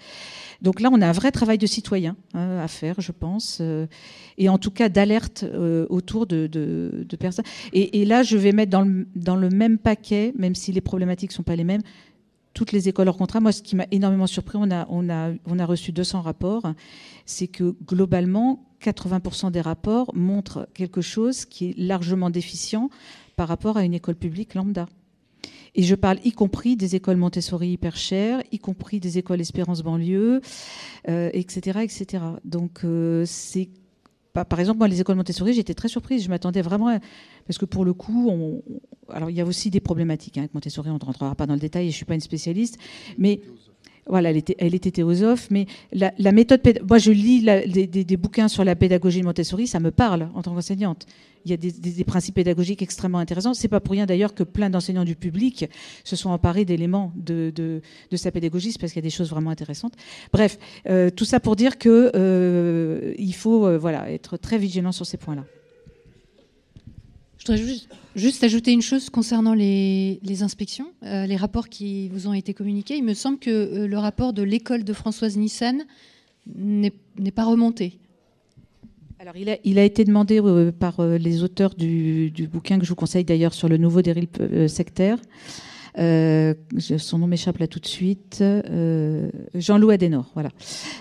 Donc 0.62 0.80
là, 0.80 0.88
on 0.92 1.00
a 1.00 1.06
un 1.06 1.12
vrai 1.12 1.32
travail 1.32 1.58
de 1.58 1.66
citoyen 1.66 2.16
hein, 2.34 2.58
à 2.58 2.68
faire, 2.68 3.00
je 3.00 3.12
pense, 3.12 3.58
euh, 3.60 3.86
et 4.38 4.48
en 4.48 4.58
tout 4.58 4.70
cas 4.70 4.88
d'alerte 4.88 5.44
euh, 5.44 5.86
autour 5.90 6.26
de, 6.26 7.06
personnes. 7.18 7.44
Et, 7.72 8.04
là, 8.04 8.22
je 8.22 8.36
vais 8.36 8.52
mettre 8.52 8.70
dans 8.70 9.36
le, 9.36 9.48
même 9.50 9.78
paquet, 9.78 10.32
même 10.36 10.54
si 10.54 10.72
les 10.72 10.80
problématiques 10.80 11.30
ne 11.30 11.34
sont 11.34 11.42
pas 11.42 11.56
les 11.56 11.64
mêmes, 11.64 11.82
toutes 12.54 12.72
les 12.72 12.88
écoles 12.88 13.08
hors 13.08 13.16
contrat. 13.16 13.40
Moi, 13.40 13.52
ce 13.52 13.62
qui 13.62 13.76
m'a 13.76 13.86
énormément 13.90 14.26
surpris, 14.26 14.58
on 14.60 14.70
a, 14.70 14.86
on, 14.88 15.10
a, 15.10 15.32
on 15.46 15.58
a 15.58 15.66
reçu 15.66 15.92
200 15.92 16.22
rapports, 16.22 16.72
c'est 17.26 17.48
que 17.48 17.74
globalement, 17.86 18.64
80% 18.82 19.50
des 19.50 19.60
rapports 19.60 20.14
montrent 20.14 20.68
quelque 20.74 21.00
chose 21.00 21.44
qui 21.44 21.70
est 21.70 21.78
largement 21.78 22.30
déficient 22.30 22.88
par 23.36 23.48
rapport 23.48 23.76
à 23.76 23.84
une 23.84 23.94
école 23.94 24.14
publique 24.14 24.54
lambda. 24.54 24.86
Et 25.76 25.82
je 25.82 25.94
parle 25.94 26.18
y 26.24 26.32
compris 26.32 26.74
des 26.74 26.96
écoles 26.96 27.18
Montessori 27.18 27.68
hyper 27.68 27.96
chères, 27.96 28.42
y 28.50 28.58
compris 28.58 28.98
des 28.98 29.18
écoles 29.18 29.40
Espérance 29.40 29.82
banlieue, 29.82 30.40
etc., 31.06 31.60
euh, 31.76 31.80
etc. 31.82 32.24
Donc 32.44 32.80
euh, 32.84 33.24
c'est 33.26 33.68
par 34.44 34.60
exemple, 34.60 34.78
moi, 34.78 34.88
les 34.88 35.00
écoles 35.00 35.16
Montessori, 35.16 35.54
j'étais 35.54 35.72
très 35.72 35.88
surprise. 35.88 36.22
Je 36.22 36.28
m'attendais 36.28 36.60
vraiment, 36.60 36.98
parce 37.46 37.56
que 37.58 37.64
pour 37.64 37.86
le 37.86 37.94
coup, 37.94 38.62
alors 39.08 39.30
il 39.30 39.36
y 39.36 39.40
a 39.40 39.46
aussi 39.46 39.70
des 39.70 39.80
problématiques 39.80 40.36
hein, 40.36 40.42
avec 40.42 40.54
Montessori. 40.54 40.90
On 40.90 40.94
ne 40.94 40.98
rentrera 40.98 41.34
pas 41.34 41.46
dans 41.46 41.54
le 41.54 41.60
détail. 41.60 41.90
Je 41.90 41.96
suis 41.96 42.04
pas 42.04 42.14
une 42.14 42.20
spécialiste, 42.20 42.78
mais 43.16 43.40
voilà, 44.06 44.30
elle 44.30 44.36
était, 44.36 44.54
elle 44.58 44.74
était 44.74 44.90
théosophe, 44.90 45.48
mais 45.50 45.66
la, 45.92 46.12
méthode. 46.32 46.60
Moi, 46.88 46.98
je 46.98 47.10
lis 47.10 47.42
des, 47.42 48.16
bouquins 48.16 48.48
sur 48.48 48.64
la 48.64 48.76
pédagogie 48.76 49.20
de 49.20 49.26
Montessori, 49.26 49.66
ça 49.66 49.80
me 49.80 49.90
parle 49.90 50.28
en 50.34 50.42
tant 50.42 50.54
qu'enseignante. 50.54 51.06
Il 51.46 51.50
y 51.50 51.54
a 51.54 51.56
des, 51.56 52.04
principes 52.04 52.34
pédagogiques 52.34 52.82
extrêmement 52.82 53.18
intéressants. 53.18 53.54
C'est 53.54 53.68
pas 53.68 53.80
pour 53.80 53.92
rien 53.92 54.04
d'ailleurs 54.04 54.34
que 54.34 54.42
plein 54.42 54.68
d'enseignants 54.68 55.04
du 55.04 55.14
public 55.14 55.66
se 56.04 56.16
sont 56.16 56.30
emparés 56.30 56.64
d'éléments 56.64 57.12
de, 57.14 57.80
sa 58.14 58.32
pédagogie, 58.32 58.74
parce 58.78 58.92
qu'il 58.92 59.00
y 59.00 59.04
a 59.04 59.08
des 59.08 59.10
choses 59.10 59.30
vraiment 59.30 59.50
intéressantes. 59.50 59.94
Bref, 60.32 60.58
euh, 60.88 61.08
tout 61.08 61.24
ça 61.24 61.38
pour 61.38 61.54
dire 61.54 61.78
que 61.78 62.10
euh, 62.16 63.14
faut 63.32 63.66
euh, 63.66 64.04
être 64.06 64.36
très 64.36 64.58
vigilant 64.58 64.92
sur 64.92 65.06
ces 65.06 65.16
points-là. 65.16 65.44
Je 67.38 67.52
voudrais 67.52 67.78
juste, 68.16 68.42
ajouter 68.42 68.72
une 68.72 68.82
chose 68.82 69.08
concernant 69.08 69.54
les, 69.54 70.18
inspections, 70.40 70.90
euh, 71.04 71.26
les 71.26 71.36
rapports 71.36 71.68
qui 71.68 72.08
vous 72.08 72.26
ont 72.26 72.32
été 72.32 72.54
communiqués. 72.54 72.96
Il 72.96 73.04
me 73.04 73.14
semble 73.14 73.38
que 73.38 73.86
le 73.86 73.98
rapport 73.98 74.32
de 74.32 74.42
l'école 74.42 74.82
de 74.82 74.92
Françoise 74.92 75.36
Nissan 75.36 75.84
n'est 76.46 76.90
pas 77.34 77.44
remonté. 77.44 78.00
Alors, 79.18 79.34
il 79.36 79.78
a, 79.78 79.84
été 79.84 80.04
demandé 80.04 80.40
euh, 80.40 80.72
par 80.72 81.00
les 81.02 81.42
auteurs 81.42 81.74
du, 81.74 82.30
du, 82.30 82.46
bouquin 82.48 82.78
que 82.78 82.84
je 82.84 82.90
vous 82.90 82.96
conseille 82.96 83.24
d'ailleurs 83.24 83.54
sur 83.54 83.68
le 83.68 83.76
nouveau 83.76 84.02
dérive 84.02 84.28
sectaire. 84.68 85.18
Euh, 85.98 86.54
son 86.98 87.18
nom 87.18 87.26
m'échappe 87.26 87.58
là 87.58 87.66
tout 87.66 87.80
de 87.80 87.86
suite. 87.86 88.38
Euh, 88.42 89.30
Jean-Louis 89.54 89.94
Adenor, 89.94 90.30
voilà, 90.34 90.50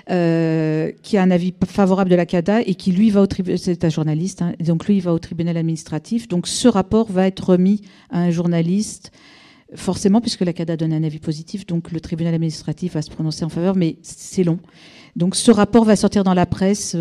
euh, 0.09 0.91
qui 1.03 1.17
a 1.17 1.23
un 1.23 1.31
avis 1.31 1.53
favorable 1.65 2.09
de 2.09 2.15
la 2.15 2.25
CADA 2.25 2.61
et 2.61 2.75
qui 2.75 2.91
lui 2.91 3.09
va 3.09 3.21
au 3.21 3.27
tribunal. 3.27 3.59
C'est 3.59 3.83
un 3.83 3.89
journaliste, 3.89 4.41
hein, 4.41 4.53
donc 4.59 4.87
lui 4.87 4.97
il 4.97 5.01
va 5.01 5.13
au 5.13 5.19
tribunal 5.19 5.57
administratif. 5.57 6.27
Donc 6.27 6.47
ce 6.47 6.67
rapport 6.67 7.11
va 7.11 7.27
être 7.27 7.49
remis 7.49 7.81
à 8.09 8.19
un 8.19 8.31
journaliste. 8.31 9.11
Forcément, 9.73 10.21
puisque 10.21 10.41
la 10.41 10.53
CADA 10.53 10.77
donne 10.77 10.93
un 10.93 11.03
avis 11.03 11.19
positif, 11.19 11.65
donc 11.65 11.91
le 11.91 11.99
tribunal 11.99 12.33
administratif 12.33 12.93
va 12.93 13.01
se 13.01 13.09
prononcer 13.09 13.43
en 13.43 13.49
faveur, 13.49 13.75
mais 13.75 13.97
c'est 14.03 14.43
long. 14.43 14.59
Donc 15.15 15.35
ce 15.35 15.49
rapport 15.49 15.83
va 15.83 15.95
sortir 15.95 16.23
dans 16.23 16.35
la 16.35 16.45
presse 16.45 16.95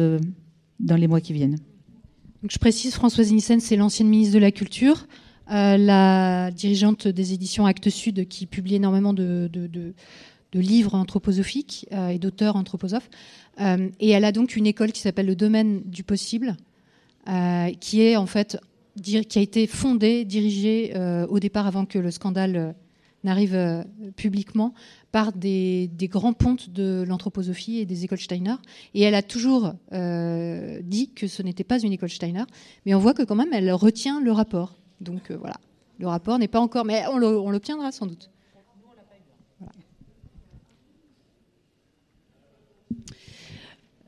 dans 0.80 0.96
les 0.96 1.06
mois 1.06 1.20
qui 1.20 1.32
viennent. 1.32 1.58
Je 2.48 2.58
précise, 2.58 2.94
Françoise 2.94 3.32
Nissen, 3.32 3.60
c'est 3.60 3.76
l'ancienne 3.76 4.08
ministre 4.08 4.34
de 4.34 4.38
la 4.38 4.50
Culture. 4.50 5.06
Euh, 5.50 5.76
la 5.76 6.50
dirigeante 6.50 7.08
des 7.08 7.32
éditions 7.32 7.66
Actes 7.66 7.90
Sud 7.90 8.28
qui 8.28 8.46
publie 8.46 8.76
énormément 8.76 9.12
de, 9.12 9.50
livres 10.52 10.94
anthroposophiques 10.94 11.86
et 11.90 12.18
d'auteurs 12.18 12.54
anthroposophes. 12.56 13.10
et 13.58 14.10
elle 14.10 14.24
a 14.24 14.30
donc 14.30 14.54
une 14.54 14.66
école 14.66 14.92
qui 14.92 15.00
s'appelle 15.00 15.26
le 15.26 15.34
domaine 15.34 15.82
du 15.84 16.04
possible, 16.04 16.56
qui 17.80 18.14
a 18.14 19.40
été 19.40 19.66
fondée, 19.66 20.24
dirigée 20.24 20.94
au 21.28 21.40
départ 21.40 21.66
avant 21.66 21.86
que 21.86 21.98
le 21.98 22.12
scandale 22.12 22.76
n'arrive 23.24 23.84
publiquement 24.16 24.74
par 25.14 25.32
des, 25.32 25.88
grands 26.10 26.32
pontes 26.32 26.70
de 26.70 27.04
l'anthroposophie 27.06 27.78
et 27.78 27.86
des 27.86 28.04
écoles 28.04 28.18
Steiner. 28.18 28.56
Et 28.94 29.02
elle 29.02 29.14
a 29.14 29.22
toujours 29.22 29.74
euh, 29.92 30.80
dit 30.82 31.12
que 31.12 31.28
ce 31.28 31.40
n'était 31.40 31.62
pas 31.62 31.80
une 31.80 31.92
école 31.92 32.10
Steiner, 32.10 32.42
mais 32.84 32.96
on 32.96 32.98
voit 32.98 33.14
que 33.14 33.22
quand 33.22 33.36
même 33.36 33.52
elle 33.52 33.70
retient 33.72 34.20
le 34.20 34.32
rapport. 34.32 34.74
Donc 35.00 35.30
euh, 35.30 35.36
voilà, 35.36 35.54
le 36.00 36.08
rapport 36.08 36.36
n'est 36.40 36.48
pas 36.48 36.58
encore, 36.58 36.84
mais 36.84 37.04
on 37.06 37.50
l'obtiendra 37.50 37.92
sans 37.92 38.06
doute. 38.06 38.28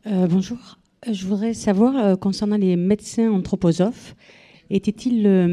Euh, 0.09 0.27
bonjour. 0.27 0.79
Je 1.09 1.25
voudrais 1.25 1.55
savoir, 1.55 2.19
concernant 2.19 2.57
les 2.57 2.75
médecins 2.75 3.31
anthroposophes, 3.31 4.17
étaient-ils 4.71 5.47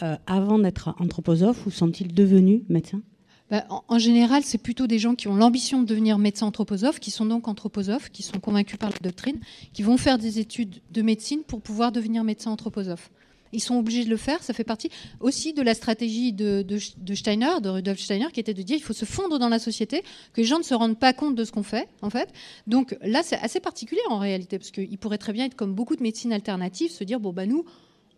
médecins 0.00 0.18
avant 0.26 0.58
d'être 0.58 0.94
anthroposophes 0.98 1.66
ou 1.66 1.70
sont-ils 1.70 2.12
devenus 2.12 2.62
médecins? 2.68 3.02
Bah, 3.50 3.64
en, 3.88 3.98
général, 3.98 4.44
c'est 4.44 4.58
plutôt 4.58 4.86
des 4.86 5.00
gens 5.00 5.16
qui 5.16 5.26
ont 5.26 5.34
l'ambition 5.34 5.82
de 5.82 5.86
devenir 5.86 6.18
médecins 6.18 6.46
anthroposophes, 6.46 7.00
qui 7.00 7.10
sont 7.10 7.26
donc 7.26 7.48
anthroposophes, 7.48 8.08
qui 8.10 8.22
sont 8.22 8.38
convaincus 8.38 8.78
par 8.78 8.90
la 8.90 8.98
doctrine, 9.02 9.40
qui 9.72 9.82
vont 9.82 9.96
faire 9.96 10.18
des 10.18 10.38
études 10.38 10.80
de 10.92 11.02
médecine 11.02 11.42
pour 11.42 11.60
pouvoir 11.60 11.90
devenir 11.90 12.22
médecins 12.22 12.52
anthroposophes. 12.52 13.10
Ils 13.52 13.60
sont 13.60 13.74
obligés 13.74 14.04
de 14.04 14.10
le 14.10 14.16
faire, 14.16 14.40
ça 14.44 14.54
fait 14.54 14.62
partie 14.62 14.90
aussi 15.18 15.52
de 15.52 15.62
la 15.62 15.74
stratégie 15.74 16.32
de, 16.32 16.64
Steiner, 17.12 17.60
de 17.60 17.68
Rudolf 17.68 17.98
Steiner, 17.98 18.28
qui 18.32 18.38
était 18.38 18.54
de 18.54 18.62
dire 18.62 18.76
qu'il 18.76 18.84
faut 18.84 18.92
se 18.92 19.04
fondre 19.04 19.40
dans 19.40 19.48
la 19.48 19.58
société, 19.58 20.02
que 20.32 20.40
les 20.40 20.44
gens 20.44 20.58
ne 20.58 20.64
se 20.64 20.74
rendent 20.74 20.98
pas 20.98 21.12
compte 21.12 21.34
de 21.34 21.42
ce 21.42 21.50
qu'on 21.50 21.64
fait, 21.64 21.88
en 22.02 22.10
fait. 22.10 22.32
Donc 22.68 22.96
là, 23.02 23.22
c'est 23.24 23.38
assez 23.38 23.58
particulier 23.58 24.00
en 24.08 24.18
réalité, 24.18 24.58
parce 24.60 24.70
qu'ils 24.70 24.98
pourraient 24.98 25.18
très 25.18 25.32
bien 25.32 25.46
être 25.46 25.56
comme 25.56 25.74
beaucoup 25.74 25.96
de 25.96 26.02
médecines 26.04 26.32
alternatives, 26.32 26.92
se 26.92 27.02
dire, 27.02 27.18
bon, 27.18 27.32
bah 27.32 27.46
nous, 27.46 27.64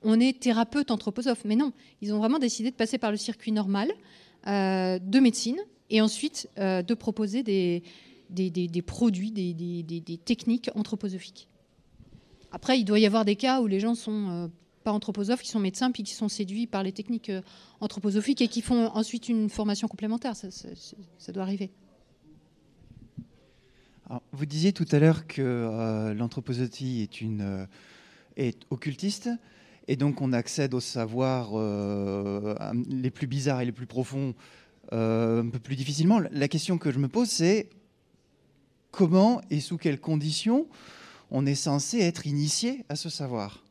on 0.05 0.21
est 0.21 0.41
thérapeute 0.41 0.91
anthroposophe. 0.91 1.45
Mais 1.45 1.57
non, 1.57 1.73
ils 2.01 2.13
ont 2.13 2.19
vraiment 2.19 2.39
décidé 2.39 2.71
de 2.71 2.77
passer 2.77 2.99
par 2.99 3.11
le 3.11 3.17
circuit 3.17 3.53
normal. 3.53 3.91
Euh, 4.49 4.99
de 4.99 5.21
médecine 5.21 5.59
et 5.89 6.01
ensuite 6.01 6.51
euh, 6.59 6.83
de 6.83 6.95
proposer 6.95 7.45
des, 7.45 7.85
des, 8.29 8.83
produits, 8.83 9.31
des, 9.31 10.21
techniques 10.25 10.69
anthroposophiques. 10.75 11.47
Après, 12.51 12.77
il 12.77 12.85
doit 12.85 12.99
y 12.99 13.07
avoir 13.07 13.25
des 13.25 13.37
cas 13.37 13.61
où 13.61 13.69
les 13.69 13.79
gens 13.79 13.95
sont 13.95 14.31
euh, 14.31 14.49
pas 14.83 14.91
anthroposophes, 14.91 15.43
qui 15.43 15.51
sont 15.51 15.61
médecins, 15.61 15.93
puis 15.93 16.03
qui 16.03 16.15
sont 16.15 16.29
séduits 16.29 16.67
par 16.67 16.83
les 16.83 16.91
techniques 16.91 17.31
anthroposophiques 17.81 18.41
et 18.41 18.49
qui 18.49 18.63
font 18.63 18.89
ensuite 18.89 19.29
une 19.29 19.49
formation 19.49 19.87
complémentaire. 19.87 20.35
Ça, 20.35 21.33
doit 21.33 21.45
arriver. 21.45 21.71
vous 24.33 24.47
disiez 24.47 24.73
tout 24.73 24.87
à 24.91 24.99
l'heure 24.99 25.29
que 25.29 26.13
l'anthroposophie 26.19 27.03
est, 27.03 27.21
une, 27.21 27.69
est 28.37 28.59
occultiste. 28.71 29.31
Et 29.89 29.97
donc 29.97 30.21
on 30.21 30.33
accède 30.33 30.75
aux 30.75 30.81
savoirs 30.81 31.51
euh, 31.55 32.55
les 32.89 33.11
plus 33.11 33.27
bizarres 33.27 33.61
et 33.61 33.65
les 33.65 33.73
plus 33.73 33.87
profonds 33.87 34.35
euh, 34.93 35.43
un 35.43 35.49
peu 35.49 35.59
plus 35.59 35.77
difficilement. 35.77 36.21
La 36.31 36.49
question 36.49 36.79
que 36.79 36.91
je 36.91 36.99
me 36.99 37.09
pose, 37.09 37.29
c'est 37.29 37.69
comment 38.91 39.41
et 39.51 39.61
sous 39.61 39.79
quelles 39.79 40.01
conditions 40.01 40.67
on 41.31 41.47
est 41.47 41.55
censé 41.55 42.01
être 42.01 42.27
initié 42.27 42.85
à 42.89 42.97
ce 42.97 43.09
savoir? 43.09 43.62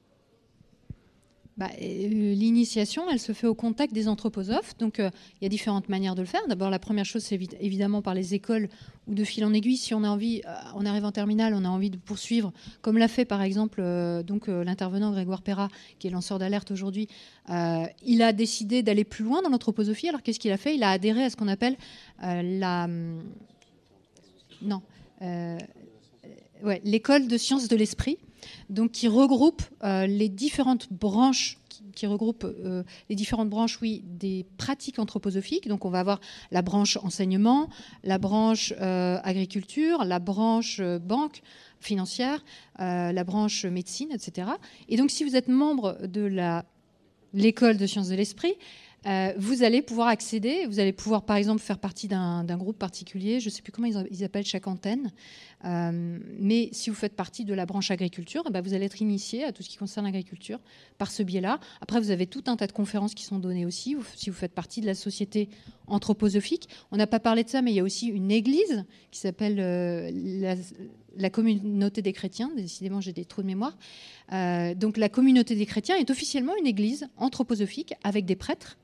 Bah, 1.57 1.69
euh, 1.81 2.07
L'initiation, 2.33 3.03
elle 3.09 3.19
se 3.19 3.33
fait 3.33 3.47
au 3.47 3.55
contact 3.55 3.93
des 3.93 4.07
anthroposophes. 4.07 4.77
Donc, 4.77 4.97
il 4.99 5.43
y 5.43 5.45
a 5.45 5.49
différentes 5.49 5.89
manières 5.89 6.15
de 6.15 6.21
le 6.21 6.27
faire. 6.27 6.41
D'abord, 6.47 6.69
la 6.69 6.79
première 6.79 7.05
chose, 7.05 7.23
c'est 7.23 7.39
évidemment 7.59 8.01
par 8.01 8.13
les 8.13 8.33
écoles 8.33 8.69
ou 9.07 9.15
de 9.15 9.23
fil 9.23 9.43
en 9.45 9.53
aiguille. 9.53 9.77
Si 9.77 9.93
on 9.93 10.03
a 10.03 10.09
envie, 10.09 10.41
euh, 10.45 10.51
on 10.75 10.85
arrive 10.85 11.05
en 11.05 11.11
terminale, 11.11 11.53
on 11.55 11.65
a 11.65 11.69
envie 11.69 11.89
de 11.89 11.97
poursuivre, 11.97 12.51
comme 12.81 12.97
l'a 12.97 13.07
fait 13.07 13.25
par 13.25 13.41
exemple 13.41 13.81
euh, 13.81 14.23
donc 14.23 14.47
euh, 14.47 14.63
l'intervenant 14.63 15.11
Grégoire 15.11 15.41
Perra, 15.41 15.69
qui 15.99 16.07
est 16.07 16.11
lanceur 16.11 16.39
d'alerte 16.39 16.71
aujourd'hui. 16.71 17.07
il 17.49 18.21
a 18.21 18.33
décidé 18.33 18.83
d'aller 18.83 19.03
plus 19.03 19.23
loin 19.23 19.41
dans 19.41 19.49
l'anthroposophie. 19.49 20.09
Alors 20.09 20.21
qu'est-ce 20.21 20.39
qu'il 20.39 20.51
a 20.51 20.57
fait? 20.57 20.75
Il 20.75 20.83
a 20.83 20.91
adhéré 20.91 21.23
à 21.23 21.29
ce 21.29 21.35
qu'on 21.35 21.47
appelle 21.47 21.75
la 22.21 22.85
hum, 22.85 23.23
non 24.61 24.81
ouais, 25.21 26.81
l'école 26.83 27.27
de 27.27 27.37
sciences 27.37 27.67
de 27.67 27.75
l'esprit, 27.75 28.17
donc 28.69 28.91
qui 28.91 29.07
regroupe 29.07 29.61
les 29.83 30.29
différentes 30.29 30.91
branches 30.91 31.57
qui 31.95 32.07
regroupe 32.07 32.43
euh, 32.43 32.83
les 33.09 33.15
différentes 33.15 33.49
branches, 33.49 33.79
oui, 33.81 34.03
des 34.05 34.45
pratiques 34.57 34.99
anthroposophiques. 34.99 35.67
Donc, 35.67 35.85
on 35.85 35.89
va 35.89 35.99
avoir 35.99 36.19
la 36.51 36.61
branche 36.61 36.97
enseignement, 36.97 37.69
la 38.03 38.17
branche 38.17 38.73
euh, 38.81 39.19
agriculture, 39.23 40.03
la 40.03 40.19
branche 40.19 40.79
euh, 40.79 40.99
banque 40.99 41.41
financière, 41.79 42.43
la 42.77 43.23
branche 43.23 43.65
médecine, 43.65 44.11
etc. 44.11 44.49
Et 44.87 44.97
donc, 44.97 45.09
si 45.09 45.23
vous 45.23 45.35
êtes 45.35 45.47
membre 45.47 45.97
de 46.05 46.29
l'école 47.33 47.77
de 47.77 47.87
sciences 47.87 48.09
de 48.09 48.15
l'esprit, 48.15 48.53
euh, 49.07 49.33
vous 49.35 49.63
allez 49.63 49.81
pouvoir 49.81 50.09
accéder, 50.09 50.67
vous 50.67 50.79
allez 50.79 50.93
pouvoir 50.93 51.23
par 51.23 51.35
exemple 51.35 51.59
faire 51.59 51.79
partie 51.79 52.07
d'un 52.07 52.57
groupe 52.57 52.77
particulier, 52.77 53.39
je 53.39 53.47
ne 53.47 53.49
sais 53.49 53.63
plus 53.63 53.71
comment 53.71 53.87
ils, 53.87 54.23
appellent 54.23 54.45
chaque 54.45 54.67
antenne, 54.67 55.11
euh, 55.65 56.19
mais 56.37 56.69
si 56.71 56.91
vous 56.91 56.95
faites 56.95 57.15
partie 57.15 57.43
de 57.43 57.55
la 57.55 57.65
branche 57.65 57.89
agriculture, 57.89 58.43
eh 58.47 58.51
ben, 58.51 58.61
vous 58.61 58.75
allez 58.75 58.85
être 58.85 59.01
initié 59.01 59.43
à 59.43 59.51
tout 59.51 59.63
ce 59.63 59.69
qui 59.69 59.77
concerne 59.77 60.05
l'agriculture 60.05 60.59
par 60.99 61.09
ce 61.09 61.23
biais-là. 61.23 61.59
Après, 61.81 61.99
vous 61.99 62.11
avez 62.11 62.27
tout 62.27 62.43
un 62.45 62.55
tas 62.55 62.67
de 62.67 62.73
conférences 62.73 63.15
qui 63.15 63.23
sont 63.23 63.39
données 63.39 63.65
aussi, 63.65 63.95
si 64.15 64.29
vous 64.29 64.35
faites 64.35 64.53
partie 64.53 64.81
de 64.81 64.85
la 64.85 64.93
société 64.93 65.49
anthroposophique. 65.87 66.69
On 66.91 66.97
n'a 66.97 67.07
pas 67.07 67.19
parlé 67.19 67.43
de 67.43 67.49
ça, 67.49 67.63
mais 67.63 67.71
il 67.71 67.75
y 67.75 67.79
a 67.79 67.83
aussi 67.83 68.05
une 68.05 68.29
église 68.29 68.85
qui 69.09 69.19
s'appelle 69.19 69.59
euh, 69.59 70.55
la, 71.17 71.29
communauté 71.31 72.03
des 72.03 72.13
chrétiens. 72.13 72.51
Décidément, 72.55 73.01
j'ai 73.01 73.13
des 73.13 73.25
trous 73.25 73.41
de 73.41 73.47
mémoire. 73.47 73.75
donc 74.75 74.97
la 74.97 75.09
communauté 75.09 75.55
des 75.55 75.65
chrétiens 75.65 75.95
est 75.95 76.11
officiellement 76.11 76.53
une 76.59 76.67
église 76.67 77.07
anthroposophique 77.17 77.95
avec 78.03 78.25
des 78.25 78.35
prêtres 78.35 78.77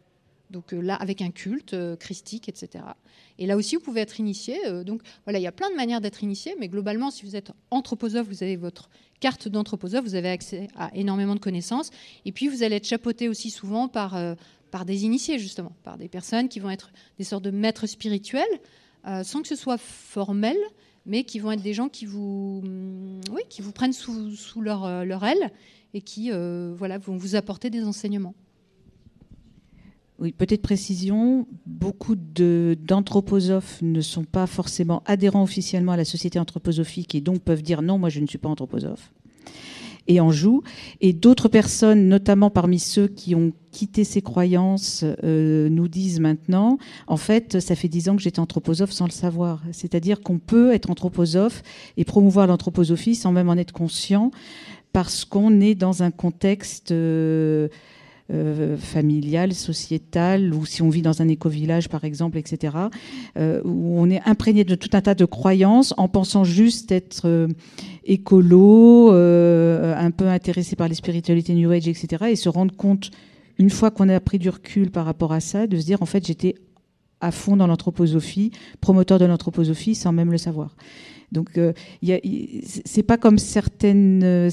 donc 0.49 0.74
euh, 0.74 0.80
là, 0.80 0.95
avec 0.95 1.22
un 1.22 1.32
culte 1.32 1.74
euh, 1.74 1.95
christique, 1.95 2.49
etc. 2.49 2.84
Et 3.38 3.45
là 3.45 3.57
aussi, 3.57 3.76
vous 3.76 3.82
pouvez 3.82 4.02
être 4.02 4.19
initié. 4.19 4.57
Euh, 4.68 4.84
donc 4.84 5.02
voilà, 5.26 5.40
il 5.40 5.41
y 5.41 5.48
a 5.48 5.52
plein 5.52 5.69
de 5.69 5.76
manières 5.76 6.02
d'être 6.02 6.24
initié, 6.24 6.56
mais 6.60 6.68
globalement, 6.68 7.11
si 7.11 7.26
vous 7.26 7.36
êtes 7.36 7.52
anthroposophe, 7.72 8.28
vous 8.28 8.44
avez 8.44 8.56
votre 8.56 8.90
carte 9.19 9.48
d'anthroposophe, 9.48 10.03
vous 10.03 10.15
avez 10.15 10.30
accès 10.30 10.68
à 10.76 10.94
énormément 10.95 11.36
de 11.36 11.40
connaissances. 11.40 11.90
Et 12.26 12.32
puis, 12.32 12.48
vous 12.48 12.64
allez 12.64 12.78
être 12.78 12.88
chapeauté 12.88 13.30
aussi 13.30 13.49
souvent 13.49 13.88
par, 13.88 14.18
par 14.72 14.86
des 14.86 15.06
initiés, 15.06 15.40
justement, 15.40 15.74
par 15.84 15.98
des 15.98 16.07
personnes 16.07 16.49
qui 16.49 16.60
vont 16.60 16.69
être 16.69 16.91
des 17.18 17.24
sortes 17.24 17.44
de 17.44 17.52
maîtres 17.52 17.88
spirituels, 17.88 18.44
sans 19.24 19.41
que 19.41 19.48
ce 19.48 19.56
soit 19.56 19.80
formel, 19.80 20.56
mais 21.07 21.24
qui 21.24 21.40
vont 21.40 21.52
être 21.52 21.64
des 21.64 21.74
gens 21.74 21.90
qui 21.90 22.06
vous, 22.06 22.61
mm, 22.64 23.22
qui 23.49 23.64
vous 23.64 23.72
prennent 23.72 23.94
sous, 23.94 24.36
sous 24.36 24.61
leur, 24.61 25.03
leur 25.03 25.26
aile 25.26 25.52
et 25.95 26.02
qui 26.02 26.30
voilà, 26.30 26.99
vont 26.99 27.18
vous 27.18 27.36
apporter 27.36 27.72
des 27.72 27.84
enseignements. 27.84 28.36
Oui, 30.19 30.31
petite 30.31 30.64
précision, 30.64 31.48
beaucoup 31.68 32.15
d'anthroposophes 32.15 33.80
ne 33.84 34.02
sont 34.02 34.23
pas 34.23 34.48
forcément 34.48 35.03
adhérents 35.06 35.44
officiellement 35.44 35.91
à 35.91 35.98
la 35.98 36.06
société 36.06 36.39
anthroposophique 36.39 37.14
et 37.14 37.22
donc 37.22 37.41
peuvent 37.41 37.61
dire 37.61 37.84
non, 37.84 37.99
moi 37.99 38.10
je 38.10 38.19
ne 38.19 38.26
suis 38.26 38.39
pas 38.39 38.49
anthroposophe 38.49 39.11
et 40.07 40.19
en 40.19 40.31
jouent. 40.31 40.64
Et 41.02 41.14
d'autres 41.14 41.49
personnes, 41.49 42.07
notamment 42.07 42.49
parmi 42.49 42.80
ceux 42.80 43.07
qui 43.07 43.35
ont 43.35 43.52
quitté 43.72 44.03
ces 44.03 44.22
croyances, 44.22 45.06
euh, 45.23 45.69
nous 45.69 45.88
disent 45.88 46.19
maintenant, 46.19 46.77
en 47.07 47.18
fait, 47.18 47.60
ça 47.60 47.76
fait 47.76 47.89
dix 47.89 48.10
ans 48.10 48.15
que 48.15 48.22
j'étais 48.22 48.39
anthroposophe 48.39 48.91
sans 48.91 49.06
le 49.06 49.11
savoir. 49.11 49.61
C'est-à-dire 49.72 50.22
qu'on 50.22 50.39
peut 50.39 50.73
être 50.73 50.89
anthroposophe 50.89 51.61
et 51.95 52.06
promouvoir 52.06 52.48
l'anthroposophie 52.48 53.15
sans 53.15 53.31
même 53.31 53.49
en 53.49 53.56
être 53.56 53.73
conscient, 53.73 54.31
parce 54.94 55.26
qu'on 55.26 55.60
est 55.60 55.76
dans 55.76 56.02
un 56.02 56.10
contexte... 56.11 56.91
Euh, 56.91 57.68
euh, 58.29 58.75
familiale, 58.75 59.53
sociétale, 59.53 60.53
ou 60.53 60.65
si 60.65 60.81
on 60.81 60.89
vit 60.89 61.01
dans 61.01 61.21
un 61.21 61.29
éco-village 61.29 61.87
par 61.87 62.03
exemple, 62.03 62.37
etc., 62.37 62.75
euh, 63.37 63.61
où 63.63 63.97
on 63.97 64.09
est 64.09 64.19
imprégné 64.25 64.65
de 64.65 64.75
tout 64.75 64.89
un 64.91 64.99
tas 64.99 65.15
de 65.15 65.23
croyances 65.23 65.93
en 65.95 66.09
pensant 66.09 66.43
juste 66.43 66.91
être 66.91 67.21
euh, 67.25 67.47
écolo, 68.03 69.11
un 69.11 70.11
peu 70.11 70.27
intéressé 70.27 70.75
par 70.75 70.89
les 70.89 70.95
spiritualités 70.95 71.53
New 71.53 71.71
Age, 71.71 71.87
etc., 71.87 72.25
et 72.31 72.35
se 72.35 72.49
rendre 72.49 72.75
compte, 72.75 73.11
une 73.59 73.69
fois 73.69 73.91
qu'on 73.91 74.09
a 74.09 74.19
pris 74.19 74.39
du 74.39 74.49
recul 74.49 74.91
par 74.91 75.05
rapport 75.05 75.31
à 75.31 75.39
ça, 75.39 75.65
de 75.65 75.77
se 75.79 75.85
dire 75.85 76.01
en 76.01 76.05
fait 76.05 76.27
j'étais 76.27 76.55
à 77.21 77.31
fond 77.31 77.55
dans 77.55 77.67
l'anthroposophie, 77.67 78.51
promoteur 78.81 79.19
de 79.19 79.25
l'anthroposophie 79.25 79.95
sans 79.95 80.11
même 80.11 80.33
le 80.33 80.37
savoir. 80.37 80.75
Donc, 81.31 81.57
c'est 82.85 83.03
pas 83.03 83.17
comme 83.17 83.37
certaines 83.37 84.49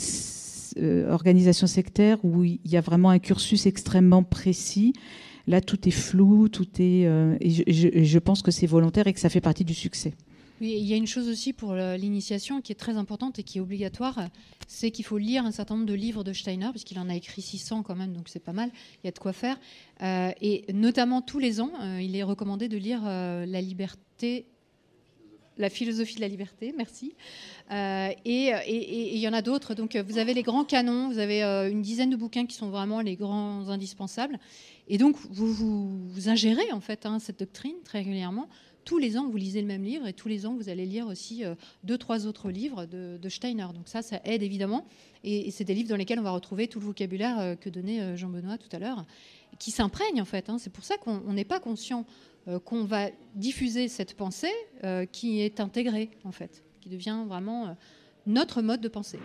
euh, 0.78 1.10
organisation 1.10 1.66
sectaire 1.66 2.18
où 2.24 2.44
il 2.44 2.60
y 2.64 2.76
a 2.76 2.80
vraiment 2.80 3.10
un 3.10 3.18
cursus 3.18 3.66
extrêmement 3.66 4.22
précis. 4.22 4.92
Là, 5.46 5.60
tout 5.60 5.88
est 5.88 5.92
flou, 5.92 6.48
tout 6.48 6.66
est. 6.78 7.06
Euh, 7.06 7.36
je, 7.40 8.18
pense 8.18 8.42
que 8.42 8.50
c'est 8.50 8.66
volontaire 8.66 9.06
et 9.06 9.12
que 9.12 9.20
ça 9.20 9.28
fait 9.28 9.40
partie 9.40 9.64
du 9.64 9.74
succès. 9.74 10.14
Oui, 10.60 10.76
il 10.78 10.86
y 10.86 10.94
a 10.94 10.96
une 10.96 11.06
chose 11.06 11.28
aussi 11.28 11.52
pour 11.52 11.74
l'initiation 11.74 12.60
qui 12.60 12.72
est 12.72 12.76
très 12.76 12.96
importante 12.96 13.38
et 13.38 13.42
qui 13.42 13.58
est 13.58 13.60
obligatoire, 13.60 14.28
c'est 14.68 14.90
qu'il 14.92 15.04
faut 15.04 15.18
lire 15.18 15.44
un 15.44 15.50
certain 15.50 15.74
nombre 15.74 15.86
de 15.86 15.94
livres 15.94 16.22
de 16.22 16.32
Steiner, 16.32 16.68
puisqu'il 16.70 16.98
en 17.00 17.08
a 17.08 17.14
écrit 17.16 17.42
600 17.42 17.82
quand 17.82 17.96
même, 17.96 18.12
donc 18.12 18.28
c'est 18.28 18.42
pas 18.42 18.52
mal, 18.52 18.70
il 19.02 19.06
y 19.06 19.08
a 19.08 19.10
de 19.10 19.18
quoi 19.18 19.32
faire. 19.32 19.58
Euh, 20.02 20.30
et 20.40 20.64
notamment 20.72 21.22
tous 21.22 21.40
les 21.40 21.60
ans, 21.60 21.72
il 22.00 22.14
est 22.14 22.22
recommandé 22.22 22.68
de 22.68 22.76
lire 22.76 23.02
La 23.02 23.60
liberté 23.60 24.46
la 25.58 25.70
philosophie 25.70 26.16
de 26.16 26.20
la 26.20 26.28
liberté, 26.28 26.74
merci. 26.76 27.14
et 27.70 29.14
il 29.14 29.18
y 29.18 29.28
en 29.28 29.32
a 29.32 29.42
d'autres. 29.42 29.74
Donc, 29.74 29.96
vous 29.96 30.18
avez 30.18 30.34
les 30.34 30.42
grands 30.42 30.64
canons, 30.64 31.08
vous 31.08 31.18
avez 31.18 31.42
une 31.42 31.82
dizaine 31.82 32.10
de 32.10 32.16
bouquins 32.16 32.46
qui 32.46 32.56
sont 32.56 32.70
vraiment 32.70 33.00
les 33.00 33.16
grands 33.16 33.68
indispensables. 33.68 34.38
Et 34.88 34.98
donc, 34.98 35.16
vous, 35.30 35.52
vous, 35.52 36.28
ingérez 36.28 36.72
en 36.72 36.80
fait 36.80 37.06
hein, 37.06 37.18
cette 37.18 37.38
doctrine 37.38 37.76
très 37.84 37.98
régulièrement. 37.98 38.48
Tous 38.84 38.98
les 38.98 39.16
ans, 39.16 39.28
vous 39.28 39.38
lisez 39.38 39.62
le 39.62 39.66
même 39.66 39.82
livre 39.82 40.06
et 40.06 40.12
tous 40.12 40.28
les 40.28 40.44
ans, 40.44 40.54
vous 40.54 40.68
allez 40.68 40.84
lire 40.84 41.06
aussi 41.06 41.42
deux, 41.84 41.96
trois 41.96 42.26
autres 42.26 42.50
livres 42.50 42.84
de, 42.84 43.28
Steiner. 43.28 43.66
Donc 43.74 43.86
ça, 43.88 44.02
ça 44.02 44.20
aide 44.24 44.42
évidemment. 44.42 44.86
Et, 45.22 45.50
c'est 45.50 45.64
des 45.64 45.74
livres 45.74 45.88
dans 45.88 45.96
lesquels 45.96 46.18
on 46.18 46.24
va 46.24 46.32
retrouver 46.32 46.68
tout 46.68 46.80
le 46.80 46.86
vocabulaire 46.86 47.56
que 47.60 47.70
donnait 47.70 48.16
Jean-Benoît 48.16 48.58
tout 48.58 48.68
à 48.76 48.78
l'heure, 48.78 49.06
qui 49.58 49.70
s'imprègne 49.70 50.20
en 50.20 50.26
fait. 50.26 50.50
Hein. 50.50 50.58
C'est 50.58 50.70
pour 50.70 50.84
ça 50.84 50.96
qu'on 50.98 51.32
n'est 51.32 51.44
pas 51.44 51.60
conscient 51.60 52.00
euh, 52.00 52.33
qu'on 52.64 52.84
va 52.84 53.08
diffuser 53.34 53.88
cette 53.88 54.14
pensée 54.14 54.52
euh, 54.84 55.06
qui 55.06 55.40
est 55.40 55.60
intégrée, 55.60 56.10
en 56.24 56.32
fait, 56.32 56.62
qui 56.80 56.88
devient 56.88 57.24
vraiment 57.26 57.68
euh, 57.68 57.72
notre 58.26 58.62
mode 58.62 58.80
de 58.80 58.88
pensée. 58.88 59.18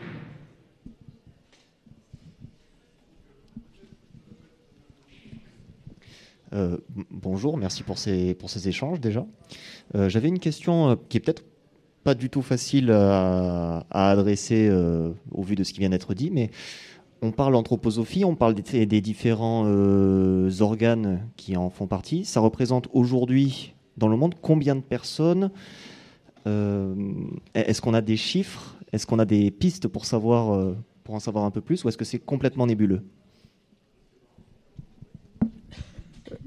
bonjour, 7.11 7.57
merci 7.57 7.83
pour 7.83 7.99
ces, 7.99 8.33
pour 8.33 8.49
ces 8.49 8.67
échanges 8.67 8.99
déjà. 8.99 9.23
J'avais 9.93 10.29
une 10.29 10.39
question 10.39 10.97
qui 11.07 11.17
est 11.17 11.19
peut-être 11.19 11.43
pas 12.03 12.15
du 12.15 12.31
tout 12.31 12.41
facile 12.41 12.89
à, 12.89 13.85
à 13.91 14.09
adresser 14.09 14.67
au 15.29 15.43
vu 15.43 15.55
de 15.55 15.63
ce 15.63 15.73
qui 15.73 15.79
vient 15.79 15.91
d'être 15.91 16.15
dit, 16.15 16.31
mais 16.31 16.49
on 17.21 17.31
parle 17.31 17.53
d'anthroposophie, 17.53 18.23
on 18.25 18.35
parle 18.35 18.53
des, 18.53 19.01
différents 19.01 19.63
euh, 19.65 20.49
organes 20.61 21.27
qui 21.35 21.57
en 21.57 21.69
font 21.69 21.87
partie. 21.87 22.25
Ça 22.25 22.39
représente 22.39 22.87
aujourd'hui 22.93 23.73
dans 23.97 24.07
le 24.07 24.15
monde 24.15 24.35
combien 24.41 24.75
de 24.75 24.81
personnes 24.81 25.51
euh, 26.47 26.93
Est-ce 27.53 27.81
qu'on 27.81 27.93
a 27.93 28.01
des 28.01 28.17
chiffres 28.17 28.77
Est-ce 28.93 29.05
qu'on 29.05 29.19
a 29.19 29.25
des 29.25 29.51
pistes 29.51 29.87
pour, 29.87 30.05
savoir, 30.05 30.53
euh, 30.53 30.77
pour 31.03 31.15
en 31.15 31.19
savoir 31.19 31.43
un 31.43 31.51
peu 31.51 31.61
plus 31.61 31.83
Ou 31.83 31.89
est-ce 31.89 31.97
que 31.97 32.05
c'est 32.05 32.19
complètement 32.19 32.67
nébuleux? 32.67 33.01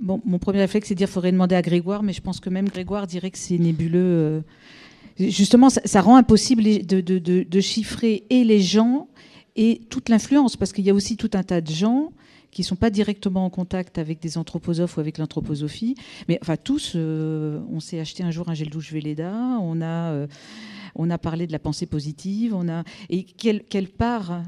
Mon 0.00 0.38
premier 0.38 0.58
réflexe, 0.60 0.88
c'est 0.88 0.94
de 0.94 0.98
dire 0.98 1.06
qu'il 1.06 1.14
faudrait 1.14 1.32
demander 1.32 1.54
à 1.54 1.62
Grégoire, 1.62 2.02
mais 2.02 2.12
je 2.12 2.20
pense 2.20 2.40
que 2.40 2.50
même 2.50 2.68
Grégoire 2.68 3.06
dirait 3.06 3.30
que 3.30 3.38
c'est 3.38 3.58
nébuleux. 3.58 4.42
Justement, 5.18 5.70
ça, 5.70 6.00
rend 6.00 6.16
impossible 6.16 6.62
de, 6.62 7.60
chiffrer 7.60 8.24
et 8.30 8.42
les 8.42 8.60
gens 8.60 9.08
et 9.56 9.80
toute 9.90 10.08
l'influence, 10.08 10.56
parce 10.56 10.72
qu'il 10.72 10.84
y 10.84 10.90
a 10.90 10.94
aussi 10.94 11.16
tout 11.16 11.30
un 11.34 11.42
tas 11.42 11.60
de 11.60 11.70
gens 11.70 12.12
qui 12.50 12.60
ne 12.60 12.66
sont 12.66 12.76
pas 12.76 12.90
directement 12.90 13.44
en 13.46 13.50
contact 13.50 13.98
avec 13.98 14.20
des 14.20 14.36
anthroposophes 14.36 14.98
ou 14.98 15.00
avec 15.00 15.18
l'anthroposophie, 15.18 15.94
mais 16.28 16.38
enfin 16.42 16.56
tous, 16.56 16.92
euh, 16.94 17.60
on 17.70 17.80
s'est 17.80 17.98
acheté 17.98 18.22
un 18.22 18.30
jour 18.30 18.48
un 18.50 18.54
gel 18.54 18.68
douche 18.68 18.92
Véleda, 18.92 19.32
on 19.60 19.80
a, 19.80 20.12
euh, 20.12 20.26
on 20.94 21.08
a 21.08 21.16
parlé 21.16 21.46
de 21.46 21.52
la 21.52 21.58
pensée 21.58 21.86
positive, 21.86 22.54
on 22.54 22.68
a 22.68 22.84
et 23.08 23.24
quelle, 23.24 23.64
quelle 23.64 23.88
part 23.88 24.42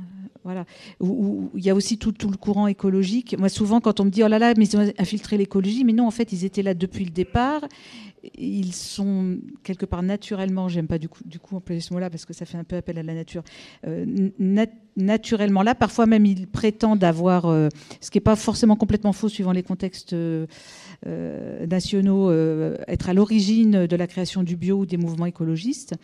voilà. 0.44 0.66
Où, 1.00 1.50
il 1.54 1.64
y 1.64 1.70
a 1.70 1.74
aussi 1.74 1.96
tout, 1.96 2.12
tout, 2.12 2.30
le 2.30 2.36
courant 2.36 2.66
écologique. 2.66 3.34
Moi, 3.38 3.48
souvent, 3.48 3.80
quand 3.80 4.00
on 4.00 4.04
me 4.04 4.10
dit 4.10 4.22
oh 4.22 4.28
là 4.28 4.38
là, 4.38 4.52
mais 4.58 4.66
ils 4.66 4.76
ont 4.76 4.92
infiltré 4.98 5.38
l'écologie, 5.38 5.84
mais 5.84 5.94
non, 5.94 6.06
en 6.06 6.10
fait, 6.10 6.32
ils 6.32 6.44
étaient 6.44 6.62
là 6.62 6.74
depuis 6.74 7.06
le 7.06 7.10
départ 7.10 7.62
ils 8.36 8.72
sont 8.72 9.38
quelque 9.62 9.86
part 9.86 10.02
naturellement, 10.02 10.68
j'aime 10.68 10.86
pas 10.86 10.98
du 10.98 11.08
coup, 11.08 11.22
du 11.24 11.38
coup 11.38 11.56
employer 11.56 11.80
ce 11.80 11.92
mot-là 11.92 12.10
parce 12.10 12.24
que 12.24 12.32
ça 12.32 12.46
fait 12.46 12.58
un 12.58 12.64
peu 12.64 12.76
appel 12.76 12.98
à 12.98 13.02
la 13.02 13.14
nature, 13.14 13.42
euh, 13.86 14.30
naturellement 14.96 15.62
là. 15.62 15.74
Parfois 15.74 16.06
même 16.06 16.26
ils 16.26 16.46
prétendent 16.46 17.04
avoir, 17.04 17.46
euh, 17.46 17.68
ce 18.00 18.10
qui 18.10 18.18
n'est 18.18 18.22
pas 18.22 18.36
forcément 18.36 18.76
complètement 18.76 19.12
faux 19.12 19.28
suivant 19.28 19.52
les 19.52 19.62
contextes 19.62 20.12
euh, 20.12 20.46
nationaux, 21.66 22.30
être 22.88 23.08
à 23.08 23.14
l'origine 23.14 23.86
de 23.86 23.96
la 23.96 24.06
création 24.06 24.42
du 24.42 24.56
bio 24.56 24.78
ou 24.78 24.86
des 24.86 24.96
mouvements 24.96 25.26
écologistes. 25.26 25.94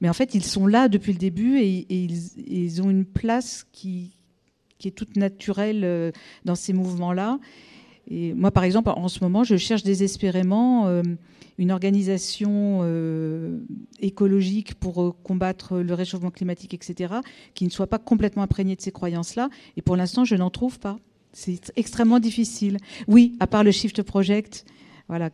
Mais 0.00 0.08
en 0.08 0.14
fait 0.14 0.34
ils 0.34 0.44
sont 0.44 0.66
là 0.66 0.88
depuis 0.88 1.12
le 1.12 1.18
début 1.18 1.58
et, 1.58 1.86
ils, 1.90 2.82
ont 2.82 2.90
une 2.90 3.04
place 3.04 3.66
qui, 3.72 4.12
qui 4.78 4.88
est 4.88 4.92
toute 4.92 5.16
naturelle 5.16 6.12
dans 6.44 6.54
ces 6.54 6.72
mouvements-là. 6.72 7.38
Et 8.10 8.32
moi, 8.32 8.50
par 8.50 8.64
exemple, 8.64 8.88
en 8.88 9.08
ce 9.08 9.22
moment, 9.22 9.44
je 9.44 9.56
cherche 9.56 9.82
désespérément 9.82 11.02
une 11.58 11.72
organisation 11.72 12.80
euh, 12.82 13.58
écologique 14.00 14.74
pour 14.74 15.02
euh, 15.02 15.12
combattre 15.22 15.78
le 15.78 15.94
réchauffement 15.94 16.30
climatique, 16.30 16.74
etc., 16.74 17.14
qui 17.54 17.64
ne 17.64 17.70
soit 17.70 17.88
pas 17.88 17.98
complètement 17.98 18.42
imprégnée 18.42 18.76
de 18.76 18.80
ces 18.80 18.92
croyances-là. 18.92 19.50
Et 19.76 19.82
pour 19.82 19.96
l'instant, 19.96 20.24
je 20.24 20.36
n'en 20.36 20.50
trouve 20.50 20.78
pas. 20.78 20.98
C'est 21.32 21.72
extrêmement 21.76 22.20
difficile. 22.20 22.78
Oui, 23.06 23.36
à 23.40 23.46
part 23.46 23.64
le 23.64 23.72
Shift 23.72 24.02
Project, 24.02 24.64
voilà, 25.08 25.30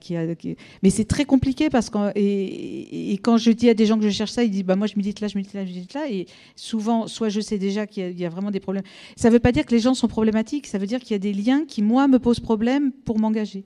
mais 0.84 0.90
c'est 0.90 1.04
très 1.04 1.24
compliqué 1.24 1.68
parce 1.68 1.90
que 1.90 2.12
et, 2.14 3.18
quand 3.24 3.38
je 3.38 3.50
dis 3.50 3.68
à 3.68 3.74
des 3.74 3.86
gens 3.86 3.98
que 3.98 4.04
je 4.04 4.10
cherche 4.10 4.30
ça, 4.30 4.44
ils 4.44 4.50
disent 4.50 4.62
bah 4.62 4.76
moi 4.76 4.86
je 4.86 4.94
médite 4.96 5.20
là, 5.20 5.26
je 5.26 5.36
médite 5.36 5.52
là, 5.52 5.64
je 5.64 5.72
médite 5.72 5.94
là, 5.94 6.08
et 6.08 6.26
souvent 6.54 7.08
soit 7.08 7.28
je 7.28 7.40
sais 7.40 7.58
déjà 7.58 7.84
qu'il 7.88 8.16
y, 8.16 8.24
a 8.24 8.28
vraiment 8.28 8.52
des 8.52 8.60
problèmes. 8.60 8.84
Ça 9.16 9.28
ne 9.30 9.32
veut 9.32 9.40
pas 9.40 9.50
dire 9.50 9.66
que 9.66 9.74
les 9.74 9.80
gens 9.80 9.94
sont 9.94 10.06
problématiques, 10.06 10.68
ça 10.68 10.78
veut 10.78 10.86
dire 10.86 11.00
qu'il 11.00 11.10
y 11.10 11.14
a 11.14 11.18
des 11.18 11.32
liens 11.32 11.64
qui 11.66 11.82
moi 11.82 12.06
me 12.06 12.20
posent 12.20 12.38
problème 12.38 12.92
pour 13.04 13.18
m'engager. 13.18 13.64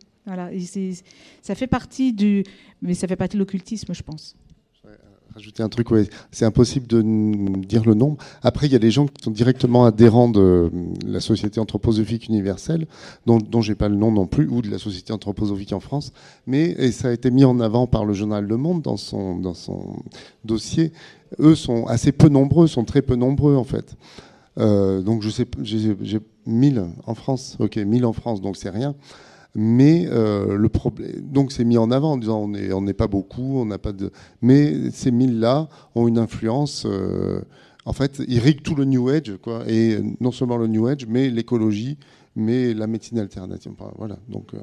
Ça 1.42 1.54
fait 1.54 1.66
partie 1.66 2.12
du, 2.12 2.44
mais 2.82 2.94
ça 2.94 3.06
fait 3.06 3.16
partie 3.16 3.36
de 3.36 3.40
l'occultisme, 3.40 3.94
je 3.94 4.02
pense. 4.02 4.36
Rajouter 5.34 5.62
un 5.62 5.68
truc, 5.68 5.88
c'est 6.32 6.46
impossible 6.46 6.86
de 6.86 7.02
dire 7.60 7.84
le 7.84 7.94
nombre. 7.94 8.16
Après, 8.42 8.66
il 8.66 8.72
y 8.72 8.76
a 8.76 8.80
des 8.80 8.90
gens 8.90 9.06
qui 9.06 9.22
sont 9.22 9.30
directement 9.30 9.84
adhérents 9.84 10.28
de 10.28 10.70
la 11.06 11.20
Société 11.20 11.60
anthroposophique 11.60 12.28
universelle, 12.28 12.88
dont, 13.26 13.38
dont 13.38 13.60
j'ai 13.60 13.74
pas 13.74 13.88
le 13.88 13.94
nom 13.94 14.10
non 14.10 14.26
plus, 14.26 14.48
ou 14.48 14.62
de 14.62 14.70
la 14.70 14.78
Société 14.78 15.12
anthroposophique 15.12 15.72
en 15.72 15.80
France, 15.80 16.12
mais 16.46 16.90
ça 16.90 17.08
a 17.08 17.12
été 17.12 17.30
mis 17.30 17.44
en 17.44 17.60
avant 17.60 17.86
par 17.86 18.04
le 18.04 18.14
journal 18.14 18.46
Le 18.46 18.56
Monde 18.56 18.82
dans 18.82 18.96
son, 18.96 19.36
dans 19.36 19.54
son 19.54 20.02
dossier. 20.44 20.92
Eux 21.38 21.54
sont 21.54 21.86
assez 21.86 22.10
peu 22.10 22.28
nombreux, 22.28 22.66
sont 22.66 22.84
très 22.84 23.02
peu 23.02 23.14
nombreux 23.14 23.54
en 23.54 23.64
fait. 23.64 23.96
Euh, 24.58 25.02
donc 25.02 25.22
je 25.22 25.30
sais, 25.30 25.46
j'ai 25.62 26.20
1000 26.46 26.84
en 27.06 27.14
France, 27.14 27.56
ok, 27.60 27.76
1000 27.76 28.06
en 28.06 28.12
France, 28.12 28.40
donc 28.40 28.56
c'est 28.56 28.70
rien. 28.70 28.94
Mais 29.60 30.06
euh, 30.06 30.56
le 30.56 30.68
problème, 30.68 31.20
donc 31.20 31.50
c'est 31.50 31.64
mis 31.64 31.76
en 31.78 31.90
avant 31.90 32.12
en 32.12 32.16
disant 32.16 32.48
on 32.48 32.80
n'est 32.80 32.94
pas 32.94 33.08
beaucoup, 33.08 33.58
on 33.58 33.64
n'a 33.64 33.78
pas 33.78 33.90
de, 33.90 34.12
mais 34.40 34.92
ces 34.92 35.10
milles-là 35.10 35.68
ont 35.96 36.06
une 36.06 36.18
influence. 36.18 36.86
Euh, 36.86 37.40
en 37.84 37.92
fait, 37.92 38.22
ils 38.28 38.38
riguent 38.38 38.62
tout 38.62 38.76
le 38.76 38.84
New 38.84 39.08
Age, 39.08 39.36
quoi, 39.42 39.68
et 39.68 39.98
non 40.20 40.30
seulement 40.30 40.58
le 40.58 40.68
New 40.68 40.86
Age, 40.86 41.06
mais 41.08 41.28
l'écologie, 41.28 41.98
mais 42.36 42.72
la 42.72 42.86
médecine 42.86 43.18
alternative. 43.18 43.72
Voilà, 43.96 44.16
donc. 44.28 44.54
Euh. 44.54 44.58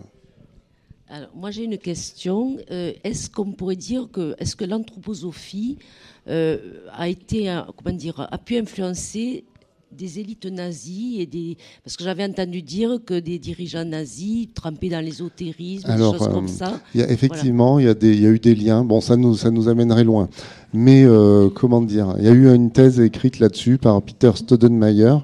Alors, 1.10 1.30
moi 1.36 1.52
j'ai 1.52 1.66
une 1.66 1.78
question. 1.78 2.58
est-ce 2.70 3.30
qu'on 3.30 3.52
pourrait 3.52 3.76
dire 3.76 4.08
que 4.10 4.34
est-ce 4.40 4.56
que 4.56 4.64
l'anthroposophie 4.64 5.78
a 6.26 7.10
été, 7.10 7.54
comment 7.76 7.98
dire, 7.98 8.26
a 8.32 8.38
pu 8.38 8.56
influencer 8.56 9.44
des 9.92 10.20
élites 10.20 10.46
nazies 10.46 11.22
et 11.22 11.26
des 11.26 11.58
parce 11.84 11.96
que 11.98 12.04
j'avais 12.04 12.26
entendu 12.26 12.62
dire 12.62 13.00
que 13.06 13.20
des 13.20 13.40
dirigeants 13.40 13.86
nazis 13.86 14.48
trempés 14.54 14.90
dans 14.90 15.04
l'ésotérisme, 15.04 15.88
des 15.88 15.98
choses 15.98 16.28
comme 16.28 16.46
euh, 16.46 16.48
ça. 16.48 16.80
Y 16.94 17.02
a, 17.02 17.10
effectivement, 17.12 17.80
il 17.80 17.86
y, 17.86 17.90
a 17.90 17.94
des, 17.94 18.16
y 18.18 18.26
a 18.26 18.30
eu 18.30 18.40
des 18.40 18.56
liens. 18.56 18.84
Bon, 18.84 19.02
ça 19.02 19.16
nous 19.16 19.36
ça 19.36 19.52
nous 19.52 19.68
amènerait 19.68 20.04
loin. 20.04 20.30
Mais 20.74 21.04
euh, 21.06 21.50
comment 21.50 21.82
dire 21.82 22.16
Il 22.18 22.26
y 22.26 22.28
a 22.28 22.34
eu 22.34 22.54
une 22.54 22.72
thèse 22.72 23.00
écrite 23.00 23.40
là-dessus 23.40 23.78
par 23.78 24.02
Peter 24.02 24.32
Stodenmayer, 24.36 25.18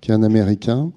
qui 0.00 0.10
est 0.10 0.14
un 0.14 0.22
Américain. 0.22 0.92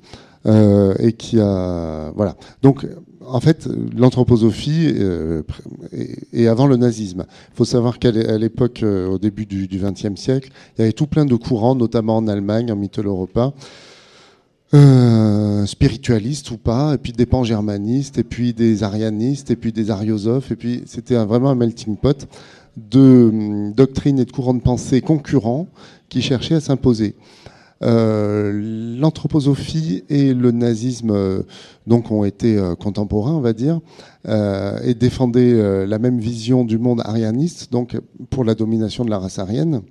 Euh, 0.47 0.95
et 0.97 1.13
qui 1.13 1.39
a 1.39 2.11
voilà 2.15 2.35
donc 2.63 2.87
en 3.27 3.39
fait, 3.39 3.67
l'anthroposophie 3.95 4.91
euh, 4.95 5.43
est, 6.33 6.47
avant 6.47 6.67
le 6.67 6.77
nazisme. 6.77 7.25
Il 7.53 7.55
faut 7.55 7.65
savoir 7.65 7.99
qu'à 7.99 8.11
l'époque, 8.11 8.83
euh, 8.83 9.07
au 9.07 9.17
début 9.17 9.45
du 9.45 9.67
XXe 9.67 10.19
siècle, 10.19 10.49
il 10.77 10.81
y 10.81 10.83
avait 10.83 10.93
tout 10.93 11.07
plein 11.07 11.25
de 11.25 11.35
courants, 11.35 11.75
notamment 11.75 12.17
en 12.17 12.27
Allemagne, 12.27 12.71
en 12.71 12.75
Mitteleuropa, 12.75 13.53
euh, 14.73 15.65
spiritualistes 15.65 16.49
ou 16.51 16.57
pas, 16.57 16.93
et 16.95 16.97
puis 16.97 17.11
des 17.11 17.25
pan-germanistes, 17.25 18.17
et 18.17 18.23
puis 18.23 18.53
des 18.53 18.83
arianistes, 18.83 19.51
et 19.51 19.55
puis 19.55 19.71
des 19.71 19.91
ariosophes, 19.91 20.51
et 20.51 20.55
puis 20.55 20.83
c'était 20.85 21.15
vraiment 21.15 21.49
un 21.49 21.55
melting 21.55 21.97
pot 21.97 22.27
de 22.77 23.29
hum, 23.31 23.73
doctrines 23.73 24.19
et 24.19 24.25
de 24.25 24.31
courants 24.31 24.53
de 24.53 24.61
pensée 24.61 25.01
concurrents 25.01 25.67
qui 26.09 26.21
cherchaient 26.21 26.55
à 26.55 26.61
s'imposer. 26.61 27.15
Euh, 27.83 28.97
l'anthroposophie 28.99 30.03
et 30.09 30.35
le 30.35 30.51
nazisme 30.51 31.09
euh, 31.09 31.41
donc 31.87 32.11
ont 32.11 32.23
été 32.23 32.55
euh, 32.55 32.75
contemporains, 32.75 33.33
on 33.33 33.41
va 33.41 33.53
dire, 33.53 33.79
et 34.83 34.93
défendaient 34.93 35.87
la 35.87 35.97
même 35.97 36.19
vision 36.19 36.63
du 36.63 36.77
monde 36.77 37.01
arianiste, 37.03 37.71
donc 37.71 37.99
pour 38.29 38.43
la 38.43 38.53
domination 38.53 39.03
de 39.03 39.09
la 39.09 39.17
race 39.17 39.39
arienne, 39.39 39.81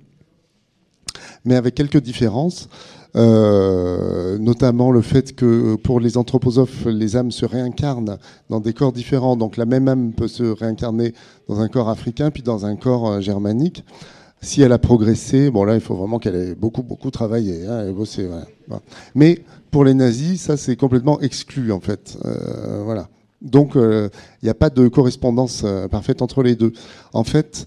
mais 1.43 1.55
avec 1.55 1.75
quelques 1.75 2.01
différences. 2.01 2.69
notamment 3.13 4.91
le 4.91 5.01
fait 5.01 5.35
que 5.35 5.75
pour 5.75 5.99
les 5.99 6.15
anthroposophes, 6.15 6.85
les 6.85 7.17
âmes 7.17 7.31
se 7.31 7.45
réincarnent 7.45 8.19
dans 8.49 8.61
des 8.61 8.71
corps 8.71 8.93
différents. 8.93 9.35
Donc 9.35 9.57
la 9.57 9.65
même 9.65 9.89
âme 9.89 10.13
peut 10.13 10.29
se 10.29 10.43
réincarner 10.43 11.13
dans 11.49 11.59
un 11.59 11.67
corps 11.67 11.89
africain 11.89 12.31
puis 12.31 12.41
dans 12.41 12.65
un 12.65 12.77
corps 12.77 13.19
germanique 13.19 13.83
si 14.41 14.61
elle 14.61 14.71
a 14.71 14.77
progressé, 14.77 15.51
bon 15.51 15.63
là, 15.63 15.75
il 15.75 15.81
faut 15.81 15.95
vraiment 15.95 16.19
qu'elle 16.19 16.35
ait 16.35 16.55
beaucoup, 16.55 16.83
beaucoup 16.83 17.11
travaillé 17.11 17.65
hein, 17.67 17.85
et 17.87 18.75
Mais 19.15 19.39
pour 19.69 19.85
les 19.85 19.93
nazis, 19.93 20.41
ça, 20.41 20.57
c'est 20.57 20.75
complètement 20.75 21.19
exclu, 21.21 21.71
en 21.71 21.79
fait. 21.79 22.17
Euh, 22.25 22.81
voilà. 22.83 23.07
Donc, 23.41 23.71
il 23.73 24.09
n'y 24.43 24.49
a 24.49 24.53
pas 24.53 24.69
de 24.69 24.87
correspondance 24.87 25.65
parfaite 25.89 26.21
entre 26.21 26.43
les 26.43 26.55
deux. 26.55 26.73
En 27.11 27.23
fait, 27.23 27.65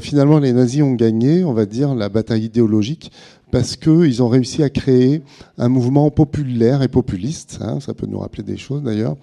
finalement, 0.00 0.40
les 0.40 0.52
nazis 0.52 0.82
ont 0.82 0.94
gagné, 0.94 1.44
on 1.44 1.52
va 1.52 1.64
dire, 1.64 1.94
la 1.94 2.08
bataille 2.08 2.46
idéologique 2.46 3.12
parce 3.50 3.76
qu'ils 3.76 4.22
ont 4.22 4.28
réussi 4.28 4.62
à 4.62 4.70
créer 4.70 5.22
un 5.58 5.68
mouvement 5.68 6.10
populaire 6.10 6.82
et 6.82 6.88
populiste. 6.88 7.58
Hein, 7.60 7.80
ça 7.80 7.94
peut 7.94 8.06
nous 8.06 8.18
rappeler 8.18 8.42
des 8.42 8.56
choses 8.56 8.82
d'ailleurs. 8.82 9.16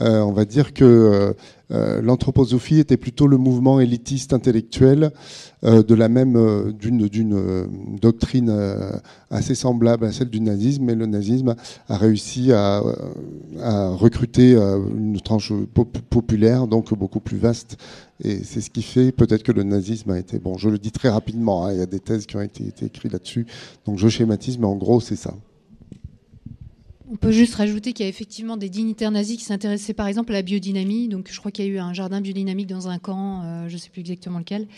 Euh, 0.00 0.20
on 0.20 0.32
va 0.32 0.44
dire 0.44 0.72
que 0.72 0.84
euh, 0.84 1.32
euh, 1.70 2.00
l'anthroposophie 2.00 2.78
était 2.78 2.96
plutôt 2.96 3.26
le 3.26 3.36
mouvement 3.36 3.80
élitiste 3.80 4.32
intellectuel 4.32 5.10
de 5.64 5.94
la 5.94 6.08
même 6.08 6.72
d'une 6.72 7.08
d'une 7.08 7.66
doctrine 8.00 8.56
assez 9.28 9.56
semblable 9.56 10.04
à 10.04 10.12
celle 10.12 10.30
du 10.30 10.40
nazisme, 10.40 10.84
mais 10.84 10.94
le 10.94 11.06
nazisme 11.06 11.56
a 11.88 11.96
réussi 11.96 12.52
à, 12.52 12.80
à 13.60 13.88
recruter 13.88 14.52
une 14.52 15.20
tranche 15.20 15.52
populaire, 16.10 16.68
donc 16.68 16.96
beaucoup 16.96 17.18
plus 17.18 17.38
vaste. 17.38 17.76
Et 18.22 18.44
c'est 18.44 18.60
ce 18.60 18.70
qui 18.70 18.82
fait 18.82 19.10
peut-être 19.10 19.42
que 19.42 19.50
le 19.50 19.64
nazisme 19.64 20.12
a 20.12 20.18
été 20.20 20.38
bon. 20.38 20.56
Je 20.58 20.68
le 20.68 20.78
dis 20.78 20.92
très 20.92 21.08
rapidement. 21.08 21.66
Hein, 21.66 21.72
il 21.72 21.80
y 21.80 21.82
a 21.82 21.86
des 21.86 21.98
thèses 22.00 22.26
qui 22.26 22.36
ont 22.36 22.40
été, 22.40 22.64
été 22.64 22.86
écrites 22.86 23.12
là-dessus, 23.12 23.44
donc 23.84 23.98
je 23.98 24.06
schématise, 24.08 24.58
mais 24.58 24.66
en 24.66 24.76
gros 24.76 25.00
c'est 25.00 25.16
ça. 25.16 25.34
On 27.10 27.16
peut 27.16 27.32
juste 27.32 27.54
rajouter 27.54 27.92
qu'il 27.92 28.04
y 28.04 28.06
a 28.06 28.10
effectivement 28.10 28.56
des 28.56 28.68
dignitaires 28.68 29.10
nazis 29.10 29.38
qui 29.38 29.44
s'intéressaient 29.44 29.94
par 29.94 30.08
exemple 30.08 30.32
à 30.32 30.34
la 30.34 30.42
biodynamie. 30.42 31.08
Donc 31.08 31.30
je 31.32 31.38
crois 31.38 31.50
qu'il 31.50 31.64
y 31.64 31.68
a 31.68 31.70
eu 31.70 31.78
un 31.78 31.94
jardin 31.94 32.20
biodynamique 32.20 32.66
dans 32.66 32.88
un 32.88 32.98
camp, 32.98 33.42
euh, 33.42 33.68
je 33.68 33.74
ne 33.74 33.78
sais 33.78 33.88
plus 33.90 34.00
exactement 34.00 34.38
lequel. 34.38 34.68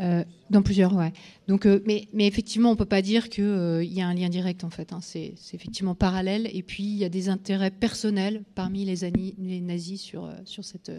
Euh, 0.00 0.24
dans 0.50 0.60
plusieurs, 0.60 0.94
ouais. 0.94 1.12
Donc, 1.48 1.64
euh, 1.64 1.82
mais, 1.86 2.06
effectivement, 2.18 2.70
on 2.70 2.76
peut 2.76 2.84
pas 2.84 3.00
dire 3.00 3.30
qu'il 3.30 3.90
y 3.90 4.02
a 4.02 4.06
un 4.06 4.14
lien 4.14 4.28
direct 4.28 4.62
en 4.62 4.68
fait. 4.70 4.92
Hein. 4.92 5.00
C'est 5.00 5.34
effectivement 5.52 5.94
parallèle. 5.94 6.48
Et 6.52 6.62
puis 6.62 6.84
il 6.84 6.96
y 6.96 7.04
a 7.04 7.08
des 7.08 7.28
intérêts 7.28 7.70
personnels 7.70 8.42
parmi 8.54 8.84
les, 8.84 9.10
les 9.38 9.60
nazis 9.60 10.00
sur, 10.00 10.30
sur 10.44 10.64
cette. 10.64 10.92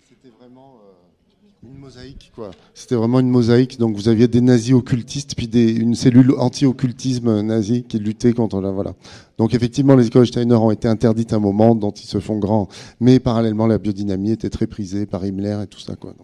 C'était 0.00 0.30
vraiment 0.30 0.78
une 1.62 1.78
mosaïque, 1.78 2.30
quoi. 2.34 2.50
C'était 2.72 2.94
vraiment 2.94 3.20
une 3.20 3.30
mosaïque. 3.30 3.78
Donc 3.78 3.96
vous 3.96 4.08
aviez 4.08 4.28
des 4.28 4.40
nazis 4.40 4.74
occultistes, 4.74 5.34
puis 5.36 5.48
des, 5.48 5.72
une 5.72 5.94
cellule 5.94 6.32
anti-occultisme 6.38 7.42
nazi 7.42 7.82
qui 7.82 7.98
luttait 7.98 8.32
contre 8.32 8.60
la. 8.60 8.70
Voilà. 8.70 8.94
Donc 9.38 9.54
effectivement, 9.54 9.96
les 9.96 10.06
écoles 10.06 10.26
Steiner 10.26 10.54
ont 10.54 10.70
été 10.70 10.88
interdites 10.88 11.32
à 11.32 11.36
un 11.36 11.40
moment 11.40 11.74
dont 11.74 11.90
ils 11.90 12.06
se 12.06 12.20
font 12.20 12.38
grands. 12.38 12.68
Mais 13.00 13.18
parallèlement, 13.18 13.66
la 13.66 13.78
biodynamie 13.78 14.32
était 14.32 14.50
très 14.50 14.66
prisée 14.66 15.06
par 15.06 15.24
Himmler 15.24 15.58
et 15.64 15.66
tout 15.66 15.80
ça, 15.80 15.96
quoi. 15.96 16.14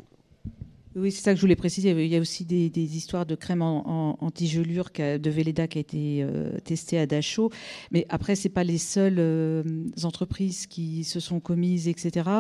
Oui, 0.96 1.10
c'est 1.10 1.22
ça 1.22 1.32
que 1.32 1.36
je 1.36 1.40
voulais 1.40 1.56
préciser. 1.56 1.90
Il 1.90 2.06
y 2.06 2.16
a 2.16 2.20
aussi 2.20 2.44
des, 2.44 2.96
histoires 2.96 3.26
de 3.26 3.34
crème 3.34 3.62
anti-gelure 3.62 4.90
de 4.96 5.30
Velleda 5.30 5.66
qui 5.66 5.78
a 5.78 5.80
été 5.80 6.22
euh, 6.22 6.58
testée 6.62 6.98
à 7.00 7.06
Dachau. 7.06 7.50
Mais 7.90 8.06
après, 8.10 8.36
ce 8.36 8.46
pas 8.46 8.62
les 8.62 8.78
seules 8.78 9.16
euh, 9.18 9.64
entreprises 10.04 10.68
qui 10.68 11.02
se 11.02 11.18
sont 11.18 11.40
commises, 11.40 11.88
etc. 11.88 12.30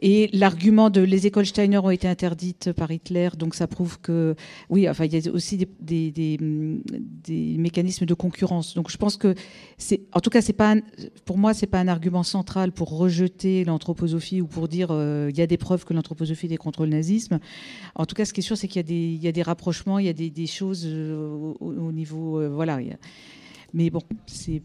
Et 0.00 0.30
l'argument 0.32 0.88
de 0.88 1.02
les 1.02 1.26
écoles 1.26 1.44
Steiner 1.44 1.78
ont 1.78 1.90
été 1.90 2.08
interdites 2.08 2.72
par 2.72 2.90
Hitler, 2.90 3.28
donc 3.36 3.54
ça 3.54 3.66
prouve 3.66 4.00
que, 4.00 4.36
oui, 4.70 4.88
enfin, 4.88 5.04
il 5.04 5.12
y 5.12 5.28
a 5.28 5.32
aussi 5.32 5.58
des, 5.58 6.10
des, 6.10 6.38
mécanismes 7.58 8.06
de 8.06 8.14
concurrence. 8.14 8.74
Donc 8.74 8.90
je 8.90 8.96
pense 8.96 9.18
que, 9.18 9.34
c'est, 9.76 10.00
en 10.14 10.20
tout 10.20 10.30
cas, 10.30 10.40
c'est 10.40 10.54
pas 10.54 10.76
pour 11.26 11.36
moi, 11.36 11.52
c'est 11.52 11.66
pas 11.66 11.80
un 11.80 11.88
argument 11.88 12.22
central 12.22 12.72
pour 12.72 12.96
rejeter 12.96 13.64
l'anthroposophie 13.64 14.40
ou 14.40 14.46
pour 14.46 14.68
dire 14.68 14.88
euh, 14.90 15.28
il 15.30 15.36
y 15.36 15.42
a 15.42 15.46
des 15.46 15.58
preuves 15.58 15.84
que 15.84 15.92
l'anthroposophie 15.92 16.46
est 16.46 16.56
contre 16.56 16.84
le 16.84 16.90
nazisme. 16.90 17.38
En 17.94 18.06
tout 18.06 18.14
cas, 18.14 18.24
ce 18.24 18.32
qui 18.32 18.40
est 18.40 18.42
sûr, 18.42 18.56
c'est 18.56 18.68
qu'il 18.68 18.82
y, 19.22 19.28
a 19.28 19.32
des 19.32 19.42
rapprochements, 19.42 19.98
il 19.98 20.06
y 20.06 20.08
a 20.08 20.12
des, 20.12 20.46
choses 20.46 20.84
euh, 20.86 21.54
au, 21.60 21.92
niveau. 21.92 22.40
Euh, 22.40 22.48
voilà. 22.48 22.78
Mais 23.74 23.90
bon, 23.90 24.02
c'est. 24.26 24.62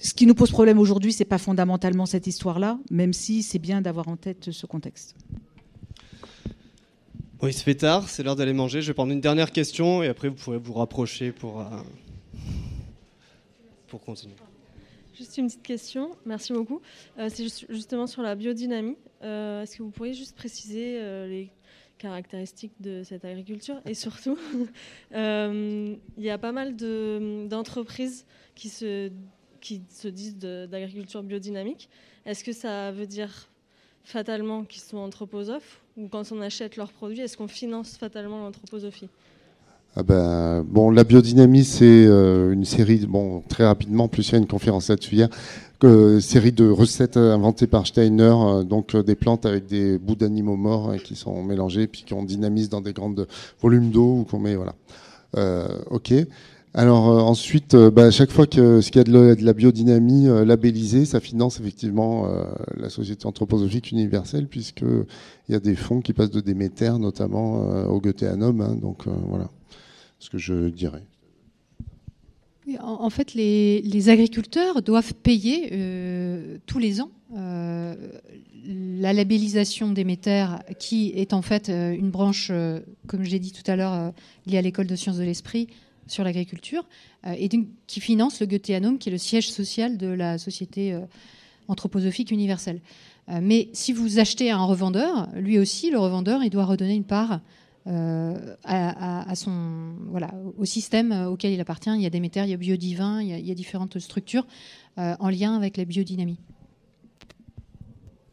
Ce 0.00 0.14
qui 0.14 0.26
nous 0.26 0.34
pose 0.34 0.50
problème 0.50 0.78
aujourd'hui, 0.78 1.12
c'est 1.12 1.24
pas 1.24 1.38
fondamentalement 1.38 2.06
cette 2.06 2.26
histoire-là, 2.26 2.78
même 2.90 3.12
si 3.12 3.42
c'est 3.42 3.58
bien 3.58 3.80
d'avoir 3.80 4.08
en 4.08 4.16
tête 4.16 4.50
ce 4.50 4.66
contexte. 4.66 5.16
Oui, 7.42 7.50
il 7.50 7.52
se 7.52 7.62
fait 7.62 7.74
tard, 7.74 8.08
c'est 8.08 8.22
l'heure 8.22 8.36
d'aller 8.36 8.52
manger. 8.52 8.80
Je 8.80 8.88
vais 8.88 8.94
prendre 8.94 9.12
une 9.12 9.20
dernière 9.20 9.52
question 9.52 10.02
et 10.02 10.08
après 10.08 10.28
vous 10.28 10.36
pourrez 10.36 10.58
vous 10.58 10.72
rapprocher 10.72 11.32
pour, 11.32 11.60
euh, 11.60 11.64
pour 13.88 14.00
continuer. 14.00 14.34
Juste 15.16 15.36
une 15.36 15.46
petite 15.46 15.62
question, 15.62 16.10
merci 16.24 16.52
beaucoup. 16.52 16.80
c'est 17.28 17.48
justement 17.68 18.06
sur 18.06 18.22
la 18.22 18.36
biodynamie. 18.36 18.96
Est-ce 19.20 19.76
que 19.76 19.82
vous 19.82 19.90
pourriez 19.90 20.14
juste 20.14 20.36
préciser 20.36 21.00
les 21.26 21.50
caractéristiques 21.98 22.72
de 22.80 23.02
cette 23.02 23.24
agriculture. 23.24 23.80
Et 23.84 23.94
surtout, 23.94 24.38
euh, 25.14 25.96
il 26.16 26.24
y 26.24 26.30
a 26.30 26.38
pas 26.38 26.52
mal 26.52 26.76
d'entreprises 26.76 28.24
qui, 28.54 28.68
se, 28.68 29.10
qui 29.60 29.82
se 29.90 30.08
disent 30.08 30.38
d'agriculture 30.38 31.22
biodynamique. 31.22 31.88
Est-ce 32.24 32.44
que 32.44 32.52
ça 32.52 32.92
veut 32.92 33.06
dire 33.06 33.48
fatalement 34.04 34.64
qu'ils 34.64 34.82
sont 34.82 34.98
anthroposophes? 34.98 35.82
Ou 35.96 36.08
quand 36.08 36.30
on 36.32 36.40
achète 36.40 36.76
leurs 36.76 36.92
produits, 36.92 37.20
est-ce 37.20 37.36
qu'on 37.36 37.48
finance 37.48 37.96
fatalement 37.96 38.40
l'anthroposophie? 38.40 39.08
Ah 40.00 40.04
ben, 40.04 40.64
bon, 40.64 40.92
la 40.92 41.02
biodynamie, 41.02 41.64
c'est 41.64 42.06
euh, 42.06 42.52
une 42.52 42.64
série, 42.64 43.04
bon, 43.04 43.42
très 43.48 43.66
rapidement, 43.66 44.06
plus 44.06 44.28
il 44.28 44.32
y 44.32 44.34
a 44.36 44.38
une 44.38 44.46
conférence 44.46 44.90
là-dessus 44.90 45.16
hier, 45.16 45.28
euh, 45.82 46.20
série 46.20 46.52
de 46.52 46.70
recettes 46.70 47.16
inventées 47.16 47.66
par 47.66 47.84
Steiner, 47.84 48.32
euh, 48.32 48.62
donc 48.62 48.94
des 48.94 49.16
plantes 49.16 49.44
avec 49.44 49.66
des 49.66 49.98
bouts 49.98 50.14
d'animaux 50.14 50.54
morts 50.54 50.94
qui 51.02 51.16
sont 51.16 51.42
mélangés, 51.42 51.88
puis 51.88 52.04
qu'on 52.08 52.22
dynamise 52.22 52.68
dans 52.68 52.80
des 52.80 52.92
grandes 52.92 53.26
volumes 53.60 53.90
d'eau 53.90 54.18
ou 54.20 54.24
qu'on 54.24 54.38
met, 54.38 54.54
voilà. 54.54 54.76
ok. 55.90 56.14
Alors 56.74 57.06
ensuite, 57.26 57.74
bah, 57.74 58.04
à 58.04 58.10
chaque 58.12 58.30
fois 58.30 58.46
que 58.46 58.80
ce 58.80 58.92
qu'il 58.92 59.00
y 59.00 59.02
a 59.02 59.34
de, 59.34 59.44
la 59.44 59.52
biodynamie 59.52 60.26
labellisée, 60.46 61.06
ça 61.06 61.18
finance 61.18 61.58
effectivement 61.58 62.28
la 62.76 62.88
société 62.88 63.26
anthroposophique 63.26 63.90
universelle, 63.90 64.46
puisque 64.46 64.82
il 64.82 65.52
y 65.52 65.56
a 65.56 65.60
des 65.60 65.74
fonds 65.74 66.00
qui 66.02 66.12
passent 66.12 66.30
de 66.30 66.40
Déméter, 66.40 66.92
notamment 67.00 67.88
au 67.88 68.00
Goetheanum, 68.00 68.60
hein, 68.60 68.76
donc 68.80 69.06
voilà 69.28 69.50
ce 70.18 70.30
que 70.30 70.38
je 70.38 70.68
dirais. 70.68 71.04
En 72.80 73.08
fait, 73.08 73.34
les, 73.34 74.08
agriculteurs 74.08 74.82
doivent 74.82 75.14
payer 75.14 75.70
euh, 75.72 76.58
tous 76.66 76.78
les 76.78 77.00
ans 77.00 77.10
euh, 77.36 77.94
la 78.64 79.12
labellisation 79.14 79.94
métères, 80.04 80.62
qui 80.78 81.12
est 81.14 81.32
en 81.32 81.40
fait 81.40 81.70
euh, 81.70 81.94
une 81.94 82.10
branche, 82.10 82.52
comme 83.06 83.24
j'ai 83.24 83.38
dit 83.38 83.52
tout 83.52 83.68
à 83.70 83.76
l'heure, 83.76 84.12
liée 84.46 84.58
à 84.58 84.62
l'école 84.62 84.86
de 84.86 84.96
sciences 84.96 85.16
de 85.16 85.24
l'esprit 85.24 85.68
sur 86.06 86.24
l'agriculture, 86.24 86.86
et 87.26 87.48
qui 87.86 88.00
finance 88.00 88.40
le 88.40 88.46
Goetheanum, 88.46 88.98
qui 88.98 89.10
est 89.10 89.12
le 89.12 89.18
siège 89.18 89.50
social 89.50 89.98
de 89.98 90.06
la 90.06 90.38
société 90.38 90.98
anthroposophique 91.68 92.30
universelle. 92.30 92.80
mais 93.42 93.68
si 93.74 93.92
vous 93.92 94.18
achetez 94.18 94.50
à 94.50 94.56
un 94.56 94.64
revendeur, 94.64 95.28
lui 95.34 95.58
aussi, 95.58 95.90
le 95.90 95.98
revendeur, 95.98 96.42
il 96.42 96.48
doit 96.48 96.64
redonner 96.64 96.94
une 96.94 97.04
part 97.04 97.40
euh, 97.88 98.56
à, 98.64 99.34
son, 99.34 99.94
au 100.58 100.64
système 100.64 101.12
auquel 101.12 101.52
il 101.52 101.60
appartient. 101.60 101.90
Il 101.94 102.02
y 102.02 102.06
a 102.06 102.10
des 102.10 102.20
métères, 102.20 102.44
il 102.44 102.50
y 102.50 102.54
a 102.54 102.58
Biodivin, 102.58 103.22
il 103.22 103.28
y 103.28 103.32
a, 103.32 103.38
il 103.38 103.46
y 103.46 103.50
a 103.50 103.54
différentes 103.54 103.98
structures 103.98 104.46
euh, 104.98 105.14
en 105.20 105.30
lien 105.30 105.56
avec 105.56 105.76
la 105.76 105.84
biodynamie. 105.84 106.38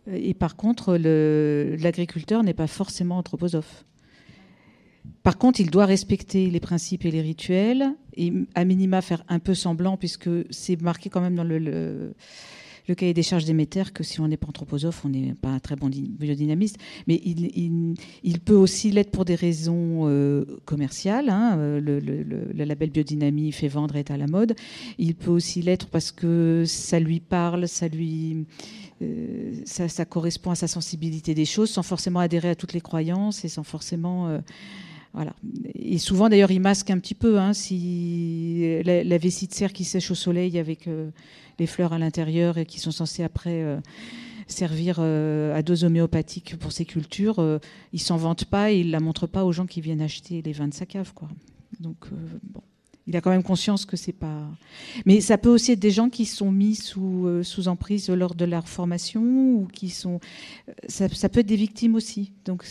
Et 0.08 0.34
par 0.34 0.56
contre, 0.56 0.98
l'agriculteur 0.98 2.44
n'est 2.44 2.54
pas 2.54 2.68
forcément 2.68 3.18
anthroposophe. 3.18 3.86
Par 5.24 5.38
contre, 5.38 5.60
il 5.60 5.72
doit 5.72 5.86
respecter 5.86 6.50
les 6.50 6.60
principes 6.60 7.06
et 7.06 7.12
les 7.12 7.22
rituels, 7.22 7.96
et 8.16 8.32
à 8.54 8.66
minima 8.66 9.02
faire 9.02 9.24
un 9.30 9.40
peu 9.40 9.54
semblant, 9.54 9.98
puisque 9.98 10.30
c'est 10.52 10.80
marqué 10.82 11.10
quand 11.10 11.22
même 11.22 11.36
dans 11.36 11.44
le 11.44 12.14
cahier 12.94 13.14
des 13.14 13.24
charges 13.24 13.46
d'émetteur 13.46 13.94
que 13.94 14.04
si 14.04 14.20
on 14.20 14.28
n'est 14.28 14.38
pas 14.38 14.48
anthroposophe, 14.48 15.04
on 15.06 15.10
n'est 15.10 15.34
pas 15.34 15.50
un 15.50 15.60
très 15.60 15.76
bon 15.76 15.90
biodynamiste. 15.90 16.78
Mais 17.08 17.16
il, 17.16 18.40
peut 18.40 18.56
aussi 18.56 18.92
l'être 18.92 19.12
pour 19.12 19.26
des 19.26 19.36
raisons 19.36 20.08
euh, 20.08 20.46
commerciales. 20.66 21.30
Hein. 21.30 21.58
Euh, 21.58 21.80
le, 21.82 22.64
label 22.64 22.92
biodynamie 22.92 23.52
fait 23.52 23.68
vendre, 23.68 23.96
est 23.96 24.12
à 24.12 24.18
la 24.18 24.28
mode. 24.28 24.56
Il 24.98 25.16
peut 25.16 25.32
aussi 25.32 25.62
l'être 25.62 25.88
parce 25.88 26.12
que 26.12 26.64
ça 26.68 27.00
lui 27.00 27.20
parle, 27.20 27.68
ça 27.68 27.88
lui. 27.88 28.46
Euh, 29.02 29.52
ça, 29.66 30.06
correspond 30.06 30.52
à 30.52 30.56
sa 30.56 30.68
sensibilité 30.68 31.34
des 31.34 31.46
choses, 31.46 31.70
sans 31.70 31.84
forcément 31.84 32.20
adhérer 32.20 32.50
à 32.50 32.56
toutes 32.56 32.74
les 32.74 32.82
croyances 32.82 33.44
et 33.44 33.50
sans 33.50 33.64
forcément. 33.64 34.40
Et 35.76 35.98
souvent, 35.98 36.30
d'ailleurs, 36.30 36.52
il 36.52 36.60
masque 36.60 36.90
un 36.90 37.00
petit 37.00 37.16
peu. 37.16 37.40
Hein, 37.40 37.52
la, 37.52 39.18
vessie 39.18 39.48
de 39.48 39.54
serre 39.54 39.74
qui 39.74 39.84
sèche 39.84 40.12
au 40.12 40.16
soleil 40.16 40.60
avec 40.60 40.88
les 41.60 41.68
fleurs 41.68 41.94
à 41.94 42.00
l'intérieur 42.00 42.58
et 42.58 42.66
qui 42.66 42.80
sont 42.80 42.92
censées 42.92 43.24
après 43.24 43.64
euh, 43.64 43.80
servir 44.48 44.98
euh, 45.00 45.56
à 45.56 45.62
dose 45.62 45.84
homéopathique 45.84 46.58
pour 46.58 46.72
ces 46.72 46.86
cultures, 46.86 47.40
euh, 47.40 47.60
ils 47.94 48.02
s'en 48.02 48.18
vantent 48.18 48.46
pas 48.46 48.72
et 48.72 48.80
ils 48.80 48.92
la 48.92 49.00
montrent 49.00 49.28
pas 49.28 49.46
aux 49.46 49.52
gens 49.52 49.66
qui 49.66 49.82
viennent 49.82 50.02
acheter 50.02 50.42
les 50.42 50.52
vins 50.52 50.68
de 50.68 50.74
sa 50.74 50.86
cave. 50.86 51.12
Donc 51.80 52.08
bon 52.44 52.62
il 53.08 53.16
a 53.16 53.22
quand 53.22 53.30
même 53.30 53.44
conscience 53.44 53.86
que 53.86 53.98
c'est 53.98 54.14
pas. 54.14 54.50
Mais 55.06 55.22
ça 55.22 55.38
peut 55.38 55.50
aussi 55.50 55.72
être 55.72 55.80
des 55.80 55.92
gens 55.92 56.10
qui 56.10 56.26
sont 56.26 56.52
mis 56.52 56.74
sous, 56.74 57.30
sous 57.44 57.68
emprise 57.68 58.10
lors 58.10 58.34
de 58.34 58.46
leur 58.46 58.68
formation 58.68 59.22
ou 59.22 59.68
qui 59.72 59.92
sont. 59.92 60.20
Ça, 60.88 61.30
peut 61.30 61.42
être 61.42 61.46
des 61.46 61.56
victimes 61.56 61.94
aussi. 61.94 62.32
Donc 62.46 62.66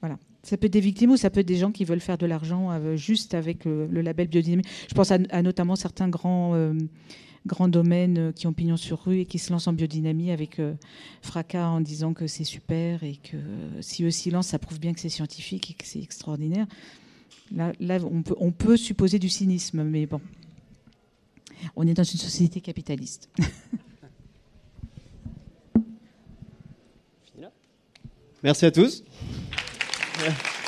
voilà. 0.00 0.16
Ça 0.42 0.56
peut 0.56 0.66
être 0.66 0.72
des 0.72 0.80
victimes 0.80 1.12
ou 1.12 1.16
ça 1.16 1.30
peut 1.30 1.40
être 1.40 1.46
des 1.46 1.56
gens 1.56 1.70
qui 1.70 1.84
veulent 1.84 2.00
faire 2.00 2.18
de 2.18 2.26
l'argent 2.26 2.70
juste 2.96 3.34
avec 3.34 3.64
le, 3.64 3.86
label 3.86 4.26
biodynamique. 4.26 4.66
Je 4.88 4.94
pense 4.94 5.12
à, 5.12 5.42
notamment 5.42 5.76
certains 5.76 6.08
grands 6.08 6.74
grands 7.46 7.68
domaines 7.68 8.18
euh, 8.18 8.32
qui 8.32 8.46
ont 8.46 8.52
pignon 8.52 8.76
sur 8.76 9.04
rue 9.04 9.20
et 9.20 9.26
qui 9.26 9.38
se 9.38 9.52
lancent 9.52 9.66
en 9.66 9.72
biodynamie 9.72 10.30
avec 10.30 10.58
euh, 10.58 10.74
fracas 11.22 11.68
en 11.68 11.80
disant 11.80 12.12
que 12.14 12.26
c'est 12.26 12.44
super 12.44 13.02
et 13.02 13.16
que 13.16 13.36
si 13.80 14.04
eux 14.04 14.10
s'y 14.10 14.30
lancent, 14.30 14.48
ça 14.48 14.58
prouve 14.58 14.78
bien 14.78 14.92
que 14.92 15.00
c'est 15.00 15.08
scientifique 15.08 15.70
et 15.70 15.74
que 15.74 15.86
c'est 15.86 16.00
extraordinaire. 16.00 16.66
Là, 17.54 17.72
on 18.40 18.50
peut 18.50 18.78
supposer 18.78 19.18
du 19.18 19.28
cynisme, 19.28 19.82
mais 19.82 20.06
bon, 20.06 20.22
on 21.76 21.86
est 21.86 21.92
dans 21.92 22.02
une 22.02 22.18
société 22.18 22.62
capitaliste. 22.62 23.28
Merci 28.42 28.64
à 28.64 28.70
tous. 28.70 29.04
Yeah. 30.22 30.61